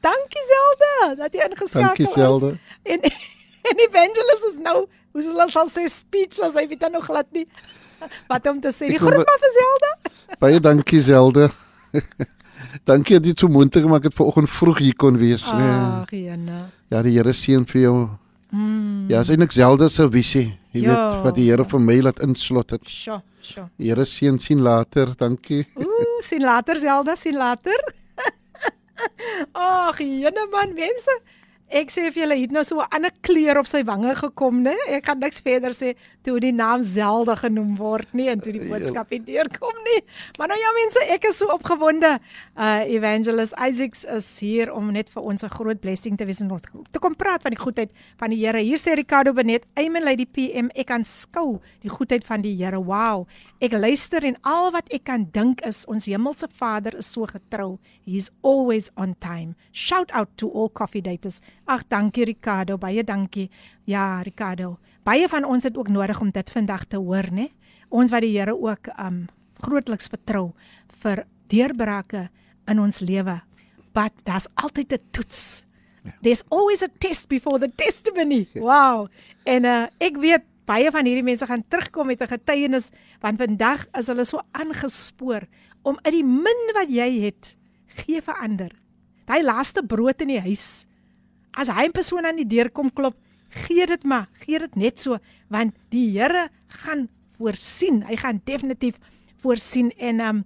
Dankie 0.00 0.42
Zelda 0.48 1.14
dat 1.14 1.32
jy 1.32 1.40
ingeskakel 1.50 1.82
Dankie, 1.82 2.06
Zelda. 2.06 2.50
is. 2.50 2.92
En 2.92 3.00
en 3.72 3.82
Evangelist 3.86 4.46
is 4.52 4.58
nou, 4.64 4.86
hoe 5.12 5.22
sal 5.24 5.42
ons 5.44 5.52
sal 5.56 5.68
sê 5.72 5.86
speechless. 5.92 6.54
Hy 6.58 6.66
weet 6.70 6.80
dan 6.80 6.92
nog 6.96 7.04
glad 7.08 7.28
nie 7.36 7.46
wat 8.30 8.46
om 8.46 8.60
te 8.62 8.70
sê. 8.70 8.86
Die 8.92 8.98
groet 9.00 9.24
maar 9.26 9.40
vir 9.42 9.54
Zelda. 9.56 9.88
Baie 10.38 10.60
dankie 10.62 11.00
Zelda. 11.02 11.48
dankie 12.90 13.18
dat 13.18 13.26
jy 13.26 13.34
so 13.40 13.48
moeite 13.50 13.80
gemaak 13.82 14.04
het 14.06 14.14
vanoggend 14.14 14.50
vroeg 14.52 14.78
hier 14.84 14.96
kon 14.96 15.18
wees. 15.18 15.48
Ah. 15.50 16.02
Ag, 16.04 16.12
Jana. 16.14 16.60
Ja, 16.92 17.02
die 17.02 17.16
Here 17.16 17.32
seën 17.34 17.66
vir 17.68 17.80
jou. 17.82 17.96
Mm. 18.54 19.08
Ja, 19.10 19.20
is 19.24 19.32
eintlik 19.34 19.52
Zelda 19.52 19.88
se 19.92 20.06
visie. 20.12 20.46
Jy 20.72 20.82
Ja. 20.84 20.94
weet 20.94 21.24
wat 21.26 21.34
die 21.36 21.48
Here 21.50 21.64
vir 21.68 21.80
my 21.80 21.98
laat 22.06 22.20
inslot 22.24 22.70
het. 22.76 22.86
Sjoe, 22.88 23.18
sjoe. 23.42 23.66
Die 23.76 23.90
Here 23.90 24.06
seën 24.06 24.38
sien 24.40 24.62
later. 24.62 25.14
Dankie. 25.18 25.64
Ooh, 25.82 26.20
sien 26.22 26.44
later 26.46 26.78
Zelda, 26.78 27.16
sien 27.16 27.36
later. 27.36 27.82
Ag, 29.54 29.98
jene 30.02 30.46
man, 30.52 30.72
mense. 30.74 31.18
Ek 31.68 31.90
sê 31.92 32.06
vir 32.08 32.22
julle, 32.22 32.36
hy 32.38 32.44
het 32.46 32.52
nou 32.56 32.62
so 32.64 32.80
'n 32.80 32.88
ander 32.96 33.12
kleur 33.20 33.58
op 33.60 33.66
sy 33.66 33.82
wange 33.84 34.14
gekom, 34.16 34.62
né? 34.62 34.74
Ek 34.88 35.04
gaan 35.04 35.18
niks 35.20 35.40
verder 35.44 35.70
sê 35.76 35.94
toe 36.24 36.40
die 36.40 36.52
naam 36.52 36.82
Zelda 36.82 37.34
genoem 37.36 37.76
word 37.76 38.08
nie 38.14 38.28
en 38.28 38.40
toe 38.40 38.52
die 38.52 38.68
boodskap 38.68 39.10
nie 39.10 39.20
deurkom 39.20 39.76
nie. 39.84 40.02
Maar 40.38 40.48
nou 40.48 40.58
ja 40.58 40.70
mense, 40.72 41.12
ek 41.12 41.24
is 41.28 41.36
so 41.36 41.46
opgewonde. 41.52 42.20
Uh 42.56 42.88
Evangelist 42.88 43.52
Isaacs 43.60 44.04
is 44.04 44.40
hier 44.40 44.72
om 44.72 44.92
net 44.92 45.10
vir 45.10 45.22
ons 45.22 45.44
'n 45.44 45.48
groot 45.48 45.80
blessing 45.80 46.16
te 46.16 46.24
wees 46.24 46.40
en 46.40 46.50
om 46.50 46.60
te 46.60 46.98
kom 46.98 47.14
praat 47.14 47.42
van 47.42 47.50
die 47.50 47.60
goedheid 47.60 47.90
van 48.16 48.30
die 48.30 48.38
Here. 48.38 48.58
Hier 48.58 48.78
sê 48.78 48.94
Ricardo 48.94 49.32
Benet, 49.32 49.64
Amen 49.76 50.04
Lady 50.04 50.26
PM, 50.26 50.70
ek 50.74 50.86
kan 50.86 51.04
skou 51.04 51.60
die 51.82 51.90
goedheid 51.90 52.24
van 52.24 52.40
die 52.40 52.56
Here. 52.56 52.82
Wow. 52.82 53.26
Ek 53.60 53.72
luister 53.72 54.24
en 54.24 54.36
al 54.42 54.70
wat 54.70 54.88
ek 54.94 55.04
kan 55.04 55.28
dink 55.32 55.60
is 55.66 55.84
ons 55.86 56.06
hemelse 56.06 56.46
Vader 56.58 56.94
is 56.96 57.06
so 57.12 57.26
getrou. 57.26 57.78
He 58.06 58.16
is 58.16 58.30
always 58.42 58.90
on 58.96 59.16
time. 59.18 59.54
Shout 59.72 60.12
out 60.12 60.28
to 60.36 60.48
all 60.48 60.68
coffee 60.68 61.02
daters. 61.02 61.40
Ag, 61.68 61.82
dankie 61.84 62.24
Ricardo, 62.24 62.78
baie 62.80 63.02
dankie. 63.04 63.50
Ja, 63.84 64.22
Ricardo. 64.24 64.78
Baie 65.04 65.28
van 65.28 65.44
ons 65.44 65.66
het 65.68 65.76
ook 65.76 65.90
nodig 65.92 66.20
om 66.24 66.30
dit 66.32 66.50
vandag 66.50 66.86
te 66.88 66.96
hoor, 66.96 67.28
né? 67.28 67.50
Ons 67.92 68.08
wat 68.14 68.24
die 68.24 68.32
Here 68.38 68.54
ook 68.56 68.88
um 68.96 69.26
grootliks 69.60 70.08
vertrou 70.08 70.54
vir 71.02 71.26
deurbrake 71.52 72.30
in 72.72 72.80
ons 72.80 73.02
lewe. 73.04 73.36
But 73.92 74.16
daar's 74.24 74.48
altyd 74.54 74.92
'n 74.92 75.04
toets. 75.12 75.66
There's 76.22 76.44
always 76.48 76.82
a 76.82 76.88
test 76.88 77.28
before 77.28 77.58
the 77.58 77.68
testimony. 77.68 78.48
Wow. 78.54 79.08
En 79.44 79.64
uh 79.64 79.86
ek 80.00 80.16
weet 80.16 80.44
baie 80.64 80.90
van 80.90 81.04
hierdie 81.04 81.24
mense 81.24 81.46
gaan 81.46 81.68
terugkom 81.68 82.06
met 82.06 82.22
'n 82.22 82.32
getuienis 82.32 82.90
want 83.20 83.36
vandag 83.36 83.86
is 83.92 84.06
hulle 84.06 84.24
so 84.24 84.40
aangespoor 84.52 85.44
om 85.82 85.98
uit 86.02 86.14
die 86.14 86.24
min 86.24 86.72
wat 86.72 86.88
jy 86.88 87.28
het 87.28 87.56
gee 87.86 88.22
vir 88.22 88.36
ander. 88.40 88.72
Daai 89.26 89.42
laaste 89.42 89.82
brood 89.82 90.20
in 90.22 90.28
die 90.28 90.40
huis. 90.40 90.87
As 91.58 91.66
hy 91.66 91.88
'n 91.90 91.92
persoon 91.92 92.22
aan 92.22 92.38
die 92.38 92.46
deur 92.46 92.70
kom 92.70 92.86
klop, 92.94 93.16
gee 93.66 93.86
dit 93.86 94.04
maar, 94.04 94.28
gee 94.46 94.58
dit 94.62 94.74
net 94.76 95.00
so 95.00 95.18
want 95.50 95.74
die 95.90 96.14
Here 96.14 96.50
gaan 96.84 97.08
voorsien. 97.38 98.04
Hy 98.06 98.16
gaan 98.16 98.40
definitief 98.44 98.94
voorsien 99.42 99.90
en 99.98 100.20
um 100.20 100.44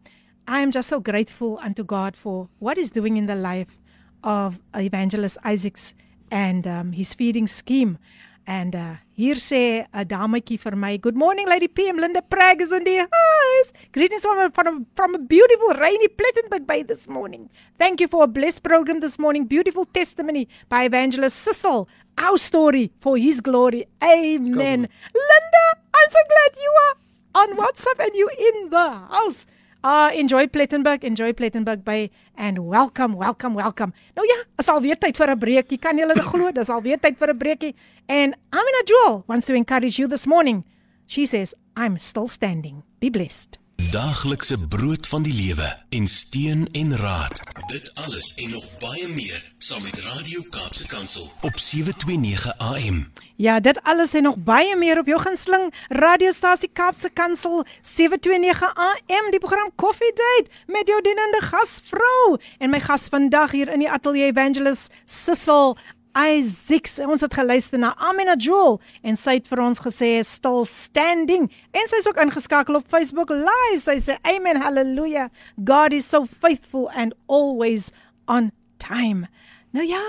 I 0.49 0.63
am 0.63 0.71
just 0.71 0.89
so 0.89 1.01
grateful 1.01 1.61
unto 1.65 1.85
God 1.85 2.17
for 2.17 2.49
what 2.59 2.77
he's 2.77 2.91
doing 2.93 3.17
in 3.17 3.27
the 3.27 3.37
life 3.37 3.77
of 4.23 4.59
evangelist 4.75 5.37
Isaacs 5.45 5.95
and 6.31 6.67
um 6.67 6.93
his 6.93 7.13
feeding 7.13 7.47
scheme. 7.47 7.99
And 8.47 8.75
uh 8.75 8.95
hier 9.15 9.37
sê 9.37 9.87
'n 9.93 10.07
dametjie 10.09 10.59
vir 10.59 10.75
my, 10.75 10.97
"Good 10.97 11.17
morning 11.17 11.47
Lady 11.49 11.69
PM 11.69 11.99
Linda 11.99 12.23
Prag 12.23 12.61
is 12.61 12.73
in 12.73 12.85
die 12.85 12.99
huis. 12.99 13.73
Greetings 13.93 14.23
from 14.23 14.39
a, 14.39 14.51
from 14.51 14.67
a, 14.67 14.81
from 14.97 15.15
a 15.15 15.19
beautiful 15.19 15.75
rainy 15.75 16.09
Plettenberg 16.09 16.67
Bay 16.67 16.83
this 16.83 17.09
morning. 17.09 17.49
Thank 17.79 18.01
you 18.01 18.09
for 18.09 18.25
a 18.25 18.27
blessed 18.27 18.63
program 18.63 19.01
this 19.01 19.19
morning. 19.19 19.45
Beautiful 19.47 19.85
testimony 19.85 20.49
by 20.69 20.85
evangelist 20.85 21.39
Cecil. 21.39 21.89
Our 22.19 22.37
story 22.39 22.91
for 23.01 23.17
his 23.17 23.41
glory. 23.41 23.87
Amen. 24.03 24.89
Linda, 25.31 25.65
I'm 25.95 26.11
so 26.11 26.23
glad 26.33 26.51
you 26.67 26.73
are 26.87 26.95
on 27.43 27.57
WhatsApp 27.57 28.05
and 28.07 28.15
you 28.15 28.29
in 28.39 28.71
the 28.71 28.89
house. 29.17 29.47
Uh 29.83 30.11
enjoy 30.15 30.47
Plettenberg, 30.47 31.03
enjoy 31.03 31.33
Plettenberg 31.33 31.83
Bay 31.83 32.11
and 32.37 32.59
welcome, 32.59 33.17
welcome, 33.17 33.55
welcome. 33.55 33.93
Nou 34.15 34.27
ja, 34.27 34.45
is 34.59 34.69
alweer 34.69 34.99
tyd 34.99 35.17
vir 35.17 35.31
'n 35.31 35.39
breekie. 35.39 35.79
Kan 35.79 35.99
julle 35.99 36.15
dit 36.15 36.25
glo? 36.25 36.53
Dis 36.53 36.71
alweer 36.71 37.01
tyd 37.01 37.19
vir 37.19 37.31
'n 37.35 37.39
breekie. 37.39 37.75
And 38.09 38.37
Amina 38.53 38.83
Jewel 38.87 39.25
wants 39.27 39.47
to 39.47 39.55
encourage 39.55 39.99
you 39.99 40.07
this 40.07 40.27
morning. 40.27 40.65
She 41.07 41.27
says, 41.27 41.55
I'm 41.77 41.99
still 41.99 42.29
standing. 42.29 42.85
Be 43.01 43.11
blessed. 43.11 43.59
Daaglikse 43.91 44.67
brood 44.69 45.07
van 45.07 45.23
die 45.23 45.33
lewe 45.33 45.77
en 45.89 46.07
steun 46.07 46.69
en 46.73 46.97
raad. 46.97 47.43
Dit 47.67 47.95
alles 47.95 48.35
en 48.35 48.51
nog 48.51 48.79
baie 48.79 49.09
meer 49.09 49.53
saam 49.59 49.83
met 49.83 49.99
Radio 49.99 50.43
Kaapse 50.51 50.87
Kansel 50.87 51.33
op 51.41 51.59
729 51.59 52.59
AM. 52.59 53.13
Ja, 53.37 53.61
dit 53.61 53.83
alles 53.83 54.15
en 54.15 54.23
nog 54.23 54.37
baie 54.37 54.77
meer 54.77 54.99
op 54.99 55.07
jou 55.07 55.21
gunsteling 55.21 55.75
radiostasie 55.89 56.71
Kaapse 56.73 57.11
Kansel 57.11 57.65
729 57.81 58.75
AM 58.75 59.31
die 59.31 59.41
program 59.41 59.71
Coffee 59.75 60.13
Date 60.15 60.51
met 60.67 60.89
jou 60.89 61.01
dienende 61.01 61.41
gasvrou 61.41 62.39
en 62.59 62.71
my 62.71 62.81
gas 62.81 63.09
vandag 63.09 63.51
hier 63.51 63.73
in 63.73 63.79
die 63.79 63.91
ateljee 63.91 64.31
Evangelist 64.31 64.93
Sissel 65.05 65.77
Isaacs. 66.17 66.99
Ons 66.99 67.21
het 67.21 67.35
geluister 67.35 67.79
na 67.79 67.95
Amina 67.99 68.35
Jewel 68.37 68.81
en 69.03 69.17
sy 69.17 69.39
het 69.39 69.49
vir 69.51 69.63
ons 69.65 69.81
gesê 69.83 70.11
still 70.27 70.65
standing 70.69 71.49
en 71.73 71.91
sy's 71.91 72.09
ook 72.09 72.21
ingeskakel 72.23 72.79
op 72.81 72.89
Facebook 72.89 73.31
Live. 73.31 73.81
Sy 73.85 73.99
sê 74.03 74.19
amen 74.23 74.61
hallelujah. 74.61 75.31
God 75.57 75.93
is 75.93 76.09
so 76.09 76.27
faithful 76.27 76.91
and 76.95 77.15
always 77.27 77.93
on 78.29 78.53
time. 78.79 79.29
Nou 79.73 79.87
ja, 79.87 80.03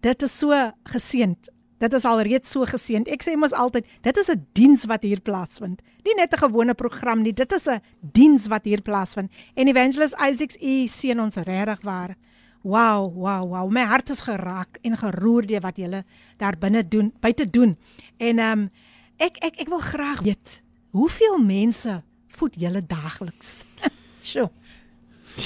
dit 0.00 0.22
is 0.22 0.38
so 0.38 0.72
geseend. 0.92 1.52
Dit 1.82 1.92
is 1.92 2.04
alreeds 2.06 2.50
so 2.50 2.64
geseend. 2.68 3.08
Ek 3.10 3.24
sê 3.26 3.34
mos 3.34 3.54
altyd, 3.58 3.86
dit 4.06 4.16
is 4.16 4.30
'n 4.30 4.46
diens 4.54 4.84
wat 4.86 5.02
hier 5.02 5.20
plaasvind. 5.20 5.82
Nie 6.04 6.14
net 6.14 6.32
'n 6.32 6.38
gewone 6.38 6.74
program 6.74 7.22
nie, 7.22 7.32
dit 7.32 7.52
is 7.52 7.66
'n 7.66 7.80
diens 8.00 8.46
wat 8.46 8.64
hier 8.64 8.82
plaasvind. 8.82 9.30
En 9.54 9.68
Evangelist 9.68 10.14
Isaacs, 10.14 10.56
u 10.62 10.86
seën 10.86 11.20
ons 11.20 11.36
regtig 11.36 11.80
waar. 11.82 12.16
Wow, 12.62 13.08
wow, 13.14 13.42
wow. 13.48 13.66
My 13.70 13.82
hart 13.90 14.10
is 14.10 14.20
geraak 14.22 14.78
en 14.86 14.96
geroer 14.96 15.46
deur 15.46 15.60
wat 15.64 15.76
julle 15.76 16.04
daar 16.38 16.54
binne 16.58 16.84
doen, 16.88 17.12
buite 17.20 17.50
doen. 17.50 17.76
En 18.18 18.38
ehm 18.38 18.58
um, 18.58 18.70
ek 19.18 19.36
ek 19.44 19.60
ek 19.64 19.68
wil 19.68 19.80
graag 19.82 20.20
weet, 20.22 20.62
hoeveel 20.94 21.38
mense 21.42 22.02
voed 22.28 22.54
julle 22.58 22.82
daagliks? 22.86 23.64
Sjoe. 24.28 24.50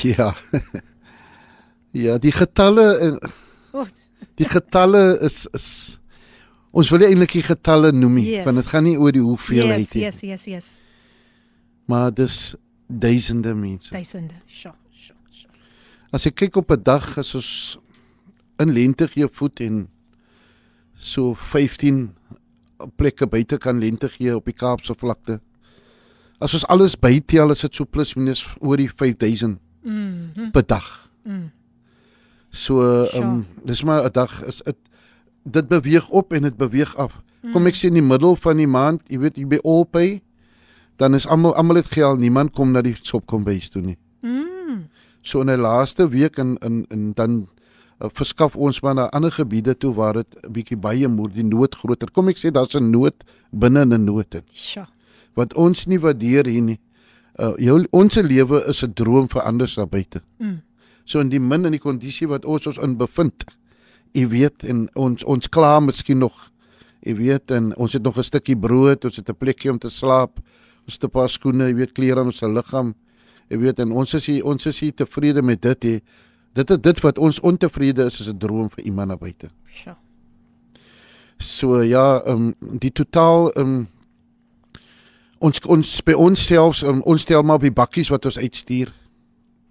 Ja. 0.02 0.34
ja, 2.04 2.18
die 2.18 2.32
getalle 2.32 2.86
en 2.98 3.18
Oh, 3.76 3.86
die 4.40 4.48
getalle 4.48 5.18
is 5.20 5.46
is 5.52 5.98
ons 6.76 6.88
wil 6.92 7.02
eintlik 7.04 7.32
die 7.36 7.42
getalle 7.44 7.90
noem 7.92 8.14
nie, 8.20 8.26
Yes. 8.30 8.44
want 8.44 8.56
dit 8.60 8.66
gaan 8.72 8.84
nie 8.84 8.96
oor 9.00 9.12
die 9.12 9.20
hoeveelheid 9.24 9.88
yes, 9.88 9.94
nie. 9.94 10.02
yes, 10.04 10.20
yes, 10.22 10.44
yes. 10.44 10.68
Maar 11.86 12.12
dis 12.14 12.54
duisende 12.88 13.54
mense. 13.54 13.92
Duisende. 13.94 14.34
Sjoe. 14.46 14.72
As 16.16 16.24
ek 16.24 16.38
kyk 16.40 16.56
op 16.56 16.70
'n 16.72 16.80
dag 16.82 17.18
as 17.18 17.34
ons 17.36 17.76
in 18.58 18.72
lente 18.72 19.04
gee 19.08 19.28
voet 19.28 19.60
en 19.60 19.88
so 20.98 21.34
15 21.34 22.14
plekke 22.96 23.26
buite 23.26 23.58
kan 23.58 23.78
lente 23.80 24.08
gee 24.08 24.32
op 24.36 24.44
die 24.48 24.56
Kaapse 24.56 24.94
vlakte. 24.96 25.40
As 26.40 26.54
ons 26.54 26.66
alles 26.66 26.96
bytel, 26.96 27.50
is 27.50 27.60
dit 27.60 27.74
so 27.74 27.84
plus 27.84 28.14
minus 28.16 28.46
oor 28.60 28.76
die 28.76 28.88
5000 28.88 29.58
Mhm. 29.84 30.50
per 30.52 30.66
dag. 30.66 31.10
Mm. 31.24 31.50
So 32.50 32.80
ehm 33.12 33.22
um, 33.22 33.46
dis 33.64 33.82
maar 33.82 34.04
'n 34.04 34.12
dag 34.12 34.42
is 34.44 34.62
dit 34.64 34.76
dit 35.44 35.68
beweeg 35.68 36.08
op 36.10 36.32
en 36.32 36.42
dit 36.42 36.56
beweeg 36.56 36.96
af. 36.96 37.12
Kom 37.52 37.66
ek 37.66 37.74
sê 37.74 37.86
in 37.86 37.94
die 37.94 38.02
middel 38.02 38.36
van 38.36 38.56
die 38.56 38.66
maand, 38.66 39.00
jy 39.08 39.18
weet 39.18 39.36
jy 39.36 39.46
by 39.46 39.58
Allpay, 39.62 40.22
dan 40.96 41.14
is 41.14 41.26
almal 41.26 41.54
almal 41.54 41.76
het 41.76 41.86
geld, 41.86 42.18
niemand 42.18 42.52
kom 42.52 42.72
na 42.72 42.82
die 42.82 42.96
shop 43.02 43.26
kom 43.26 43.44
bys 43.44 43.70
toe 43.70 43.82
nie. 43.82 43.96
Mm. 44.22 44.88
So 45.26 45.42
in 45.42 45.50
die 45.50 45.58
laaste 45.58 46.06
week 46.12 46.38
en 46.38 46.54
in 46.62 46.84
en 46.94 47.12
dan 47.18 47.38
uh, 47.98 48.08
verskaf 48.14 48.56
ons 48.56 48.78
maar 48.84 48.94
na 48.94 49.06
ander 49.16 49.32
gebiede 49.34 49.74
toe 49.74 49.92
waar 49.94 50.20
dit 50.22 50.36
'n 50.42 50.52
bietjie 50.52 50.76
baie 50.76 51.08
moer 51.08 51.30
die 51.34 51.44
nood 51.44 51.74
groter. 51.74 52.10
Kom 52.10 52.28
ek 52.28 52.38
sê 52.38 52.52
daar's 52.52 52.76
'n 52.76 52.90
nood 52.90 53.24
binne 53.50 53.84
'n 53.84 54.04
nood 54.04 54.34
in. 54.34 54.44
Sjoe. 54.52 54.86
Wat 55.34 55.54
ons 55.54 55.86
nie 55.86 55.98
waardeer 55.98 56.46
hier 56.46 56.62
nie. 56.62 56.80
Uh 57.38 57.54
jou 57.58 57.86
ons 57.90 58.14
lewe 58.14 58.64
is 58.68 58.82
'n 58.82 58.92
droom 58.94 59.28
vir 59.28 59.42
ander 59.42 59.66
daar 59.76 59.88
buite. 59.88 60.22
Mm. 60.38 60.62
So 61.04 61.20
in 61.20 61.28
die 61.28 61.40
min 61.40 61.64
in 61.64 61.72
die 61.72 61.82
kondisie 61.82 62.28
wat 62.28 62.44
ons 62.44 62.66
ons 62.66 62.78
in 62.78 62.96
bevind. 62.96 63.44
Jy 64.12 64.28
weet 64.28 64.64
en 64.64 64.88
ons 64.94 65.24
ons 65.24 65.48
kla 65.48 65.80
miskien 65.80 66.18
nog. 66.18 66.50
Jy 67.02 67.16
weet 67.16 67.50
en 67.50 67.76
ons 67.76 67.92
het 67.92 68.02
nog 68.02 68.16
'n 68.16 68.22
stukkie 68.22 68.56
brood, 68.56 69.04
ons 69.04 69.16
het 69.16 69.28
'n 69.28 69.36
plekjie 69.36 69.70
om 69.70 69.78
te 69.78 69.88
slaap. 69.88 70.38
Ons 70.84 70.94
het 70.94 71.04
'n 71.04 71.10
paar 71.10 71.30
skoene, 71.30 71.66
jy 71.66 71.74
weet 71.74 71.92
klere 71.92 72.20
aan 72.20 72.26
ons 72.26 72.40
liggaam. 72.40 72.94
Jy 73.48 73.58
weet 73.58 73.78
en 73.78 73.92
ons 73.92 74.14
is 74.14 74.26
hier, 74.26 74.44
ons 74.44 74.66
is 74.66 74.80
hier 74.80 74.94
tevrede 74.94 75.42
met 75.42 75.62
dit 75.62 75.82
hè. 75.82 75.98
Dit 76.56 76.70
is 76.70 76.80
dit 76.80 77.00
wat 77.04 77.18
ons 77.18 77.40
ontevrede 77.40 78.04
is 78.04 78.20
is 78.20 78.28
'n 78.28 78.38
droom 78.38 78.70
vir 78.70 78.84
iemand 78.84 79.08
na 79.08 79.16
buite. 79.16 79.50
Sjoe. 79.66 79.94
So 81.38 81.82
ja, 81.82 82.22
ehm 82.24 82.54
um, 82.60 82.78
die 82.78 82.92
totaal 82.92 83.52
ehm 83.52 83.74
um, 83.74 83.88
ons 85.38 85.60
ons 85.68 86.00
by 86.02 86.12
ons 86.12 86.46
selfs 86.46 86.82
um, 86.82 87.02
ons 87.02 87.22
stel 87.22 87.42
maar 87.42 87.56
op 87.60 87.66
die 87.66 87.72
bakkies 87.72 88.08
wat 88.08 88.24
ons 88.24 88.38
uitstuur 88.38 88.92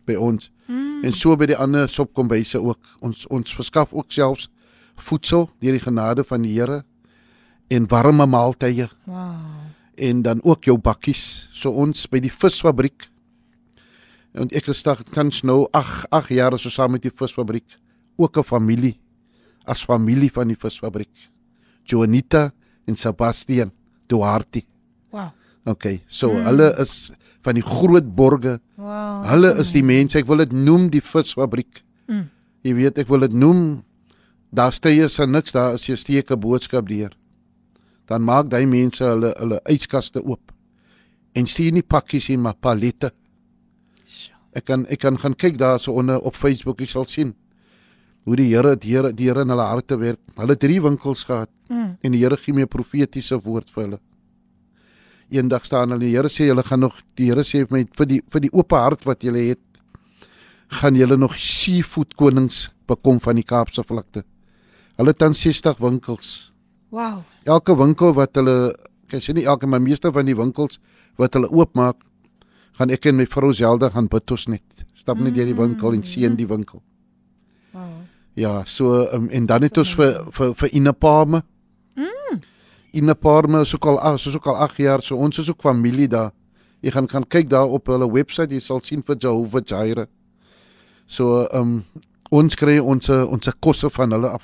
by 0.06 0.16
ons. 0.16 0.52
Mm. 0.68 1.04
En 1.04 1.12
so 1.12 1.36
by 1.36 1.46
die 1.46 1.58
ander 1.58 1.90
sopkombyse 1.90 2.62
ook. 2.62 2.80
Ons 3.00 3.26
ons 3.28 3.56
verskaf 3.56 3.94
ook 3.94 4.12
selfs 4.12 4.50
voedsel 4.96 5.50
deur 5.60 5.76
die 5.76 5.84
genade 5.84 6.24
van 6.24 6.42
die 6.46 6.54
Here 6.54 6.84
en 7.68 7.88
warme 7.90 8.26
maaltye 8.26 8.90
Wow. 9.06 9.36
en 9.96 10.22
dan 10.22 10.40
ook 10.44 10.64
jou 10.64 10.78
bakkies. 10.78 11.50
So 11.54 11.72
ons 11.72 12.08
by 12.08 12.20
die 12.20 12.32
visfabriek 12.32 13.10
en 14.36 14.52
ek 14.52 14.68
is 14.68 14.84
tans 14.84 15.42
nou 15.44 15.66
8 15.72 16.08
8 16.12 16.36
jaar 16.36 16.60
so 16.60 16.70
saam 16.70 16.92
met 16.92 17.04
die 17.08 17.14
visfabriek 17.14 17.80
ook 18.18 18.38
'n 18.38 18.44
familie 18.44 19.00
as 19.66 19.84
familie 19.86 20.32
van 20.32 20.48
die 20.48 20.60
visfabriek. 20.60 21.12
Joanita 21.84 22.52
en 22.86 22.96
Sebastian 22.96 23.72
Duarte. 24.08 24.64
Wow. 25.12 25.34
Okay, 25.66 26.04
so 26.08 26.32
mm. 26.34 26.46
hulle 26.46 26.70
is 26.82 27.12
van 27.46 27.58
die 27.58 27.66
groot 27.66 28.16
borge. 28.16 28.60
Wow. 28.78 29.26
Hulle 29.26 29.56
is 29.62 29.74
die 29.74 29.84
mense, 29.86 30.18
ek 30.20 30.30
wil 30.30 30.44
dit 30.44 30.54
noem 30.54 30.90
die 30.94 31.02
visfabriek. 31.02 31.82
Mm. 32.10 32.28
Jy 32.66 32.74
weet, 32.78 33.02
ek 33.02 33.10
wil 33.10 33.26
dit 33.26 33.34
noem 33.34 33.84
daar 34.56 34.74
steë 34.74 35.10
se 35.12 35.26
niks 35.28 35.54
daar 35.56 35.78
as 35.78 35.86
jy 35.90 35.98
steek 35.98 36.32
'n 36.32 36.40
boodskap 36.40 36.88
deur. 36.88 37.14
Dan 38.06 38.22
maak 38.22 38.50
daai 38.50 38.66
mense 38.66 39.04
hulle 39.04 39.34
hulle 39.40 39.60
yskaste 39.70 40.22
oop. 40.22 40.52
En 41.34 41.48
sien 41.48 41.74
nie 41.74 41.84
pakkies 41.84 42.30
nie, 42.30 42.38
maar 42.38 42.56
palette. 42.56 43.12
Ek 44.56 44.66
kan 44.66 44.86
ek 44.90 45.00
kan 45.04 45.18
gaan 45.20 45.36
kyk 45.36 45.58
daar 45.60 45.80
so 45.80 45.94
onder 45.94 46.20
op 46.22 46.36
Facebook, 46.36 46.82
ek 46.82 46.90
sal 46.90 47.06
sien 47.06 47.34
hoe 48.26 48.36
die 48.36 48.48
Here 48.50 48.76
die 48.76 48.90
Here 48.96 49.12
die 49.14 49.28
Here 49.28 49.42
in 49.42 49.50
hulle 49.54 49.68
harte 49.68 49.98
werk. 50.00 50.20
Hulle 50.38 50.56
het 50.56 50.60
drie 50.64 50.82
winkels 50.82 51.24
gehad 51.26 51.50
Mm. 51.70 51.98
en 52.04 52.12
die 52.12 52.20
Here 52.22 52.38
gee 52.38 52.54
my 52.54 52.62
'n 52.62 52.68
profetiese 52.68 53.40
woord 53.44 53.70
vir 53.74 53.84
hulle. 53.84 54.00
Eendag 55.32 55.66
staan 55.66 55.90
hulle, 55.90 56.06
die 56.06 56.14
Here 56.16 56.30
sê 56.30 56.46
julle 56.46 56.64
gaan 56.64 56.80
nog 56.80 57.02
die 57.16 57.26
Here 57.32 57.42
sê 57.42 57.66
vir 57.68 57.72
my 57.72 57.86
vir 57.98 58.06
die 58.06 58.22
vir 58.30 58.42
die 58.42 58.52
oop 58.54 58.72
hart 58.72 59.04
wat 59.06 59.22
julle 59.22 59.50
het, 59.50 59.60
gaan 60.70 60.96
julle 60.96 61.18
nog 61.18 61.34
seafood 61.36 62.16
konings 62.16 62.70
bekom 62.88 63.20
van 63.20 63.36
die 63.36 63.44
Kaapse 63.44 63.84
vlakte. 63.84 64.24
Hulle 64.98 65.10
het 65.10 65.20
dan 65.20 65.34
60 65.34 65.78
winkels. 65.80 66.52
Wow. 66.92 67.24
Elke 67.44 67.76
winkel 67.76 68.14
wat 68.14 68.36
hulle 68.36 68.76
ek 69.12 69.22
sê 69.24 69.34
nie 69.34 69.46
elke 69.46 69.68
maar 69.68 69.82
meeste 69.82 70.12
van 70.12 70.26
die 70.26 70.36
winkels 70.36 70.80
wat 71.18 71.34
hulle 71.34 71.50
oopmaak, 71.52 71.96
gaan 72.78 72.92
ek 72.92 73.06
en 73.10 73.16
my 73.20 73.26
vrou 73.32 73.54
Zelda 73.54 73.90
gaan 73.90 74.10
ons 74.12 74.48
net. 74.48 74.64
Stap 74.96 75.20
net 75.20 75.36
deur 75.36 75.46
die 75.46 75.56
winkel 75.56 75.94
en 75.94 76.04
sien 76.04 76.36
die 76.36 76.48
winkel. 76.48 76.82
Wow. 77.72 78.04
Ja, 78.36 78.64
so 78.66 79.08
um, 79.14 79.30
en 79.30 79.46
dan 79.46 79.64
het 79.64 79.78
ons 79.78 79.94
vir 79.96 80.26
vir 80.32 80.56
vir 80.56 80.74
Inapame. 80.76 81.44
Mm. 81.96 82.42
Inapame 82.92 83.62
is 83.62 83.76
ook 83.76 83.86
al 83.86 84.00
ag, 84.00 84.20
is 84.20 84.36
ook 84.36 84.48
al 84.48 84.58
8 84.68 84.78
jaar, 84.78 85.02
so 85.02 85.16
ons 85.16 85.38
is 85.40 85.50
ook 85.50 85.62
familie 85.62 86.08
daar. 86.08 86.32
Jy 86.82 86.92
gaan 86.92 87.08
gaan 87.10 87.28
kyk 87.28 87.50
daar 87.50 87.68
op 87.68 87.88
hulle 87.88 88.12
webwerf, 88.12 88.52
jy 88.52 88.60
sal 88.60 88.82
sien 88.84 89.04
vir 89.04 89.16
Jehovah 89.18 89.64
Jireh. 89.64 90.08
So 91.08 91.48
um 91.54 91.84
ons 92.32 92.56
kry 92.56 92.80
ons 92.80 93.10
ons 93.10 93.50
kosse 93.60 93.90
van 93.90 94.12
hulle 94.12 94.30
af. 94.30 94.44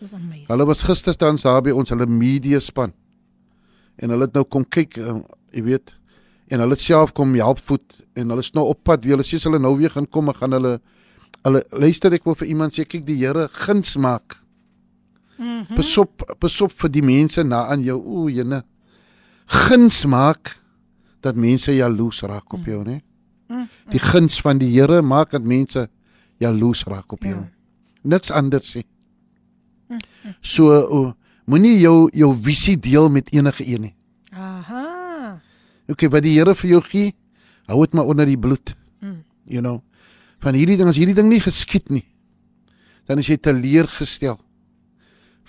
Dis 0.00 0.12
amazing. 0.12 0.46
Hulle 0.48 0.66
was 0.66 0.82
gister 0.82 1.12
staan 1.12 1.38
daar 1.38 1.60
by 1.62 1.74
ons 1.76 1.90
hulle 1.92 2.06
media 2.06 2.60
span. 2.60 2.92
En 4.00 4.12
hulle 4.14 4.28
het 4.28 4.36
nou 4.36 4.44
kom 4.48 4.64
kyk, 4.64 4.96
um, 5.04 5.24
jy 5.52 5.64
weet, 5.66 5.92
en 6.50 6.62
hulle 6.64 6.76
self 6.78 7.12
kom 7.14 7.34
help 7.38 7.60
voet 7.68 8.00
en 8.18 8.32
hulle 8.32 8.42
is 8.44 8.52
nou 8.56 8.66
op 8.72 8.82
pad. 8.84 9.04
Hulle 9.06 9.26
sê 9.26 9.38
as 9.38 9.46
hulle 9.48 9.60
nou 9.62 9.76
weer 9.78 9.92
gaan 9.94 10.08
kom, 10.10 10.32
gaan 10.34 10.56
hulle 10.58 10.78
hulle 11.46 11.62
luister 11.72 12.12
ek 12.12 12.26
wil 12.28 12.36
vir 12.36 12.50
iemand 12.52 12.76
sê 12.76 12.84
kyk 12.84 13.06
die 13.06 13.16
Here 13.22 13.48
guns 13.48 13.96
maak. 13.96 14.36
Mhm. 15.38 15.46
Mm 15.70 15.76
Besop 15.76 16.26
besop 16.40 16.74
vir 16.82 16.90
die 16.92 17.04
mense 17.04 17.44
na 17.44 17.66
aan 17.72 17.84
jou. 17.84 17.98
O, 18.00 18.28
jene. 18.28 18.62
Guns 19.46 20.04
maak 20.06 20.56
dat 21.22 21.36
mense 21.36 21.72
jaloes 21.72 22.22
raak 22.22 22.52
op 22.54 22.66
jou, 22.66 22.82
né? 22.84 23.00
Mm. 23.48 23.66
Die 23.90 24.00
guns 24.00 24.40
van 24.40 24.58
die 24.58 24.70
Here 24.70 25.02
maak 25.02 25.32
dat 25.34 25.42
mense 25.42 25.88
jaloes 26.40 26.84
raak 26.88 27.12
op 27.12 27.24
jou. 27.24 27.40
Ja. 27.40 27.48
Niks 28.02 28.30
anders 28.30 28.74
nie. 28.78 28.86
So 30.40 30.70
o, 30.70 31.00
moenie 31.50 31.78
jou 31.80 32.08
jou 32.14 32.30
visie 32.36 32.76
deel 32.78 33.10
met 33.10 33.32
enige 33.34 33.66
een 33.66 33.88
nie. 33.88 33.94
Aha. 34.30 34.89
Okay, 35.90 36.10
wat 36.12 36.24
die 36.24 36.36
Here 36.38 36.54
vir 36.54 36.70
jou 36.70 36.82
gee, 36.86 37.14
hou 37.70 37.80
dit 37.84 37.94
maar 37.94 38.10
onder 38.10 38.28
die 38.28 38.38
bloed. 38.38 38.74
Mm. 39.00 39.22
You 39.50 39.62
know. 39.64 39.80
Van 40.40 40.56
hierdie 40.56 40.78
ding 40.80 40.88
as 40.88 40.98
hierdie 41.00 41.16
ding 41.16 41.28
nie 41.28 41.42
geskied 41.42 41.90
nie, 41.92 42.04
dan 43.10 43.20
is 43.20 43.28
jy 43.28 43.36
teleurgestel. 43.42 44.38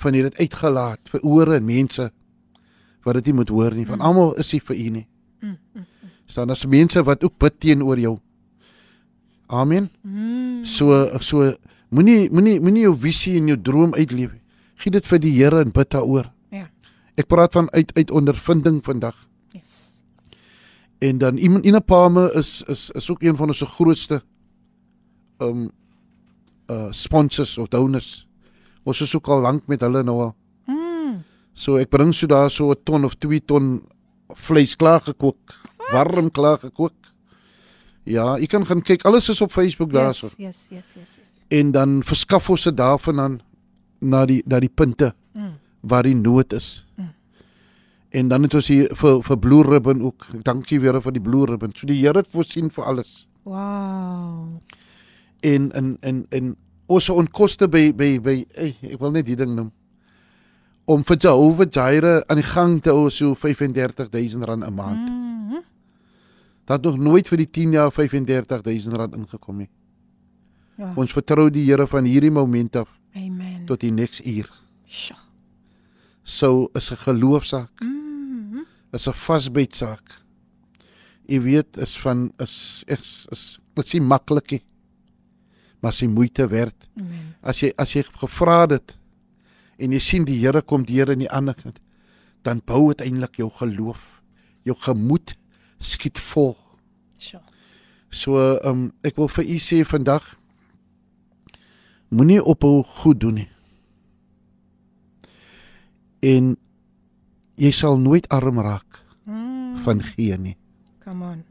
Van 0.02 0.18
dit 0.18 0.40
uitgelaat 0.42 1.12
vir 1.14 1.24
ore 1.28 1.60
en 1.60 1.66
mense 1.66 2.10
wat 3.06 3.18
dit 3.20 3.30
nie 3.30 3.38
moet 3.42 3.54
hoor 3.54 3.76
nie. 3.78 3.86
Van 3.90 4.02
almal 4.02 4.34
is 4.42 4.52
nie 4.54 4.62
vir 4.66 4.76
u 4.76 4.90
nie. 4.98 5.06
Mm. 5.42 5.56
mm. 5.74 5.88
Staan 6.32 6.54
as 6.54 6.66
mense 6.66 7.02
wat 7.04 7.24
ook 7.28 7.38
bid 7.40 7.60
teenoor 7.60 8.00
jou. 8.00 8.16
Amen. 9.52 9.90
Mm. 10.02 10.64
So 10.66 11.06
so 11.20 11.52
moenie 11.92 12.30
moenie 12.32 12.60
moenie 12.64 12.86
jou 12.88 12.96
visie 12.96 13.38
en 13.40 13.52
jou 13.52 13.60
droom 13.60 13.94
uitleef. 13.94 14.34
Gee 14.82 14.92
dit 14.92 15.06
vir 15.06 15.22
die 15.22 15.34
Here 15.38 15.62
en 15.62 15.74
bid 15.76 15.92
daaroor. 15.92 16.32
Ja. 16.52 16.70
Ek 17.20 17.28
praat 17.28 17.54
van 17.54 17.70
uit 17.76 17.92
uit 17.96 18.12
ondervinding 18.12 18.82
vandag. 18.84 19.28
Yes. 19.54 19.91
En 21.02 21.18
dan 21.18 21.38
iemand 21.38 21.66
Inapame 21.66 22.30
is 22.38 22.62
is 22.68 22.90
is 22.94 23.10
ook 23.10 23.24
een 23.24 23.36
van 23.36 23.48
ons 23.48 23.58
se 23.58 23.66
grootste 23.66 24.22
um 25.42 25.72
uh 26.72 26.88
sponsors 26.92 27.58
of 27.58 27.68
donors. 27.68 28.28
Ons 28.84 29.02
is 29.02 29.16
ook 29.16 29.28
al 29.28 29.42
lank 29.42 29.68
met 29.68 29.82
hulle 29.82 30.04
nou 30.04 30.20
al. 30.22 30.36
Mm. 30.70 31.24
So 31.54 31.76
ek 31.82 31.90
bring 31.90 32.14
so 32.16 32.28
daar 32.28 32.50
so 32.52 32.70
'n 32.72 32.84
ton 32.84 33.04
of 33.06 33.16
2 33.18 33.42
ton 33.46 33.82
vleis 34.28 34.76
klaar 34.76 35.02
gekook. 35.02 35.58
Warm 35.92 36.32
klaar 36.32 36.58
gekook. 36.60 36.94
Ja, 38.04 38.38
jy 38.38 38.46
kan 38.46 38.66
gaan 38.66 38.82
kyk. 38.82 39.04
Alles 39.06 39.30
is 39.30 39.42
op 39.42 39.52
Facebook 39.52 39.92
daarso. 39.92 40.28
Yes, 40.38 40.38
yes, 40.38 40.66
yes, 40.70 40.86
yes, 40.96 41.16
yes. 41.18 41.38
En 41.48 41.72
dan 41.72 42.04
verskaf 42.04 42.50
ons 42.50 42.64
dit 42.64 42.78
daarvan 42.78 43.20
aan 43.20 43.42
na 44.00 44.26
die 44.26 44.44
na 44.46 44.60
die 44.60 44.70
punte 44.74 45.14
Mm. 45.34 45.58
waar 45.82 46.04
die 46.04 46.16
nood 46.16 46.54
is. 46.54 46.86
Mm. 46.96 47.11
En 48.12 48.28
dan 48.28 48.44
het 48.44 48.54
ons 48.60 48.68
hier 48.68 48.90
vir 49.00 49.22
vir 49.24 49.38
Blue 49.40 49.64
Ribbon 49.64 50.02
ook. 50.04 50.26
Dankie 50.44 50.82
weer 50.84 50.98
vir 51.02 51.14
die 51.16 51.24
Blue 51.24 51.46
Ribbon. 51.48 51.72
So 51.76 51.88
die 51.88 52.02
Here 52.02 52.20
het 52.20 52.28
voorsien 52.32 52.68
vir 52.70 52.84
alles. 52.84 53.28
Wow. 53.48 54.60
En 55.40 55.72
en 55.72 55.98
en 56.02 56.26
en 56.30 56.56
ons 56.92 57.10
onkoste 57.10 57.70
by 57.72 57.94
by 57.96 58.10
by 58.20 58.36
ey, 58.52 58.76
ek 58.92 59.00
wil 59.00 59.14
net 59.16 59.26
die 59.30 59.38
ding 59.40 59.56
noem. 59.56 59.72
Om 60.92 61.06
vir 61.08 61.18
Jehovah 61.24 61.70
Jireh 61.72 62.18
aan 62.28 62.42
die 62.42 62.50
gang 62.50 62.82
te 62.84 62.92
hou 62.92 63.10
so 63.10 63.32
R35000 63.36 64.44
'n 64.44 64.74
maand. 64.76 65.08
Mm. 65.10 65.64
Dat 66.66 66.84
het 66.84 66.86
nog 66.86 66.98
nooit 66.98 67.28
vir 67.28 67.38
die 67.38 67.50
10 67.50 67.72
jaar 67.72 67.92
R35000 67.92 69.16
ingekom 69.16 69.58
nie. 69.58 69.70
Ja. 70.78 70.94
Ons 70.96 71.14
vertrou 71.14 71.50
die 71.50 71.64
Here 71.64 71.88
van 71.88 72.04
hierdie 72.04 72.32
moment 72.32 72.76
af 72.76 72.90
Amen. 73.16 73.66
tot 73.66 73.80
die 73.80 73.92
next 73.92 74.26
uur. 74.26 74.52
Sjoe. 74.86 75.18
So 76.24 76.70
is 76.74 76.92
'n 76.92 76.98
geloofsaak. 76.98 77.72
Mm. 77.80 77.91
Is 78.94 79.08
'n 79.08 79.14
vasbytsaak. 79.14 80.22
Jy 81.28 81.42
weet 81.42 81.78
is 81.78 82.00
van 82.00 82.32
is 82.40 82.84
is 82.88 83.26
is 83.32 83.60
dit 83.74 83.94
is 83.94 84.00
maklik 84.00 84.52
nie. 84.52 84.64
Maar 85.80 85.94
sy 85.94 86.06
moeite 86.06 86.48
werd. 86.48 86.90
Amen. 86.98 87.36
As 87.42 87.60
jy 87.60 87.72
as 87.78 87.94
jy 87.94 88.04
gevra 88.04 88.68
het 88.68 88.98
en 89.78 89.92
jy 89.92 90.00
sien 90.00 90.26
die 90.26 90.40
Here 90.40 90.62
kom 90.62 90.84
deur 90.86 91.10
in 91.10 91.20
die 91.20 91.32
ander 91.32 91.54
kant, 91.54 91.80
dan 92.44 92.62
bou 92.66 92.88
uiteindelik 92.88 93.36
jou 93.36 93.50
geloof. 93.50 94.22
Jou 94.64 94.76
gemoed 94.78 95.36
skiet 95.80 96.20
vol. 96.20 96.58
Sjoe. 97.18 97.42
So 98.10 98.38
ehm 98.38 98.70
um, 98.70 98.94
ek 99.04 99.16
wil 99.16 99.28
vir 99.28 99.46
u 99.46 99.58
sê 99.58 99.86
vandag 99.88 100.36
moenie 102.12 102.42
ophou 102.44 102.84
goed 102.84 103.20
doen 103.20 103.40
nie. 103.40 103.50
En 106.20 106.58
jy 107.62 107.72
sal 107.76 108.00
nooit 108.02 108.26
arm 108.34 108.60
raak 108.60 109.02
Mm. 109.26 109.78
van 109.84 110.02
gee 110.02 110.38
nie. 110.38 110.58
Come 111.00 111.26
on. 111.26 111.44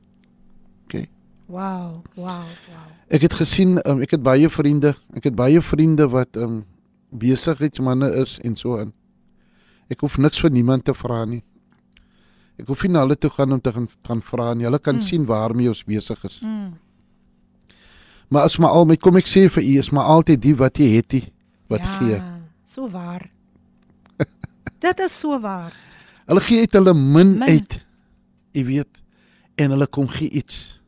Okay. 0.85 1.09
Wow, 1.47 2.03
wow, 2.15 2.47
wow. 2.69 2.89
Ek 3.09 3.23
het 3.27 3.35
gesien 3.35 3.79
um, 3.87 4.03
ek 4.03 4.17
het 4.17 4.23
baie 4.23 4.51
vriende, 4.51 4.95
ek 5.15 5.31
het 5.31 5.37
baie 5.39 5.63
vriende 5.63 6.09
wat 6.11 6.37
um 6.39 6.65
besigheidsmanne 7.11 8.11
is 8.23 8.39
en 8.47 8.57
so 8.57 8.79
aan. 8.79 8.93
Ek 9.91 10.03
hoef 10.05 10.19
niks 10.19 10.39
vir 10.43 10.53
niemand 10.55 10.87
te 10.87 10.95
vra 10.95 11.25
nie. 11.27 11.43
Ek 12.61 12.69
hoef 12.71 12.85
nie 12.87 12.93
na 12.95 13.03
hulle 13.03 13.17
toe 13.19 13.31
gaan 13.35 13.57
om 13.57 13.63
te 13.63 13.73
gaan, 13.75 13.89
gaan 14.07 14.23
vra 14.23 14.53
nie. 14.55 14.69
Hulle 14.69 14.79
kan 14.79 15.01
mm. 15.01 15.07
sien 15.07 15.27
waarmee 15.27 15.73
ons 15.73 15.83
besig 15.87 16.25
is. 16.29 16.41
Mm. 16.47 16.75
Maar 18.31 18.47
as 18.47 18.59
maar 18.63 18.77
al 18.79 18.87
my 18.87 18.99
kom 18.99 19.19
ek 19.19 19.27
sê 19.27 19.49
vir 19.51 19.65
u 19.67 19.77
is 19.83 19.91
maar 19.91 20.11
altyd 20.13 20.43
die 20.43 20.55
wat 20.59 20.79
jy 20.79 20.91
het, 21.01 21.11
die 21.11 21.25
wat 21.71 21.87
ja, 21.87 21.99
gee. 21.99 22.19
So 22.71 22.87
waar. 22.91 23.27
Dit 24.85 25.03
is 25.03 25.19
so 25.19 25.41
waar. 25.43 25.75
Hulle 26.31 26.41
gee 26.47 26.61
uit 26.65 26.73
hulle 26.79 26.95
min, 26.95 27.33
Min. 27.39 27.49
uit. 27.49 27.79
Jy 28.55 28.65
weet 28.69 29.01
en 29.61 29.75
hulle 29.75 29.87
kom 29.93 30.07
gee 30.09 30.31
iets. 30.31 30.79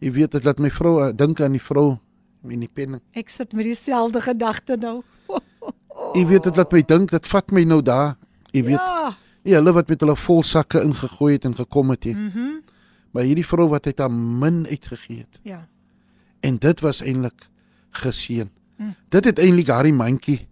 Jy 0.00 0.12
weet 0.16 0.32
dit 0.32 0.44
laat 0.46 0.60
my 0.62 0.70
vrou 0.72 0.92
uh, 1.04 1.10
dink 1.12 1.40
aan 1.44 1.52
die 1.58 1.62
vrou 1.62 1.98
met 2.46 2.60
die 2.62 2.70
penning. 2.72 3.02
Ek 3.18 3.28
sit 3.28 3.52
met 3.52 3.66
dieselfde 3.68 4.22
gedagte 4.24 4.78
nou. 4.80 5.00
Jy 6.16 6.22
weet 6.30 6.46
dit 6.48 6.56
laat 6.56 6.72
my 6.72 6.80
dink, 6.88 7.10
dit 7.12 7.26
vat 7.28 7.52
my 7.52 7.64
nou 7.68 7.82
daar. 7.84 8.14
Jy 8.54 8.62
weet, 8.70 8.78
Ja. 8.80 9.10
ja, 9.44 9.58
hulle 9.60 9.72
wat 9.76 9.88
met 9.92 10.00
hulle 10.00 10.16
vol 10.16 10.42
sakke 10.46 10.80
ingegooi 10.82 11.34
het 11.36 11.44
en 11.44 11.54
gekom 11.58 11.90
het 11.94 12.04
hier. 12.08 12.16
Mhm. 12.16 12.38
Mm 12.38 12.58
Maar 13.10 13.24
hierdie 13.26 13.42
vrou 13.46 13.64
wat 13.68 13.86
uit 13.90 13.98
haar 13.98 14.10
min 14.12 14.60
uitgegee 14.70 15.18
het. 15.24 15.38
ja. 15.42 15.66
En 16.40 16.56
dit 16.62 16.80
was 16.80 17.00
eintlik 17.02 17.48
geseën. 17.90 18.48
Mm. 18.78 18.94
Dit 19.08 19.24
het 19.24 19.38
eintlik 19.42 19.66
daardie 19.66 19.92
mandjie 19.92 20.46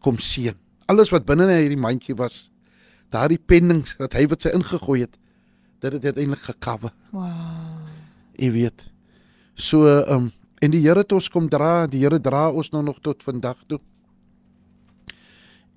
kom 0.00 0.18
seën. 0.18 0.54
Alles 0.88 1.10
wat 1.12 1.24
binne 1.28 1.44
in 1.52 1.58
hierdie 1.60 1.78
mandjie 1.78 2.14
was, 2.16 2.49
daardie 3.10 3.38
pennings 3.38 3.96
wat 3.98 4.14
hy 4.18 4.26
wat 4.30 4.42
sy 4.42 4.52
ingegooi 4.54 5.00
het, 5.04 5.16
dit 5.80 5.92
het 5.92 6.04
uiteindelik 6.04 6.42
gekawe. 6.46 6.92
Wow. 7.10 7.88
Jy 8.40 8.50
weet. 8.52 8.84
So 9.54 9.86
ehm 9.88 10.14
um, 10.14 10.30
en 10.60 10.70
die 10.74 10.82
Here 10.84 11.00
het 11.00 11.12
ons 11.16 11.30
kom 11.32 11.48
dra, 11.48 11.86
die 11.88 12.02
Here 12.02 12.20
dra 12.20 12.50
ons 12.52 12.68
nou 12.70 12.82
nog 12.84 12.98
tot 13.00 13.22
vandag 13.24 13.62
toe. 13.66 13.80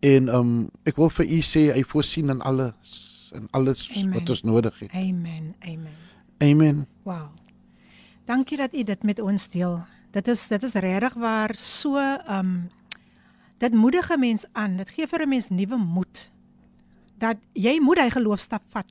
En 0.04 0.28
ehm 0.28 0.40
um, 0.40 0.70
ek 0.84 1.00
wil 1.00 1.10
vir 1.10 1.26
u 1.26 1.40
sê 1.42 1.70
hy 1.72 1.84
voorsien 1.88 2.30
in 2.30 2.42
alles, 2.42 3.32
in 3.34 3.48
alles 3.52 3.88
Amen. 3.92 4.14
wat 4.20 4.30
ons 4.30 4.44
nodig 4.44 4.80
het. 4.80 4.92
Amen. 4.92 5.56
Amen. 5.64 5.96
Amen. 6.44 6.86
Wow. 7.04 7.32
Dankie 8.26 8.58
dat 8.58 8.74
u 8.74 8.84
dit 8.84 9.04
met 9.04 9.20
ons 9.20 9.50
deel. 9.50 9.80
Dit 10.12 10.28
is 10.28 10.48
dit 10.48 10.64
is 10.64 10.74
regtig 10.74 11.14
waar 11.14 11.56
so 11.56 11.98
um 12.30 12.70
dit 13.58 13.74
moedig 13.74 14.10
'n 14.12 14.20
mens 14.20 14.46
aan. 14.52 14.76
Dit 14.78 14.90
gee 14.90 15.08
vir 15.08 15.22
'n 15.22 15.30
mens 15.30 15.50
nuwe 15.50 15.78
moed. 15.78 16.33
Dat 17.24 17.40
jy 17.56 17.78
moet 17.82 18.02
hy 18.04 18.10
geloofstap 18.14 18.64
vat 18.74 18.90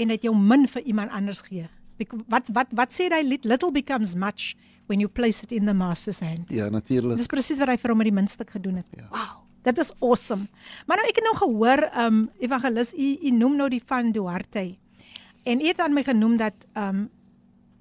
en 0.00 0.08
dit 0.14 0.22
jou 0.28 0.32
min 0.36 0.66
vir 0.68 0.82
iemand 0.88 1.10
anders 1.16 1.42
gee. 1.46 1.66
Wat 2.28 2.48
wat 2.52 2.72
wat 2.76 2.92
sê 2.96 3.08
hy 3.12 3.22
Lit- 3.24 3.44
little 3.48 3.72
becomes 3.72 4.14
much 4.16 4.54
when 4.88 5.00
you 5.02 5.08
place 5.08 5.42
it 5.44 5.52
in 5.52 5.66
the 5.66 5.74
master's 5.74 6.20
hand. 6.20 6.48
Ja, 6.52 6.68
natuurlik. 6.70 7.16
Dis 7.18 7.26
presies 7.26 7.58
wat 7.58 7.68
hy 7.72 7.76
vir 7.82 7.90
hom 7.92 7.98
met 7.98 8.06
die 8.10 8.14
muntstuk 8.16 8.50
gedoen 8.54 8.76
het. 8.82 8.86
Ja. 8.96 9.08
Wow. 9.10 9.42
Dit 9.66 9.78
is 9.82 9.92
awesome. 10.00 10.46
Maar 10.86 11.00
nou 11.00 11.08
ek 11.10 11.16
het 11.20 11.24
nou 11.26 11.36
gehoor 11.40 11.80
um 12.06 12.20
evangelis 12.38 12.92
u 12.94 13.08
u 13.22 13.30
noem 13.34 13.56
nou 13.56 13.68
die 13.72 13.82
van 13.86 14.12
Duarte. 14.12 14.76
En 15.44 15.60
u 15.60 15.66
het 15.66 15.80
aan 15.80 15.92
my 15.94 16.04
genoem 16.06 16.36
dat 16.36 16.54
um 16.76 17.08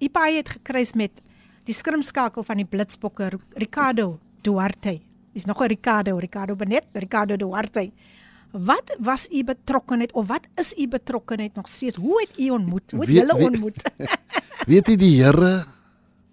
u 0.02 0.10
paai 0.10 0.36
het 0.38 0.50
gekruis 0.50 0.93
met 0.93 1.22
die 1.66 1.74
skrimskakel 1.74 2.43
van 2.43 2.58
die 2.58 2.66
blitsbokke 2.66 3.30
Ricardo 3.54 4.20
Duarte. 4.41 5.00
Dis 5.34 5.46
nog 5.46 5.62
'n 5.62 5.68
Ricardo, 5.68 6.18
Ricardo 6.18 6.56
Benet, 6.56 6.86
Ricardo 6.93 7.36
Duarte. 7.38 7.91
Wat 8.56 8.95
was 9.03 9.28
u 9.32 9.43
betrokkenheid 9.43 10.12
of 10.16 10.28
wat 10.28 10.47
is 10.56 10.74
u 10.78 10.88
betrokkenheid 10.88 11.56
nog 11.56 11.68
steeds? 11.68 11.95
Hoe 11.95 12.22
het 12.22 12.39
u 12.39 12.49
ontmoet? 12.49 12.91
Hoe 12.91 13.01
het 13.06 13.10
julle 13.10 13.36
ontmoet? 13.36 13.91
Weet 14.70 14.88
jy 14.88 14.95
die 14.95 15.16
Here, 15.24 15.66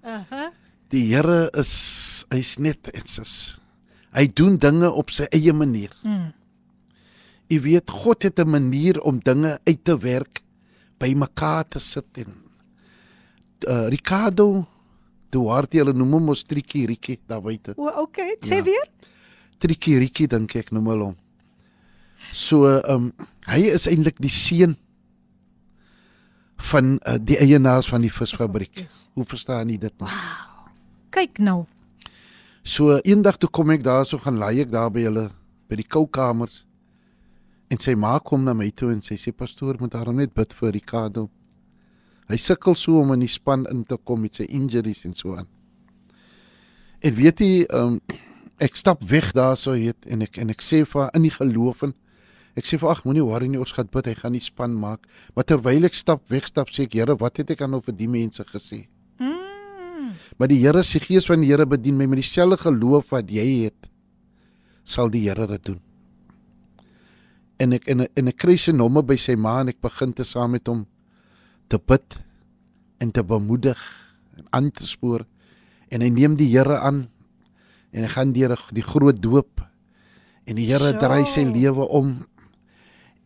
Aha. 0.02 0.52
die 0.88 1.08
Here 1.10 1.50
is 1.58 1.72
hy's 2.30 2.56
net 2.62 2.88
dit's 2.88 3.58
hy 4.12 4.26
doen 4.32 4.56
dinge 4.60 4.90
op 4.92 5.10
sy 5.10 5.26
eie 5.32 5.52
manier. 5.56 5.92
Mm. 6.04 6.30
Jy 7.52 7.58
weet 7.60 7.90
God 7.90 8.22
het 8.22 8.38
'n 8.40 8.48
manier 8.48 9.00
om 9.00 9.18
dinge 9.18 9.58
uit 9.64 9.84
te 9.84 9.96
werk, 9.98 10.42
by 10.98 11.12
mekaar 11.16 11.68
te 11.68 11.80
sit 11.80 12.06
en 12.22 12.30
uh, 13.68 13.88
Ricardo 13.88 14.66
Duarte 15.30 15.78
hulle 15.80 15.92
noem 15.96 16.12
hom 16.12 16.24
mos 16.30 16.44
Trikkie 16.44 16.86
Rikkie 16.86 17.18
daar 17.26 17.42
buite. 17.42 17.74
O, 17.76 17.88
okay, 18.04 18.36
sê 18.40 18.60
Ja. 18.60 18.62
weer? 18.62 18.88
Trikkie 19.58 19.98
Rikkie 19.98 20.28
dink 20.28 20.54
ek 20.54 20.70
noem 20.70 20.86
hulle 20.86 21.04
hom. 21.04 21.16
So 22.32 22.64
ehm 22.64 23.12
um, 23.12 23.28
hy 23.50 23.66
is 23.74 23.84
eintlik 23.90 24.16
die 24.22 24.32
seun 24.32 24.76
van 26.70 26.94
uh, 27.02 27.18
die 27.20 27.36
eienaars 27.42 27.90
van 27.90 28.04
die 28.04 28.12
visfabriek. 28.12 28.78
Yes. 28.78 29.06
Hoe 29.12 29.26
verstaan 29.28 29.68
jy 29.68 29.76
dit 29.82 29.94
nou? 30.00 30.10
Kyk 31.12 31.42
nou. 31.42 31.64
So 32.62 32.96
eendag 33.02 33.36
toe 33.42 33.50
kom 33.50 33.74
ek 33.74 33.84
daarso 33.84 34.20
gaan 34.22 34.38
laai 34.40 34.62
ek 34.62 34.70
daar 34.72 34.88
by 34.94 35.04
hulle 35.08 35.26
by 35.68 35.80
die 35.82 35.88
koukamers. 35.88 36.62
En 37.72 37.80
sy 37.82 37.96
ma 37.98 38.14
kom 38.22 38.46
na 38.46 38.54
my 38.56 38.70
toe 38.70 38.92
en 38.94 39.02
sy 39.04 39.18
sê 39.20 39.32
pastoor 39.36 39.80
moet 39.80 39.92
daarom 39.92 40.16
net 40.22 40.32
bid 40.36 40.54
vir 40.56 40.72
Ricardo. 40.76 41.28
Hy 42.30 42.38
sukkel 42.40 42.78
so 42.78 43.02
om 43.02 43.12
in 43.12 43.26
die 43.26 43.32
span 43.32 43.66
in 43.68 43.82
te 43.84 43.98
kom 43.98 44.22
met 44.24 44.38
sy 44.40 44.46
injuries 44.48 45.04
en 45.04 45.16
so 45.18 45.36
aan. 45.36 45.48
En 47.02 47.16
weet 47.18 47.42
jy, 47.42 47.64
um, 47.74 47.98
ek 48.62 48.78
stap 48.78 49.02
weg 49.10 49.32
daarso 49.36 49.74
weet 49.74 50.06
en 50.06 50.22
ek 50.24 50.38
en 50.40 50.52
ek 50.54 50.62
sê 50.64 50.84
vir 50.86 51.02
haar 51.02 51.18
in 51.18 51.26
die 51.26 51.34
geloof 51.34 51.82
en 51.88 51.96
ek 52.56 52.66
sê 52.68 52.78
vir 52.78 52.90
ag 52.92 53.04
moenie 53.04 53.24
worry 53.24 53.48
nie 53.48 53.58
ons 53.60 53.72
gaan 53.72 53.88
bid 53.92 54.06
hy 54.10 54.14
gaan 54.14 54.32
die 54.36 54.40
span 54.44 54.74
maak. 54.76 55.06
Maar 55.34 55.44
terwyl 55.48 55.84
ek 55.88 55.94
stap 55.96 56.24
wegstap 56.30 56.68
sê 56.70 56.84
ek 56.88 56.92
Here 56.98 57.16
wat 57.20 57.36
het 57.40 57.50
ek 57.54 57.62
aan 57.64 57.70
nou 57.76 57.80
vir 57.80 57.94
die 57.96 58.08
mense 58.08 58.44
gesê? 58.44 58.86
Mm. 59.18 60.12
Maar 60.38 60.48
die 60.52 60.58
Here 60.60 60.82
se 60.84 61.00
gees 61.00 61.26
van 61.30 61.40
die 61.40 61.48
Here 61.52 61.64
bedien 61.66 61.96
my 61.96 62.06
met 62.06 62.20
dieselfde 62.20 62.58
geloof 62.60 63.10
wat 63.14 63.30
jy 63.32 63.46
het 63.64 63.88
sal 64.84 65.08
die 65.08 65.24
Here 65.28 65.46
dit 65.46 65.64
doen. 65.70 65.80
En 67.62 67.72
ek 67.76 67.86
en, 67.92 68.00
ek- 68.04 68.12
en 68.18 68.28
ek 68.32 68.38
kry 68.42 68.56
sy 68.58 68.72
nommer 68.74 69.04
by 69.06 69.16
sy 69.20 69.36
ma 69.38 69.60
en 69.62 69.70
ek 69.70 69.80
begin 69.84 70.12
te 70.12 70.24
saam 70.26 70.52
met 70.56 70.66
hom 70.68 70.84
te 71.70 71.78
bid 71.78 72.18
en 73.02 73.10
te 73.14 73.22
bemoedig 73.22 73.78
en 74.36 74.46
aan 74.56 74.70
te 74.74 74.86
spoor 74.86 75.24
en 75.92 76.00
hy 76.02 76.10
neem 76.10 76.36
die 76.36 76.50
Here 76.52 76.80
aan 76.82 77.06
en 77.92 78.02
hy 78.06 78.08
gaan 78.08 78.32
deur 78.34 78.56
die 78.72 78.82
groot 78.84 79.20
doop 79.22 79.62
en 80.48 80.56
die 80.58 80.66
Here 80.68 80.92
draai 80.98 81.24
sy 81.28 81.44
lewe 81.46 81.86
om 81.94 82.24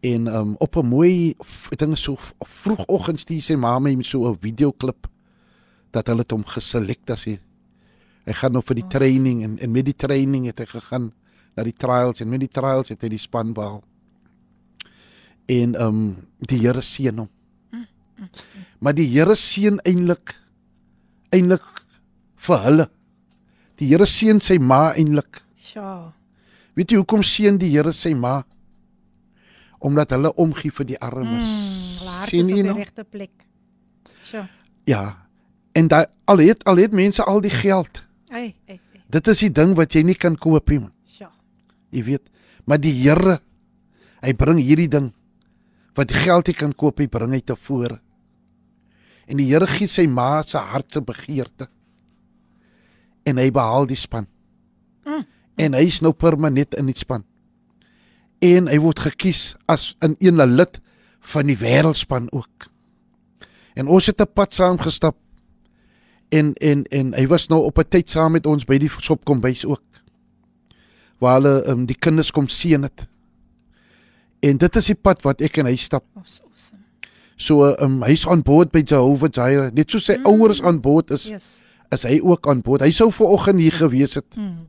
en 0.06 0.26
um, 0.30 0.54
op 0.60 0.76
'n 0.76 0.86
mooi 0.86 1.34
dink 1.78 1.96
so 1.98 2.14
v- 2.16 2.32
vroegoggend 2.62 3.20
stuur 3.20 3.40
sy 3.42 3.56
ma 3.56 3.78
my 3.78 3.96
so 4.02 4.28
'n 4.30 4.38
videoklip 4.40 5.06
dat 5.92 6.06
hulle 6.08 6.24
hom 6.30 6.44
geselek 6.44 7.10
as 7.10 7.24
hy 7.24 7.38
hy 8.26 8.32
gaan 8.32 8.52
nou 8.52 8.62
vir 8.62 8.74
die 8.74 8.88
training 8.88 9.42
en 9.44 9.58
en 9.58 9.70
met 9.72 9.84
die 9.84 9.96
training 9.96 10.46
het 10.46 10.58
hy 10.58 10.66
gegaan 10.66 11.12
na 11.56 11.62
die 11.64 11.72
trials 11.76 12.20
en 12.20 12.28
met 12.28 12.40
die 12.40 12.48
trials 12.52 12.88
het 12.88 13.02
hy 13.02 13.08
die 13.08 13.18
span 13.18 13.52
behaal. 13.54 13.82
En 15.48 15.74
ehm 15.74 15.86
um, 15.88 16.16
die 16.40 16.58
Here 16.58 16.80
seën 16.82 17.16
hom. 17.18 17.28
Maar 18.80 18.94
die 18.94 19.06
Here 19.08 19.34
seën 19.36 19.78
eintlik 19.84 20.34
eintlik 21.30 21.62
vir 22.36 22.58
hulle. 22.64 22.86
Die 23.78 23.86
Here 23.88 24.06
seën 24.06 24.40
sy 24.40 24.58
ma 24.58 24.92
eintlik. 24.94 25.42
Sjoe. 25.56 26.12
Weet 26.74 26.90
jy 26.90 26.96
hoekom 26.96 27.22
seën 27.22 27.58
die 27.58 27.70
Here 27.70 27.92
sy 27.92 28.14
ma? 28.14 28.42
Omdat 29.78 30.10
hulle 30.16 30.32
omgee 30.34 30.72
vir 30.72 30.86
die 30.86 30.98
armes. 30.98 31.44
Mm, 31.44 32.26
Sien 32.30 32.44
op 32.44 32.50
jy 32.50 32.54
die 32.54 32.62
nou? 32.64 32.76
regte 32.78 33.04
plek. 33.04 33.46
Sjoe. 34.24 34.46
Ja. 34.88 35.02
En 35.76 35.88
daai 35.92 36.06
al 36.24 36.38
het 36.38 36.64
al 36.64 36.80
het 36.80 36.92
mense 36.92 37.24
al 37.24 37.40
die 37.44 37.52
geld. 37.52 38.00
Hey, 38.28 38.54
hey, 38.64 38.80
hey. 38.92 39.02
Dit 39.12 39.28
is 39.28 39.42
die 39.44 39.52
ding 39.52 39.74
wat 39.76 39.92
jy 39.94 40.02
nie 40.02 40.16
kan 40.18 40.36
koop 40.36 40.70
nie. 40.70 40.80
Sjoe. 41.04 41.30
Jy 41.90 42.02
weet, 42.04 42.24
maar 42.64 42.80
die 42.80 42.94
Here 42.96 43.40
hy 44.24 44.32
bring 44.34 44.58
hierdie 44.58 44.88
ding 44.90 45.12
wat 45.96 46.12
geld 46.12 46.50
nie 46.50 46.56
kan 46.56 46.74
koop, 46.76 46.98
hy 47.00 47.06
bring 47.08 47.32
hy 47.32 47.40
tevore. 47.40 48.00
En 49.26 49.38
die 49.40 49.46
Here 49.48 49.66
gee 49.66 49.88
sy 49.88 50.06
ma 50.06 50.42
se 50.42 50.58
hart 50.58 50.92
se 50.92 51.00
begeerte. 51.00 51.68
En 53.26 53.40
hy 53.40 53.50
behaal 53.50 53.88
die 53.90 53.98
span. 53.98 54.26
Mm. 55.06 55.24
En 55.56 55.74
hy 55.78 55.86
is 55.88 56.02
nou 56.04 56.12
permanent 56.12 56.76
in 56.78 56.86
die 56.90 56.96
span. 56.96 57.24
En 58.46 58.68
hy 58.70 58.78
word 58.82 59.00
gekies 59.08 59.54
as 59.70 59.94
in 60.04 60.16
een 60.22 60.42
lid 60.54 60.80
van 61.32 61.48
die 61.50 61.58
wêreldspan 61.58 62.28
ook. 62.30 62.68
En 63.74 63.88
ons 63.92 64.06
het 64.06 64.20
'n 64.20 64.32
pad 64.34 64.54
saam 64.54 64.78
gestap. 64.78 65.16
En 66.28 66.54
en 66.54 66.84
en 66.84 67.14
hy 67.14 67.26
was 67.26 67.48
nou 67.48 67.64
op 67.64 67.78
'n 67.78 67.88
tyd 67.88 68.10
saam 68.10 68.32
met 68.32 68.46
ons 68.46 68.64
by 68.64 68.78
die 68.78 68.90
sopkombuis 68.98 69.64
ook 69.64 69.82
waar 71.18 71.40
hulle 71.40 71.68
um, 71.68 71.86
die 71.86 71.96
kinders 71.98 72.30
kom 72.30 72.48
seën 72.48 72.82
het. 72.82 73.06
En 74.40 74.58
dit 74.60 74.76
is 74.76 74.86
die 74.86 74.98
pad 75.00 75.22
wat 75.22 75.40
ek 75.40 75.56
en 75.62 75.66
hy 75.66 75.76
stap. 75.76 76.04
Was 76.14 76.40
awesome. 76.44 76.82
So 77.36 77.74
um, 77.82 78.02
hy's 78.02 78.26
aan 78.28 78.42
boord 78.42 78.72
by 78.72 78.82
Jehovah 78.84 79.30
Jireh. 79.32 79.72
Net 79.76 79.90
so 79.90 79.98
sy 80.02 80.16
mm. 80.16 80.26
ouers 80.26 80.62
aan 80.62 80.80
boord 80.80 81.10
is, 81.10 81.26
Yes. 81.28 81.48
is 81.92 82.02
hy 82.08 82.20
ook 82.22 82.48
aan 82.48 82.62
boord. 82.64 82.84
Hy 82.84 82.92
sou 82.96 83.10
ver 83.12 83.26
oggend 83.26 83.60
hier 83.60 83.72
gewees 83.76 84.14
het, 84.14 84.36
Mm. 84.36 84.66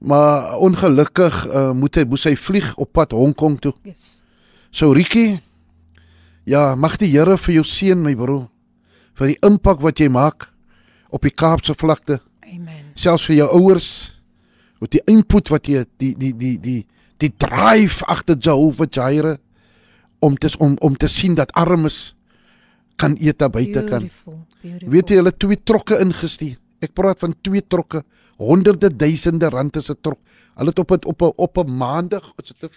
Maar 0.00 0.56
ongelukkig 0.64 1.46
uh, 1.46 1.70
moet 1.76 2.00
hy 2.00 2.04
moes 2.08 2.24
hy 2.24 2.34
vlieg 2.40 2.72
op 2.80 2.92
pad 2.96 3.12
Hong 3.12 3.34
Kong 3.36 3.58
toe. 3.60 3.74
Yes. 3.84 4.20
So 4.72 4.92
Ricky, 4.96 5.40
ja, 6.48 6.74
mag 6.74 6.96
die 7.00 7.10
Here 7.12 7.36
vir 7.38 7.60
jou 7.60 7.66
seën 7.66 8.00
my 8.00 8.14
broer. 8.16 8.48
vir 9.20 9.34
die 9.34 9.40
impak 9.44 9.82
wat 9.84 10.00
jy 10.00 10.08
maak 10.08 10.48
op 11.12 11.26
die 11.26 11.34
Kaapse 11.34 11.74
vlakte, 11.76 12.20
Amen. 12.46 12.92
selfs 12.96 13.26
vir 13.28 13.42
jou 13.42 13.48
ouers 13.58 13.90
met 14.80 14.94
die 14.96 15.02
input 15.12 15.50
wat 15.52 15.68
jy 15.68 15.84
die 16.00 16.14
die 16.16 16.32
die 16.32 16.56
die 16.62 16.78
die 17.20 17.32
drive 17.36 18.06
agter 18.08 18.38
Jehovah 18.40 18.88
Jireh 18.88 19.36
om 20.24 20.38
te 20.40 20.48
om 20.58 20.78
om 20.80 20.96
te 20.96 21.08
sien 21.08 21.36
dat 21.36 21.52
armes 21.52 22.14
kan 22.96 23.16
eet 23.20 23.38
daar 23.40 23.52
buite 23.52 23.84
kan. 23.88 24.08
Beautiful. 24.08 24.88
Weet 24.92 25.12
jy 25.12 25.20
hulle 25.20 25.32
twee 25.36 25.56
trokke 25.64 26.00
ingestuur. 26.00 26.56
Ek 26.80 26.92
praat 26.96 27.20
van 27.20 27.34
twee 27.44 27.60
trokke, 27.64 28.02
honderde 28.40 28.88
duisende 28.96 29.48
rand 29.52 29.76
is 29.76 29.90
'n 29.90 29.98
trok. 30.00 30.18
Hulle 30.54 30.68
het 30.68 30.78
op 30.78 30.88
het, 30.88 31.04
op 31.04 31.22
'n 31.22 31.32
op 31.36 31.58
'n 31.58 31.76
maandag, 31.76 32.32
dit 32.36 32.70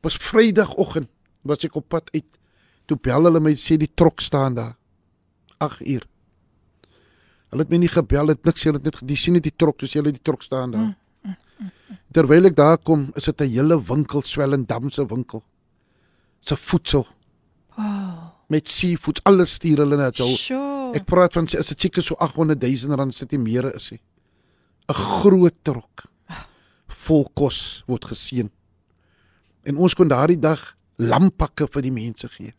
was 0.00 0.16
Vrydagoggend 0.16 1.08
was 1.42 1.64
ek 1.64 1.74
op 1.74 1.88
pad 1.88 2.10
uit. 2.12 2.24
Toe 2.86 2.98
bel 3.00 3.24
hulle 3.24 3.40
my 3.40 3.54
sê 3.54 3.76
die 3.76 3.90
trok 3.94 4.20
staan 4.20 4.54
daar. 4.54 4.76
8 5.58 5.86
uur. 5.86 6.06
Hulle 7.50 7.62
het 7.62 7.70
my 7.70 7.76
nie 7.76 7.88
gebel 7.88 8.26
het 8.28 8.44
niks, 8.44 8.64
hulle 8.64 8.76
het 8.76 8.84
net 8.84 9.00
die 9.08 9.16
sien 9.16 9.32
net 9.32 9.42
die 9.42 9.54
trok, 9.56 9.78
dis 9.78 9.92
hulle 9.92 10.12
die 10.12 10.22
trok 10.22 10.42
staan 10.42 10.70
daar. 10.70 10.96
Terwyl 12.12 12.48
ek 12.48 12.56
daar 12.56 12.78
kom, 12.78 13.10
is 13.14 13.24
dit 13.24 13.40
'n 13.40 13.50
hele 13.50 13.82
winkel 13.82 14.22
Swellendam 14.22 14.90
se 14.90 15.06
winkel. 15.06 15.42
Se 16.40 16.56
voedsel 16.56 17.06
Wow. 17.76 18.32
met 18.48 18.68
seafood, 18.68 19.20
alles 19.24 19.52
stuur 19.52 19.76
hulle 19.76 19.96
na 19.96 20.10
jou. 20.10 20.28
Sure. 20.36 20.92
Ek 20.94 21.04
praat 21.04 21.32
van 21.32 21.44
is 21.44 21.68
dit 21.68 21.80
seker 21.80 22.02
so 22.02 22.14
800 22.14 22.60
000 22.62 22.96
rand 22.96 23.14
sit 23.14 23.30
nie 23.30 23.38
meer 23.38 23.74
is 23.74 23.90
nie. 23.90 24.00
'n 24.88 24.94
Groot 24.94 25.54
trok 25.62 26.06
vol 26.86 27.28
kos 27.34 27.84
word 27.86 28.04
geseën. 28.04 28.50
En 29.64 29.76
ons 29.76 29.94
kon 29.94 30.08
daardie 30.08 30.38
dag 30.38 30.76
lampakke 30.96 31.68
vir 31.70 31.82
die 31.82 31.92
mense 31.92 32.28
gee. 32.28 32.52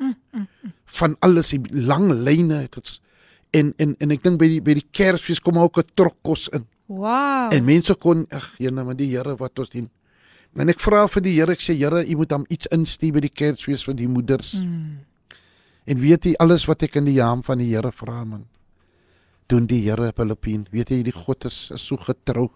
Van 0.86 1.16
alles, 1.20 1.50
die 1.50 1.62
lang 1.72 2.12
lyne 2.12 2.62
het 2.64 2.78
ons 2.78 3.02
en 3.52 3.74
en 3.78 3.96
en 3.98 4.12
ek 4.14 4.24
dink 4.24 4.40
by 4.40 4.48
die 4.48 4.62
by 4.62 4.76
die 4.78 4.88
Kersfees 4.92 5.42
kom 5.42 5.58
ook 5.58 5.78
'n 5.78 5.90
trok 5.96 6.18
kos 6.22 6.50
in. 6.50 6.66
Wow. 6.86 7.54
En 7.54 7.66
mense 7.66 7.96
kon 7.96 8.26
ag, 8.32 8.56
jene, 8.58 8.84
maar 8.84 8.96
die 8.96 9.10
Here 9.16 9.36
wat 9.36 9.60
ons 9.60 9.70
dien. 9.70 9.90
En 10.56 10.70
ek 10.70 10.80
vra 10.80 11.08
vir 11.08 11.22
die 11.22 11.36
Here, 11.36 11.52
ek 11.52 11.62
sê 11.62 11.78
Here, 11.78 12.06
U 12.06 12.16
moet 12.16 12.32
hom 12.32 12.46
iets 12.50 12.68
instuur 12.68 13.14
by 13.14 13.20
die 13.20 13.30
Kersfees 13.30 13.84
vir 13.86 13.94
die 13.94 14.08
moeders. 14.08 14.54
Mm. 14.54 14.98
En 15.86 16.00
weet 16.00 16.26
jy 16.26 16.34
alles 16.40 16.66
wat 16.66 16.84
ek 16.84 16.96
in 16.96 17.06
die 17.06 17.18
naam 17.18 17.44
van 17.44 17.58
die 17.58 17.70
Here 17.76 17.92
vra 17.92 18.24
man? 18.26 18.46
Doen 19.50 19.66
die 19.66 19.82
Here 19.88 20.12
Filippien. 20.16 20.68
Weet 20.72 20.92
jy 20.94 21.00
die 21.08 21.14
God 21.16 21.46
is, 21.50 21.70
is 21.74 21.86
so 21.90 21.98
getrou. 21.98 22.50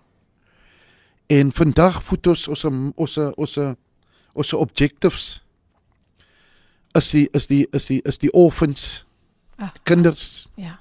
En 1.33 1.49
vandag 1.55 2.01
voet 2.05 2.27
ons 2.33 2.43
ons 2.53 2.65
ons 2.69 3.15
ons 3.41 3.55
ons 4.33 4.51
objectives 4.59 5.25
is 6.97 7.07
die 7.13 7.23
is 7.33 7.47
die 7.49 7.63
is 7.73 7.87
die 7.89 8.01
is 8.05 8.19
die 8.21 8.29
orphans, 8.37 9.05
Ah, 9.57 9.69
kinders, 9.85 10.47
Ja. 10.57 10.79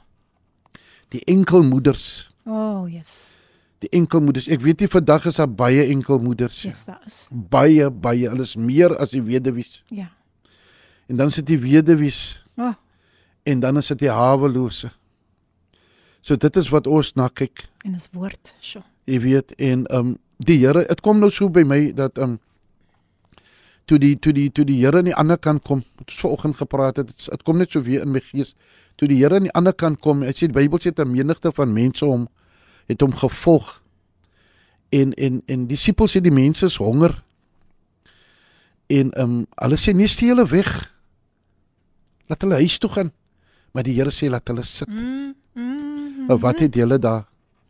die 1.13 1.21
enkelmoeders, 1.29 2.31
Oh, 2.47 2.87
yes. 2.91 3.35
die 3.81 3.89
enkelmoeders. 3.93 4.49
Ek 4.49 4.61
weet 4.65 4.81
nie 4.81 4.89
vandag 4.89 5.27
is 5.29 5.37
daar 5.37 5.49
baie 5.49 5.85
enkelmoeders. 5.93 6.63
Yes, 6.65 6.85
daar 6.85 7.01
is. 7.07 7.27
Baie 7.31 7.91
baie, 7.91 8.29
hulle 8.29 8.43
is 8.43 8.57
meer 8.57 8.97
as 8.99 9.11
die 9.11 9.23
weduwees. 9.23 9.83
Ja. 9.89 10.11
En 11.09 11.17
dan 11.17 11.31
sit 11.31 11.47
die 11.47 11.59
weduwees 11.61 12.39
Oh, 12.57 12.75
en 13.45 13.61
dan 13.61 13.77
is 13.81 13.87
dit 13.89 13.99
die 14.05 14.11
hawelose. 14.13 14.91
So 16.23 16.39
dit 16.39 16.57
is 16.57 16.71
wat 16.71 16.87
ons 16.87 17.15
na 17.19 17.29
kyk. 17.29 17.67
en 17.85 17.93
dis 17.93 18.09
woord. 18.13 18.55
Sure. 18.61 18.85
Jy 19.11 19.21
weet 19.21 19.55
en 19.59 19.87
ehm 19.87 20.07
um, 20.07 20.19
die 20.43 20.59
Here, 20.59 20.85
dit 20.87 21.01
kom 21.01 21.19
nou 21.19 21.31
so 21.31 21.51
by 21.51 21.63
my 21.67 21.93
dat 21.95 22.19
ehm 22.19 22.37
um, 22.37 22.39
toe 23.91 23.99
die 23.99 24.15
toe 24.19 24.33
die 24.33 24.51
toe 24.51 24.65
die 24.65 24.79
Here 24.79 24.99
aan 24.99 25.11
die 25.11 25.17
ander 25.19 25.39
kant 25.39 25.63
kom, 25.67 25.83
het 25.99 26.11
ons 26.11 26.21
vanoggend 26.21 26.57
gepraat 26.57 26.97
het, 27.03 27.11
dit 27.11 27.43
kom 27.43 27.59
net 27.59 27.73
so 27.75 27.83
weer 27.83 28.03
in 28.07 28.13
my 28.15 28.21
gees. 28.21 28.55
Toe 28.97 29.09
die 29.09 29.19
Here 29.19 29.35
aan 29.35 29.49
die 29.49 29.55
ander 29.59 29.75
kant 29.75 30.01
kom, 30.01 30.23
hy 30.23 30.33
sê 30.33 30.47
die 30.47 30.55
Bybel 30.55 30.79
sê 30.79 30.95
'n 30.95 31.11
menigte 31.11 31.53
van 31.53 31.73
mense 31.73 32.07
hom 32.07 32.29
het 32.87 33.01
hom 33.01 33.13
gevolg. 33.13 33.83
En 34.91 35.13
en 35.15 35.43
en 35.47 35.67
disippels 35.67 36.17
sê 36.17 36.21
die 36.21 36.33
mense 36.35 36.67
is 36.67 36.77
honger. 36.77 37.23
En 38.87 39.11
ehm 39.11 39.31
um, 39.31 39.47
hulle 39.57 39.77
sê 39.77 39.95
nee, 39.95 40.07
stee 40.07 40.29
hulle 40.29 40.47
weg. 40.47 40.93
Laat 42.29 42.43
hulle 42.43 42.55
huis 42.55 42.79
toe 42.79 42.91
gaan. 42.91 43.13
Maar 43.73 43.83
die 43.83 43.95
Here 43.97 44.11
sê 44.11 44.29
laat 44.31 44.49
hulle 44.49 44.63
sit. 44.63 44.89
Mm, 44.89 45.35
mm, 45.55 45.92
Maar 46.33 46.53
wat 46.53 46.59
het 46.61 46.75
julle 46.75 46.99
daar? 46.99 47.25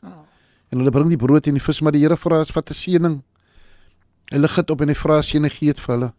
Oh. 0.05 0.23
En 0.71 0.79
hulle 0.79 0.91
bring 0.91 1.09
die 1.09 1.17
brood 1.21 1.47
en 1.47 1.53
die 1.59 1.63
vis, 1.63 1.81
maar 1.81 1.93
die 1.93 2.01
Here 2.05 2.17
vra 2.17 2.41
as 2.41 2.51
wat 2.55 2.71
'n 2.71 2.75
seëning. 2.75 3.23
Hy 4.31 4.39
lig 4.39 4.55
dit 4.55 4.71
op 4.71 4.81
en 4.81 4.89
hy 4.89 4.95
vra 4.95 5.23
seëning 5.23 5.53
gee 5.53 5.75
vir 5.75 5.95
hulle. 5.95 6.13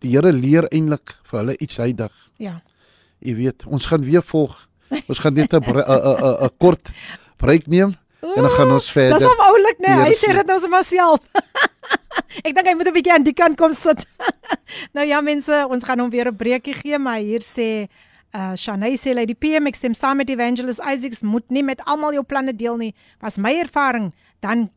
Die 0.00 0.10
Here 0.10 0.32
leer 0.32 0.64
eintlik 0.70 1.16
vir 1.24 1.38
hulle 1.40 1.56
iets 1.58 1.76
hydag. 1.76 2.12
Ja. 2.38 2.62
Jy 3.20 3.34
weet, 3.36 3.66
ons 3.66 3.84
gaan 3.86 4.04
weer 4.04 4.22
volg. 4.22 4.68
Ons 5.08 5.18
gaan 5.18 5.34
net 5.34 5.52
'n 5.52 5.60
'n 5.62 6.44
'n 6.44 6.50
kort 6.58 6.90
breek 7.38 7.66
neem 7.66 7.94
en 8.22 8.42
dan 8.42 8.50
gaan 8.50 8.70
ons 8.72 8.84
Dis 8.84 8.92
verder. 8.92 9.26
hom 9.28 9.40
oulik, 9.40 9.78
né? 9.78 9.94
Die 9.94 10.04
Hy 10.04 10.12
sê- 10.14 10.32
dit 10.32 10.46
nou 10.46 10.58
sommer 10.58 10.82
self. 10.84 11.20
Ek 12.44 12.54
dink 12.54 12.66
hy 12.66 12.74
moet 12.74 12.86
'n 12.88 12.92
bietjie 12.92 13.12
aan 13.12 13.22
die 13.24 13.32
kant 13.34 13.56
kom 13.56 13.72
sit. 13.72 14.06
nou 14.94 15.06
ja 15.06 15.20
mense, 15.20 15.66
ons 15.70 15.84
gaan 15.84 15.98
hom 16.00 16.10
weer 16.10 16.26
'n 16.28 16.36
breekie 16.36 16.74
gee, 16.74 16.98
maar 16.98 17.18
hier 17.18 17.40
sê 17.40 17.88
uh 18.34 18.54
Shanay 18.56 18.96
sê 18.96 19.14
Lady 19.14 19.34
PM 19.34 19.66
ek 19.66 19.76
stem 19.76 19.94
saam 19.94 20.16
met 20.16 20.28
Evangelist 20.30 20.80
Isaacs 20.80 21.22
moet 21.22 21.44
nie 21.50 21.62
met 21.62 21.80
almal 21.86 22.12
jou 22.12 22.22
planne 22.24 22.52
deel 22.56 22.76
nie. 22.76 22.94
Was 23.20 23.38
my 23.38 23.54
ervaring, 23.62 24.12
dan 24.40 24.70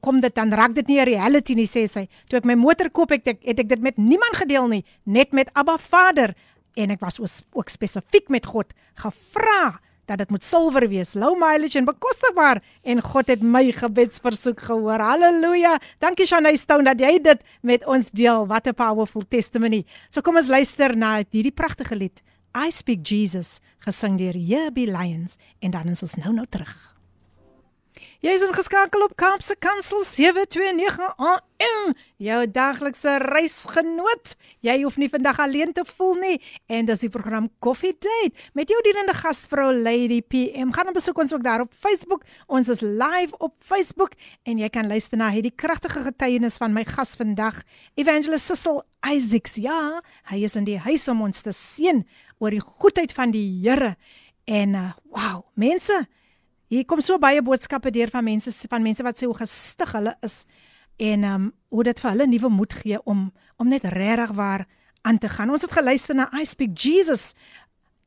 kom 0.00 0.20
dit 0.20 0.34
dan 0.34 0.52
raak 0.52 0.74
dit 0.74 0.86
nie 0.88 1.00
'n 1.00 1.04
reality 1.06 1.54
nie 1.54 1.66
sê 1.66 1.86
sy. 1.88 2.08
Toe 2.28 2.38
ek 2.38 2.44
my 2.44 2.54
motor 2.54 2.90
koop 2.90 3.10
ek 3.12 3.24
het, 3.24 3.38
het 3.44 3.58
ek 3.60 3.68
dit 3.68 3.80
met 3.80 3.96
niemand 3.98 4.36
gedeel 4.36 4.68
nie, 4.68 4.84
net 5.04 5.32
met 5.32 5.50
Abba 5.54 5.76
Vader 5.78 6.34
en 6.76 6.90
ek 6.90 7.00
was 7.00 7.18
oos- 7.20 7.44
ook 7.52 7.68
spesifiek 7.68 8.28
met 8.28 8.46
God 8.46 8.72
gevra 8.96 9.78
dat 10.06 10.18
dit 10.18 10.30
moet 10.30 10.44
silwer 10.44 10.88
wees, 10.88 11.14
low 11.14 11.36
mileage 11.38 11.78
en 11.78 11.84
bekostigbaar 11.84 12.60
en 12.84 13.00
God 13.00 13.28
het 13.28 13.42
my 13.42 13.70
gebedsversoek 13.72 14.60
gehoor. 14.60 14.98
Halleluja. 14.98 15.78
Dankie 16.00 16.26
Shanay 16.26 16.56
Stone 16.56 16.84
dat 16.84 16.98
jy 17.00 17.18
dit 17.22 17.40
met 17.62 17.86
ons 17.86 18.10
deel. 18.10 18.46
Wat 18.46 18.66
'n 18.66 18.74
powerful 18.74 19.22
testimony. 19.28 19.84
So 20.10 20.20
kom 20.20 20.36
ons 20.36 20.48
luister 20.48 20.96
na 20.96 21.22
hierdie 21.30 21.52
pragtige 21.54 21.94
lied. 21.96 22.22
I 22.54 22.70
speak 22.70 23.00
Jesus 23.08 23.60
gesing 23.80 24.18
deur 24.20 24.36
Herbie 24.36 24.90
Lions 24.90 25.36
en 25.60 25.70
dan 25.70 25.88
is 25.88 26.02
ons 26.04 26.18
nou 26.20 26.34
nou 26.36 26.46
terug. 26.46 26.92
Jy 28.22 28.36
is 28.36 28.42
ingeskakel 28.46 29.02
op 29.02 29.16
Kaapse 29.18 29.56
Kansel 29.58 30.04
729 30.06 31.08
AM, 31.18 31.88
jou 32.22 32.42
daglikse 32.54 33.16
reisgenoot. 33.18 34.36
Jy 34.62 34.76
hoef 34.84 34.94
nie 35.02 35.08
vandag 35.10 35.40
alleen 35.42 35.72
te 35.74 35.82
voel 35.88 36.14
nie 36.20 36.36
en 36.70 36.86
dis 36.86 37.02
die 37.02 37.10
program 37.10 37.48
Coffee 37.58 37.96
Date 37.98 38.46
met 38.54 38.70
jou 38.70 38.78
dienende 38.86 39.16
gasvrou 39.18 39.72
Lady 39.74 40.20
PM. 40.22 40.70
Gaan 40.70 40.94
besoek 40.94 41.18
ons 41.18 41.34
ook 41.34 41.42
daar 41.42 41.66
op 41.66 41.74
Facebook. 41.74 42.22
Ons 42.46 42.70
is 42.70 42.84
live 42.86 43.34
op 43.42 43.56
Facebook 43.58 44.14
en 44.46 44.62
jy 44.62 44.70
kan 44.70 44.86
luister 44.86 45.18
na 45.18 45.32
hierdie 45.34 45.56
kragtige 45.56 46.04
getuienis 46.06 46.62
van 46.62 46.78
my 46.78 46.86
gas 46.86 47.16
vandag, 47.18 47.58
Evangelist 47.98 48.52
Cecil 48.52 48.84
Isaacs. 49.02 49.58
Ja, 49.58 49.98
hy 50.30 50.44
is 50.46 50.54
in 50.54 50.70
die 50.70 50.78
huis 50.78 51.08
om 51.10 51.26
ons 51.26 51.42
te 51.42 51.50
seën 51.50 52.04
oor 52.42 52.50
die 52.50 52.64
goedheid 52.64 53.14
van 53.14 53.30
die 53.30 53.46
Here. 53.62 53.94
En 54.50 54.74
uh, 54.74 54.90
wow, 55.14 55.44
mense, 55.54 56.02
Hier 56.72 56.86
kom 56.88 57.02
so 57.04 57.18
baie 57.20 57.42
boodskappe 57.44 57.90
deur 57.92 58.08
van 58.08 58.24
mense 58.24 58.48
van 58.70 58.80
mense 58.80 59.04
wat 59.04 59.18
sê 59.20 59.26
hoe 59.28 59.36
gestig 59.36 59.90
hulle 59.92 60.14
is 60.24 60.46
en 61.04 61.26
um, 61.28 61.50
hoe 61.68 61.84
dit 61.84 61.98
vir 62.00 62.10
hulle 62.14 62.26
nuwe 62.30 62.48
moed 62.48 62.76
gee 62.80 63.00
om 63.04 63.26
om 63.60 63.68
net 63.68 63.84
regtig 63.92 64.32
waar 64.38 64.64
aan 65.04 65.18
te 65.20 65.28
gaan. 65.28 65.50
Ons 65.52 65.66
het 65.66 65.74
geluister 65.76 66.16
na 66.16 66.30
I 66.32 66.46
Speak 66.48 66.72
Jesus 66.78 67.34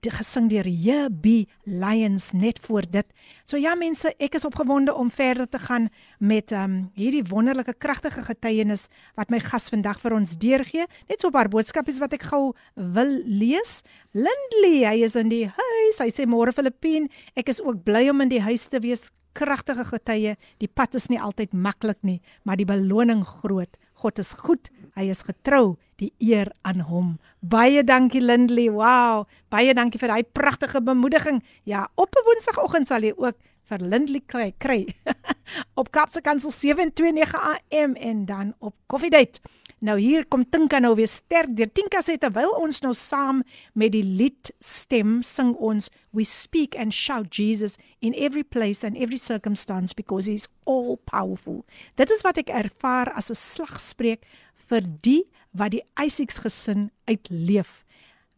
gesing 0.03 0.49
deur 0.49 0.67
JB 0.67 1.45
Lions 1.65 2.31
net 2.33 2.59
voor 2.59 2.85
dit. 2.89 3.05
So 3.45 3.57
ja 3.57 3.75
mense, 3.75 4.11
ek 4.19 4.35
is 4.35 4.45
opgewonde 4.45 4.93
om 4.93 5.09
verder 5.09 5.47
te 5.49 5.59
gaan 5.59 5.89
met 6.19 6.51
ehm 6.51 6.63
um, 6.63 6.91
hierdie 6.93 7.23
wonderlike 7.29 7.73
kragtige 7.73 8.21
getuienis 8.23 8.87
wat 9.15 9.29
my 9.29 9.39
gas 9.39 9.69
vandag 9.69 9.99
vir 10.01 10.13
ons 10.13 10.37
deurgee. 10.37 10.85
Net 11.09 11.21
so 11.21 11.27
'n 11.27 11.31
paar 11.31 11.49
boodskapies 11.49 11.99
wat 11.99 12.13
ek 12.13 12.23
gou 12.23 12.53
wil 12.75 13.21
lees. 13.25 13.81
Lindley, 14.13 14.85
hy 14.85 15.03
is 15.03 15.15
in 15.15 15.29
die 15.29 15.45
huis. 15.45 15.97
Hy 15.99 16.09
sê 16.09 16.25
môre 16.25 16.53
Filippien, 16.53 17.09
ek 17.35 17.49
is 17.49 17.61
ook 17.61 17.83
bly 17.83 18.09
om 18.09 18.21
in 18.21 18.29
die 18.29 18.41
huis 18.41 18.67
te 18.67 18.79
wees. 18.79 19.11
Kragtige 19.33 19.83
getuie. 19.83 20.37
Die 20.59 20.67
pad 20.67 20.95
is 20.95 21.09
nie 21.09 21.19
altyd 21.19 21.53
maklik 21.53 21.97
nie, 22.03 22.21
maar 22.43 22.55
die 22.55 22.65
beloning 22.65 23.25
groot. 23.25 23.77
God 24.01 24.19
is 24.19 24.33
goed. 24.33 24.69
Hy 24.95 25.09
is 25.09 25.23
getrou. 25.27 25.75
Die 25.99 26.11
eer 26.19 26.51
aan 26.67 26.83
hom. 26.89 27.15
Baie 27.39 27.83
dankie 27.83 28.21
Lindley. 28.21 28.69
Wow. 28.71 29.25
Baie 29.49 29.73
dankie 29.73 29.99
vir 29.99 30.11
daai 30.11 30.23
pragtige 30.23 30.81
bemoediging. 30.83 31.43
Ja, 31.63 31.87
op 31.95 32.15
'n 32.15 32.25
Woensdagoggend 32.25 32.87
sal 32.87 33.01
jy 33.01 33.13
ook 33.15 33.35
vir 33.69 33.79
Lindley 33.79 34.21
kry. 34.25 34.53
kry. 34.57 34.85
op 35.79 35.91
Kapse 35.91 36.21
Kansel 36.21 36.51
729 36.51 37.33
AM 37.33 37.95
en 37.95 38.25
dan 38.25 38.53
op 38.59 38.75
Coffee 38.87 39.09
Date. 39.09 39.39
Nou 39.85 39.99
hier 40.01 40.23
kom 40.25 40.41
Tinka 40.49 40.79
nou 40.81 40.95
weer 40.97 41.09
sterk 41.09 41.51
deur. 41.53 41.69
Tinka 41.69 41.99
sê 42.01 42.15
terwyl 42.17 42.55
ons 42.57 42.81
nou 42.81 42.93
saam 42.97 43.43
met 43.77 43.91
die 43.93 44.01
lied 44.05 44.49
stem 44.63 45.19
sing 45.21 45.51
ons 45.61 45.91
we 46.15 46.25
speak 46.25 46.73
and 46.79 46.95
shout 46.95 47.29
Jesus 47.29 47.77
in 48.01 48.15
every 48.17 48.43
place 48.43 48.81
and 48.87 48.97
every 48.97 49.19
circumstance 49.21 49.93
because 49.93 50.25
he 50.25 50.33
is 50.39 50.47
all 50.65 50.97
powerful. 51.05 51.61
Dit 52.01 52.09
is 52.09 52.25
wat 52.25 52.41
ek 52.41 52.49
ervaar 52.49 53.13
as 53.13 53.29
'n 53.29 53.37
slagspreuk 53.37 54.25
vir 54.69 54.81
die 55.05 55.23
wat 55.53 55.71
die 55.77 55.85
Isaacs 56.01 56.41
gesin 56.41 56.89
uitleef 57.05 57.85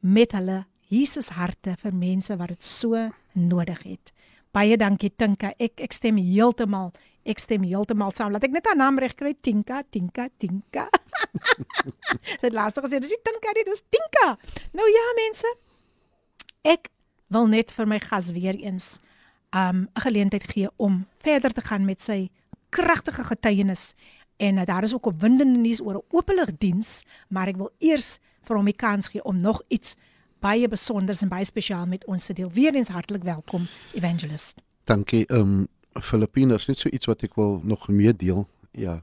met 0.01 0.35
hulle 0.35 0.65
Jesus 0.89 1.29
harte 1.29 1.77
vir 1.79 1.93
mense 1.93 2.35
wat 2.35 2.49
dit 2.49 2.63
so 2.63 3.09
nodig 3.33 3.83
het. 3.83 4.11
Baie 4.51 4.77
dankie 4.77 5.11
Tinka. 5.15 5.53
Ek 5.59 5.79
ek 5.79 5.93
stem 5.93 6.17
heeltemal 6.17 6.91
ek 7.27 7.39
stem 7.43 7.65
heeltemal 7.67 8.13
saam. 8.15 8.31
Laat 8.31 8.47
ek 8.47 8.55
net 8.55 8.67
haar 8.69 8.79
naam 8.79 8.99
reg 8.99 9.15
kry. 9.19 9.33
Tinka, 9.41 9.83
Tinka, 9.91 10.29
Tinka. 10.39 10.87
Dit 12.43 12.53
laaste 12.53 12.81
gesê, 12.85 13.01
dis 13.03 13.15
Tinka 13.23 13.53
nie, 13.55 13.65
dis 13.67 13.83
Tinka. 13.91 14.37
Nou 14.77 14.87
ja, 14.87 15.05
mense. 15.19 15.51
Ek 16.67 16.89
wil 17.33 17.49
net 17.51 17.73
vir 17.75 17.89
my 17.89 17.99
gas 18.03 18.31
weer 18.35 18.55
eens 18.55 18.97
um 19.55 19.87
'n 19.95 20.01
geleentheid 20.03 20.43
gee 20.43 20.69
om 20.75 21.05
verder 21.23 21.53
te 21.53 21.61
gaan 21.61 21.85
met 21.85 22.01
sy 22.01 22.29
kragtige 22.69 23.23
getuienis 23.23 23.95
en 24.37 24.57
uh, 24.57 24.65
daar 24.65 24.83
is 24.83 24.93
ook 24.93 25.05
opwindende 25.05 25.59
nuus 25.59 25.81
oor 25.81 25.95
'n 25.95 26.05
openligdiens, 26.09 27.03
maar 27.29 27.47
ek 27.47 27.57
wil 27.57 27.71
eers 27.79 28.19
vir 28.43 28.55
hom 28.55 28.65
die 28.65 28.75
kans 28.75 29.07
gee 29.07 29.23
om 29.23 29.41
nog 29.41 29.61
iets 29.67 29.95
baie 30.39 30.67
besonders 30.67 31.21
en 31.21 31.29
baie 31.29 31.45
spesiaal 31.45 31.85
met 31.85 32.05
ons 32.05 32.25
te 32.25 32.33
deel. 32.33 32.51
Weereens 32.51 32.87
hartlik 32.87 33.23
welkom, 33.23 33.67
evangelist. 33.93 34.61
Dankie. 34.83 35.25
Ehm 35.25 35.39
um, 35.39 35.67
Filippines 36.01 36.67
net 36.67 36.79
so 36.79 36.89
iets 36.89 37.05
wat 37.05 37.23
ek 37.23 37.35
wil 37.35 37.61
nog 37.63 37.87
meer 37.87 38.17
deel. 38.17 38.47
Ja. 38.71 39.01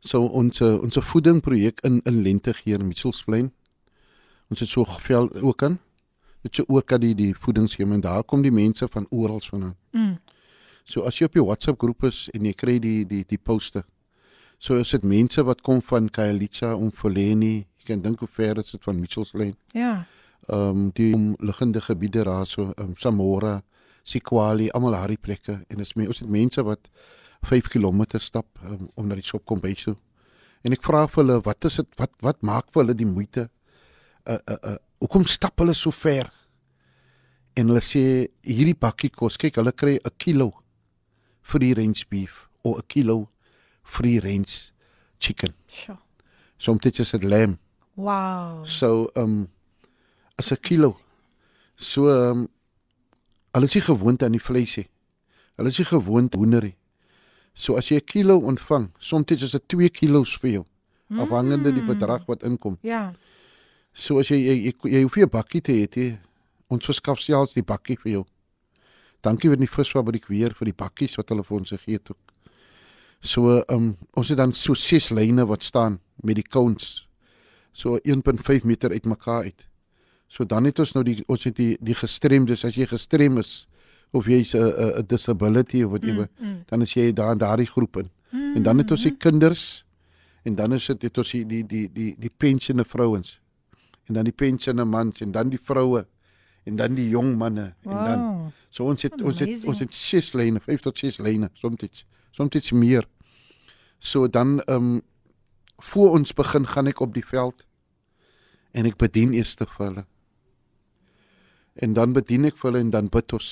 So 0.00 0.26
ons 0.26 0.60
ons 0.60 0.98
voedingprojek 1.12 1.80
in 1.86 2.00
in 2.04 2.22
Lentegeer 2.22 2.84
Mitchellsplein. 2.84 3.52
Ons 4.50 4.60
het 4.60 4.68
so 4.68 4.84
geveld 4.84 5.42
ook 5.42 5.62
aan. 5.62 5.78
Dit 6.42 6.54
so 6.54 6.64
ook 6.66 6.92
aan 6.92 7.00
die 7.00 7.14
die 7.14 7.34
voedingsskema 7.34 7.94
en 7.94 8.00
daar 8.00 8.24
kom 8.24 8.42
die 8.42 8.52
mense 8.52 8.88
van 8.90 9.06
oral 9.10 9.40
vandaan. 9.40 9.76
Mm. 9.90 10.18
So 10.84 11.02
as 11.02 11.18
jy 11.18 11.26
op 11.26 11.34
jou 11.34 11.44
WhatsApp 11.46 11.80
groep 11.82 12.04
is 12.06 12.28
en 12.34 12.44
jy 12.46 12.52
kry 12.54 12.78
die 12.78 13.06
die 13.06 13.24
die 13.26 13.38
poste. 13.42 13.82
So 14.58 14.78
is 14.80 14.92
dit 14.94 15.02
mense 15.02 15.42
wat 15.44 15.60
kom 15.66 15.82
van 15.82 16.08
Khayelitsha 16.08 16.74
om 16.74 16.92
Foleni. 16.94 17.66
Jy 17.80 17.88
kan 17.90 18.04
dink 18.04 18.22
hoe 18.22 18.28
ver 18.28 18.58
is 18.62 18.70
dit 18.70 18.84
van 18.84 19.00
Mitchellsplein? 19.00 19.56
Ja. 19.74 20.06
Ehm 20.46 20.68
um, 20.68 20.90
die 20.94 21.12
omliggende 21.14 21.80
gebiede 21.82 22.24
daar 22.24 22.46
so 22.46 22.72
um, 22.78 22.94
Samora, 22.96 23.62
Sikwali, 24.06 24.70
almal 24.70 24.94
daardie 24.94 25.18
plekke 25.18 25.60
en 25.66 25.82
dis 25.82 25.94
my 25.98 26.06
ons 26.06 26.22
het 26.22 26.30
mense 26.30 26.62
wat 26.62 26.90
5 27.46 27.70
km 27.74 28.18
stap 28.22 28.46
um, 28.62 28.88
om 28.94 29.06
na 29.08 29.18
die 29.18 29.26
shop 29.26 29.44
kom 29.46 29.60
by 29.62 29.74
toe. 29.74 29.96
En 30.64 30.74
ek 30.74 30.84
vra 30.86 31.04
vir 31.10 31.22
hulle 31.22 31.40
wat 31.46 31.66
is 31.68 31.78
dit 31.80 31.98
wat 32.00 32.12
wat 32.24 32.42
maak 32.46 32.70
vir 32.72 32.84
hulle 32.84 32.96
die 32.98 33.08
moeite? 33.08 33.48
Uh 34.26 34.38
uh 34.38 34.58
uh 34.72 34.76
hoekom 35.02 35.26
stap 35.30 35.58
hulle 35.62 35.74
so 35.74 35.94
ver? 35.94 36.30
En 37.56 37.68
hulle 37.70 37.82
sê 37.84 38.02
hierdie 38.46 38.78
bakkie 38.78 39.10
kos, 39.10 39.38
kyk 39.38 39.60
hulle 39.60 39.72
kry 39.72 39.98
'n 39.98 40.16
kilo 40.18 40.52
free 41.42 41.74
range 41.74 42.06
beef 42.10 42.48
of 42.64 42.78
'n 42.78 42.86
kilo 42.88 43.28
free 43.82 44.18
range 44.20 44.72
chicken. 45.18 45.54
Sjoe. 45.68 45.98
Soms 46.58 46.86
is 46.86 47.10
dit 47.10 47.24
lamb. 47.24 47.58
Wow. 47.94 48.64
So 48.64 49.10
um 49.14 49.48
is 50.38 50.52
'n 50.52 50.60
kilo. 50.60 50.96
So 51.76 52.08
um 52.08 52.48
hulle 53.56 53.68
is 53.70 53.74
nie 53.78 53.86
gewoond 53.86 54.22
aan 54.22 54.36
die 54.36 54.42
vleis 54.42 54.76
nie. 54.76 54.88
Hulle 55.56 55.72
is 55.72 55.78
nie 55.80 55.88
gewoond 55.88 56.34
hoender 56.36 56.66
nie. 56.68 56.76
So 57.56 57.78
as 57.80 57.88
jy 57.88 57.96
'n 57.96 58.04
kilo 58.04 58.36
ontvang, 58.38 58.90
soms 59.00 59.32
is 59.32 59.50
dit 59.50 59.68
2 59.68 59.88
kilos 59.88 60.36
vir 60.36 60.50
jou, 60.50 60.64
afhangende 61.10 61.72
die 61.72 61.82
bedrag 61.82 62.26
wat 62.26 62.42
inkom. 62.42 62.78
Ja. 62.82 63.14
So 63.94 64.18
as 64.18 64.28
jy 64.28 64.36
jy, 64.36 64.56
jy, 64.64 64.72
jy 64.84 65.02
hoef 65.02 65.16
nie 65.16 65.24
'n 65.24 65.30
bakkie 65.30 65.62
te 65.62 65.72
hê 65.72 65.88
nie. 65.96 66.18
Ons 66.68 66.84
verskaf 66.84 67.18
selfs 67.20 67.54
die 67.54 67.62
bakkie 67.62 67.96
vir 67.96 68.12
jou. 68.12 68.24
Dankie 69.22 69.48
vir 69.48 69.56
die 69.56 69.66
visfabriek 69.70 70.26
weer 70.28 70.52
vir 70.54 70.66
die 70.66 70.76
bakkies 70.76 71.16
wat 71.16 71.28
hulle 71.30 71.44
vir 71.44 71.58
ons 71.58 71.70
gegee 71.70 71.94
het 71.94 72.10
ook. 72.10 72.18
So 73.22 73.62
um 73.68 73.96
ons 74.14 74.28
het 74.28 74.38
dan 74.38 74.52
so 74.52 74.74
ses 74.74 75.10
lyne 75.10 75.46
wat 75.46 75.62
staan 75.62 76.00
met 76.22 76.36
die 76.36 76.44
counts. 76.44 77.06
So 77.72 77.98
1.5 78.04 78.64
meter 78.64 78.90
uitmekaar 78.90 79.42
uit. 79.42 79.66
So 80.28 80.44
dan 80.44 80.64
het 80.64 80.78
ons 80.78 80.92
nou 80.92 81.04
die 81.04 81.22
ons 81.26 81.44
het 81.44 81.56
die 81.56 81.76
die 81.80 81.94
gestremdes 81.94 82.64
as 82.64 82.74
jy 82.74 82.86
gestrem 82.86 83.38
is 83.38 83.66
of 84.12 84.26
jy's 84.26 84.54
'n 84.54 84.58
'n 84.98 85.06
disability 85.06 85.82
of 85.82 85.90
whatever, 85.90 86.28
Mm, 86.38 86.46
mm. 86.46 86.62
dan 86.66 86.82
is 86.82 86.92
jy 86.94 87.12
daar 87.12 87.32
in 87.32 87.38
daardie 87.38 87.66
groep 87.66 87.96
in. 87.96 88.10
En 88.54 88.62
dan 88.62 88.78
het 88.78 88.90
ons 88.90 89.02
die 89.02 89.16
kinders 89.16 89.84
en 90.44 90.54
dan 90.54 90.72
is 90.72 90.86
dit 90.86 91.02
het 91.02 91.18
ons 91.18 91.30
die 91.32 91.46
die 91.46 91.64
die 91.66 91.88
die, 91.92 92.14
die 92.18 92.30
pensioene 92.36 92.84
vrouens 92.84 93.40
en 94.08 94.14
dan 94.14 94.24
die 94.24 94.32
pensioene 94.32 94.84
mans 94.84 95.20
en 95.20 95.32
dan 95.32 95.48
die 95.48 95.60
vroue 95.62 96.06
en 96.64 96.76
dan 96.76 96.94
die 96.94 97.08
jong 97.08 97.36
manne 97.36 97.74
en 97.82 98.04
dan 98.04 98.20
Wow. 98.20 98.50
so 98.70 98.84
ons 98.84 99.02
het 99.02 99.22
ons 99.22 99.38
het 99.38 99.48
Amazing. 99.48 99.68
ons 99.68 99.78
het 99.78 99.94
ses 99.94 100.32
lyne, 100.34 100.60
5 100.60 100.80
tot 100.80 100.98
6 100.98 101.18
lyne, 101.18 101.50
soms 101.54 102.04
soms 102.32 102.72
meer. 102.72 103.04
So 103.98 104.28
dan 104.28 104.60
ehm 104.60 104.76
um, 104.96 105.02
voor 105.78 106.10
ons 106.10 106.32
begin 106.32 106.66
gaan 106.66 106.86
ek 106.86 107.00
op 107.00 107.14
die 107.14 107.24
veld 107.26 107.64
en 108.72 108.86
ek 108.86 108.96
bedien 108.96 109.32
eers 109.32 109.54
te 109.54 109.66
vir 109.66 109.86
hulle. 109.86 110.06
En 111.82 111.94
dan 111.94 112.12
bedien 112.16 112.48
ek 112.48 112.56
vir 112.56 112.70
hulle 112.70 112.84
en 112.86 112.90
dan 112.90 113.08
bid 113.12 113.32
ons. 113.36 113.48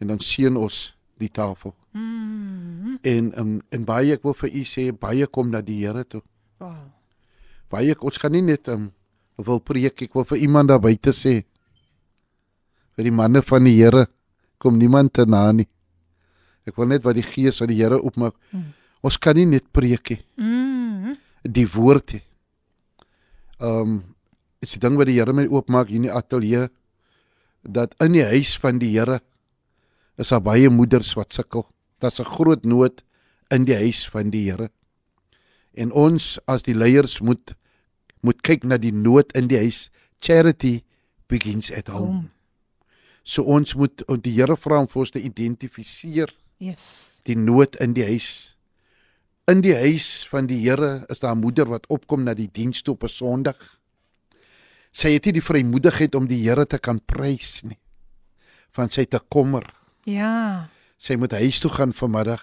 En 0.00 0.10
dan 0.12 0.20
seën 0.20 0.56
ons 0.56 0.80
die 1.18 1.30
tafel. 1.32 1.74
Mm. 1.96 2.98
En 3.02 3.30
um, 3.40 3.54
en 3.74 3.84
baie 3.88 4.12
ek 4.14 4.24
wil 4.26 4.36
vir 4.42 4.54
u 4.60 4.64
sê 4.68 4.88
baie 4.92 5.26
kom 5.26 5.50
na 5.50 5.62
die 5.64 5.80
Here 5.82 6.04
toe. 6.04 6.22
Wow. 6.60 6.90
Baie 7.72 7.96
ons 7.98 8.20
gaan 8.20 8.34
nie 8.36 8.44
net 8.44 8.68
um, 8.72 8.90
wil 9.38 9.60
preek, 9.62 10.02
ek 10.08 10.14
wil 10.14 10.26
vir 10.28 10.42
iemand 10.44 10.70
daar 10.72 10.82
buite 10.82 11.14
sê. 11.14 11.40
Vir 12.98 13.08
die 13.08 13.14
manne 13.14 13.42
van 13.46 13.66
die 13.66 13.76
Here 13.78 14.06
kom 14.58 14.78
niemand 14.78 15.14
te 15.14 15.26
na 15.26 15.46
nie. 15.52 15.68
Ek 16.68 16.76
wil 16.76 16.90
net 16.90 17.04
wat 17.06 17.16
die 17.16 17.26
Gees 17.26 17.60
wat 17.62 17.70
die 17.72 17.78
Here 17.80 18.00
opmaak. 18.02 18.36
Mm. 18.52 18.72
Ons 19.06 19.18
kan 19.22 19.36
nie 19.38 19.46
net 19.46 19.68
preek 19.72 20.10
nie, 20.10 20.22
Mm. 20.36 21.16
die 21.42 21.66
woord. 21.70 22.18
Ehm 23.58 23.80
um, 23.82 23.98
is 24.60 24.72
die 24.74 24.80
ding 24.82 24.96
wat 24.98 25.06
die 25.06 25.14
Here 25.20 25.32
my 25.32 25.46
oopmaak 25.46 25.88
hier 25.88 26.02
in 26.02 26.08
die 26.08 26.14
ateljee 26.14 26.66
dat 27.62 27.94
in 28.02 28.12
die 28.12 28.24
huis 28.24 28.58
van 28.58 28.78
die 28.78 28.98
Here 28.98 29.20
is 30.18 30.28
daar 30.28 30.42
baie 30.42 30.68
moeders 30.70 31.14
wat 31.14 31.32
sukkel. 31.32 31.66
Daar's 31.98 32.20
'n 32.20 32.24
groot 32.24 32.64
nood 32.64 33.02
in 33.50 33.64
die 33.64 33.74
huis 33.76 34.08
van 34.08 34.30
die 34.30 34.50
Here. 34.50 34.70
En 35.74 35.92
ons 35.92 36.38
as 36.46 36.62
die 36.62 36.74
leiers 36.74 37.20
moet 37.20 37.54
moet 38.20 38.40
kyk 38.42 38.64
na 38.64 38.76
die 38.78 38.92
nood 38.92 39.32
in 39.32 39.46
die 39.48 39.58
huis. 39.58 39.90
Charity 40.20 40.82
begins 41.28 41.70
at 41.72 41.88
home. 41.88 42.06
Kom. 42.06 42.30
So 43.22 43.42
ons 43.42 43.74
moet 43.74 44.02
en 44.08 44.20
die 44.20 44.32
Here 44.34 44.56
vra 44.56 44.80
om 44.80 44.88
vir 44.88 45.00
ons 45.00 45.10
te 45.10 45.20
identifiseer 45.22 46.34
Yes. 46.58 47.20
die 47.22 47.36
nood 47.36 47.76
in 47.76 47.92
die 47.92 48.04
huis. 48.04 48.56
In 49.46 49.60
die 49.60 49.74
huis 49.74 50.26
van 50.28 50.46
die 50.46 50.58
Here 50.64 51.04
is 51.08 51.20
daar 51.20 51.34
'n 51.36 51.40
moeder 51.40 51.66
wat 51.68 51.86
opkom 51.86 52.24
na 52.24 52.34
die 52.34 52.50
diens 52.52 52.82
toe 52.82 52.94
op 52.94 53.04
'n 53.04 53.08
Sondag. 53.08 53.77
Sy 54.98 55.12
het 55.14 55.28
nie 55.28 55.36
die 55.38 55.44
vrymoedigheid 55.44 56.16
om 56.18 56.26
die 56.26 56.40
Here 56.42 56.66
te 56.66 56.80
kan 56.82 56.98
prys 56.98 57.62
nie. 57.62 57.78
Van 58.74 58.90
sy 58.90 59.04
te 59.06 59.20
kommer. 59.30 59.66
Ja. 60.08 60.68
Sy 60.98 61.14
moet 61.14 61.36
huis 61.38 61.60
toe 61.62 61.70
gaan 61.70 61.94
vanmiddag 61.94 62.42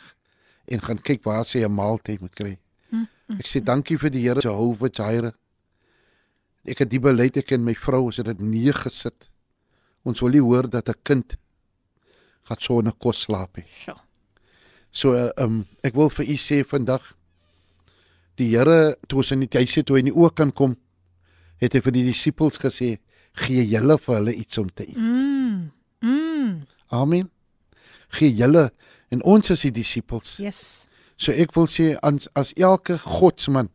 en 0.72 0.84
gaan 0.86 1.02
kyk 1.04 1.26
waar 1.26 1.44
sy 1.46 1.66
'n 1.66 1.76
maaltyd 1.76 2.22
moet 2.22 2.36
kry. 2.36 2.60
Ek 3.40 3.48
sê 3.50 3.62
dankie 3.64 3.98
vir 3.98 4.12
die 4.14 4.22
Here 4.22 4.42
Jehovah 4.42 4.92
Jireh. 4.94 5.34
Ek 6.66 6.80
het 6.80 6.90
die 6.90 7.02
beleid 7.02 7.38
ek 7.38 7.52
en 7.52 7.66
my 7.66 7.74
vrou 7.74 8.06
ons 8.06 8.18
het 8.22 8.26
dit 8.26 8.40
neergesit. 8.40 9.30
Ons 10.06 10.22
wil 10.22 10.38
nie 10.38 10.42
hoor 10.42 10.70
dat 10.70 10.90
'n 10.90 11.02
kind 11.04 11.36
gaan 12.44 12.60
sonder 12.60 12.94
kos 12.94 13.26
slaap 13.26 13.58
nie. 13.58 13.66
So 14.92 15.14
uh, 15.14 15.32
um 15.38 15.66
ek 15.84 15.94
wil 15.94 16.10
vir 16.10 16.26
u 16.26 16.38
sê 16.38 16.64
vandag 16.64 17.02
die 18.38 18.56
Here 18.56 18.96
toe 19.08 19.18
ons 19.18 19.32
in 19.32 19.40
die 19.40 19.58
huis 19.58 19.72
sit 19.72 19.86
toe 19.86 19.98
hy 19.98 20.04
nie 20.04 20.16
ook 20.16 20.36
kan 20.36 20.52
kom 20.52 20.78
het 21.66 21.76
hy 21.78 21.82
vir 21.86 21.96
die 21.96 22.06
disippels 22.08 22.60
gesê 22.62 22.96
gee 23.46 23.66
julle 23.68 23.98
vir 24.00 24.16
hulle 24.20 24.34
iets 24.38 24.58
om 24.62 24.70
te 24.70 24.86
eet. 24.88 24.98
Mm. 24.98 25.72
Mm. 26.06 26.66
Amen. 26.96 27.30
Gee 28.16 28.32
julle 28.38 28.70
en 29.12 29.24
ons 29.24 29.50
is 29.54 29.66
die 29.68 29.72
disippels. 29.76 30.38
Yes. 30.44 30.86
So 31.18 31.32
ek 31.32 31.54
wil 31.56 31.68
sê 31.72 31.94
as 32.04 32.28
as 32.36 32.54
elke 32.60 32.98
godsman 33.00 33.70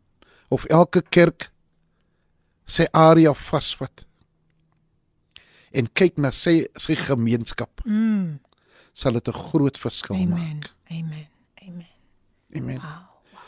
of 0.53 0.65
elke 0.69 1.01
kerk 1.09 1.49
sy 2.67 2.85
area 2.93 3.33
vasvat 3.33 4.05
en 5.73 5.87
kyk 5.95 6.17
na 6.19 6.31
sy 6.35 6.65
sy 6.79 6.95
gemeenskap 6.95 7.81
Mm. 7.85 8.39
sal 8.93 9.13
dit 9.13 9.27
'n 9.27 9.33
groot 9.33 9.77
verskil 9.77 10.15
Amen. 10.15 10.29
maak. 10.29 10.71
Amen. 10.91 11.27
Amen. 11.67 11.87
Amen. 12.55 12.79
Wow. 12.79 13.41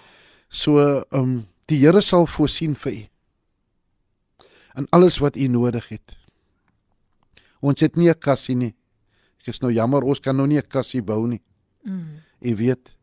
So 0.49 0.77
ehm 0.79 1.03
um, 1.19 1.47
die 1.67 1.79
Here 1.79 2.01
sal 2.01 2.25
voorsien 2.27 2.75
vir 2.75 2.93
u 2.93 3.03
in 4.77 4.87
alles 4.89 5.17
wat 5.21 5.35
u 5.35 5.47
nodig 5.47 5.87
het. 5.89 6.15
Ons 7.61 7.79
het 7.81 7.95
nie 7.95 8.09
'n 8.09 8.19
kassie 8.19 8.55
nie. 8.55 8.75
Ek 9.39 9.47
is 9.47 9.59
nou 9.61 9.71
jammer 9.71 10.03
ons 10.03 10.19
kan 10.19 10.35
nou 10.35 10.47
nie 10.47 10.57
'n 10.57 10.67
kassie 10.67 11.01
bou 11.01 11.27
nie. 11.27 11.41
Mm. 11.85 12.19
U 12.41 12.55
weet, 12.55 12.95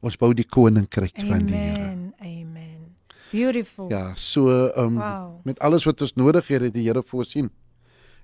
ons 0.00 0.16
bou 0.16 0.34
die 0.34 0.44
koninkryk 0.46 1.16
van 1.20 1.46
die 1.46 1.54
Here. 1.54 1.84
Amen. 1.84 2.14
Amen. 2.20 2.96
Beautiful. 3.30 3.90
Ja, 3.90 4.14
so 4.14 4.48
ehm 4.68 4.84
um, 4.86 4.94
Wow. 4.96 5.44
met 5.44 5.58
alles 5.58 5.84
wat 5.84 6.00
ons 6.00 6.14
nodig 6.14 6.46
het, 6.48 6.60
het 6.60 6.72
die 6.74 6.86
Here 6.88 7.02
voorsien. 7.02 7.50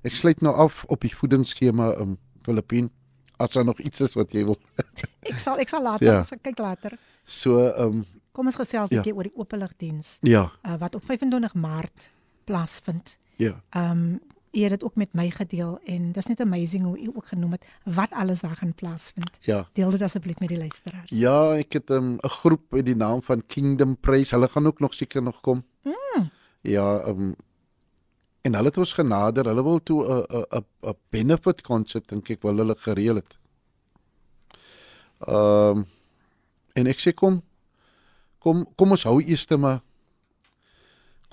Ek 0.02 0.14
sluit 0.14 0.40
nou 0.40 0.54
af 0.54 0.84
op 0.84 1.00
die 1.00 1.14
voedingsskema 1.16 1.92
in 1.94 2.00
um, 2.00 2.18
Filippien. 2.42 2.90
As 3.36 3.50
daar 3.50 3.64
nog 3.64 3.78
iets 3.80 4.00
is 4.00 4.14
wat 4.14 4.32
jy 4.32 4.44
wil. 4.44 4.56
Ek 5.32 5.38
sal 5.38 5.58
ek 5.58 5.68
sal 5.68 5.82
later, 5.82 6.06
Ja. 6.06 6.20
ek 6.20 6.26
sal 6.26 6.38
kyk 6.42 6.58
later. 6.58 6.98
So 7.26 7.58
ehm 7.68 7.86
um, 7.86 8.04
Kom 8.32 8.46
ons 8.46 8.56
gesels 8.56 8.90
'n 8.90 8.94
Ja. 8.94 9.00
bietjie 9.02 9.14
oor 9.14 9.22
die 9.22 9.36
openligdiens 9.36 10.18
ja, 10.22 10.50
uh, 10.66 10.76
wat 10.78 10.94
op 10.94 11.04
25 11.04 11.54
Maart 11.54 12.10
plaasvind. 12.44 13.18
ja. 13.36 13.62
Ehm 13.70 13.90
um, 13.90 14.20
U 14.54 14.60
het 14.60 14.70
dit 14.70 14.84
ook 14.84 14.94
met 14.94 15.12
my 15.12 15.30
gedeel 15.30 15.80
en 15.84 16.12
dis 16.12 16.26
net 16.26 16.40
amazing 16.40 16.84
hoe 16.84 16.98
u 17.00 17.10
ook 17.14 17.26
genoem 17.26 17.52
het 17.52 17.64
wat 17.82 18.10
alles 18.10 18.40
daar 18.40 18.56
gaan 18.56 18.74
plaasvind. 18.74 19.30
Ja. 19.40 19.68
Deel 19.72 19.90
dit 19.90 20.02
asseblief 20.02 20.38
met 20.38 20.48
die 20.48 20.58
luisteraars. 20.58 21.10
Ja, 21.10 21.56
ek 21.56 21.72
het 21.72 21.88
'n 21.90 21.92
um, 21.92 22.16
groep 22.20 22.62
met 22.70 22.84
die 22.84 22.96
naam 22.96 23.22
van 23.22 23.46
Kingdom 23.46 23.96
Praise. 23.96 24.34
Hulle 24.34 24.48
gaan 24.48 24.66
ook 24.66 24.80
nog 24.80 24.94
seker 24.94 25.22
nog 25.22 25.40
kom. 25.40 25.64
Mm. 25.82 26.30
Ja, 26.60 27.02
um, 27.06 27.34
en 28.40 28.54
hulle 28.54 28.68
het 28.68 28.76
ons 28.76 28.92
genader. 28.92 29.44
Hulle 29.44 29.62
wil 29.62 29.82
toe 29.82 30.04
'n 30.04 30.44
'n 30.56 30.64
'n 30.86 30.96
benefit 31.10 31.62
konsert 31.62 32.08
dink 32.08 32.28
ek 32.28 32.42
wil 32.42 32.56
hulle 32.56 32.74
gereël 32.78 33.14
het. 33.14 33.38
Ehm 35.18 35.76
um, 35.76 35.86
en 36.72 36.86
ek 36.86 36.98
sê 36.98 37.14
kom 37.14 37.42
kom 38.38 38.66
kom 38.76 38.90
ons 38.90 39.04
hou 39.04 39.22
eers 39.22 39.46
maar 39.56 39.80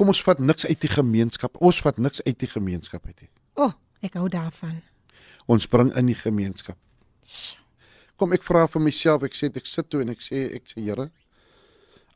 kom 0.01 0.09
ons 0.09 0.23
vat 0.25 0.39
niks 0.41 0.65
uit 0.65 0.79
die 0.81 0.89
gemeenskap. 0.89 1.59
Ons 1.61 1.79
vat 1.85 1.99
niks 2.01 2.23
uit 2.25 2.37
die 2.41 2.49
gemeenskap 2.49 3.05
uit 3.05 3.19
nie. 3.21 3.29
O, 3.53 3.67
oh, 3.67 3.73
ek 4.01 4.15
hou 4.17 4.25
daarvan. 4.33 4.79
Ons 5.45 5.67
bring 5.69 5.91
in 5.99 6.07
die 6.09 6.17
gemeenskap. 6.17 6.77
Kom 8.17 8.33
ek 8.33 8.41
vra 8.47 8.63
vir 8.73 8.81
myself, 8.81 9.21
ek 9.27 9.37
sê 9.37 9.51
ek 9.53 9.67
sit 9.69 9.91
toe 9.93 10.01
en 10.01 10.09
ek 10.09 10.23
sê 10.25 10.47
ek 10.57 10.71
sê 10.71 10.81
Here, 10.81 11.11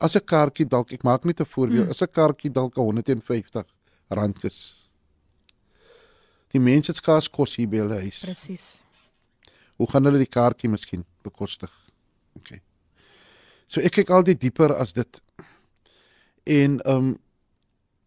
as 0.02 0.16
'n 0.16 0.26
kaartjie 0.26 0.66
dalk 0.66 0.94
ek 0.94 1.04
maak 1.04 1.26
net 1.26 1.42
'n 1.42 1.46
voorbeeld, 1.46 1.86
Mm. 1.86 1.92
as 1.92 2.02
'n 2.02 2.08
kaartjie 2.10 2.52
dalk 2.52 2.74
150 2.76 3.66
rand 4.10 4.44
is. 4.46 4.88
Die 6.54 6.60
mense 6.60 6.92
het 6.92 6.98
skaars 6.98 7.30
kos 7.30 7.56
hier 7.56 7.68
by 7.68 7.78
hulle 7.78 8.02
huis. 8.02 8.26
Presies. 8.26 8.82
Hoe 9.78 9.88
gaan 9.88 10.06
hulle 10.06 10.18
die 10.18 10.26
kaartjie 10.40 10.70
miskien 10.70 11.06
bekostig? 11.24 11.72
OK. 12.36 12.60
So 13.68 13.82
ek 13.82 13.92
kyk 13.92 14.10
altyd 14.10 14.40
dieper 14.40 14.74
as 14.74 14.94
dit. 14.94 15.22
En 16.46 16.80
ehm 16.82 16.98
um, 16.98 17.18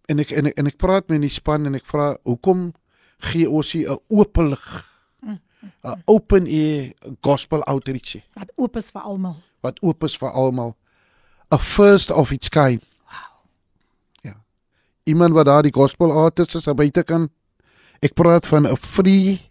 en 0.09 0.19
ek 0.19 0.31
en 0.31 0.47
ek, 0.47 0.59
en 0.59 0.67
ek 0.67 0.77
praat 0.81 1.09
met 1.09 1.21
die 1.21 1.33
span 1.33 1.67
en 1.67 1.75
ek 1.79 1.87
vra 1.87 2.17
hoekom 2.25 2.73
gee 3.31 3.49
ons 3.51 3.73
hier 3.73 3.91
'n 3.93 3.99
openlig 4.09 4.65
'n 5.85 6.03
open 6.07 6.47
air 6.47 6.93
gospel 7.21 7.63
outreach 7.67 8.23
Wat 8.35 8.51
oop 8.57 8.77
is 8.77 8.91
vir 8.91 9.03
almal. 9.03 9.37
wat 9.61 9.83
oop 9.83 10.05
is 10.05 10.17
vir 10.17 10.31
almal. 10.31 10.77
A 11.53 11.59
first 11.59 12.11
of 12.11 12.31
its 12.31 12.49
kind. 12.49 12.83
Wow. 13.09 13.41
Ja. 14.23 14.35
Iemand 15.05 15.35
wat 15.35 15.47
daar 15.47 15.63
die 15.63 15.73
gospel 15.73 16.13
artist 16.13 16.55
is 16.55 16.65
buite 16.65 17.03
kan 17.03 17.29
ek 18.03 18.15
praat 18.15 18.47
van 18.47 18.67
'n 18.67 18.77
free 18.77 19.51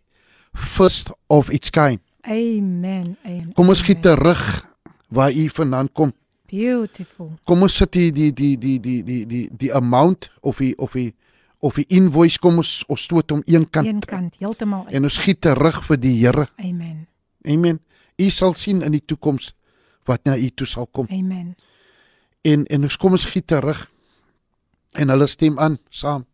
first 0.54 1.12
of 1.28 1.50
its 1.50 1.70
kind. 1.70 2.00
Amen. 2.22 3.18
Amen. 3.24 3.54
Kom 3.54 3.70
ons 3.70 3.80
skiet 3.80 4.06
amen. 4.06 4.18
terug 4.18 4.68
waar 5.10 5.32
u 5.32 5.50
vandaan 5.50 5.92
kom. 5.92 6.14
Beautiful. 6.48 7.32
Kom 7.46 7.62
ons 7.62 7.76
sit 7.76 7.92
die 7.92 8.12
die 8.12 8.32
die 8.34 8.58
die 8.58 8.80
die 8.80 9.04
die 9.04 9.26
die 9.28 9.50
die 9.52 9.72
amount 9.74 10.30
of 10.42 10.58
die 10.58 10.74
of 10.78 10.94
die 10.94 11.14
of 11.60 11.76
die 11.76 11.86
invoice 11.90 12.38
kom 12.40 12.58
ons 12.62 12.84
ons 12.88 13.02
stoot 13.04 13.32
om 13.32 13.42
een 13.46 13.70
kant 13.70 13.88
Een 13.88 14.00
kant 14.06 14.36
heeltemal 14.40 14.86
uit. 14.86 14.96
en 14.96 15.04
ons 15.04 15.14
skiet 15.14 15.42
terug 15.42 15.84
vir 15.86 15.98
die 16.00 16.16
Here. 16.26 16.48
Amen. 16.58 17.08
Amen. 17.48 17.80
U 18.20 18.30
sal 18.30 18.54
sien 18.56 18.82
in 18.82 18.92
die 18.92 19.04
toekoms 19.06 19.54
wat 20.06 20.24
na 20.26 20.38
u 20.38 20.50
toe 20.50 20.68
sal 20.68 20.88
kom. 20.88 21.08
Amen. 21.12 21.56
En 22.42 22.66
en 22.66 22.84
ons 22.84 22.98
kom 22.98 23.12
ons 23.12 23.22
skiet 23.28 23.48
terug 23.48 23.92
en 24.94 25.10
hulle 25.10 25.28
stem 25.28 25.60
aan 25.60 25.78
saam. 25.90 26.26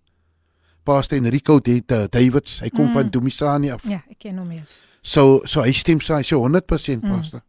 Pastor 0.84 1.18
Enrico 1.18 1.60
de 1.60 1.82
Davids, 1.88 2.60
hy 2.60 2.70
kom 2.70 2.86
Mm. 2.88 2.94
van 2.94 3.10
Domisani 3.10 3.70
af. 3.72 3.84
Ja, 3.88 4.04
ek 4.10 4.20
ken 4.20 4.38
hom 4.38 4.52
eens. 4.52 4.82
So 5.02 5.42
so 5.46 5.62
hy 5.64 5.72
stem 5.74 6.02
saam, 6.02 6.18
hy 6.18 6.24
sê 6.24 6.36
100% 6.36 7.04
Mm. 7.04 7.42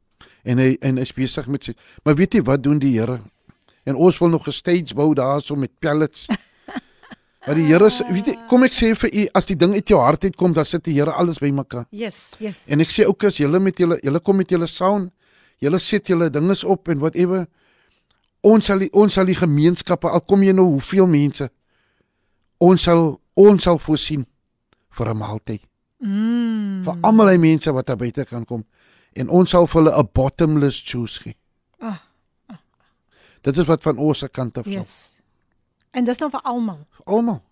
En 0.45 0.61
hy 0.61 0.75
en 0.85 0.99
is 1.01 1.13
besig 1.17 1.47
met 1.49 1.65
sy 1.65 1.73
Maar 2.05 2.17
weet 2.19 2.35
jy 2.39 2.43
wat 2.45 2.63
doen 2.63 2.79
die 2.79 2.93
Here? 2.99 3.21
En 3.85 3.97
ons 3.97 4.19
wil 4.19 4.29
nog 4.29 4.47
'n 4.49 4.53
stage 4.53 4.95
bou 4.95 5.15
daarso 5.15 5.57
met 5.57 5.71
pallets. 5.79 6.27
Maar 7.47 7.55
die 7.55 7.67
Here 7.69 7.91
weet 8.13 8.27
jy, 8.27 8.37
kom 8.49 8.63
ek 8.65 8.73
sê 8.73 8.95
vir 8.97 9.11
u 9.13 9.29
as 9.35 9.47
die 9.47 9.57
ding 9.57 9.75
uit 9.75 9.89
jou 9.89 10.01
hart 10.01 10.25
uitkom, 10.25 10.53
dan 10.53 10.65
sit 10.65 10.85
die 10.85 10.95
Here 10.95 11.13
alles 11.13 11.39
bymekaar. 11.39 11.87
Yes, 11.91 12.33
yes. 12.39 12.63
En 12.67 12.81
ek 12.81 12.89
sê 12.91 13.05
ook 13.07 13.25
as 13.25 13.37
julle 13.37 13.61
met 13.61 13.79
julle 13.79 13.99
julle 14.03 14.21
kom 14.21 14.37
met 14.37 14.49
julle 14.51 14.67
sound, 14.67 15.13
julle 15.61 15.79
sit 15.79 16.07
julle 16.09 16.31
dinges 16.31 16.65
op 16.65 16.89
en 16.89 16.99
whatever. 16.99 17.47
Ons 18.41 18.65
sal 18.65 18.79
die, 18.79 18.91
ons 18.93 19.13
sal 19.13 19.25
die 19.25 19.35
gemeenskappe 19.37 20.09
al 20.09 20.21
kom 20.21 20.43
jy 20.43 20.53
nou 20.53 20.65
hoeveel 20.65 21.07
mense 21.07 21.51
ons 22.65 22.83
sal 22.83 23.21
ons 23.35 23.63
sal 23.63 23.79
voorsien 23.83 24.27
vir 24.99 25.09
'n 25.11 25.17
maaltyd 25.19 25.63
Mm. 26.05 26.83
vir 26.85 26.97
almal 27.03 27.31
die 27.31 27.39
mense 27.39 27.73
wat 27.73 27.87
daar 27.87 27.97
buite 27.97 28.25
kan 28.25 28.45
kom 28.45 28.65
en 29.17 29.29
ons 29.29 29.51
sal 29.51 29.67
vir 29.67 29.83
hulle 29.83 29.93
'n 30.03 30.09
bottomless 30.13 30.83
juice 30.83 31.21
gee. 31.23 31.37
Ah, 31.81 31.99
Dit 33.43 33.57
is 33.59 33.67
wat 33.67 33.83
van 33.83 33.99
ons 33.99 34.19
se 34.19 34.29
kant 34.29 34.59
af. 34.59 34.65
Yes. 34.67 34.75
yes. 34.75 35.11
En 35.93 36.05
dis 36.05 36.19
nou 36.19 36.31
vir 36.31 36.41
almal. 36.43 36.87
Almal. 37.05 37.43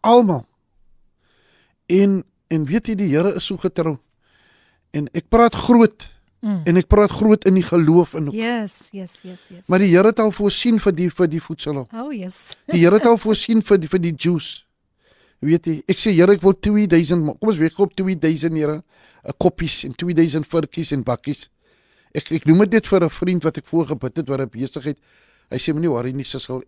Almal. 0.00 0.46
En 1.86 2.22
en 2.50 2.64
weet 2.66 2.86
jy 2.90 2.94
die 2.98 3.08
Here 3.12 3.34
is 3.38 3.44
so 3.46 3.56
getrou. 3.56 3.98
En 4.92 5.08
ek 5.14 5.28
praat 5.28 5.54
groot 5.54 6.08
Mm. 6.42 6.62
en 6.64 6.76
ek 6.80 6.86
praat 6.88 7.10
groot 7.10 7.44
in 7.44 7.54
die 7.54 7.62
geloof 7.62 8.14
en 8.14 8.30
Yes, 8.32 8.88
yes, 8.92 9.18
yes, 9.22 9.38
yes. 9.50 9.66
maar 9.68 9.78
die 9.78 9.90
Here 9.92 10.06
het 10.08 10.18
al 10.18 10.30
voorsien 10.32 10.78
vir 10.80 10.92
die 10.96 11.10
vir 11.10 11.28
die 11.28 11.40
voedsel. 11.40 11.86
Oh, 11.92 12.12
yes. 12.16 12.56
Die 12.72 12.80
Here 12.80 12.94
het 12.96 13.04
al 13.06 13.18
voorsien 13.18 13.60
vir 13.62 13.76
die, 13.78 13.88
vir 13.88 13.98
die 14.00 14.14
juice. 14.16 14.62
Weet 15.40 15.66
jy, 15.66 15.82
ek 15.86 15.98
sê 16.00 16.14
Here, 16.16 16.32
ek 16.32 16.40
wil 16.40 16.54
2000, 16.56 17.22
ma- 17.24 17.34
kom 17.34 17.48
ons 17.52 17.58
weeg 17.58 17.78
op 17.78 17.92
2000 17.94 18.56
Here, 18.56 18.82
koppies 19.38 19.84
en 19.84 19.94
2000 19.94 20.46
virkies 20.46 20.92
en 20.92 21.02
bakkies. 21.02 21.48
Ek 22.14 22.30
ek 22.32 22.46
noem 22.46 22.68
dit 22.68 22.86
vir 22.86 23.04
'n 23.04 23.10
vriend 23.10 23.42
wat 23.42 23.56
ek 23.56 23.66
voor 23.66 23.86
gebid 23.86 24.16
het 24.16 24.28
wat 24.28 24.40
'n 24.40 24.48
besigheid. 24.48 24.98
Hy 25.50 25.58
sê 25.58 25.72
moenie 25.72 25.90
worry 25.90 26.12
nie, 26.12 26.24
sal 26.24 26.62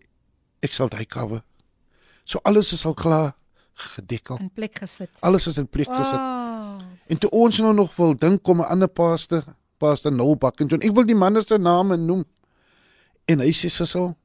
ek 0.61 0.73
sal 0.73 0.89
dit 0.89 1.07
cover. 1.07 1.43
So 2.25 2.39
alles 2.43 2.73
is 2.73 2.85
al 2.85 2.93
klaar 2.93 3.33
gedekkel. 3.73 4.37
In 4.39 4.49
plek 4.49 4.77
gesit. 4.79 5.09
Alles 5.19 5.47
is 5.47 5.57
in 5.57 5.67
plek 5.67 5.87
gesit. 5.87 6.19
Oh. 6.19 6.79
En 7.07 7.17
toe 7.17 7.29
ons 7.29 7.59
nou 7.59 7.73
nog 7.73 7.95
wil 7.95 8.15
dink 8.15 8.43
kom 8.43 8.61
'n 8.61 8.69
ander 8.69 8.87
pastor, 8.87 9.43
pastor 9.77 10.11
Noel 10.11 10.37
Buckington. 10.37 10.79
Ek 10.79 10.93
wil 10.95 11.05
die 11.05 11.15
man 11.15 11.43
se 11.43 11.57
name 11.57 11.97
noem. 11.97 12.25
En 13.25 13.39
hy 13.39 13.51
sê 13.51 13.69
Sissel, 13.69 14.15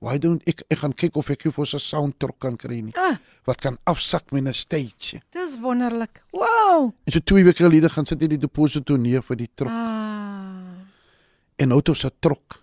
why 0.00 0.18
don't 0.18 0.42
ek 0.46 0.62
ek 0.70 0.78
gaan 0.78 0.94
kyk 0.94 1.16
of 1.16 1.30
ek 1.30 1.42
jou 1.42 1.52
vir 1.52 1.66
so 1.66 1.76
'n 1.76 1.80
soundtrack 1.80 2.38
kan 2.38 2.56
kry 2.56 2.80
nie. 2.80 2.92
Ah, 2.96 3.16
Wat 3.46 3.60
kan 3.60 3.78
afsak 3.86 4.32
met 4.32 4.44
'n 4.46 4.52
stage. 4.54 5.20
dis 5.32 5.58
wonderlik. 5.60 6.22
Wow. 6.32 6.92
En 7.04 7.12
so 7.12 7.20
twee 7.20 7.44
weke 7.44 7.64
gelede 7.64 7.88
gaan 7.88 8.06
sit 8.06 8.20
hy 8.20 8.28
die 8.28 8.38
deposito 8.38 8.96
neer 8.96 9.22
vir 9.22 9.36
die 9.36 9.50
trok. 9.54 9.70
Ah. 9.70 10.38
En 11.56 11.68
nou 11.68 11.80
ons 11.88 12.04
'n 12.04 12.10
trok. 12.20 12.62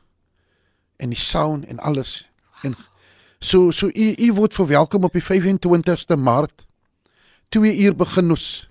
En 0.98 1.10
die 1.10 1.18
sound 1.20 1.66
en 1.66 1.80
alles. 1.80 2.26
En 2.64 2.76
so 3.40 3.72
so 3.72 3.88
u 3.88 4.16
u 4.18 4.34
word 4.34 4.54
verwelkom 4.54 5.04
op 5.04 5.14
die 5.14 5.22
25ste 5.24 6.16
Maart. 6.18 6.66
2 7.50 7.78
uur 7.78 7.96
begin 7.96 8.30
ons. 8.30 8.70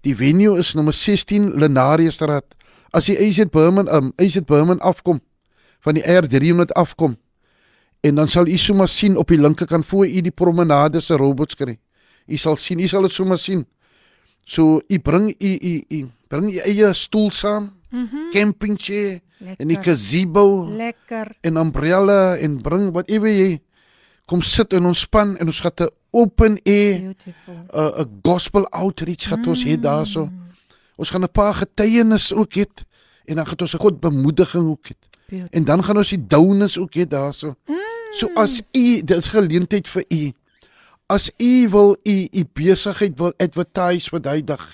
Die 0.00 0.14
venue 0.16 0.58
is 0.58 0.74
nommer 0.74 0.92
16 0.92 1.52
Lenariusstraat. 1.58 2.44
As 2.92 3.06
jy 3.06 3.16
Eisen 3.16 3.48
Berman 3.50 3.88
um 3.88 4.12
Eisen 4.16 4.44
Berman 4.44 4.78
afkom 4.80 5.20
van 5.80 5.94
die 5.94 6.02
R300 6.04 6.72
afkom 6.72 7.16
en 8.06 8.14
dan 8.14 8.28
sal 8.28 8.46
u 8.46 8.56
sommer 8.56 8.88
sien 8.88 9.16
op 9.16 9.28
die 9.28 9.38
linkerkant 9.40 9.86
voor 9.86 10.06
u 10.06 10.20
die 10.20 10.30
promenade 10.30 11.00
se 11.00 11.16
robots 11.16 11.54
kry. 11.54 11.78
U 12.26 12.36
sal 12.36 12.56
sien, 12.56 12.78
u 12.80 12.86
sal 12.86 13.02
dit 13.02 13.10
sommer 13.12 13.38
sien. 13.38 13.66
So 14.44 14.80
u 14.88 14.98
bring 14.98 15.34
u 15.38 15.58
u 15.60 15.84
u 15.88 16.06
bring 16.28 16.52
u 16.54 16.58
eie 16.58 16.92
stoel 16.94 17.30
saam, 17.30 17.72
Mhm. 17.90 18.30
camping 18.30 18.76
chair 18.80 19.20
en 19.58 19.66
Lekker. 19.66 19.84
gazebo 19.92 20.66
Lekker. 20.76 21.36
en 21.40 21.56
umbrella 21.56 22.36
en 22.36 22.60
bring 22.62 22.90
whatever 22.92 23.28
jy 23.30 23.60
kom 24.26 24.42
sit 24.42 24.72
en 24.72 24.84
ontspan 24.86 25.36
en 25.38 25.46
ons 25.46 25.60
gaan 25.60 25.72
'n 25.80 25.88
open 26.10 26.58
air 26.64 27.00
Beautiful. 27.00 27.54
'n 27.72 28.00
'n 28.00 28.18
gospel 28.22 28.66
outreach 28.70 29.28
gaan 29.28 29.46
ons 29.46 29.64
hê 29.64 29.78
daarso. 29.80 30.28
Ons 30.96 31.10
gaan 31.10 31.22
'n 31.22 31.30
paar 31.32 31.54
getuienis 31.54 32.32
ook 32.32 32.54
hê 32.54 32.64
en 33.24 33.36
dan 33.36 33.46
gaan 33.46 33.60
ons 33.60 33.74
'n 33.74 33.78
God 33.80 34.00
bemoediging 34.00 34.68
ook 34.68 34.86
hê. 34.88 34.94
En 35.50 35.64
dan 35.64 35.84
gaan 35.84 35.96
ons 35.96 36.08
die 36.08 36.26
downers 36.26 36.78
ook 36.78 36.94
hê 36.94 37.06
daarso. 37.06 37.54
So 38.12 38.30
as 38.34 38.62
u 38.72 39.02
dit 39.02 39.24
geleentheid 39.24 39.88
vir 39.88 40.04
u. 40.08 40.32
As 41.06 41.30
u 41.38 41.68
wil 41.68 41.96
u 42.02 42.28
u 42.32 42.44
besigheid 42.52 43.18
wil 43.18 43.32
advertise 43.38 44.10
vir 44.10 44.22
daai 44.22 44.44
dag. 44.44 44.64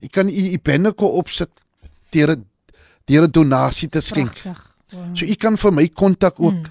U 0.00 0.06
kan 0.06 0.28
u 0.28 0.44
u 0.52 0.58
banneke 0.58 1.04
opsit 1.04 1.50
deur 2.10 2.30
'n 2.36 2.44
deur 3.04 3.22
'n 3.22 3.30
donasie 3.30 3.88
te 3.88 4.00
skenk. 4.00 4.32
Pragtig. 4.32 4.74
Wow. 4.92 5.16
So 5.16 5.24
u 5.24 5.34
kan 5.34 5.56
vir 5.56 5.72
my 5.72 5.88
kontak 5.88 6.40
ook. 6.40 6.66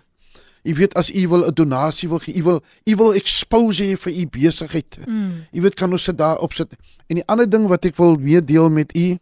U 0.63 0.73
weet 0.75 0.93
as 0.93 1.09
u 1.09 1.27
wil 1.27 1.45
'n 1.47 1.53
donasie 1.53 2.09
wil 2.09 2.19
gee, 2.19 2.35
u 2.35 2.43
wil 2.43 2.63
u 2.85 2.95
wil 2.95 3.13
expose 3.13 3.83
hê 3.83 3.97
vir 3.97 4.13
u 4.13 4.27
besigheid. 4.27 4.97
Mm. 5.07 5.45
Jy 5.51 5.61
weet 5.61 5.73
kan 5.73 5.91
ons 5.91 6.05
dit 6.05 6.17
daar 6.17 6.37
opsit. 6.37 6.69
En 7.07 7.15
die 7.15 7.25
ander 7.25 7.49
ding 7.49 7.67
wat 7.67 7.85
ek 7.85 7.95
wil 7.95 8.19
weer 8.19 8.45
deel 8.45 8.69
met 8.69 8.95
u, 8.95 9.17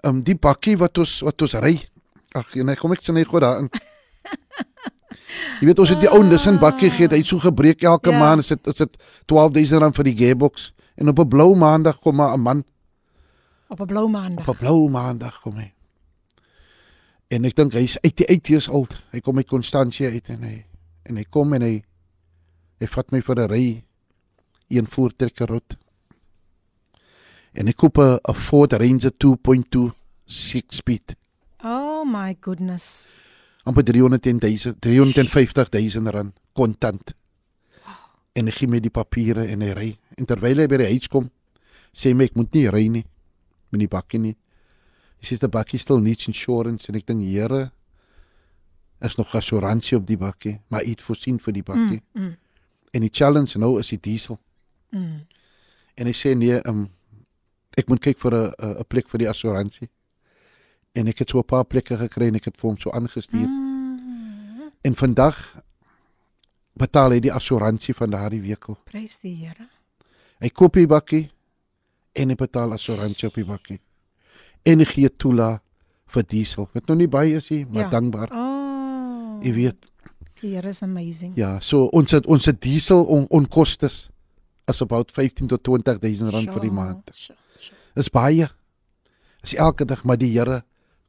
ehm 0.00 0.14
um, 0.14 0.22
die 0.22 0.36
bakkie 0.36 0.76
wat 0.76 0.98
ons 0.98 1.20
wat 1.20 1.42
ons 1.42 1.52
ry. 1.52 1.88
Ag, 2.32 2.54
nee, 2.54 2.76
kom 2.76 2.92
ek 2.92 3.02
sê 3.02 3.12
net 3.12 3.28
gou 3.28 3.40
daarin. 3.40 3.70
Jy 5.60 5.66
weet 5.66 5.78
ons 5.78 5.88
het 5.88 6.00
die 6.00 6.10
ou 6.10 6.22
Nissan 6.24 6.58
bakkie 6.58 6.90
gehad, 6.90 7.10
hy 7.10 7.18
het 7.18 7.26
so 7.26 7.38
gebreek 7.38 7.82
elke 7.82 8.10
Ja. 8.10 8.18
maand, 8.18 8.40
is 8.40 8.48
dit 8.48 8.66
is 8.66 8.74
dit 8.74 8.96
12000 9.26 9.80
rand 9.80 9.94
vir 9.96 10.04
die 10.04 10.16
gearbox. 10.16 10.72
En 10.96 11.08
op 11.08 11.18
'n 11.18 11.28
blou 11.28 11.56
maandag 11.56 11.98
kom 12.00 12.16
maar 12.16 12.34
'n 12.36 12.40
man 12.40 12.64
Op 13.68 13.80
'n 13.80 13.86
blou 13.86 14.08
maandag. 14.08 14.48
op 14.48 14.54
'n 14.54 14.58
blou 14.58 14.88
maandag 14.90 15.40
kom 15.40 15.56
hy. 15.56 15.72
En 17.28 17.44
ek 17.44 17.54
dink 17.56 17.72
hy's 17.72 17.98
uit 18.04 18.16
die 18.16 18.26
8 18.28 18.46
years 18.48 18.68
old. 18.68 18.94
Hy 19.12 19.20
kom 19.20 19.36
uit 19.36 19.46
Constantia 19.48 20.10
uit 20.10 20.28
en 20.28 20.42
hy 20.42 20.64
en 21.04 21.16
hy 21.16 21.24
kom 21.30 21.52
en 21.54 21.62
hy 21.62 21.82
hy 22.80 22.86
vat 22.86 23.12
my 23.12 23.20
vir 23.20 23.36
'n 23.36 23.48
ry 23.50 23.84
een 24.68 24.86
voortrekker 24.86 25.46
rot. 25.48 25.76
En 27.54 27.68
ek 27.68 27.76
koop 27.76 27.98
'n 27.98 28.18
Ford 28.34 28.72
Ranger 28.72 29.10
2.2 29.18 29.92
six 30.26 30.76
speed. 30.76 31.14
Oh 31.64 32.04
my 32.04 32.36
goodness. 32.40 33.08
Amper 33.66 33.84
300.000 33.88 34.78
350.000 34.80 36.10
rand 36.14 36.34
kontant. 36.56 37.12
En 38.36 38.46
hy 38.46 38.52
gee 38.52 38.68
my 38.70 38.80
die 38.84 38.92
papiere 38.92 39.46
en 39.50 39.62
hy 39.64 39.72
ry. 39.76 39.88
En 40.18 40.26
terwyl 40.28 40.60
hy 40.62 40.66
by 40.70 40.78
die 40.82 40.90
huis 40.92 41.08
kom, 41.12 41.30
sê 41.96 42.12
my 42.14 42.28
ek 42.28 42.36
moet 42.36 42.52
nie 42.54 42.66
ry 42.70 42.84
nie 42.92 43.04
met 43.72 43.80
die 43.82 43.88
bakkie 43.90 44.20
nie. 44.22 44.34
Hy 45.20 45.24
sê 45.30 45.38
die 45.40 45.48
bakkie 45.52 45.80
still 45.80 46.00
needs 46.04 46.28
insurance 46.28 46.88
en 46.90 46.98
ek 47.00 47.06
dink 47.08 47.24
Here 47.24 47.70
is 49.04 49.16
nog 49.18 49.34
assuransie 49.36 49.96
op 49.98 50.06
die 50.08 50.16
bakkie, 50.16 50.60
maar 50.68 50.84
hy 50.84 50.94
het 50.94 51.02
voorsien 51.04 51.38
vir 51.38 51.52
die 51.52 51.62
bakkie. 51.66 52.00
Mm, 52.14 52.22
mm, 52.22 52.36
En 52.94 53.00
die 53.04 53.10
challenge 53.12 53.58
nou 53.58 53.78
is 53.80 53.88
die 53.92 53.98
diesel. 54.00 54.38
mm. 54.92 55.26
En 55.96 56.06
hy 56.06 56.12
sê 56.12 56.34
nee, 56.36 56.60
um, 56.68 56.86
ek 57.76 57.88
moet 57.88 58.00
kyk 58.04 58.18
vir 58.20 58.34
'n 58.34 58.52
'n 58.80 58.84
plek 58.88 59.08
vir 59.08 59.18
die 59.18 59.28
assuransie. 59.28 59.88
En 60.96 61.08
ek 61.12 61.18
het 61.18 61.30
so 61.30 61.38
'n 61.38 61.44
paar 61.44 61.64
plekke 61.64 61.96
gekry 61.96 62.28
en 62.28 62.34
ek 62.36 62.44
het 62.44 62.56
vir 62.56 62.70
hom 62.70 62.78
so 62.78 62.90
aangestuur. 62.90 63.46
Mm. 63.46 64.70
En 64.84 64.94
vandag 64.94 65.36
betaal 66.76 67.10
hy 67.10 67.20
die 67.20 67.32
assuransie 67.32 67.94
van 67.94 68.10
daardie 68.10 68.40
wekel. 68.42 68.78
Prys 68.84 69.18
die 69.22 69.34
Here. 69.36 69.68
Hy 70.40 70.48
koop 70.48 70.72
die 70.74 70.86
bakkie 70.86 71.30
en 72.14 72.28
hy 72.28 72.34
betaal 72.34 72.72
assuransie 72.72 73.28
op 73.28 73.34
die 73.34 73.44
bakkie. 73.44 73.80
En 74.64 74.78
hy 74.78 74.84
gee 74.84 75.08
toela 75.16 75.60
vir 76.06 76.22
diesel. 76.22 76.68
Wat 76.74 76.86
nou 76.88 76.96
nie 76.98 77.08
baie 77.08 77.36
is 77.36 77.50
nie, 77.50 77.64
maar 77.66 77.82
Ja. 77.84 77.88
dankbaar. 77.90 78.30
Oh. 78.32 79.42
Jy 79.44 79.52
weet, 79.54 79.76
Die 80.40 80.54
Here 80.54 80.68
is 80.68 80.82
amazing. 80.82 81.32
ja, 81.36 81.60
so 81.60 81.84
ons 81.92 82.10
het 82.10 82.26
ons 82.26 82.44
het 82.44 82.60
diesel 82.60 83.04
on, 83.04 83.26
onkostes 83.30 84.08
is 84.68 84.80
about 84.82 85.10
15 85.12 85.46
tot 85.46 85.62
20000 85.64 86.30
rand 86.30 86.50
vir 86.52 86.60
die 86.60 86.68
Sure, 86.70 86.74
maand. 86.84 87.10
sure, 87.14 87.38
sure. 87.58 87.76
Dis 87.94 88.08
baie. 88.10 88.48
Dis 89.40 89.54
elke 89.54 89.84
dag, 89.84 90.04
maar 90.04 90.16
die 90.18 90.30
Here 90.38 90.62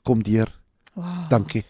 kom 0.07 0.23
deur. 0.23 0.51
Wow. 0.95 1.27
Dankie. 1.29 1.65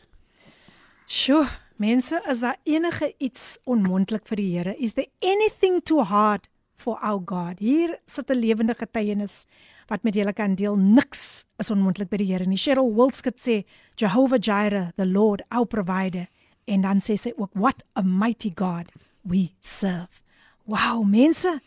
Sjoe, 1.09 1.45
mense, 1.81 2.19
is 2.29 2.43
daar 2.43 2.59
enige 2.67 3.13
iets 3.23 3.57
onmoontlik 3.65 4.27
vir 4.29 4.41
die 4.41 4.51
Here? 4.53 4.75
Is 4.77 4.93
there 4.97 5.09
anything 5.25 5.81
too 5.83 6.03
hard 6.05 6.49
for 6.77 6.99
our 7.01 7.21
God? 7.23 7.59
Hier 7.59 7.97
sit 8.05 8.29
'n 8.29 8.39
lewende 8.39 8.75
getuienis 8.75 9.45
wat 9.87 10.03
met 10.03 10.15
julle 10.15 10.33
kan 10.33 10.55
deel. 10.55 10.75
Niks 10.75 11.45
is 11.57 11.71
onmoontlik 11.71 12.09
by 12.09 12.17
die 12.17 12.31
Here 12.31 12.45
nie. 12.45 12.57
Cheryl 12.57 12.93
Wilskut 12.93 13.39
sê 13.39 13.63
Jehovah 13.95 14.39
Jireh, 14.39 14.91
the 14.95 15.05
Lord, 15.05 15.41
our 15.49 15.65
provider. 15.65 16.27
En 16.67 16.81
dan 16.81 16.99
sê 16.99 17.15
sy 17.17 17.33
ook 17.37 17.51
what 17.53 17.83
a 17.95 18.01
mighty 18.03 18.51
God 18.55 18.91
we 19.23 19.51
serve. 19.59 20.21
Wow, 20.65 21.03
mense. 21.03 21.61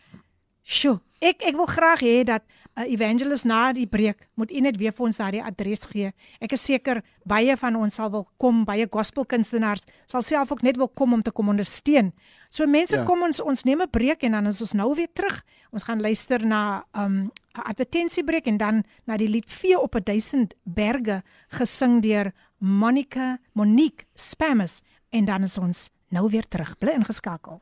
Sjoe, 0.63 0.99
ek 1.21 1.43
ek 1.43 1.55
wil 1.57 1.65
graag 1.65 1.99
hê 2.05 2.23
dat 2.23 2.43
uh, 2.75 2.85
evangelist 2.85 3.45
na 3.45 3.71
die 3.73 3.87
preek 3.87 4.27
moet 4.39 4.51
u 4.51 4.61
net 4.61 4.77
weer 4.77 4.93
vir 4.95 5.05
ons 5.05 5.17
daardie 5.17 5.43
adres 5.43 5.85
gee. 5.91 6.11
Ek 6.39 6.53
is 6.55 6.63
seker 6.65 7.01
baie 7.27 7.55
van 7.57 7.75
ons 7.75 7.95
sal 7.95 8.11
wil 8.11 8.27
kom, 8.41 8.63
baie 8.65 8.87
gospelkunstenaars 8.91 9.85
sal 10.09 10.21
self 10.21 10.51
ook 10.51 10.63
net 10.63 10.77
wil 10.77 10.89
kom 10.89 11.13
om 11.13 11.21
te 11.21 11.31
kom 11.31 11.49
ondersteun. 11.49 12.11
So 12.49 12.67
mense, 12.67 12.95
ja. 12.95 13.05
Kom 13.07 13.23
ons 13.23 13.41
ons 13.41 13.63
neem 13.63 13.81
'n 13.81 13.89
breek 13.89 14.23
en 14.23 14.31
dan 14.31 14.47
is 14.47 14.61
ons 14.61 14.73
nou 14.73 14.93
weer 14.95 15.11
terug. 15.13 15.43
Ons 15.71 15.83
gaan 15.83 16.01
luister 16.01 16.45
na 16.45 16.83
'n 16.93 16.99
um, 16.99 17.31
'n 17.57 17.67
advertensiebreek 17.67 18.47
en 18.47 18.57
dan 18.57 18.83
na 19.05 19.17
die 19.17 19.29
lied 19.29 19.49
Vee 19.49 19.79
op 19.79 19.95
'n 19.95 20.03
duisend 20.03 20.53
berge 20.63 21.23
gesing 21.49 22.01
deur 22.01 22.31
Monica 22.57 23.39
Monique 23.53 24.05
Spammers 24.15 24.81
en 25.09 25.25
dan 25.25 25.43
is 25.43 25.57
ons 25.57 25.89
nou 26.09 26.29
weer 26.29 26.47
terug. 26.47 26.77
Bly 26.77 26.91
ingeskakel. 26.91 27.61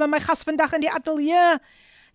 my 0.08 0.20
gas 0.20 0.44
vandag 0.44 0.74
in 0.74 0.80
die 0.80 0.92
ateljee. 0.92 1.60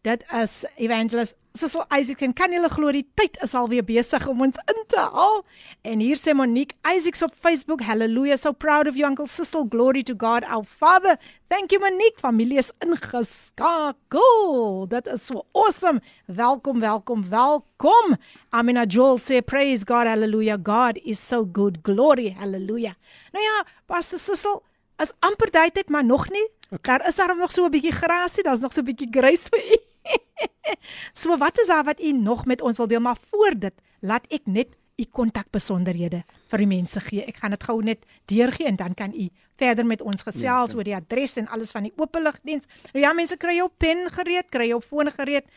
Dit 0.01 0.23
is 0.33 0.65
Evangelist 0.81 1.35
Sissel 1.53 1.83
Isaac 1.93 2.23
en 2.25 2.33
kan 2.33 2.49
julle 2.55 2.71
glo 2.73 2.89
die 2.95 3.03
tyd 3.21 3.35
is 3.45 3.53
alweer 3.59 3.85
besig 3.85 4.23
om 4.31 4.39
ons 4.47 4.57
in 4.73 4.79
te 4.89 4.97
haal. 4.97 5.43
En 5.85 6.01
hier 6.01 6.17
sê 6.17 6.33
Monique 6.33 6.73
Isaacs 6.89 7.21
op 7.27 7.35
Facebook, 7.37 7.85
hallelujah, 7.85 8.39
so 8.41 8.55
proud 8.57 8.89
of 8.89 8.97
you 8.97 9.05
Uncle 9.05 9.29
Sissel, 9.29 9.67
glory 9.69 10.01
to 10.09 10.15
God 10.17 10.47
our 10.49 10.65
Father. 10.65 11.19
Thank 11.53 11.77
you 11.77 11.83
Monique, 11.85 12.17
familie 12.17 12.57
is 12.63 12.73
ingeskakel. 12.81 14.89
Dit 14.89 15.13
is 15.13 15.29
so 15.29 15.45
awesome. 15.53 16.01
Welkom, 16.25 16.81
welkom, 16.81 17.29
welkom. 17.29 18.17
Amina 18.57 18.87
Joel 18.89 19.21
sê 19.21 19.45
praise 19.45 19.85
God, 19.85 20.09
hallelujah. 20.09 20.57
God 20.57 20.97
is 21.05 21.21
so 21.21 21.45
good. 21.45 21.83
Glory, 21.85 22.33
hallelujah. 22.41 22.97
Nou 23.37 23.45
ja, 23.45 23.61
Pastor 23.85 24.19
Sissel, 24.19 24.63
is 24.97 25.13
amper 25.21 25.53
daai 25.53 25.69
tyd 25.69 25.93
maar 25.93 26.09
nog 26.09 26.31
nie. 26.33 26.49
Daar 26.81 27.05
is 27.09 27.21
daar 27.21 27.37
nog 27.37 27.53
so 27.53 27.67
'n 27.67 27.71
bietjie 27.71 27.93
grasie, 27.93 28.43
daar's 28.43 28.65
nog 28.65 28.73
so 28.73 28.81
'n 28.81 28.85
bietjie 28.85 29.11
grys 29.11 29.49
vir 29.53 29.61
u. 29.61 29.90
so 31.21 31.39
wat 31.39 31.59
is 31.59 31.67
daar 31.67 31.85
wat 31.85 32.01
u 32.01 32.13
nog 32.13 32.45
met 32.45 32.61
ons 32.61 32.77
wil 32.77 32.87
deel? 32.87 33.01
Maar 33.01 33.19
voor 33.31 33.59
dit, 33.59 33.75
laat 34.01 34.27
ek 34.29 34.41
net 34.45 34.77
u 35.01 35.05
kontakbesonderhede 35.05 36.25
vir 36.51 36.63
die 36.63 36.69
mense 36.69 37.01
gee. 37.07 37.25
Ek 37.25 37.41
gaan 37.41 37.55
dit 37.57 37.65
gou 37.65 37.79
net 37.85 38.05
deurgee 38.31 38.69
en 38.69 38.77
dan 38.77 38.95
kan 38.95 39.15
u 39.17 39.29
verder 39.61 39.87
met 39.87 40.03
ons 40.05 40.23
gesels 40.27 40.73
ja, 40.73 40.77
oor 40.77 40.87
die 40.87 40.97
adres 40.97 41.37
en 41.41 41.49
alles 41.49 41.73
van 41.77 41.89
die 41.89 41.97
openligdiens. 41.97 42.69
Nou 42.93 43.05
ja, 43.05 43.13
mense 43.17 43.37
kry 43.41 43.57
jou 43.59 43.71
pen 43.81 44.07
gereed, 44.13 44.49
kry 44.53 44.67
jou 44.73 44.81
foon 44.85 45.13
gereed. 45.17 45.49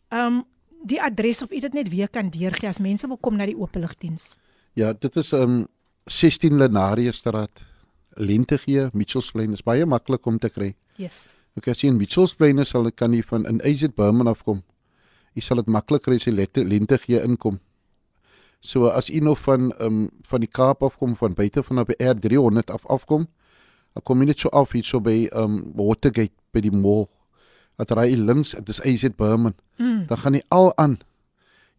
Um 0.09 0.43
die 0.85 1.01
adres 1.01 1.41
of 1.41 1.51
u 1.51 1.59
dit 1.59 1.73
net 1.73 1.89
weer 1.89 2.09
kan 2.09 2.29
deurgee 2.29 2.69
as 2.69 2.79
mense 2.79 3.07
wil 3.07 3.17
kom 3.17 3.35
na 3.35 3.45
die 3.45 3.57
openligdiens. 3.57 4.35
Ja, 4.73 4.93
dit 4.93 5.15
is 5.15 5.33
um 5.33 5.67
16 6.05 6.57
Lenarius 6.57 7.17
straat. 7.17 7.59
Lentegee, 8.09 8.89
Mitchellsplein 8.93 9.53
is 9.53 9.61
baie 9.61 9.85
maklik 9.85 10.25
om 10.25 10.39
te 10.39 10.49
kry. 10.49 10.75
Yes. 10.95 11.35
Ek 11.55 11.67
as 11.67 11.81
jy 11.81 11.89
in 11.89 11.97
Mitchellsplein 11.97 12.59
is, 12.59 12.69
sal 12.69 12.91
kan 12.91 13.13
jy 13.13 13.23
van 13.23 13.45
in 13.45 13.61
AZ 13.61 13.87
Burman 13.95 14.27
afkom. 14.27 14.63
Jy 15.39 15.45
sal 15.47 15.61
dit 15.63 15.71
maklik 15.71 16.03
kry 16.03 16.17
as 16.19 16.27
jy 16.27 16.33
lette 16.35 16.63
Lentegee 16.67 17.21
inkom. 17.23 17.59
So 18.59 18.89
as 18.91 19.07
u 19.09 19.19
nog 19.23 19.39
van 19.39 19.69
um 19.79 20.09
van 20.27 20.43
die 20.43 20.51
Kaap 20.51 20.83
afkom 20.83 21.15
van 21.15 21.33
buite 21.37 21.63
van 21.63 21.79
op 21.79 21.87
die 21.93 21.99
R300 22.03 22.73
af 22.75 22.83
afkom, 22.91 23.27
dan 23.95 24.03
kom 24.03 24.19
jy 24.19 24.27
net 24.33 24.43
so 24.43 24.51
af 24.51 24.73
hier 24.75 24.83
so 24.83 24.99
by 24.99 25.29
um 25.31 25.61
Watergate 25.79 26.35
by 26.51 26.59
die 26.65 26.73
mall. 26.75 27.07
Dat 27.79 27.93
ry 27.95 28.11
links, 28.19 28.51
dit 28.51 28.69
is 28.73 28.81
AZ 28.83 29.07
Burman. 29.15 29.55
Mm. 29.79 30.03
Dan 30.09 30.17
gaan 30.19 30.35
jy 30.35 30.43
al 30.51 30.73
aan. 30.77 30.97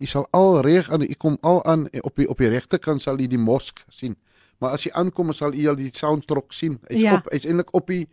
Jy 0.01 0.09
sal 0.09 0.24
al 0.32 0.62
reg 0.65 0.89
aan, 0.89 1.05
jy 1.05 1.19
kom 1.20 1.37
al 1.45 1.61
aan 1.69 1.85
op 2.01 2.16
die 2.16 2.24
op 2.32 2.41
die 2.41 2.49
regterkant 2.49 3.05
sal 3.05 3.20
jy 3.20 3.28
die 3.28 3.39
mosk 3.43 3.85
sien. 3.93 4.16
Maar 4.61 4.78
as 4.78 4.87
jy 4.89 4.95
aankom, 4.97 5.35
sal 5.37 5.53
jy 5.53 5.69
al 5.69 5.77
die 5.77 5.91
soundtrack 5.93 6.53
sien. 6.57 6.78
Hy's 6.89 7.03
Ja. 7.05 7.19
op, 7.20 7.28
hy's 7.32 7.45
eintlik 7.45 7.74
op 7.77 7.87
die 7.93 8.07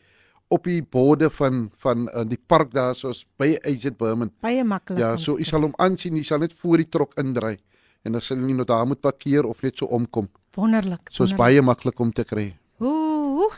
op 0.48 0.64
die 0.64 0.82
borde 0.84 1.30
van 1.30 1.72
van 1.76 2.07
uh, 2.07 2.24
die 2.28 2.40
park 2.48 2.72
daar 2.74 2.95
soos 2.95 3.26
by 3.38 3.57
AZ 3.61 3.90
Burman. 3.98 4.32
Baie 4.41 4.64
maklik. 4.64 4.99
Ja, 4.99 5.18
so 5.18 5.38
jy 5.38 5.44
sal 5.44 5.61
hom 5.61 5.74
aansien, 5.78 6.15
jy 6.15 6.24
sal 6.24 6.40
net 6.40 6.53
voor 6.53 6.78
die 6.78 6.90
trok 6.90 7.14
indry 7.19 7.57
en 8.03 8.11
dan 8.11 8.22
sal 8.22 8.38
nie 8.38 8.56
nou 8.56 8.65
daar 8.65 8.88
moet 8.88 9.02
parkeer 9.02 9.45
of 9.45 9.61
net 9.61 9.78
so 9.78 9.86
omkom. 9.86 10.30
wonderlik. 10.57 11.10
So 11.14 11.24
is 11.24 11.36
baie 11.38 11.61
maklik 11.61 11.99
om 11.99 12.11
te 12.11 12.24
kry. 12.26 12.57
Ooh. 12.82 13.53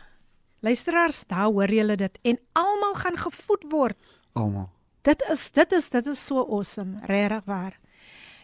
Luisteraars, 0.59 1.23
daar 1.27 1.47
hoor 1.47 1.71
julle 1.71 1.95
dit 1.95 2.19
en 2.21 2.39
almal 2.51 2.93
gaan 2.99 3.17
gevoed 3.17 3.63
word. 3.71 3.97
Almal. 4.33 4.69
Dit 5.01 5.23
is 5.31 5.51
dit 5.51 5.71
is 5.71 5.89
dit 5.89 6.05
is 6.05 6.25
so 6.25 6.43
awesome, 6.43 6.99
regtig 7.07 7.45
waar. 7.45 7.79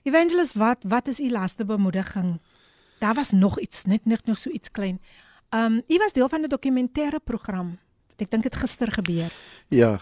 Evangelist, 0.03 0.53
wat 0.53 0.85
wat 0.88 1.07
is 1.07 1.19
u 1.19 1.30
laaste 1.31 1.65
bemoediging? 1.65 2.39
Daar 2.99 3.13
was 3.13 3.31
nog 3.31 3.59
iets, 3.59 3.85
net 3.85 4.05
net 4.05 4.26
nog 4.26 4.38
so 4.38 4.49
iets 4.49 4.72
klein. 4.72 5.01
Um 5.49 5.81
u 5.88 5.97
was 5.97 6.13
deel 6.13 6.30
van 6.30 6.41
'n 6.41 6.49
dokumentêre 6.49 7.19
program. 7.23 7.77
Ek 8.17 8.31
dink 8.31 8.43
dit 8.43 8.55
gister 8.55 8.91
gebeur. 8.91 9.31
Ja, 9.69 9.99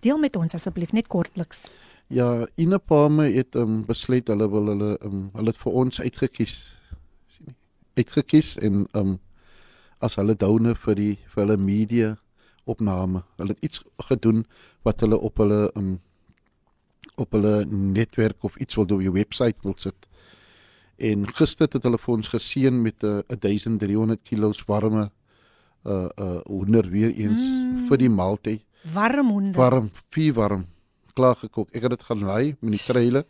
Deel 0.00 0.16
met 0.18 0.36
ons 0.36 0.54
asseblief 0.56 0.92
net 0.96 1.08
kortliks. 1.12 1.76
ja, 2.08 2.46
Inapame 2.56 3.28
het 3.30 3.54
um, 3.54 3.84
besluit 3.84 4.28
hulle 4.28 4.48
wil 4.50 4.66
hulle 4.72 4.98
um, 5.04 5.30
hulle 5.34 5.52
het 5.52 5.58
vir 5.60 5.72
ons 5.72 6.00
uitgekies. 6.00 6.54
sien 7.28 7.46
nie? 7.46 7.56
Uitgekies 8.00 8.56
en 8.58 8.86
um 8.96 9.18
as 10.00 10.16
hulle 10.16 10.34
doune 10.34 10.74
vir 10.74 10.94
die 10.96 11.16
vir 11.34 11.44
hulle 11.44 11.56
media 11.60 12.16
opname. 12.64 13.22
Hulle 13.36 13.52
het 13.52 13.64
iets 13.64 13.82
gedoen 14.08 14.46
wat 14.82 15.00
hulle 15.04 15.18
op 15.20 15.36
hulle 15.38 15.70
um 15.76 15.98
op 17.20 17.32
hulle 17.36 17.66
netwerk 17.68 18.44
of 18.44 18.56
iets 18.56 18.74
wil 18.74 18.86
doen, 18.86 18.98
op 18.98 19.04
die 19.04 19.18
webwerf 19.20 19.60
wil 19.62 19.74
sit. 19.76 20.08
En 20.96 21.26
gister 21.28 21.68
het 21.68 21.82
hulle 21.84 21.98
vir 21.98 22.14
ons 22.14 22.28
geseën 22.28 22.82
met 22.82 23.04
'n 23.04 23.22
1300 23.28 24.20
kg 24.24 24.64
warme 24.66 25.10
uh 25.84 26.08
uh 26.16 26.40
hoender 26.46 26.88
weer 26.90 27.10
eens 27.10 27.40
mm. 27.40 27.86
vir 27.88 27.98
die 27.98 28.10
maaltyd. 28.10 28.64
Warm 28.94 29.30
honde. 29.30 29.58
Warm, 29.58 29.90
vuur 30.10 30.34
warm, 30.34 30.64
klaar 31.14 31.36
gekook. 31.36 31.68
Ek 31.72 31.82
het 31.82 31.96
dit 31.96 32.02
gaan 32.08 32.24
lei 32.24 32.56
met 32.60 32.78
die 32.78 32.84
treile. 32.84 33.26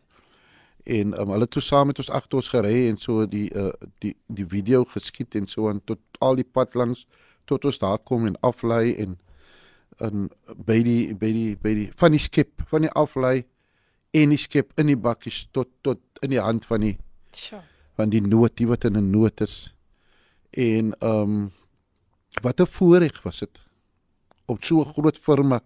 En 0.85 1.15
um, 1.21 1.33
hulle 1.35 1.49
toe 1.49 1.63
saam 1.63 1.91
met 1.91 1.99
ons 1.99 2.11
agter 2.11 2.39
ons 2.41 2.49
gery 2.49 2.77
en 2.89 2.97
so 2.99 3.27
die 3.29 3.49
uh 3.55 3.73
die 4.01 4.15
die 4.27 4.47
video 4.47 4.85
geskiet 4.85 5.35
en 5.35 5.47
so 5.47 5.69
aan 5.69 5.83
tot 5.85 6.01
al 6.21 6.39
die 6.39 6.47
pad 6.47 6.75
langs 6.75 7.07
tot 7.45 7.65
ons 7.65 7.79
daar 7.79 7.99
kom 7.99 8.27
en 8.27 8.39
aflei 8.47 8.95
en 9.03 9.19
en 10.01 10.29
by 10.67 10.79
die 10.87 11.15
by 11.15 11.33
die 11.37 11.57
by 11.61 11.75
die 11.77 11.89
van 12.01 12.15
die 12.17 12.23
skip, 12.23 12.63
van 12.71 12.87
die 12.87 12.93
aflei 12.97 13.43
en 14.17 14.33
die 14.33 14.41
skip 14.41 14.73
in 14.81 14.89
die 14.91 14.99
bakkies 14.99 15.45
tot 15.53 15.69
tot 15.85 16.01
in 16.25 16.33
die 16.35 16.41
hand 16.41 16.65
van 16.67 16.87
die 16.87 16.97
Sjoe. 17.37 17.61
van 17.99 18.11
die 18.11 18.23
nood 18.25 18.57
die 18.57 18.67
wat 18.67 18.85
in 18.89 18.97
'n 18.97 19.11
nood 19.11 19.41
is. 19.41 19.75
En 20.51 20.95
ehm 20.99 21.23
um, 21.23 21.51
wat 22.43 22.61
'n 22.61 22.67
voorreg 22.67 23.23
was 23.23 23.39
dit 23.39 23.61
om 24.47 24.57
so 24.61 24.81
'n 24.81 24.93
groot 24.93 25.19
firma 25.19 25.61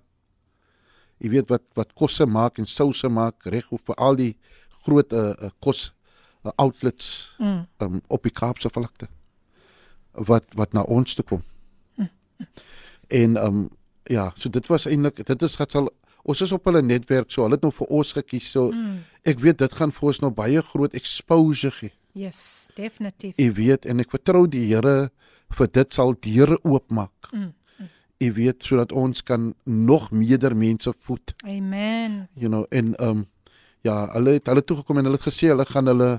jy 1.18 1.28
weet 1.30 1.48
wat 1.48 1.62
wat 1.74 1.92
kosse 1.94 2.26
maak 2.26 2.58
en 2.58 2.66
souse 2.66 3.08
maak 3.08 3.44
reg 3.44 3.70
op 3.72 3.80
vir 3.86 3.94
al 3.96 4.16
die 4.16 4.36
groot 4.84 5.12
uh, 5.12 5.32
uh, 5.42 5.50
kos 5.60 5.92
uh, 6.44 6.50
outlets 6.56 7.32
Mm. 7.38 7.66
um, 7.78 8.00
op 8.08 8.22
die 8.22 8.32
Kaapse 8.32 8.68
vlakte 8.70 9.08
wat 10.12 10.44
wat 10.54 10.72
na 10.72 10.82
ons 10.82 11.14
toe 11.14 11.24
kom. 11.24 11.42
En 13.08 13.36
ehm 13.36 13.46
um, 13.46 13.68
ja, 14.04 14.32
so 14.36 14.48
dit 14.50 14.66
was 14.66 14.86
eintlik 14.86 15.26
dit 15.26 15.42
is 15.42 15.56
wat 15.56 15.70
sal 15.70 15.88
ons 16.22 16.40
is 16.40 16.52
op 16.52 16.64
hulle 16.64 16.82
netwerk 16.82 17.30
so 17.30 17.42
hulle 17.42 17.54
het 17.54 17.62
nou 17.62 17.72
vir 17.72 17.86
ons 17.86 18.12
gekies 18.12 18.50
so 18.50 18.70
Mm. 18.70 19.04
ek 19.22 19.38
weet 19.38 19.58
dit 19.58 19.72
gaan 19.72 19.92
vir 19.92 20.06
ons 20.08 20.20
nou 20.20 20.30
baie 20.30 20.62
groot 20.62 20.94
exposure 20.94 21.70
gee. 21.72 21.92
Yes, 22.14 22.70
definitief. 22.78 23.34
Jy 23.42 23.50
weet 23.56 23.86
en 23.90 23.98
ek 24.04 24.12
vertrou 24.14 24.44
die 24.46 24.68
Here 24.68 25.10
vir 25.58 25.70
dit 25.74 25.96
sal 25.96 26.14
deure 26.22 26.60
oopmaak. 26.62 27.30
Mm. 27.34 27.50
Jy 28.22 28.28
weet 28.36 28.62
sodat 28.62 28.94
ons 28.94 29.24
kan 29.26 29.50
nog 29.66 30.12
meerder 30.14 30.54
mense 30.56 30.92
voed. 31.06 31.34
Amen. 31.42 32.28
You 32.38 32.48
know 32.52 32.68
en 32.70 32.94
um, 33.02 33.24
ja, 33.82 33.96
hulle 34.14 34.36
het 34.38 34.46
hulle 34.52 34.62
toe 34.62 34.78
gekom 34.80 35.02
en 35.02 35.10
hulle 35.10 35.18
het 35.18 35.26
gesê 35.26 35.50
hulle 35.50 35.66
gaan 35.66 35.90
hulle 35.90 36.12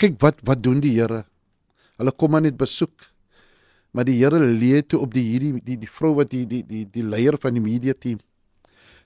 kyk 0.00 0.16
wat 0.24 0.40
wat 0.48 0.64
doen 0.64 0.80
die 0.80 0.96
Here. 0.96 1.26
Hulle 2.00 2.16
kom 2.16 2.32
maar 2.32 2.46
net 2.48 2.56
besoek. 2.56 3.12
Maar 3.92 4.08
die 4.08 4.16
Here 4.22 4.40
lê 4.40 4.80
toe 4.80 5.04
op 5.04 5.12
die 5.12 5.28
hierdie 5.28 5.60
die 5.60 5.76
die 5.84 5.92
vrou 5.92 6.14
wat 6.22 6.32
die 6.32 6.46
die 6.48 6.64
die 6.64 6.86
die 6.88 7.04
leier 7.04 7.36
van 7.40 7.52
die 7.52 7.64
media 7.64 7.92
team. 7.92 8.16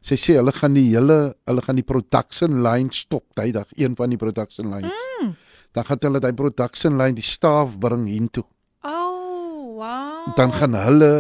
Sy 0.07 0.17
sê 0.17 0.39
hulle 0.39 0.55
gaan 0.55 0.79
die 0.79 0.87
hele 0.95 1.35
hulle 1.51 1.67
gaan 1.67 1.83
die 1.83 1.87
production 1.87 2.63
line 2.63 2.95
stop 2.95 3.27
dag, 3.35 3.67
een 3.75 3.99
van 3.99 4.15
die 4.15 4.19
production 4.19 4.71
lines. 4.71 4.95
Mm. 5.21 5.35
Dan 5.73 5.85
gaan 5.87 5.99
hulle 6.09 6.21
daai 6.23 6.35
production 6.35 6.97
line 6.99 7.15
die 7.19 7.27
staaf 7.27 7.77
bring 7.79 8.09
hiertoe. 8.11 8.45
Oh, 8.83 9.77
wow. 9.79 10.35
Dan 10.37 10.53
gaan 10.53 10.75
hulle 10.75 11.13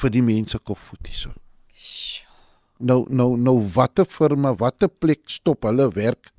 vir 0.00 0.10
die 0.10 0.22
mense 0.22 0.58
kop 0.58 0.78
voed 0.78 1.06
hierso. 1.06 1.32
Nou 2.80 3.04
nou 3.12 3.34
nou 3.36 3.56
watter 3.74 4.08
firma, 4.08 4.54
watter 4.56 4.88
plek 4.88 5.28
stop 5.28 5.68
hulle 5.68 5.90
werk 5.94 6.32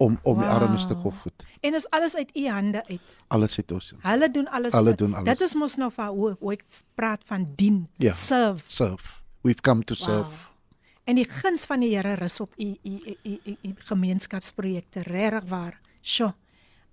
om 0.00 0.16
om 0.22 0.38
wow. 0.38 0.42
die 0.42 0.48
armes 0.48 0.86
te 0.88 0.96
kop 1.02 1.14
voed. 1.22 1.44
En 1.60 1.76
is 1.76 1.86
alles 1.92 2.16
uit 2.16 2.30
u 2.36 2.46
hande 2.48 2.82
uit. 2.88 3.16
Alles 3.28 3.56
het 3.60 3.72
ons 3.72 3.92
Hulle 4.00 4.30
doen 4.30 4.48
alles. 4.48 4.72
Hulle 4.72 4.94
doen 4.94 5.14
alles. 5.14 5.28
Dit 5.28 5.40
is 5.48 5.54
mos 5.54 5.76
nou 5.76 5.90
van 5.92 6.08
hoe, 6.16 6.36
hoe 6.40 6.52
ek 6.56 6.64
praat 6.96 7.20
van 7.28 7.44
dien, 7.56 7.88
Ja. 7.96 8.12
serve. 8.12 8.64
serve. 8.66 9.20
We've 9.44 9.60
come 9.60 9.84
to 9.84 9.94
Wow. 9.94 10.08
serve. 10.08 10.48
En 11.04 11.14
die 11.14 11.28
guns 11.28 11.64
van 11.66 11.80
die 11.80 11.96
Here 11.96 12.14
rus 12.14 12.40
op 12.40 12.54
u 12.56 12.76
u 12.82 12.90
u 13.06 13.16
u, 13.22 13.38
u, 13.44 13.56
u 13.62 13.74
gemeenskapsprojekte, 13.76 15.02
regtig 15.02 15.48
waar. 15.48 15.80
Sjoe. 16.00 16.34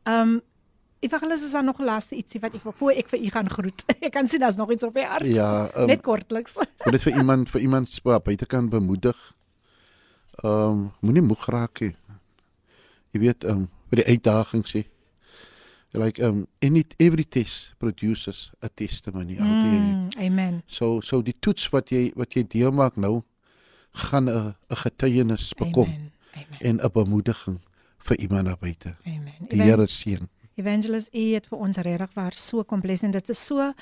Ehm 0.04 0.22
um, 0.22 0.42
Evangelis 1.00 1.44
is 1.46 1.52
daar 1.52 1.64
nog 1.64 1.80
laaste 1.80 2.16
ietsie 2.18 2.40
wat 2.42 2.56
ek 2.58 2.64
wil 2.66 2.74
voor 2.74 2.96
ek 2.98 3.10
vir 3.12 3.22
u 3.22 3.30
gaan 3.30 3.50
groet. 3.50 3.84
ek 4.08 4.12
kan 4.12 4.28
sien 4.28 4.42
daar's 4.42 4.58
nog 4.58 4.72
iets 4.74 4.84
op 4.84 4.96
die 4.98 5.06
hart. 5.06 5.30
Ja, 5.30 5.70
um, 5.78 5.86
Net 5.86 6.02
kortliks. 6.02 6.56
wil 6.84 6.96
dit 6.96 7.06
vir 7.06 7.20
iemand 7.22 7.52
vir 7.54 7.62
iemand 7.62 8.00
buitekant 8.04 8.70
bemoedig. 8.74 9.20
Ehm 10.44 10.52
um, 10.52 10.92
moenie 11.02 11.22
moeg 11.22 11.46
raak 11.54 11.82
nie. 11.86 11.96
Jy 13.14 13.20
weet 13.28 13.44
ehm 13.44 13.66
um, 13.66 13.70
vir 13.92 14.02
die 14.02 14.08
uitdagings 14.16 14.74
sê. 14.74 14.88
Like 15.98 16.22
um 16.22 16.48
any 16.62 16.86
every 17.00 17.24
test 17.24 17.74
produces 17.80 18.52
a 18.62 18.68
testimony 18.68 19.38
out 19.40 19.62
there. 19.64 19.80
Mm, 19.80 20.10
amen. 20.18 20.62
So 20.68 21.02
so 21.02 21.22
die 21.22 21.36
toets 21.40 21.70
wat 21.74 21.90
jy 21.90 22.12
wat 22.16 22.36
jy 22.36 22.44
deelmaak 22.44 22.98
nou 22.98 23.24
gaan 23.94 24.30
'n 24.30 24.56
'n 24.70 24.76
getuienis 24.84 25.54
bekom 25.54 25.88
Amen. 25.88 26.12
Amen. 26.34 26.60
en 26.60 26.76
'n 26.84 26.92
bemoediging 26.94 27.60
vir 28.08 28.20
iemand 28.24 28.48
daar 28.48 28.60
buite. 28.60 28.96
Amen. 29.06 29.48
Die 29.52 29.62
Here 29.62 29.88
seën. 29.88 30.30
Evangelist 30.58 31.14
U 31.14 31.24
het 31.36 31.48
vir 31.52 31.60
ons 31.62 31.78
regtig 31.86 32.14
waar 32.18 32.34
so 32.34 32.64
kompleks 32.66 33.04
en 33.06 33.14
dit 33.14 33.30
is 33.30 33.46
so 33.46 33.74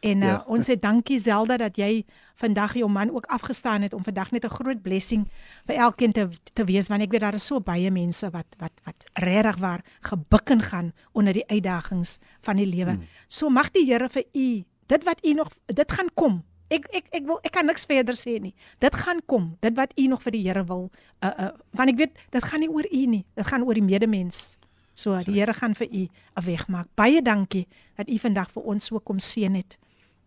En 0.00 0.16
uh, 0.16 0.26
ja. 0.26 0.32
Ja. 0.32 0.44
ons 0.46 0.66
sê 0.68 0.76
dankie 0.78 1.18
Zelda 1.18 1.56
dat 1.58 1.76
jy 1.76 2.04
vandag 2.38 2.76
jou 2.78 2.88
man 2.90 3.10
ook 3.10 3.26
afgestaan 3.26 3.82
het 3.82 3.94
om 3.94 4.04
vandag 4.04 4.30
net 4.30 4.44
'n 4.44 4.54
groot 4.54 4.82
blessing 4.82 5.26
vir 5.66 5.76
elkeen 5.76 6.12
te 6.12 6.28
te 6.52 6.64
wees 6.64 6.88
want 6.88 7.02
ek 7.02 7.10
weet 7.10 7.20
daar 7.20 7.34
is 7.34 7.46
so 7.46 7.60
baie 7.60 7.90
mense 7.90 8.30
wat 8.30 8.46
wat 8.58 8.72
wat 8.84 8.94
regtig 9.12 9.56
waar 9.56 9.84
gebukken 10.00 10.62
gaan 10.62 10.92
onder 11.12 11.32
die 11.32 11.48
uitdagings 11.48 12.18
van 12.40 12.56
die 12.56 12.66
lewe. 12.66 12.90
Hmm. 12.90 13.06
So 13.26 13.48
mag 13.48 13.70
die 13.70 13.86
Here 13.86 14.08
vir 14.08 14.24
u 14.32 14.64
dit 14.86 15.04
wat 15.04 15.26
u 15.26 15.32
nog 15.32 15.48
dit 15.66 15.92
gaan 15.92 16.10
kom. 16.14 16.44
Ek 16.68 16.86
ek 16.92 17.06
ek 17.10 17.26
wil 17.26 17.38
ek 17.42 17.52
kan 17.52 17.66
niks 17.66 17.84
verder 17.84 18.14
sê 18.14 18.40
nie. 18.40 18.54
Dit 18.78 18.94
gaan 18.94 19.20
kom. 19.26 19.56
Dit 19.60 19.74
wat 19.76 19.92
u 19.98 20.06
nog 20.06 20.22
vir 20.22 20.32
die 20.32 20.46
Here 20.46 20.64
wil 20.64 20.90
uh 21.24 21.30
uh 21.38 21.50
want 21.70 21.90
ek 21.90 21.96
weet 21.96 22.14
dit 22.30 22.44
gaan 22.44 22.60
nie 22.60 22.70
oor 22.70 22.86
u 22.92 23.06
nie. 23.06 23.24
Dit 23.34 23.46
gaan 23.46 23.62
oor 23.62 23.74
die 23.74 23.82
medemens. 23.82 24.58
So 24.94 25.14
die 25.24 25.38
Here 25.38 25.54
gaan 25.54 25.74
vir 25.74 25.88
u 25.90 26.08
'n 26.36 26.44
weg 26.44 26.68
maak. 26.68 26.86
Baie 26.94 27.22
dankie 27.22 27.66
dat 27.96 28.08
u 28.08 28.18
vandag 28.18 28.50
vir 28.50 28.62
ons 28.62 28.84
so 28.84 29.00
kom 29.00 29.18
seën 29.18 29.54
het. 29.54 29.78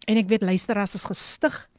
En 0.10 0.18
ek 0.18 0.30
weet 0.32 0.42
luisteraars 0.42 0.96
is 0.98 1.06
gestig 1.06 1.70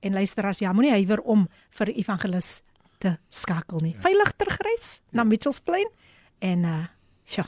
en 0.00 0.12
luisteraars 0.12 0.58
ja, 0.58 0.72
moenie 0.72 0.92
huiwer 0.92 1.20
om 1.20 1.48
vir 1.78 1.90
die 1.90 1.98
evangelis 2.02 2.60
te 3.02 3.16
skakel 3.28 3.82
nie. 3.82 3.96
Veilig 4.02 4.32
terugreis 4.38 5.00
na 5.10 5.24
Mitchells 5.24 5.60
Plain 5.60 5.88
en 6.38 6.64
uh 6.64 6.84
ja. 7.32 7.46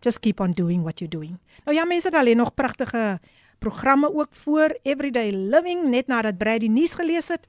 just 0.00 0.20
keep 0.20 0.40
on 0.40 0.52
doing 0.52 0.82
what 0.82 1.00
you're 1.00 1.10
doing. 1.10 1.38
Nou 1.64 1.76
ja, 1.76 1.84
mense, 1.84 2.10
daar 2.10 2.24
lê 2.24 2.34
nog 2.34 2.54
pragtige 2.54 3.20
programme 3.58 4.14
ook 4.14 4.34
voor 4.34 4.78
Everyday 4.82 5.30
Living 5.32 5.88
net 5.88 6.06
nadat 6.06 6.38
Brady 6.38 6.66
nuus 6.66 6.94
gelees 6.94 7.28
het. 7.28 7.46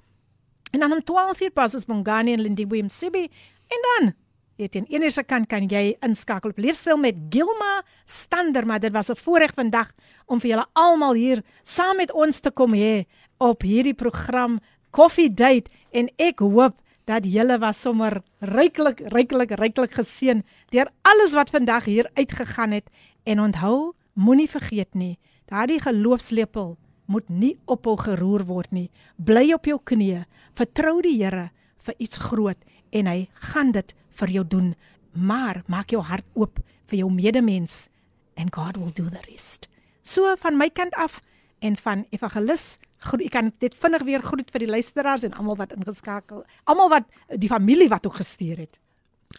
En 0.72 0.80
dan 0.80 0.92
om 0.92 1.04
12:00 1.04 1.54
pas 1.54 1.74
is 1.74 1.86
Bongani 1.86 2.34
en 2.34 2.42
Lindy 2.42 2.68
Williams 2.68 2.98
Sibi 2.98 3.24
en 3.68 3.82
dan 3.82 4.14
jy, 4.62 4.70
aan 4.78 4.88
enige 4.90 5.24
kant 5.28 5.50
kan 5.50 5.68
jy 5.70 5.96
inskakel. 6.06 6.54
Op 6.54 6.62
leefstyl 6.62 7.00
met 7.02 7.18
Gilma 7.34 7.82
Stander, 8.06 8.66
maar 8.66 8.80
dit 8.80 8.94
was 8.94 9.10
'n 9.10 9.16
voorreg 9.16 9.54
vandag 9.54 9.92
om 10.28 10.40
vir 10.40 10.50
julle 10.50 10.68
almal 10.74 11.14
hier 11.14 11.44
saam 11.64 11.98
met 11.98 12.12
ons 12.12 12.40
te 12.40 12.52
kom 12.52 12.74
hê 12.74 13.06
op 13.40 13.62
hierdie 13.62 13.94
program 13.94 14.60
Coffee 14.92 15.34
Date. 15.34 15.72
En 15.92 16.10
ek 16.18 16.40
hoop 16.40 16.82
dat 17.06 17.26
julle 17.26 17.58
was 17.60 17.82
sommer 17.82 18.22
ryklik 18.40 19.00
ryklik 19.00 19.52
ryklik 19.52 19.94
geseën 19.94 20.44
deur 20.70 20.88
alles 21.02 21.34
wat 21.34 21.50
vandag 21.50 21.86
hier 21.86 22.10
uitgegaan 22.14 22.72
het. 22.72 22.90
En 23.24 23.40
onthou 23.40 23.94
moenie 24.14 24.50
vergeet 24.50 24.94
nie 24.94 25.18
daardie 25.52 25.82
geloofslepel 25.84 26.78
moet 27.12 27.28
nie 27.30 27.56
ophou 27.66 27.98
geroer 28.00 28.46
word 28.48 28.72
nie. 28.72 28.88
Bly 29.20 29.52
op 29.54 29.68
jou 29.68 29.80
knieë. 29.84 30.24
Vertrou 30.56 31.02
die 31.04 31.18
Here 31.20 31.50
vir 31.84 31.98
iets 32.00 32.22
groot 32.22 32.58
en 32.92 33.10
hy 33.10 33.28
gaan 33.52 33.74
dit 33.76 33.92
vir 34.20 34.30
jou 34.30 34.48
doen 34.48 34.76
maar 35.12 35.64
maak 35.68 35.92
jou 35.92 36.02
hart 36.02 36.26
oop 36.34 36.60
vir 36.86 37.00
jou 37.04 37.12
medemens 37.12 37.88
and 38.36 38.54
God 38.56 38.78
will 38.78 38.94
do 38.94 39.10
the 39.10 39.24
rest 39.30 39.70
so 40.04 40.36
van 40.40 40.58
my 40.58 40.70
kant 40.70 40.96
af 40.96 41.22
en 41.60 41.78
van 41.78 42.06
evangelis 42.12 42.80
Goed, 43.02 43.24
ek 43.26 43.34
kan 43.34 43.50
dit 43.58 43.74
vinnig 43.82 44.04
weer 44.06 44.22
groet 44.22 44.50
vir 44.54 44.62
die 44.62 44.70
luisteraars 44.70 45.24
en 45.26 45.34
almal 45.34 45.58
wat 45.58 45.72
ingeskakel. 45.74 46.44
Almal 46.70 46.92
wat 46.94 47.08
die 47.42 47.50
familie 47.50 47.88
wat 47.90 48.06
ook 48.06 48.20
gestuur 48.22 48.62
het. 48.62 48.78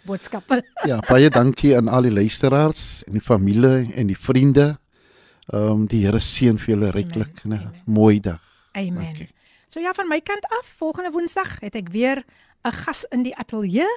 Boodskappe. 0.09 0.63
Ja, 0.91 0.99
baie 1.07 1.31
dankie 1.31 1.77
aan 1.77 1.89
al 1.89 2.09
die 2.09 2.15
luisteraars 2.15 3.05
en 3.07 3.21
die 3.21 3.23
familie 3.23 3.93
en 3.95 4.11
die 4.11 4.19
vriende. 4.19 4.73
Ehm 5.53 5.85
um, 5.85 5.85
die 5.87 6.03
Here 6.03 6.19
seën 6.19 6.59
vir 6.59 6.75
julle 6.75 6.91
ryklik 6.91 7.45
'n 7.45 7.61
mooi 7.87 8.21
dag. 8.21 8.43
Amen. 8.73 9.05
Dankie. 9.05 9.31
So 9.69 9.81
ja, 9.81 9.93
van 9.95 10.09
my 10.09 10.21
kant 10.21 10.45
af, 10.59 10.75
volgende 10.79 11.11
Woensdag 11.11 11.61
het 11.61 11.75
ek 11.75 11.89
weer 11.89 12.25
'n 12.65 12.73
gas 12.73 13.05
in 13.11 13.23
die 13.23 13.37
ateljee 13.37 13.91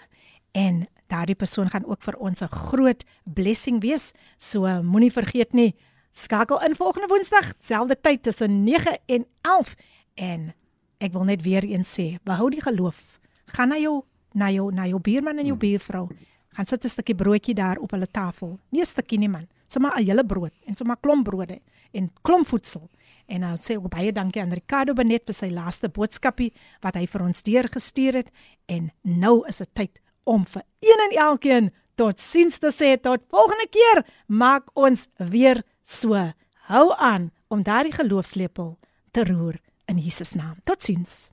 en 0.55 0.85
daardie 1.11 1.35
persoon 1.35 1.69
gaan 1.69 1.85
ook 1.85 2.01
vir 2.03 2.15
ons 2.17 2.41
'n 2.41 2.47
groot 2.47 3.03
blessing 3.23 3.81
wees. 3.81 4.13
So 4.37 4.81
moenie 4.81 5.11
vergeet 5.11 5.53
nie, 5.53 5.75
Skakel 6.13 6.63
in 6.63 6.75
volgende 6.75 7.07
Woensdag, 7.07 7.53
selfde 7.59 8.01
tyd 8.01 8.23
tussen 8.23 8.63
9 8.63 8.99
en 9.05 9.25
11 9.41 9.75
en 10.13 10.53
ek 10.97 11.11
wil 11.11 11.23
net 11.23 11.41
weer 11.41 11.63
eens 11.63 11.99
sê, 11.99 12.17
behou 12.23 12.49
die 12.49 12.61
geloof. 12.61 13.19
Gaan 13.45 13.69
na 13.69 13.77
jou 13.77 14.03
na 14.31 14.49
jou 14.51 14.71
na 14.71 14.87
jou 14.87 14.99
buurman 14.99 15.37
en 15.37 15.45
jou 15.45 15.57
buurvrou. 15.57 16.07
Gaan 16.55 16.65
sit 16.65 16.85
'n 16.85 16.89
stukkie 16.89 17.15
broodjie 17.15 17.53
daar 17.53 17.77
op 17.77 17.91
hulle 17.91 18.07
tafel. 18.07 18.59
Nie 18.71 18.81
'n 18.81 18.85
stukkie 18.85 19.19
nie 19.19 19.29
man. 19.29 19.47
Sommer 19.67 19.91
'n 19.91 20.05
hele 20.05 20.25
brood 20.25 20.53
en 20.65 20.75
sommer 20.75 20.97
klomp 21.01 21.23
brode 21.23 21.59
en 21.91 22.11
klomp 22.21 22.47
voedsel. 22.47 22.89
En 23.27 23.39
nou 23.41 23.57
sê 23.57 23.75
ek 23.75 23.89
baie 23.89 24.11
dankie 24.11 24.41
aan 24.41 24.53
Ricardo 24.53 24.93
Benet 24.93 25.25
vir 25.25 25.33
sy 25.33 25.49
laaste 25.49 25.89
boodskapie 25.89 26.53
wat 26.81 26.95
hy 26.95 27.05
vir 27.05 27.21
ons 27.21 27.43
deurgestuur 27.43 28.13
het 28.13 28.31
en 28.65 28.91
nou 29.01 29.47
is 29.47 29.57
dit 29.57 29.69
tyd 29.73 29.99
om 30.25 30.43
vir 30.45 30.65
een 30.83 31.05
en 31.07 31.17
elkeen 31.29 31.71
tot 31.95 32.19
sins 32.19 32.59
te 32.59 32.73
sê 32.73 32.95
tot 33.01 33.23
volgende 33.31 33.67
keer 33.71 34.03
maak 34.27 34.73
ons 34.73 35.07
weer 35.17 35.63
So, 35.85 36.17
hou 36.65 36.87
aan 36.97 37.29
om 37.47 37.61
daardie 37.63 37.93
geloofslepel 37.93 38.77
te 39.13 39.23
roer 39.23 39.59
in 39.85 39.97
Jesus 40.01 40.33
naam. 40.33 40.57
Totsiens. 40.63 41.29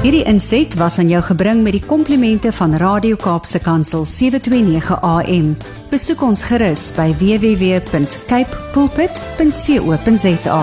Hierdie 0.00 0.24
inset 0.24 0.74
was 0.80 0.98
aan 0.98 1.10
jou 1.12 1.20
gebring 1.24 1.62
met 1.64 1.72
die 1.76 1.84
komplimente 1.84 2.52
van 2.56 2.76
Radio 2.80 3.16
Kaapse 3.20 3.60
Kansel 3.60 4.04
729 4.08 4.96
AM. 5.00 5.52
Besoek 5.90 6.24
ons 6.24 6.44
gerus 6.48 6.88
by 6.96 7.12
www.cape 7.20 8.64
pulpit.co.za. 8.72 10.62